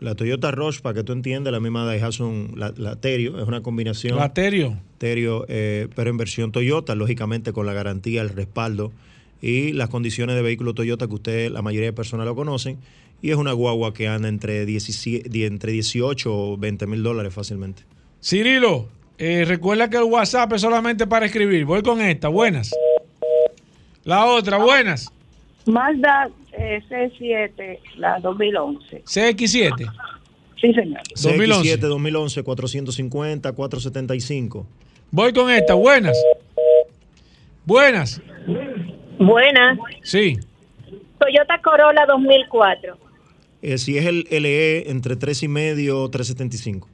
la 0.00 0.14
Toyota 0.14 0.50
Rush, 0.50 0.80
para 0.80 0.94
que 0.96 1.04
tú 1.04 1.12
entiendas, 1.12 1.52
la 1.52 1.60
misma 1.60 1.86
Daihatsu, 1.86 2.48
la, 2.56 2.74
la 2.76 2.96
Terio, 2.96 3.40
es 3.40 3.48
una 3.48 3.62
combinación. 3.62 4.18
La 4.18 4.34
Terio. 4.34 4.76
Terio, 4.98 5.46
eh, 5.48 5.88
pero 5.94 6.10
en 6.10 6.18
versión 6.18 6.52
Toyota, 6.52 6.94
lógicamente 6.94 7.52
con 7.54 7.64
la 7.64 7.72
garantía, 7.72 8.20
el 8.20 8.28
respaldo 8.28 8.92
y 9.40 9.72
las 9.72 9.88
condiciones 9.88 10.36
de 10.36 10.42
vehículo 10.42 10.74
Toyota 10.74 11.06
que 11.06 11.14
usted, 11.14 11.50
la 11.50 11.62
mayoría 11.62 11.88
de 11.88 11.92
personas 11.94 12.26
lo 12.26 12.34
conocen. 12.34 12.78
Y 13.24 13.30
es 13.30 13.38
una 13.38 13.52
guagua 13.52 13.94
que 13.94 14.06
anda 14.06 14.28
entre, 14.28 14.66
17 14.66 15.30
die- 15.30 15.46
entre 15.46 15.72
18 15.72 16.30
o 16.30 16.58
20 16.58 16.86
mil 16.86 17.02
dólares 17.02 17.32
fácilmente. 17.32 17.82
Cirilo, 18.22 18.90
eh, 19.16 19.46
recuerda 19.46 19.88
que 19.88 19.96
el 19.96 20.02
WhatsApp 20.02 20.52
es 20.52 20.60
solamente 20.60 21.06
para 21.06 21.24
escribir. 21.24 21.64
Voy 21.64 21.80
con 21.80 22.02
esta. 22.02 22.28
Buenas. 22.28 22.70
La 24.04 24.26
otra, 24.26 24.58
buenas. 24.58 25.10
Mazda 25.64 26.28
eh, 26.52 26.82
C7, 26.86 27.78
la 27.96 28.18
2011. 28.20 29.02
CX7. 29.06 29.90
Sí, 30.60 30.74
señor. 30.74 31.00
2011. 31.16 31.78
2011, 31.78 32.42
450, 32.42 33.52
475. 33.52 34.66
Voy 35.10 35.32
con 35.32 35.50
esta. 35.50 35.72
Buenas. 35.72 36.22
Buenas. 37.64 38.20
Buenas. 39.18 39.78
Sí. 40.02 40.36
Toyota 41.18 41.58
Corolla 41.62 42.04
2004. 42.06 42.98
Eh, 43.66 43.78
si 43.78 43.96
es 43.96 44.04
el 44.04 44.26
LE, 44.30 44.90
entre 44.90 45.16
3 45.16 45.42
y 45.44 45.48
medio, 45.48 46.06
375. 46.10 46.86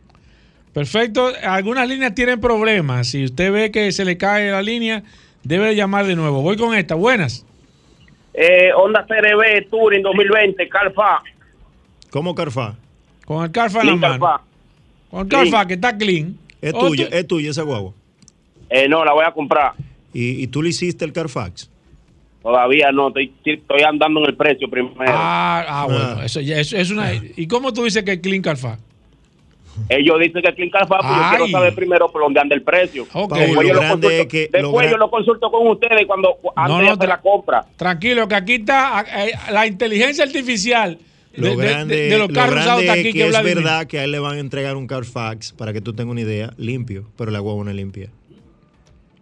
Perfecto. 0.73 1.33
Algunas 1.43 1.89
líneas 1.89 2.15
tienen 2.15 2.41
problemas. 2.41 3.09
Si 3.09 3.25
usted 3.25 3.51
ve 3.53 3.71
que 3.73 3.91
se 3.91 4.05
le 4.05 4.17
cae 4.17 4.51
la 4.53 4.63
línea, 4.63 5.03
debe 5.43 5.75
llamar 5.75 6.07
de 6.07 6.15
nuevo. 6.15 6.43
Voy 6.43 6.57
con 6.57 6.75
esta. 6.77 6.95
Buenas. 6.95 7.45
Eh, 8.35 8.71
Honda 8.77 9.05
CRB 9.07 9.69
Touring 9.69 10.03
2020, 10.03 10.69
Calfa. 10.69 11.23
¿Cómo 12.11 12.35
Carfa? 12.37 12.77
Con 13.25 13.45
el 13.45 13.51
Carfa 13.51 13.81
en 13.81 13.87
la 13.87 13.93
Clean 13.95 14.01
mano. 14.01 14.21
Carfa. 14.25 14.45
Con 15.11 15.21
el 15.23 15.29
Carfa, 15.29 15.67
que 15.67 15.75
está 15.75 15.97
clean. 15.99 16.37
Es 16.63 16.73
tuya, 16.73 17.09
tú- 17.09 17.17
es 17.17 17.27
tuya 17.27 17.51
esa 17.51 17.63
guagua. 17.63 17.93
Eh, 18.69 18.89
no, 18.89 19.05
la 19.05 19.13
voy 19.13 19.25
a 19.27 19.33
comprar. 19.33 19.73
¿Y, 20.13 20.43
y 20.43 20.47
tú 20.47 20.63
le 20.63 20.69
hiciste 20.69 21.05
el 21.05 21.13
Carfax? 21.13 21.70
Todavía 22.43 22.91
no, 22.93 23.09
estoy, 23.09 23.33
estoy 23.45 23.83
andando 23.83 24.21
en 24.21 24.27
el 24.27 24.37
precio 24.37 24.69
primero. 24.71 24.95
Ah, 25.09 25.65
ah, 25.69 25.85
bueno. 25.87 26.23
Eso, 26.23 26.41
ya- 26.41 26.59
eso 26.59 26.77
es 26.77 26.91
una. 26.91 27.13
¿Y 27.15 27.47
cómo 27.47 27.73
tú 27.73 27.85
dices 27.85 28.03
que 28.03 28.13
es 28.13 28.19
clean 28.21 28.41
Carfa? 28.43 28.79
Ellos 29.89 30.19
dicen 30.21 30.43
que 30.43 30.53
Clean 30.55 30.69
Calfa, 30.69 30.99
pues 30.99 31.11
yo 31.11 31.23
quiero 31.31 31.49
saber 31.49 31.75
primero 31.75 32.11
por 32.11 32.21
dónde 32.23 32.39
anda 32.41 32.55
el 32.55 32.61
precio. 32.63 33.07
Ok. 33.15 33.35
Después, 33.39 33.67
yo, 33.69 33.73
lo 33.75 33.81
lo 33.81 33.81
grande 33.81 33.89
consulto, 34.09 34.09
es 34.23 34.27
que- 34.27 34.39
después 34.53 34.63
lo 34.63 34.73
gran- 34.73 34.91
yo 34.91 34.97
lo 34.99 35.11
consulto 35.11 35.51
con 35.51 35.67
ustedes 35.69 36.07
cuando 36.07 36.37
antes 36.57 36.77
No, 36.87 36.97
de 36.97 37.07
no, 37.07 37.07
la 37.07 37.21
compra. 37.21 37.65
Tranquilo, 37.77 38.29
que 38.29 38.35
aquí 38.35 38.55
está 38.55 39.05
eh, 39.27 39.33
la 39.53 39.67
inteligencia 39.67 40.25
artificial 40.25 40.99
de, 41.33 41.41
Lo 41.43 41.57
de- 41.57 41.57
grande, 41.57 41.97
de- 41.97 42.03
de 42.11 42.19
los 42.19 42.29
lo 42.29 42.35
carros 42.35 42.51
grande 42.57 42.67
usados 42.67 42.81
está 42.83 42.93
es 42.95 43.01
aquí 43.01 43.13
que 43.13 43.19
que 43.21 43.25
es 43.25 43.31
Vladimir. 43.31 43.55
verdad 43.57 43.87
que 43.87 43.99
a 44.01 44.05
él 44.05 44.13
le 44.13 44.19
van 44.19 44.37
a 44.37 44.41
entregar 44.41 44.77
un 44.77 44.87
Carfax, 44.87 45.53
para 45.53 45.73
que 45.73 45.81
tú 45.81 45.93
tengas 45.95 46.11
una 46.13 46.21
idea, 46.23 46.53
limpio, 46.59 47.07
pero 47.17 47.31
la 47.31 47.39
guagua 47.39 47.65
no 47.65 47.71
es 47.71 47.77
limpia. 47.77 48.11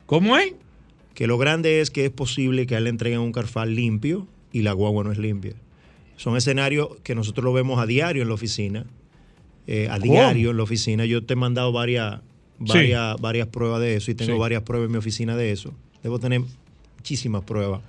¿Cómo 0.07 0.36
es? 0.39 0.55
Que 1.19 1.27
lo 1.27 1.36
grande 1.36 1.81
es 1.81 1.90
que 1.90 2.05
es 2.05 2.12
posible 2.12 2.65
que 2.69 2.77
a 2.77 2.78
él 2.78 2.85
le 2.85 2.90
entreguen 2.90 3.19
un 3.19 3.32
Carfax 3.32 3.69
limpio 3.69 4.28
y 4.53 4.62
la 4.62 4.70
guagua 4.70 5.03
no 5.03 5.11
es 5.11 5.19
limpia. 5.19 5.55
Son 6.16 6.36
escenarios 6.36 6.90
que 7.03 7.16
nosotros 7.16 7.45
lo 7.45 7.53
vemos 7.53 7.81
a 7.81 7.86
diario 7.86 8.23
en 8.23 8.28
la 8.28 8.35
oficina. 8.35 8.86
eh, 9.66 9.89
a 9.90 9.99
diario 9.99 10.53
en 10.53 10.57
la 10.57 10.62
oficina. 10.62 11.05
Yo 11.07 11.24
te 11.24 11.32
he 11.32 11.36
mandado 11.36 11.73
varias, 11.73 12.20
Sí. 12.65 12.73
varias, 12.73 13.20
varias 13.20 13.49
pruebas 13.49 13.81
de 13.81 13.97
eso 13.97 14.12
y 14.12 14.15
tengo 14.15 14.35
Sí. 14.35 14.39
varias 14.39 14.62
pruebas 14.62 14.86
en 14.86 14.93
mi 14.93 14.99
oficina 14.99 15.36
de 15.36 15.51
eso. 15.51 15.74
Debo 16.05 16.20
tener 16.20 16.40
muchísimas 16.97 17.43
pruebas. 17.43 17.81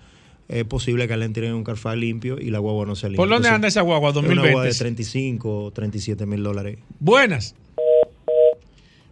Es 0.49 0.65
posible 0.65 1.05
que 1.05 1.13
a 1.13 1.15
él 1.15 1.19
le 1.19 1.27
entreguen 1.27 1.53
un 1.53 1.63
Carfax 1.63 1.95
limpio 1.97 2.37
y 2.41 2.49
la 2.49 2.57
guagua 2.59 2.85
no 2.87 2.95
sea 2.95 3.09
limpia. 3.09 3.21
¿Por 3.21 3.29
dónde 3.29 3.47
Entonces, 3.47 3.55
anda 3.55 3.67
esa 3.69 3.81
guagua 3.81 4.09
es 4.09 4.15
Una 4.17 4.27
guagua 4.27 4.41
de 4.63 4.69
2020? 4.71 4.77
35 4.79 5.65
o 5.65 5.71
37 5.71 6.25
mil 6.25 6.41
dólares. 6.43 6.79
Buenas. 6.99 7.55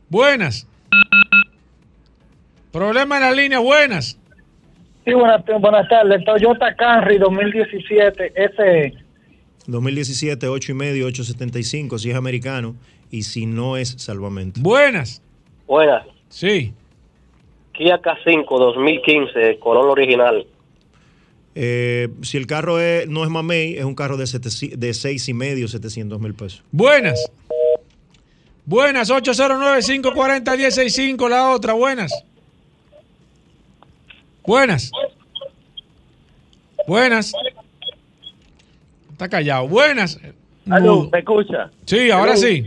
Buenas. 0.09 0.67
Problema 2.81 3.15
en 3.17 3.21
la 3.23 3.31
línea, 3.31 3.57
buenas. 3.57 4.19
Sí, 5.03 5.11
buenas, 5.13 5.43
buenas 5.59 5.89
tardes. 5.89 6.23
Toyota 6.23 6.75
Camry 6.75 7.17
2017 7.17 8.33
SE. 8.55 8.93
2017, 9.65 10.47
8 10.47 10.71
y 10.73 10.75
medio, 10.75 11.07
875, 11.07 11.97
si 11.97 12.11
es 12.11 12.15
americano 12.15 12.75
y 13.09 13.23
si 13.23 13.47
no 13.47 13.77
es 13.77 13.95
salvamento. 13.97 14.61
Buenas. 14.61 15.23
Buenas. 15.65 16.05
Sí. 16.29 16.71
Kia 17.73 17.99
K5 17.99 18.45
2015, 18.47 19.57
color 19.57 19.89
original. 19.89 20.45
Eh, 21.55 22.09
si 22.21 22.37
el 22.37 22.45
carro 22.45 22.79
es- 22.79 23.07
no 23.09 23.23
es 23.23 23.31
mamey, 23.31 23.73
es 23.75 23.85
un 23.85 23.95
carro 23.95 24.17
de, 24.17 24.27
sete- 24.27 24.77
de 24.77 24.93
6 24.93 25.27
y 25.29 25.33
medio, 25.33 25.67
700 25.67 26.19
mil 26.19 26.35
pesos. 26.35 26.61
Buenas. 26.71 27.19
Buenas, 28.65 29.09
809-540-1065, 29.09 31.27
la 31.27 31.49
otra, 31.49 31.73
buenas. 31.73 32.13
Buenas. 34.47 34.91
Buenas. 36.87 37.33
Está 39.11 39.27
callado. 39.27 39.67
Buenas. 39.67 40.19
Aló. 40.69 41.09
¿me 41.11 41.19
escucha? 41.19 41.69
Sí, 41.85 42.09
ahora 42.09 42.31
Aló. 42.31 42.41
sí. 42.41 42.63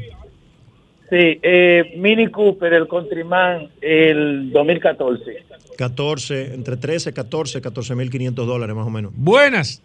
Sí, 1.09 1.40
eh, 1.43 1.94
Mini 1.97 2.28
Cooper, 2.28 2.73
el 2.74 2.86
Countryman, 2.86 3.69
el 3.81 4.52
2014. 4.52 5.44
14, 5.77 6.55
entre 6.55 6.77
13, 6.77 7.12
14, 7.15 7.62
14.500 7.62 8.35
dólares 8.47 8.77
más 8.77 8.86
o 8.86 8.90
menos. 8.90 9.12
Buenas. 9.16 9.82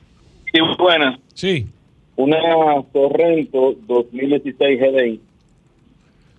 Sí, 0.53 0.59
buenas. 0.77 1.17
Sí. 1.33 1.65
Una 2.17 2.37
Sorrento 2.93 3.73
2016 3.87 4.79
GDI. 4.79 5.21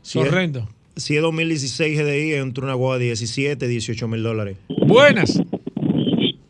Si 0.03 0.21
es- 0.21 0.25
Sorrento. 0.27 0.69
Si 0.97 1.15
es 1.17 1.23
2016 1.23 1.99
GDI, 1.99 2.33
es 2.33 2.43
entre 2.43 2.65
una 2.65 2.75
guagua 2.75 2.99
de 2.99 3.05
17, 3.07 3.69
18 3.69 4.09
mil 4.09 4.23
dólares. 4.23 4.57
Buenas. 4.87 5.41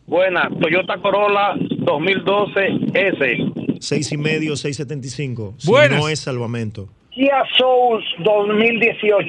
Buenas, 0.05 0.47
Toyota 0.61 0.97
Corolla 1.01 1.55
2012 1.79 2.59
S. 2.93 3.37
Seis 3.79 4.11
y 4.11 4.17
medio, 4.17 4.55
675. 4.55 5.55
Si 5.57 5.67
Buenas. 5.69 5.99
no 5.99 6.09
es 6.09 6.19
salvamento. 6.19 6.87
Kia 7.11 7.43
Soul 7.57 8.03
2018. 8.23 9.27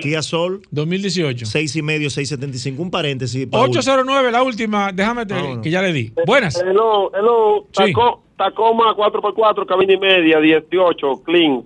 Kia 0.00 0.22
Soul. 0.22 0.62
2018. 0.70 1.44
Seis 1.46 1.74
y 1.76 1.82
medio, 1.82 2.08
675. 2.10 2.82
Un 2.82 2.90
paréntesis. 2.90 3.46
Paul. 3.46 3.70
809, 3.70 4.30
la 4.30 4.42
última, 4.42 4.92
déjame 4.92 5.26
te- 5.26 5.34
que 5.62 5.70
ya 5.70 5.82
le 5.82 5.92
di. 5.92 6.12
Buenas. 6.26 6.56
Hello, 6.60 7.10
hello. 7.14 7.66
Sí. 7.72 7.92
Taco- 7.92 8.22
Tacoma 8.36 8.94
4x4, 8.96 9.66
cabina 9.66 9.92
y 9.92 9.98
media, 9.98 10.40
18, 10.40 11.22
clean. 11.24 11.64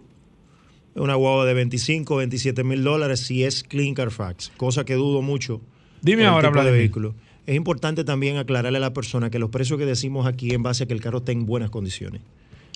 Una 0.97 1.15
guagua 1.15 1.45
de 1.45 1.55
25, 1.55 2.17
27 2.17 2.65
mil 2.65 2.83
dólares 2.83 3.21
si 3.21 3.45
es 3.45 3.63
Clean 3.63 3.95
Carfax. 3.95 4.51
Cosa 4.57 4.85
que 4.85 4.95
dudo 4.95 5.21
mucho. 5.21 5.61
Dime 6.01 6.25
ahora, 6.25 6.49
tipo 6.49 6.65
de 6.65 6.71
vehículo. 6.71 7.15
Es 7.47 7.55
importante 7.55 8.03
también 8.03 8.39
aclararle 8.39 8.79
a 8.79 8.81
la 8.81 8.93
persona 8.93 9.31
que 9.31 9.39
los 9.39 9.51
precios 9.51 9.79
que 9.79 9.87
decimos 9.87 10.27
aquí 10.27 10.53
en 10.53 10.63
base 10.63 10.85
a 10.85 10.87
que 10.87 10.95
el 10.95 11.01
carro 11.01 11.19
esté 11.19 11.33
en 11.33 11.47
buenas 11.47 11.71
condiciones. 11.71 12.23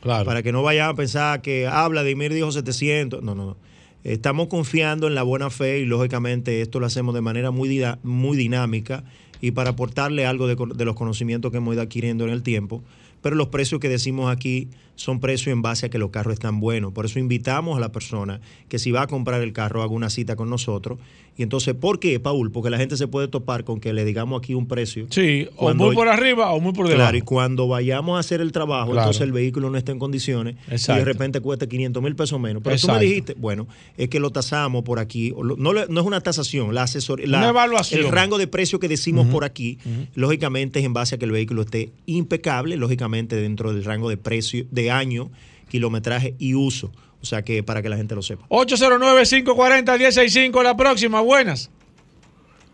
Claro. 0.02 0.24
Para 0.24 0.42
que 0.42 0.52
no 0.52 0.62
vayan 0.62 0.90
a 0.90 0.94
pensar 0.94 1.42
que 1.42 1.66
habla 1.66 2.02
de 2.02 2.14
Vladimir 2.14 2.34
dijo 2.34 2.52
700. 2.52 3.22
No, 3.22 3.34
no, 3.34 3.46
no. 3.46 3.56
Estamos 4.04 4.48
confiando 4.48 5.08
en 5.08 5.14
la 5.14 5.22
buena 5.22 5.50
fe 5.50 5.80
y 5.80 5.86
lógicamente 5.86 6.60
esto 6.62 6.78
lo 6.78 6.86
hacemos 6.86 7.14
de 7.14 7.20
manera 7.20 7.50
muy, 7.50 7.68
dinámica 7.68 9.04
y 9.40 9.50
para 9.50 9.70
aportarle 9.70 10.26
algo 10.26 10.46
de 10.46 10.84
los 10.84 10.94
conocimientos 10.94 11.50
que 11.50 11.58
hemos 11.58 11.74
ido 11.74 11.82
adquiriendo 11.82 12.24
en 12.24 12.30
el 12.30 12.42
tiempo. 12.42 12.82
Pero 13.22 13.36
los 13.36 13.48
precios 13.48 13.80
que 13.80 13.88
decimos 13.88 14.30
aquí 14.30 14.68
son 14.94 15.20
precios 15.20 15.52
en 15.52 15.62
base 15.62 15.86
a 15.86 15.90
que 15.90 15.98
los 15.98 16.10
carros 16.10 16.34
están 16.34 16.60
buenos. 16.60 16.92
Por 16.92 17.06
eso 17.06 17.18
invitamos 17.18 17.76
a 17.76 17.80
la 17.80 17.92
persona 17.92 18.40
que 18.68 18.78
si 18.78 18.90
va 18.90 19.02
a 19.02 19.06
comprar 19.06 19.40
el 19.42 19.52
carro 19.52 19.82
haga 19.82 19.92
una 19.92 20.10
cita 20.10 20.36
con 20.36 20.50
nosotros. 20.50 20.98
Y 21.40 21.42
entonces, 21.42 21.74
¿por 21.74 21.98
qué, 22.00 22.20
Paul? 22.20 22.52
Porque 22.52 22.68
la 22.68 22.76
gente 22.76 22.98
se 22.98 23.08
puede 23.08 23.26
topar 23.26 23.64
con 23.64 23.80
que 23.80 23.94
le 23.94 24.04
digamos 24.04 24.38
aquí 24.42 24.52
un 24.52 24.68
precio. 24.68 25.06
Sí, 25.08 25.48
o 25.56 25.72
muy 25.72 25.94
por 25.94 26.06
arriba 26.06 26.52
o 26.52 26.60
muy 26.60 26.74
por 26.74 26.86
debajo. 26.86 27.04
Claro, 27.04 27.16
y 27.16 27.22
cuando 27.22 27.66
vayamos 27.66 28.18
a 28.18 28.20
hacer 28.20 28.42
el 28.42 28.52
trabajo, 28.52 28.90
Claro. 28.90 29.06
entonces 29.06 29.22
el 29.22 29.32
vehículo 29.32 29.70
no 29.70 29.78
está 29.78 29.90
en 29.90 29.98
condiciones 29.98 30.56
y 30.68 30.92
de 30.92 31.02
repente 31.02 31.40
cuesta 31.40 31.66
500 31.66 32.02
mil 32.02 32.14
pesos 32.14 32.38
menos. 32.38 32.62
Pero 32.62 32.76
tú 32.76 32.80
Exacto. 32.82 33.00
me 33.00 33.06
dijiste, 33.06 33.34
bueno, 33.38 33.66
es 33.96 34.10
que 34.10 34.20
lo 34.20 34.28
tasamos 34.28 34.82
por 34.84 34.98
aquí. 34.98 35.32
no, 35.34 35.56
no 35.56 35.80
es 36.00 36.06
una 36.06 36.20
tasación, 36.20 36.74
la 36.74 36.82
asesoría. 36.82 37.26
Una 37.26 37.48
evaluación. 37.48 38.04
El 38.04 38.12
rango 38.12 38.36
de 38.36 38.46
precio 38.46 38.78
que 38.78 38.88
decimos 38.88 39.26
por 39.28 39.44
aquí, 39.44 39.78
lógicamente 40.14 40.80
es 40.80 40.84
en 40.84 40.92
base 40.92 41.14
a 41.14 41.18
que 41.18 41.24
el 41.24 41.32
vehículo 41.32 41.62
esté 41.62 41.90
impecable, 42.04 42.76
lógicamente 42.76 43.36
dentro 43.36 43.72
del 43.72 43.82
rango 43.84 44.10
de 44.10 44.18
precio, 44.18 44.66
de 44.70 44.90
año, 44.90 45.30
kilometraje 45.70 46.34
y 46.38 46.52
uso. 46.54 46.92
O 47.22 47.26
sea 47.26 47.42
que 47.42 47.62
para 47.62 47.82
que 47.82 47.88
la 47.88 47.96
gente 47.96 48.14
lo 48.14 48.20
sepa. 48.22 48.44
809-540-165, 48.48 50.62
la 50.62 50.76
próxima. 50.76 51.20
Buenas. 51.20 51.70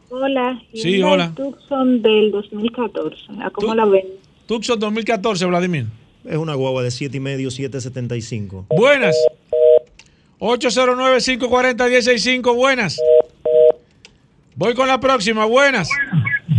Hola. 0.08 0.62
Sí, 0.72 1.02
hola. 1.02 1.32
Tucson 1.34 2.00
del 2.00 2.30
2014. 2.30 3.16
¿A 3.42 3.50
cómo 3.50 3.74
la 3.74 3.84
ven? 3.84 4.06
Tucson 4.46 4.78
2014, 4.78 5.44
Vladimir. 5.46 5.86
Es 6.24 6.36
una 6.36 6.54
guagua 6.54 6.82
de 6.82 6.90
7,5, 6.90 7.70
7,75. 7.70 8.66
Buenas. 8.76 9.16
809-540-165, 10.38 12.54
buenas. 12.54 13.00
Voy 14.54 14.74
con 14.74 14.86
la 14.88 15.00
próxima, 15.00 15.44
buenas. 15.44 15.90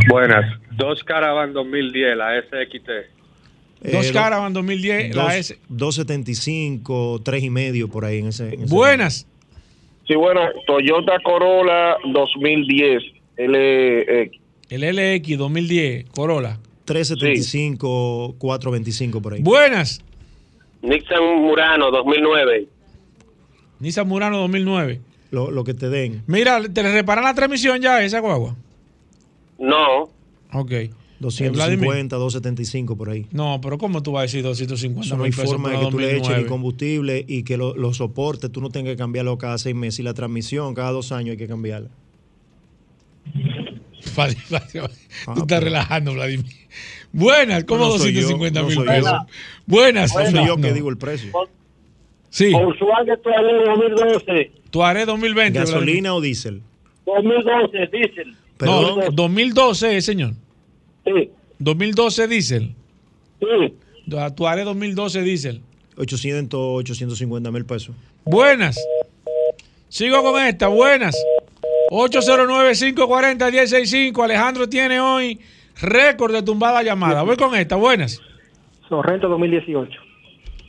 Buenas. 0.10 0.60
Dos 0.72 1.04
Caravan 1.04 1.54
2010, 1.54 2.18
la 2.18 2.42
SXT. 2.42 2.90
Dos 3.82 4.08
Eh, 4.10 4.14
Caravan 4.14 4.54
2010, 4.54 5.16
la 5.16 5.24
dos- 5.24 5.34
S. 5.34 5.60
275, 5.70 7.22
3 7.24 7.44
y 7.44 7.50
medio 7.50 7.88
por 7.90 8.06
ahí 8.06 8.20
en 8.20 8.28
ese. 8.28 8.54
en 8.54 8.64
ese- 8.64 8.74
Buenas. 8.74 9.28
Sí, 10.08 10.16
buenas, 10.16 10.52
Toyota 10.66 11.20
Corolla 11.24 11.98
2010 12.14 13.04
LX. 13.38 14.40
El 14.70 14.84
LX 14.84 15.38
2010, 15.38 16.06
Corolla. 16.12 16.60
375, 16.86 18.36
425 18.38 19.22
por 19.22 19.34
ahí. 19.34 19.42
Buenas. 19.42 20.02
Nixon 20.82 21.42
Murano 21.42 21.92
2009. 21.92 22.68
Nissan 23.80 24.08
Murano 24.08 24.38
2009. 24.40 25.02
Lo, 25.32 25.52
lo 25.52 25.64
que 25.66 25.74
te 25.74 25.90
den. 25.90 26.24
Mira, 26.28 26.62
¿te 26.74 26.82
le 26.84 26.92
reparan 26.94 27.26
la 27.26 27.34
transmisión 27.34 27.82
ya 27.82 28.02
esa 28.04 28.20
guagua? 28.20 28.56
No. 29.60 30.04
Ok. 30.54 30.72
250, 31.20 32.16
275 32.16 32.96
por 32.96 33.10
ahí. 33.10 33.26
No, 33.32 33.60
pero 33.62 33.78
¿cómo 33.78 34.04
tú 34.04 34.12
vas 34.14 34.20
a 34.20 34.24
decir 34.24 34.44
250 34.44 35.06
Eso 35.06 35.18
no 35.18 35.24
hay 35.24 35.32
pesos 35.32 35.46
forma 35.46 35.72
de 35.72 35.80
que 35.80 35.86
tú 35.92 36.00
le 36.00 36.06
eches 36.12 36.20
2009? 36.20 36.44
ni 36.44 36.50
combustible 36.50 37.26
y 37.28 37.44
que 37.44 37.58
lo, 37.58 37.76
lo 37.76 37.94
soporte. 37.94 38.50
Tú 38.50 38.62
no 38.62 38.70
tengas 38.70 38.92
que 38.94 38.98
cambiarlo 38.98 39.38
cada 39.38 39.58
seis 39.58 39.76
meses. 39.76 40.00
Y 40.00 40.04
la 40.04 40.14
transmisión 40.14 40.74
cada 40.76 40.92
dos 40.92 41.12
años 41.12 41.32
hay 41.32 41.38
que 41.38 41.48
cambiarla. 41.48 41.90
Vale, 44.16 44.38
vale, 44.50 44.66
vale. 44.82 44.94
Ah, 45.28 45.34
Tú 45.36 45.42
estás 45.42 45.64
relajando, 45.64 46.14
Vladimir. 46.14 46.46
Buenas, 47.12 47.64
¿cómo 47.66 47.86
No 47.86 47.98
soy 47.98 48.14
yo, 48.14 48.22
250 48.22 48.62
no 48.62 48.68
mil 48.68 48.76
soy 48.76 48.88
pesos? 48.88 49.12
yo. 49.12 49.18
Buenas. 49.66 50.16
No 50.16 50.22
soy 50.32 50.46
yo 50.48 50.56
que 50.56 50.68
No. 50.70 50.74
digo 50.74 50.90
el 50.90 50.98
precio. 50.98 51.32
Sí. 52.30 52.52
Volkswagen 52.52 53.16
Touareg 53.22 53.66
2012. 53.66 54.52
Tuareg 54.72 55.06
2020. 55.08 55.60
¿Gasolina 55.60 56.14
o 56.16 56.22
diésel? 56.22 56.62
2012, 57.06 57.78
diésel. 57.92 58.36
No, 58.60 59.12
2012, 59.12 60.02
señor. 60.02 60.34
Sí. 61.08 61.32
2012 61.60 62.28
diésel. 62.28 62.76
Sí. 63.40 63.74
Tuareg 64.36 64.66
2012 64.66 65.22
diésel. 65.22 65.62
800, 65.98 66.54
850 66.54 67.52
mil 67.52 67.66
pesos. 67.66 67.96
Buenas. 68.26 68.78
Sigo 69.90 70.22
con 70.22 70.40
esta. 70.42 70.68
Buenas. 70.68 71.16
809-540-165. 71.90 74.24
Alejandro 74.24 74.70
tiene 74.70 75.00
hoy 75.00 75.40
récord 75.82 76.34
de 76.34 76.44
tumbada 76.44 76.84
llamada. 76.84 77.24
Voy 77.24 77.38
con 77.38 77.56
esta. 77.56 77.78
Buenas. 77.78 78.22
Sorrento 78.90 79.30
2018. 79.30 80.00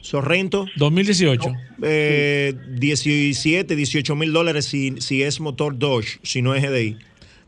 Sorrento. 0.01 0.67
2018. 0.77 1.53
Eh, 1.83 2.55
17, 2.71 3.77
18 3.77 4.17
mil 4.17 4.33
dólares 4.33 4.65
si, 4.67 5.01
si 5.01 5.23
es 5.23 5.41
motor 5.41 5.79
Dodge, 5.79 6.19
si 6.23 6.41
no 6.43 6.55
es 6.55 6.63
GDI. 6.63 6.97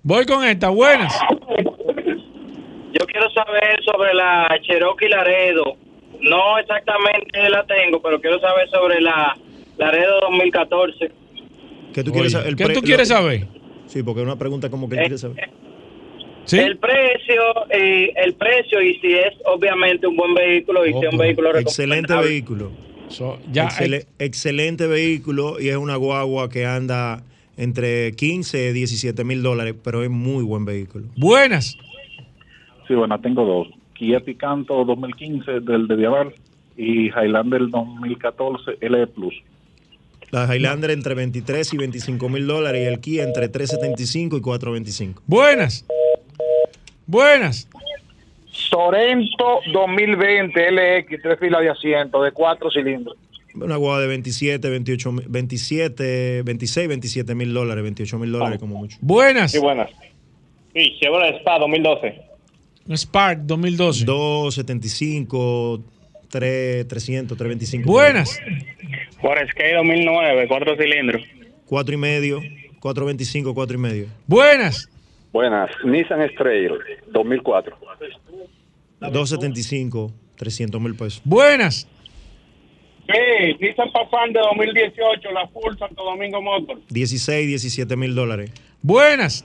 Voy 0.02 0.24
con 0.26 0.44
esta. 0.44 0.70
Buenas. 0.70 1.14
Sobre 3.92 4.14
la 4.14 4.48
Cherokee 4.62 5.08
Laredo. 5.08 5.76
No 6.20 6.58
exactamente 6.58 7.48
la 7.48 7.64
tengo, 7.66 8.00
pero 8.02 8.20
quiero 8.20 8.38
saber 8.40 8.68
sobre 8.70 9.00
la 9.00 9.36
Laredo 9.78 10.20
2014. 10.20 11.10
¿Qué 11.94 12.04
tú 12.04 12.10
Oye, 12.10 12.12
quieres, 12.12 12.32
saber? 12.32 12.48
El 12.48 12.56
¿qué 12.56 12.68
tú 12.68 12.82
quieres 12.82 13.08
lo- 13.08 13.16
saber? 13.16 13.46
Sí, 13.86 14.02
porque 14.02 14.20
es 14.20 14.26
una 14.26 14.36
pregunta 14.36 14.70
como 14.70 14.88
que 14.88 14.96
Eh, 14.96 15.00
quiere 15.00 15.18
saber. 15.18 15.50
El 16.52 16.78
precio, 16.78 17.42
y 17.72 18.10
el 18.16 18.34
precio 18.34 18.82
y 18.82 18.94
si 19.00 19.12
es 19.14 19.34
obviamente 19.44 20.06
un 20.06 20.16
buen 20.16 20.34
vehículo 20.34 20.84
y 20.86 20.92
si 20.92 20.98
es 21.06 21.12
un 21.12 21.18
vehículo 21.18 21.56
Excelente 21.56 22.14
vehículo. 22.16 22.70
ya, 23.52 23.68
Excele- 23.68 24.06
excelente 24.18 24.86
vehículo 24.86 25.60
y 25.60 25.68
es 25.68 25.76
una 25.76 25.96
guagua 25.96 26.48
que 26.48 26.66
anda 26.66 27.22
entre 27.56 28.12
15 28.12 28.70
y 28.70 28.72
17 28.72 29.22
mil 29.24 29.42
dólares, 29.42 29.74
pero 29.84 30.02
es 30.02 30.10
muy 30.10 30.42
buen 30.44 30.64
vehículo. 30.64 31.06
Buenas. 31.16 31.76
Sí, 32.88 32.94
bueno, 32.94 33.20
tengo 33.20 33.44
dos. 33.44 33.68
Kia 34.00 34.20
Picanto 34.20 34.82
2015 34.86 35.60
del 35.60 35.86
de 35.86 35.94
Diabar 35.94 36.32
y 36.74 37.08
Highlander 37.08 37.68
2014 37.68 38.78
LE 38.80 39.06
Plus. 39.08 39.34
La 40.30 40.46
Highlander 40.56 40.90
entre 40.92 41.14
23 41.14 41.74
y 41.74 41.76
25 41.76 42.28
mil 42.30 42.46
dólares 42.46 42.80
y 42.82 42.86
el 42.86 42.98
Kia 43.00 43.24
entre 43.24 43.50
375 43.50 44.38
y 44.38 44.40
425. 44.40 45.22
Buenas. 45.26 45.84
Buenas. 47.06 47.68
Sorento 48.50 49.60
2020 49.70 50.70
LX, 50.70 51.22
tres 51.22 51.38
filas 51.38 51.60
de 51.60 51.68
asiento 51.68 52.22
de 52.22 52.32
cuatro 52.32 52.70
cilindros. 52.70 53.18
Una 53.54 53.76
guagua 53.76 54.00
de 54.00 54.06
27, 54.06 54.70
28, 54.70 55.12
mil- 55.12 55.26
27, 55.28 56.42
26, 56.42 56.88
27 56.88 57.34
mil 57.34 57.52
dólares, 57.52 57.82
28 57.82 58.18
mil 58.18 58.32
dólares 58.32 58.58
como 58.58 58.78
mucho. 58.78 58.96
Buenas. 59.02 59.52
Sí, 59.52 59.58
buenas. 59.58 59.90
Sí, 60.72 60.96
Chevrolet 61.00 61.36
Spa 61.40 61.58
2012. 61.58 62.29
Spark 62.96 63.40
2012. 63.42 64.04
275, 64.04 65.80
3, 66.28 66.88
300, 66.88 67.36
325. 67.38 67.90
Buenas. 67.90 68.38
Forescape 69.20 69.74
2009, 69.74 70.48
cuatro 70.48 70.76
cilindros. 70.76 71.22
4 71.66 71.94
y 71.94 71.98
medio, 71.98 72.40
425, 72.80 73.54
4 73.54 73.74
y 73.76 73.80
medio. 73.80 74.06
Buenas. 74.26 74.88
Buenas, 75.32 75.70
Nissan 75.84 76.28
Strail 76.30 76.72
2004. 77.12 77.76
275, 79.00 80.12
300 80.36 80.80
mil 80.80 80.94
pesos. 80.96 81.20
Buenas. 81.24 81.86
Sí, 83.06 83.56
Nissan 83.60 83.90
Pathfinder 83.92 84.42
2018, 84.56 85.30
la 85.32 85.46
Full 85.48 85.76
Santo 85.78 86.02
Domingo 86.04 86.42
Motor. 86.42 86.80
16, 86.88 87.46
17 87.46 87.96
mil 87.96 88.14
dólares. 88.14 88.50
Buenas. 88.82 89.44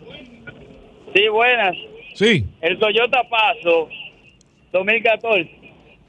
Sí, 1.13 1.27
buenas. 1.29 1.75
Sí. 2.15 2.45
El 2.61 2.79
Toyota 2.79 3.21
Paso 3.29 3.89
2014. 4.71 5.51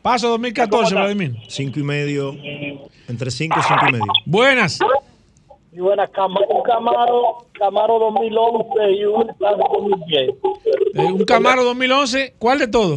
Paso 0.02 0.28
2014, 0.28 0.94
Vladimir. 0.94 1.34
Cinco 1.48 1.80
y 1.80 1.82
medio. 1.82 2.34
Entre 3.08 3.30
5 3.30 3.56
y 3.58 3.62
5 3.62 3.80
y 3.88 3.92
medio. 3.92 4.04
Buenas. 4.24 4.78
Y 5.72 5.80
buenas, 5.80 6.08
un 6.08 6.62
Camaro, 6.62 7.46
Camaro 7.52 7.98
2011 7.98 8.92
y 8.92 9.04
un 9.04 9.26
Camaro 9.38 9.68
2010. 9.80 10.30
Eh, 10.94 11.12
un 11.12 11.24
Camaro 11.24 11.64
2011, 11.64 12.34
¿cuál 12.38 12.60
de 12.60 12.68
todo? 12.68 12.96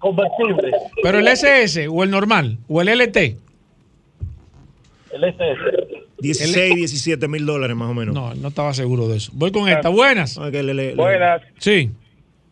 Convertible. 0.00 0.72
¿Pero 1.02 1.18
el 1.18 1.28
SS 1.28 1.88
o 1.88 2.02
el 2.02 2.10
normal? 2.10 2.58
¿O 2.68 2.80
el 2.80 2.88
LT? 2.88 3.16
El 5.12 5.24
SS. 5.24 5.85
16, 6.18 6.74
17 6.76 7.28
mil 7.28 7.44
dólares 7.46 7.76
más 7.76 7.90
o 7.90 7.94
menos. 7.94 8.14
No, 8.14 8.34
no 8.34 8.48
estaba 8.48 8.72
seguro 8.74 9.08
de 9.08 9.16
eso. 9.18 9.30
Voy 9.34 9.50
con 9.52 9.68
esta. 9.68 9.88
Buenas. 9.88 10.38
Buenas. 10.96 11.42
Sí. 11.58 11.90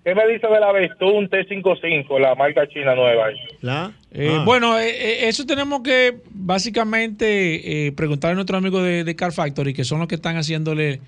¿Qué 0.05 0.15
me 0.15 0.27
dice 0.29 0.47
de 0.47 0.61
la 0.61 0.71
Vestun 0.71 1.31
T55, 1.31 2.21
la 2.21 2.35
marca 2.35 2.69
china 2.69 2.95
nueva? 2.95 3.29
¿La? 3.63 3.93
Eh, 4.13 4.29
Ah. 4.39 4.43
Bueno, 4.45 4.79
eh, 4.79 4.91
eh, 4.91 5.29
eso 5.29 5.47
tenemos 5.47 5.81
que 5.83 6.17
básicamente 6.31 7.87
eh, 7.87 7.93
preguntarle 7.93 8.33
a 8.33 8.35
nuestros 8.35 8.59
amigos 8.59 8.83
de, 8.85 9.05
de 9.05 9.17
Car 9.17 9.33
Factory, 9.33 9.73
que 9.73 9.85
son 9.85 10.01
los 10.01 10.09
que 10.09 10.17
están 10.17 10.37
haciéndole 10.37 11.01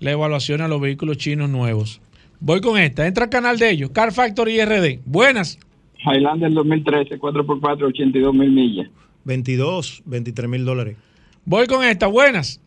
la 0.00 0.10
evaluación 0.10 0.60
a 0.60 0.68
los 0.68 0.80
vehículos 0.80 1.16
chinos 1.16 1.48
nuevos. 1.48 2.00
Voy 2.40 2.60
con 2.60 2.78
esta. 2.78 3.06
Entra 3.06 3.24
al 3.24 3.30
canal 3.30 3.58
de 3.58 3.70
ellos, 3.70 3.90
Car 3.90 4.12
Factory 4.12 4.62
RD. 4.62 4.98
Buenas. 5.06 5.58
Highlander 6.04 6.52
2013, 6.52 7.18
4x4, 7.18 7.82
82 7.84 8.34
mil 8.34 8.50
millas. 8.50 8.88
22, 9.24 10.02
23 10.04 10.48
mil 10.50 10.64
dólares. 10.66 10.96
Voy 11.44 11.66
con 11.66 11.84
esta. 11.84 12.06
Buenas. 12.06 12.60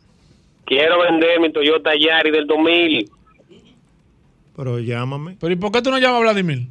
Quiero 0.66 1.00
vender 1.02 1.40
mi 1.40 1.52
Toyota 1.52 1.92
Yari 1.96 2.32
del 2.32 2.46
2000. 2.48 3.10
Pero 4.56 4.80
llámame. 4.80 5.38
Pero 5.40 5.54
¿y 5.54 5.56
por 5.56 5.72
qué 5.72 5.82
tú 5.82 5.92
no 5.92 5.98
llamas 6.00 6.18
a 6.18 6.22
Vladimir? 6.22 6.68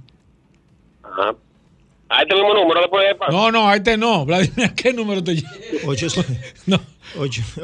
Ajá. 1.03 1.35
A 2.09 2.23
este 2.23 2.35
mismo 2.35 2.55
número 2.55 2.81
le 2.81 2.89
puede 2.89 3.15
pasar. 3.17 3.35
No, 3.35 3.51
no, 3.51 3.69
a 3.69 3.77
este 3.77 3.97
no. 3.97 4.25
Vladimir, 4.27 4.67
¿a 4.67 4.75
qué 4.75 4.93
número 4.93 5.25
te 5.25 5.37
llama? 5.37 6.81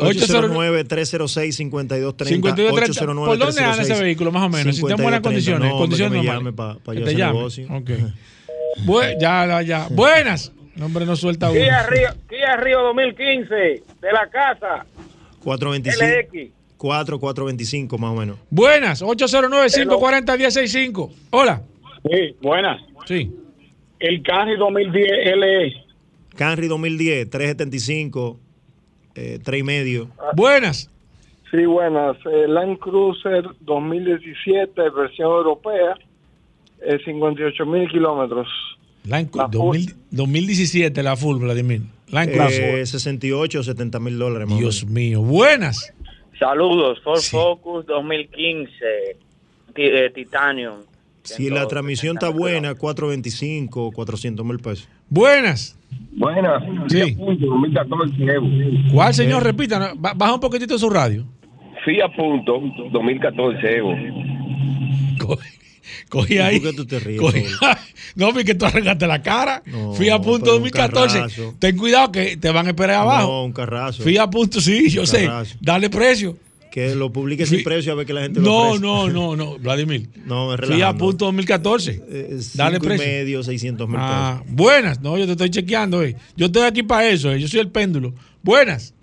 809 0.01 0.85
306 0.85 1.57
5230 1.57 2.25
5230. 2.25 3.25
¿Por 3.25 3.39
dónde 3.39 3.63
anda 3.63 3.83
ese 3.83 4.03
vehículo, 4.03 4.33
más 4.33 4.45
o 4.45 4.49
menos? 4.49 4.75
Si 4.77 4.83
está 4.83 4.95
en 4.95 5.03
buenas 5.03 5.21
condiciones, 5.21 5.71
no, 5.71 5.77
condiciones 5.79 6.13
que 6.13 6.19
me 6.27 6.33
llame 6.33 6.53
para 6.53 6.75
Que 6.75 6.95
yo 7.01 7.05
hacer 7.05 7.17
negocio. 7.19 7.67
Ok. 7.71 7.91
Bu- 8.87 9.17
ya, 9.21 9.47
ya, 9.47 9.63
ya. 9.63 9.89
Buenas. 9.91 10.53
No, 10.77 10.87
hombre, 10.87 11.05
no 11.07 11.17
suelta 11.17 11.51
uno. 11.51 11.59
Kia 11.61 11.87
Río, 11.87 12.09
Kia 12.29 12.57
Río 12.57 12.81
2015, 12.83 13.55
de 13.55 14.13
la 14.13 14.29
casa. 14.31 14.85
425. 15.45 16.05
LX. 16.05 16.51
4, 16.77 17.19
425 17.21 17.99
más 17.99 18.11
o 18.11 18.15
menos. 18.15 18.39
Buenas. 18.51 19.03
809-540-1065. 19.03 21.11
Hola. 21.31 21.63
Sí, 22.11 22.37
buenas. 22.41 22.81
Sí. 23.07 23.31
El 24.01 24.23
Camry 24.23 24.57
2010 24.57 25.37
LE. 25.37 25.75
Camry 26.37 26.67
2010, 26.67 27.31
375, 27.31 28.41
eh, 29.15 29.39
3 29.45 29.61
y 29.61 29.63
medio. 29.63 30.09
Buenas. 30.35 30.91
Sí, 31.53 31.65
buenas. 31.67 32.17
Eh, 32.27 32.49
Land 32.49 32.79
Cruiser 32.79 33.45
2017, 33.61 34.89
versión 34.91 35.29
europea, 35.31 35.95
eh, 36.81 36.99
58 37.05 37.67
mil 37.67 37.89
kilómetros. 37.91 38.49
Land 39.05 39.31
Cru- 39.31 39.51
2000 39.51 39.95
2017, 40.11 41.03
la 41.03 41.17
full, 41.17 41.39
Vladimir. 41.39 41.83
Land 42.09 42.33
Cruiser. 42.33 42.79
Eh, 42.79 42.87
68, 42.87 43.63
70 43.63 43.99
mil 44.01 44.19
dólares 44.19 44.49
más 44.49 44.59
Dios 44.59 44.85
mío. 44.87 45.23
Buenas. 45.23 45.93
Saludos, 46.39 46.99
Ford 47.03 47.21
Focus 47.21 47.87
2015, 47.87 48.71
ti- 49.75 49.83
eh, 49.83 50.11
Titanium. 50.15 50.75
Si 51.23 51.49
la 51.51 51.69
transmisión 51.69 52.17
está 52.17 52.29
buena, 52.31 52.75
425, 52.75 53.93
400 53.93 54.45
mil 54.45 54.59
pesos. 54.59 54.89
Buenas. 55.09 55.77
Buenas. 56.13 56.63
Sí. 56.89 57.15
2014 57.15 58.15
Evo. 58.25 58.49
¿Cuál, 58.93 59.15
señor? 59.15 59.43
Repita. 59.45 59.79
¿no? 59.79 59.95
Ba- 59.97 60.15
Baja 60.15 60.35
un 60.35 60.41
poquitito 60.41 60.77
su 60.79 60.91
radio. 60.91 61.25
Fiat 61.85 62.15
Punto 62.17 62.61
2014 62.93 63.77
Evo. 63.77 63.95
Cogí 66.09 66.39
ahí. 66.39 66.61
¿Por 66.61 66.71
qué 66.71 66.77
tú 66.77 66.87
te 66.87 66.99
ríes? 67.01 67.21
Cogí- 67.21 67.45
no, 68.15 68.33
porque 68.33 68.55
tú 68.55 68.65
arreglaste 68.67 69.07
la 69.07 69.23
cara. 69.23 69.63
Fui 69.97 70.09
a 70.09 70.19
punto 70.19 70.45
pero 70.45 70.57
un 70.57 70.63
2014. 70.63 71.17
carrazo. 71.19 71.55
Ten 71.59 71.77
cuidado 71.77 72.13
que 72.13 72.37
te 72.37 72.51
van 72.51 72.67
a 72.67 72.71
esperar 72.71 72.97
abajo. 73.03 73.29
No, 73.29 73.45
un 73.45 73.53
carrazo. 73.53 74.03
Fui 74.03 74.17
a 74.17 74.29
punto, 74.29 74.61
sí, 74.61 74.89
yo 74.91 75.07
sé. 75.07 75.29
Dale 75.61 75.91
precio. 75.91 76.37
Que 76.71 76.95
lo 76.95 77.13
publique 77.13 77.45
sin 77.45 77.63
precio 77.63 77.93
a 77.93 77.97
ver 77.97 78.07
que 78.07 78.15
la 78.15 78.23
gente 78.23 78.41
lo 78.41 78.47
No, 78.47 78.79
no, 78.79 79.09
no, 79.11 79.37
no, 79.37 79.59
Vladimir. 79.59 80.09
No, 80.25 80.55
es 80.55 80.61
Fui 80.67 80.81
a 80.81 80.95
punto 80.95 81.27
2014. 81.27 82.01
Eh, 82.09 82.41
Dale 82.55 82.77
cinco 82.79 82.87
y 82.87 82.89
precio. 82.89 83.07
medio, 83.07 83.43
600 83.43 83.87
mil 83.89 83.99
Ah, 84.01 84.43
buenas. 84.49 84.99
No, 85.03 85.19
yo 85.19 85.27
te 85.27 85.33
estoy 85.33 85.51
chequeando. 85.51 86.03
eh. 86.03 86.17
Yo 86.35 86.47
estoy 86.47 86.63
aquí 86.63 86.83
para 86.83 87.07
eso. 87.11 87.31
eh. 87.31 87.39
Yo 87.39 87.47
soy 87.47 87.61
el 87.61 87.69
péndulo. 87.69 88.15
Buenas. 88.43 88.95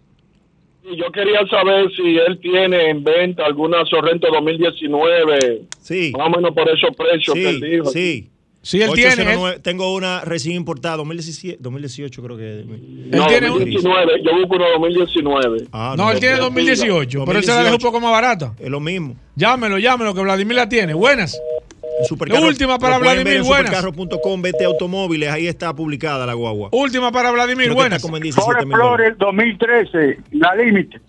Yo 0.97 1.11
quería 1.11 1.45
saber 1.49 1.89
si 1.95 2.17
él 2.17 2.39
tiene 2.41 2.89
en 2.89 3.03
venta 3.03 3.45
alguna 3.45 3.85
Sorrento 3.85 4.27
2019. 4.31 5.61
Sí. 5.81 6.11
Más 6.17 6.27
o 6.27 6.29
menos 6.31 6.51
por 6.53 6.67
esos 6.69 6.95
precios 6.95 7.33
que 7.35 7.49
él 7.49 7.59
Sí, 7.59 7.69
dijo. 7.69 7.85
sí. 7.91 8.29
Sí, 8.61 8.81
él 8.81 8.91
tiene, 8.93 9.11
809, 9.21 9.59
Tengo 9.63 9.93
una 9.95 10.19
recién 10.25 10.57
importada, 10.57 10.97
2017, 10.97 11.59
2018 11.61 12.21
creo 12.21 12.35
que. 12.37 12.65
No, 13.09 13.19
2019. 13.23 14.21
Yo 14.21 14.35
busco 14.37 14.55
una 14.57 14.69
2019. 14.71 15.67
Ah, 15.71 15.95
No, 15.97 16.11
él 16.11 16.19
tiene 16.19 16.35
2018, 16.37 17.23
pero 17.25 17.39
él 17.39 17.45
se 17.45 17.51
la 17.53 17.63
dejó 17.63 17.75
un 17.75 17.81
poco 17.81 18.01
más 18.01 18.11
barata. 18.11 18.53
Es 18.59 18.69
lo 18.69 18.81
mismo. 18.81 19.15
Llámelo, 19.35 19.77
llámelo, 19.77 20.13
que 20.13 20.21
Vladimir 20.21 20.57
la 20.57 20.67
tiene. 20.67 20.93
Buenas. 20.93 21.39
Supercarro- 22.07 22.47
última 22.47 22.79
para 22.79 22.97
Vladimir, 22.97 23.37
en 23.37 23.43
buenas. 23.43 23.79
Supercarro.com, 23.81 24.41
vete 24.41 24.63
automóviles, 24.65 25.29
ahí 25.29 25.47
está 25.47 25.73
publicada 25.75 26.25
la 26.25 26.33
guagua. 26.33 26.69
Última 26.71 27.11
para 27.11 27.31
Vladimir, 27.31 27.73
buenas. 27.73 27.97
está 27.97 28.01
como 28.01 28.17
en 28.17 28.23
17 28.23 28.65
mil 28.65 28.77
dólares. 28.77 29.15
2013, 29.17 30.19
la 30.31 30.55
límite. 30.55 31.01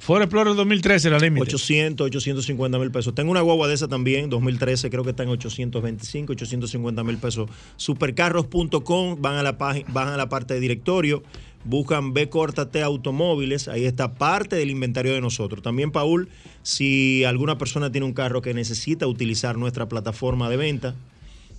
Ford 0.00 0.20
Explorer 0.20 0.54
2013, 0.54 1.08
la 1.08 1.18
límite. 1.18 1.44
800, 1.46 2.04
850 2.08 2.78
mil 2.78 2.90
pesos. 2.90 3.14
Tengo 3.14 3.30
una 3.30 3.40
guagua 3.40 3.68
de 3.68 3.74
esa 3.74 3.88
también, 3.88 4.28
2013, 4.28 4.90
creo 4.90 5.02
que 5.02 5.10
está 5.10 5.22
en 5.22 5.30
825, 5.30 6.32
850 6.34 7.04
mil 7.04 7.16
pesos. 7.16 7.48
Supercarros.com, 7.76 9.16
van 9.20 9.36
a 9.36 9.42
la 9.42 9.56
página, 9.56 9.86
van 9.92 10.08
a 10.08 10.16
la 10.18 10.28
parte 10.28 10.52
de 10.52 10.60
directorio, 10.60 11.22
buscan 11.64 12.12
B 12.12 12.26
T 12.70 12.82
automóviles, 12.82 13.68
ahí 13.68 13.84
está 13.84 14.14
parte 14.14 14.56
del 14.56 14.70
inventario 14.70 15.14
de 15.14 15.20
nosotros. 15.20 15.62
También, 15.62 15.90
Paul, 15.90 16.28
si 16.62 17.24
alguna 17.24 17.58
persona 17.58 17.90
tiene 17.90 18.06
un 18.06 18.12
carro 18.12 18.42
que 18.42 18.54
necesita 18.54 19.06
utilizar 19.06 19.56
nuestra 19.56 19.88
plataforma 19.88 20.48
de 20.50 20.56
venta, 20.56 20.94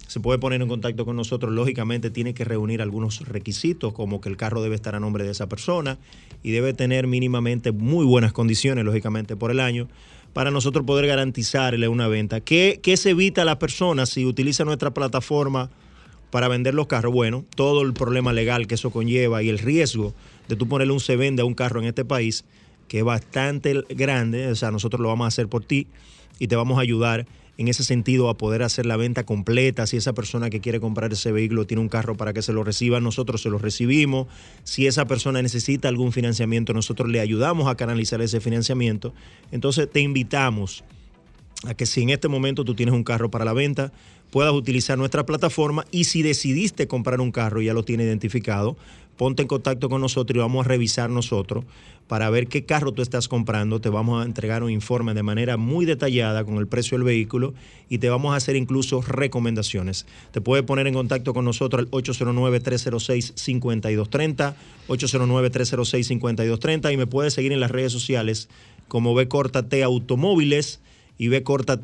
se 0.08 0.20
puede 0.20 0.38
poner 0.38 0.62
en 0.62 0.68
contacto 0.68 1.04
con 1.04 1.16
nosotros. 1.16 1.52
Lógicamente 1.52 2.12
tiene 2.12 2.36
que 2.36 2.46
reunir 2.46 2.84
algunos 2.84 3.28
requisitos, 3.28 3.94
como 3.94 4.22
que 4.22 4.30
el 4.30 4.38
carro 4.38 4.62
debe 4.62 4.76
estar 4.76 4.94
a 4.94 5.00
nombre 5.00 5.24
de 5.24 5.32
esa 5.32 5.50
persona 5.50 5.98
y 6.44 6.52
debe 6.52 6.74
tener 6.74 7.08
mínimamente 7.08 7.72
muy 7.72 8.06
buenas 8.06 8.32
condiciones, 8.32 8.86
lógicamente, 8.86 9.36
por 9.36 9.50
el 9.50 9.60
año, 9.60 9.88
para 10.34 10.52
nosotros 10.52 10.86
poder 10.86 11.08
garantizarle 11.08 11.88
una 11.88 12.08
venta. 12.08 12.42
¿Qué, 12.42 12.80
qué 12.84 12.98
se 12.98 13.12
evita 13.12 13.42
a 13.42 13.46
las 13.46 13.56
personas 13.56 14.10
si 14.10 14.26
utilizan 14.26 14.68
nuestra 14.68 14.94
plataforma 14.94 15.72
para 16.36 16.50
vender 16.50 16.74
los 16.74 16.88
carros? 16.88 17.14
Bueno, 17.14 17.46
todo 17.56 17.82
el 17.84 17.94
problema 17.94 18.34
legal 18.34 18.68
que 18.68 18.76
eso 18.76 18.90
conlleva 18.90 19.42
y 19.42 19.48
el 19.48 19.58
riesgo 19.58 20.14
de 20.50 20.58
tú 20.58 20.68
ponerle 20.68 20.92
un 20.92 21.00
se 21.00 21.16
vende 21.16 21.42
a 21.42 21.46
un 21.46 21.54
carro 21.54 21.80
en 21.80 21.88
este 21.88 22.04
país, 22.04 22.44
que 22.90 22.98
es 22.98 23.04
bastante 23.06 23.86
grande, 23.88 24.50
o 24.50 24.56
sea, 24.56 24.70
nosotros 24.70 25.00
lo 25.00 25.08
vamos 25.08 25.24
a 25.24 25.28
hacer 25.30 25.48
por 25.48 25.64
ti 25.64 25.88
y 26.38 26.48
te 26.48 26.58
vamos 26.58 26.78
a 26.78 26.82
ayudar 26.82 27.26
en 27.58 27.70
ese 27.70 27.86
sentido 27.86 28.28
a 28.28 28.36
poder 28.36 28.64
hacer 28.64 28.86
la 28.86 28.98
venta 28.98 29.24
completa. 29.24 29.88
Si 29.88 29.96
esa 29.96 30.12
persona 30.12 30.50
que 30.50 30.60
quiere 30.60 30.82
comprar 30.82 31.14
ese 31.14 31.32
vehículo 31.32 31.66
tiene 31.68 31.80
un 31.80 31.88
carro 31.88 32.18
para 32.18 32.34
que 32.34 32.42
se 32.42 32.52
lo 32.52 32.66
reciba, 32.66 33.00
nosotros 33.00 33.42
se 33.42 33.50
lo 33.50 33.58
recibimos. 33.58 34.28
Si 34.66 34.88
esa 34.88 35.06
persona 35.06 35.42
necesita 35.42 35.88
algún 35.88 36.12
financiamiento, 36.12 36.74
nosotros 36.74 37.08
le 37.08 37.22
ayudamos 37.22 37.70
a 37.70 37.76
canalizar 37.76 38.22
ese 38.22 38.42
financiamiento. 38.42 39.14
Entonces 39.54 39.90
te 39.90 40.02
invitamos 40.02 40.84
a 41.64 41.76
que 41.76 41.86
si 41.86 42.02
en 42.02 42.10
este 42.10 42.28
momento 42.28 42.66
tú 42.66 42.76
tienes 42.76 42.94
un 42.94 43.06
carro 43.06 43.32
para 43.32 43.46
la 43.46 43.54
venta, 43.54 43.94
puedas 44.36 44.54
utilizar 44.54 44.98
nuestra 44.98 45.26
plataforma 45.26 45.86
y 45.92 46.04
si 46.04 46.22
decidiste 46.22 46.90
comprar 46.90 47.22
un 47.22 47.32
carro 47.32 47.62
y 47.62 47.68
ya 47.68 47.74
lo 47.74 47.86
tiene 47.86 48.04
identificado, 48.04 48.76
ponte 49.16 49.44
en 49.44 49.48
contacto 49.48 49.88
con 49.88 50.02
nosotros 50.02 50.36
y 50.36 50.40
vamos 50.40 50.66
a 50.66 50.68
revisar 50.68 51.10
nosotros 51.10 51.64
para 52.10 52.30
ver 52.30 52.48
qué 52.48 52.66
carro 52.66 52.92
tú 52.92 53.02
estás 53.02 53.30
comprando. 53.30 53.80
Te 53.80 53.88
vamos 53.88 54.22
a 54.22 54.26
entregar 54.26 54.62
un 54.62 54.72
informe 54.72 55.14
de 55.14 55.24
manera 55.24 55.56
muy 55.56 55.86
detallada 55.86 56.44
con 56.44 56.58
el 56.58 56.68
precio 56.68 56.98
del 56.98 57.06
vehículo 57.06 57.54
y 57.88 58.00
te 58.00 58.10
vamos 58.10 58.34
a 58.34 58.36
hacer 58.36 58.58
incluso 58.58 59.02
recomendaciones. 59.02 60.06
Te 60.34 60.42
puedes 60.42 60.66
poner 60.66 60.86
en 60.88 60.96
contacto 60.96 61.34
con 61.34 61.46
nosotros 61.46 61.86
al 61.86 61.92
809-306-5230, 61.92 64.54
809-306-5230 64.90 66.92
y 66.92 66.98
me 66.98 67.08
puedes 67.08 67.34
seguir 67.34 67.54
en 67.54 67.62
las 67.62 67.72
redes 67.72 67.94
sociales 67.94 68.50
como 68.90 69.16
B 69.16 69.30
Corta 69.30 69.66
Automóviles 69.86 70.82
y 71.18 71.30
B 71.30 71.42
Corta 71.44 71.80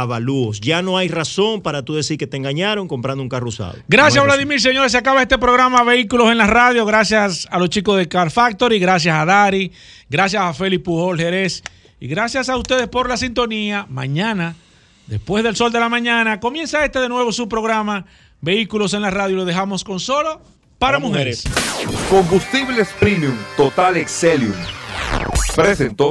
avalúos. 0.00 0.60
Ya 0.60 0.82
no 0.82 0.96
hay 0.96 1.08
razón 1.08 1.62
para 1.62 1.84
tú 1.84 1.94
decir 1.94 2.18
que 2.18 2.26
te 2.26 2.36
engañaron 2.36 2.88
comprando 2.88 3.22
un 3.22 3.28
carro 3.28 3.48
usado. 3.48 3.76
Gracias, 3.88 4.16
No 4.16 4.22
razón. 4.22 4.36
Vladimir. 4.36 4.60
Señores, 4.60 4.92
se 4.92 4.98
acaba 4.98 5.22
este 5.22 5.38
programa 5.38 5.82
Vehículos 5.84 6.30
en 6.30 6.38
la 6.38 6.46
Radio. 6.46 6.84
Gracias 6.86 7.46
a 7.50 7.58
los 7.58 7.70
chicos 7.70 7.96
de 7.96 8.08
Car 8.08 8.30
Factory, 8.30 8.78
gracias 8.78 9.16
a 9.16 9.24
Dari, 9.24 9.72
gracias 10.08 10.42
a 10.42 10.52
Félix 10.54 10.82
Pujol 10.82 11.18
Jerez 11.18 11.62
y 12.00 12.08
gracias 12.08 12.48
a 12.48 12.56
ustedes 12.56 12.88
por 12.88 13.08
la 13.08 13.16
sintonía. 13.16 13.86
Mañana, 13.88 14.54
después 15.06 15.44
del 15.44 15.56
sol 15.56 15.72
de 15.72 15.80
la 15.80 15.88
mañana, 15.88 16.40
comienza 16.40 16.84
este 16.84 17.00
de 17.00 17.08
nuevo 17.08 17.32
su 17.32 17.48
programa 17.48 18.06
Vehículos 18.40 18.94
en 18.94 19.02
la 19.02 19.10
Radio. 19.10 19.36
Lo 19.36 19.44
dejamos 19.44 19.84
con 19.84 19.98
solo 19.98 20.40
para, 20.78 20.98
mujeres. 20.98 21.44
Combustibles 22.08 22.88
Premium 23.00 23.36
Total 23.56 23.96
Excelium. 23.96 24.54
Presentó. 25.56 26.10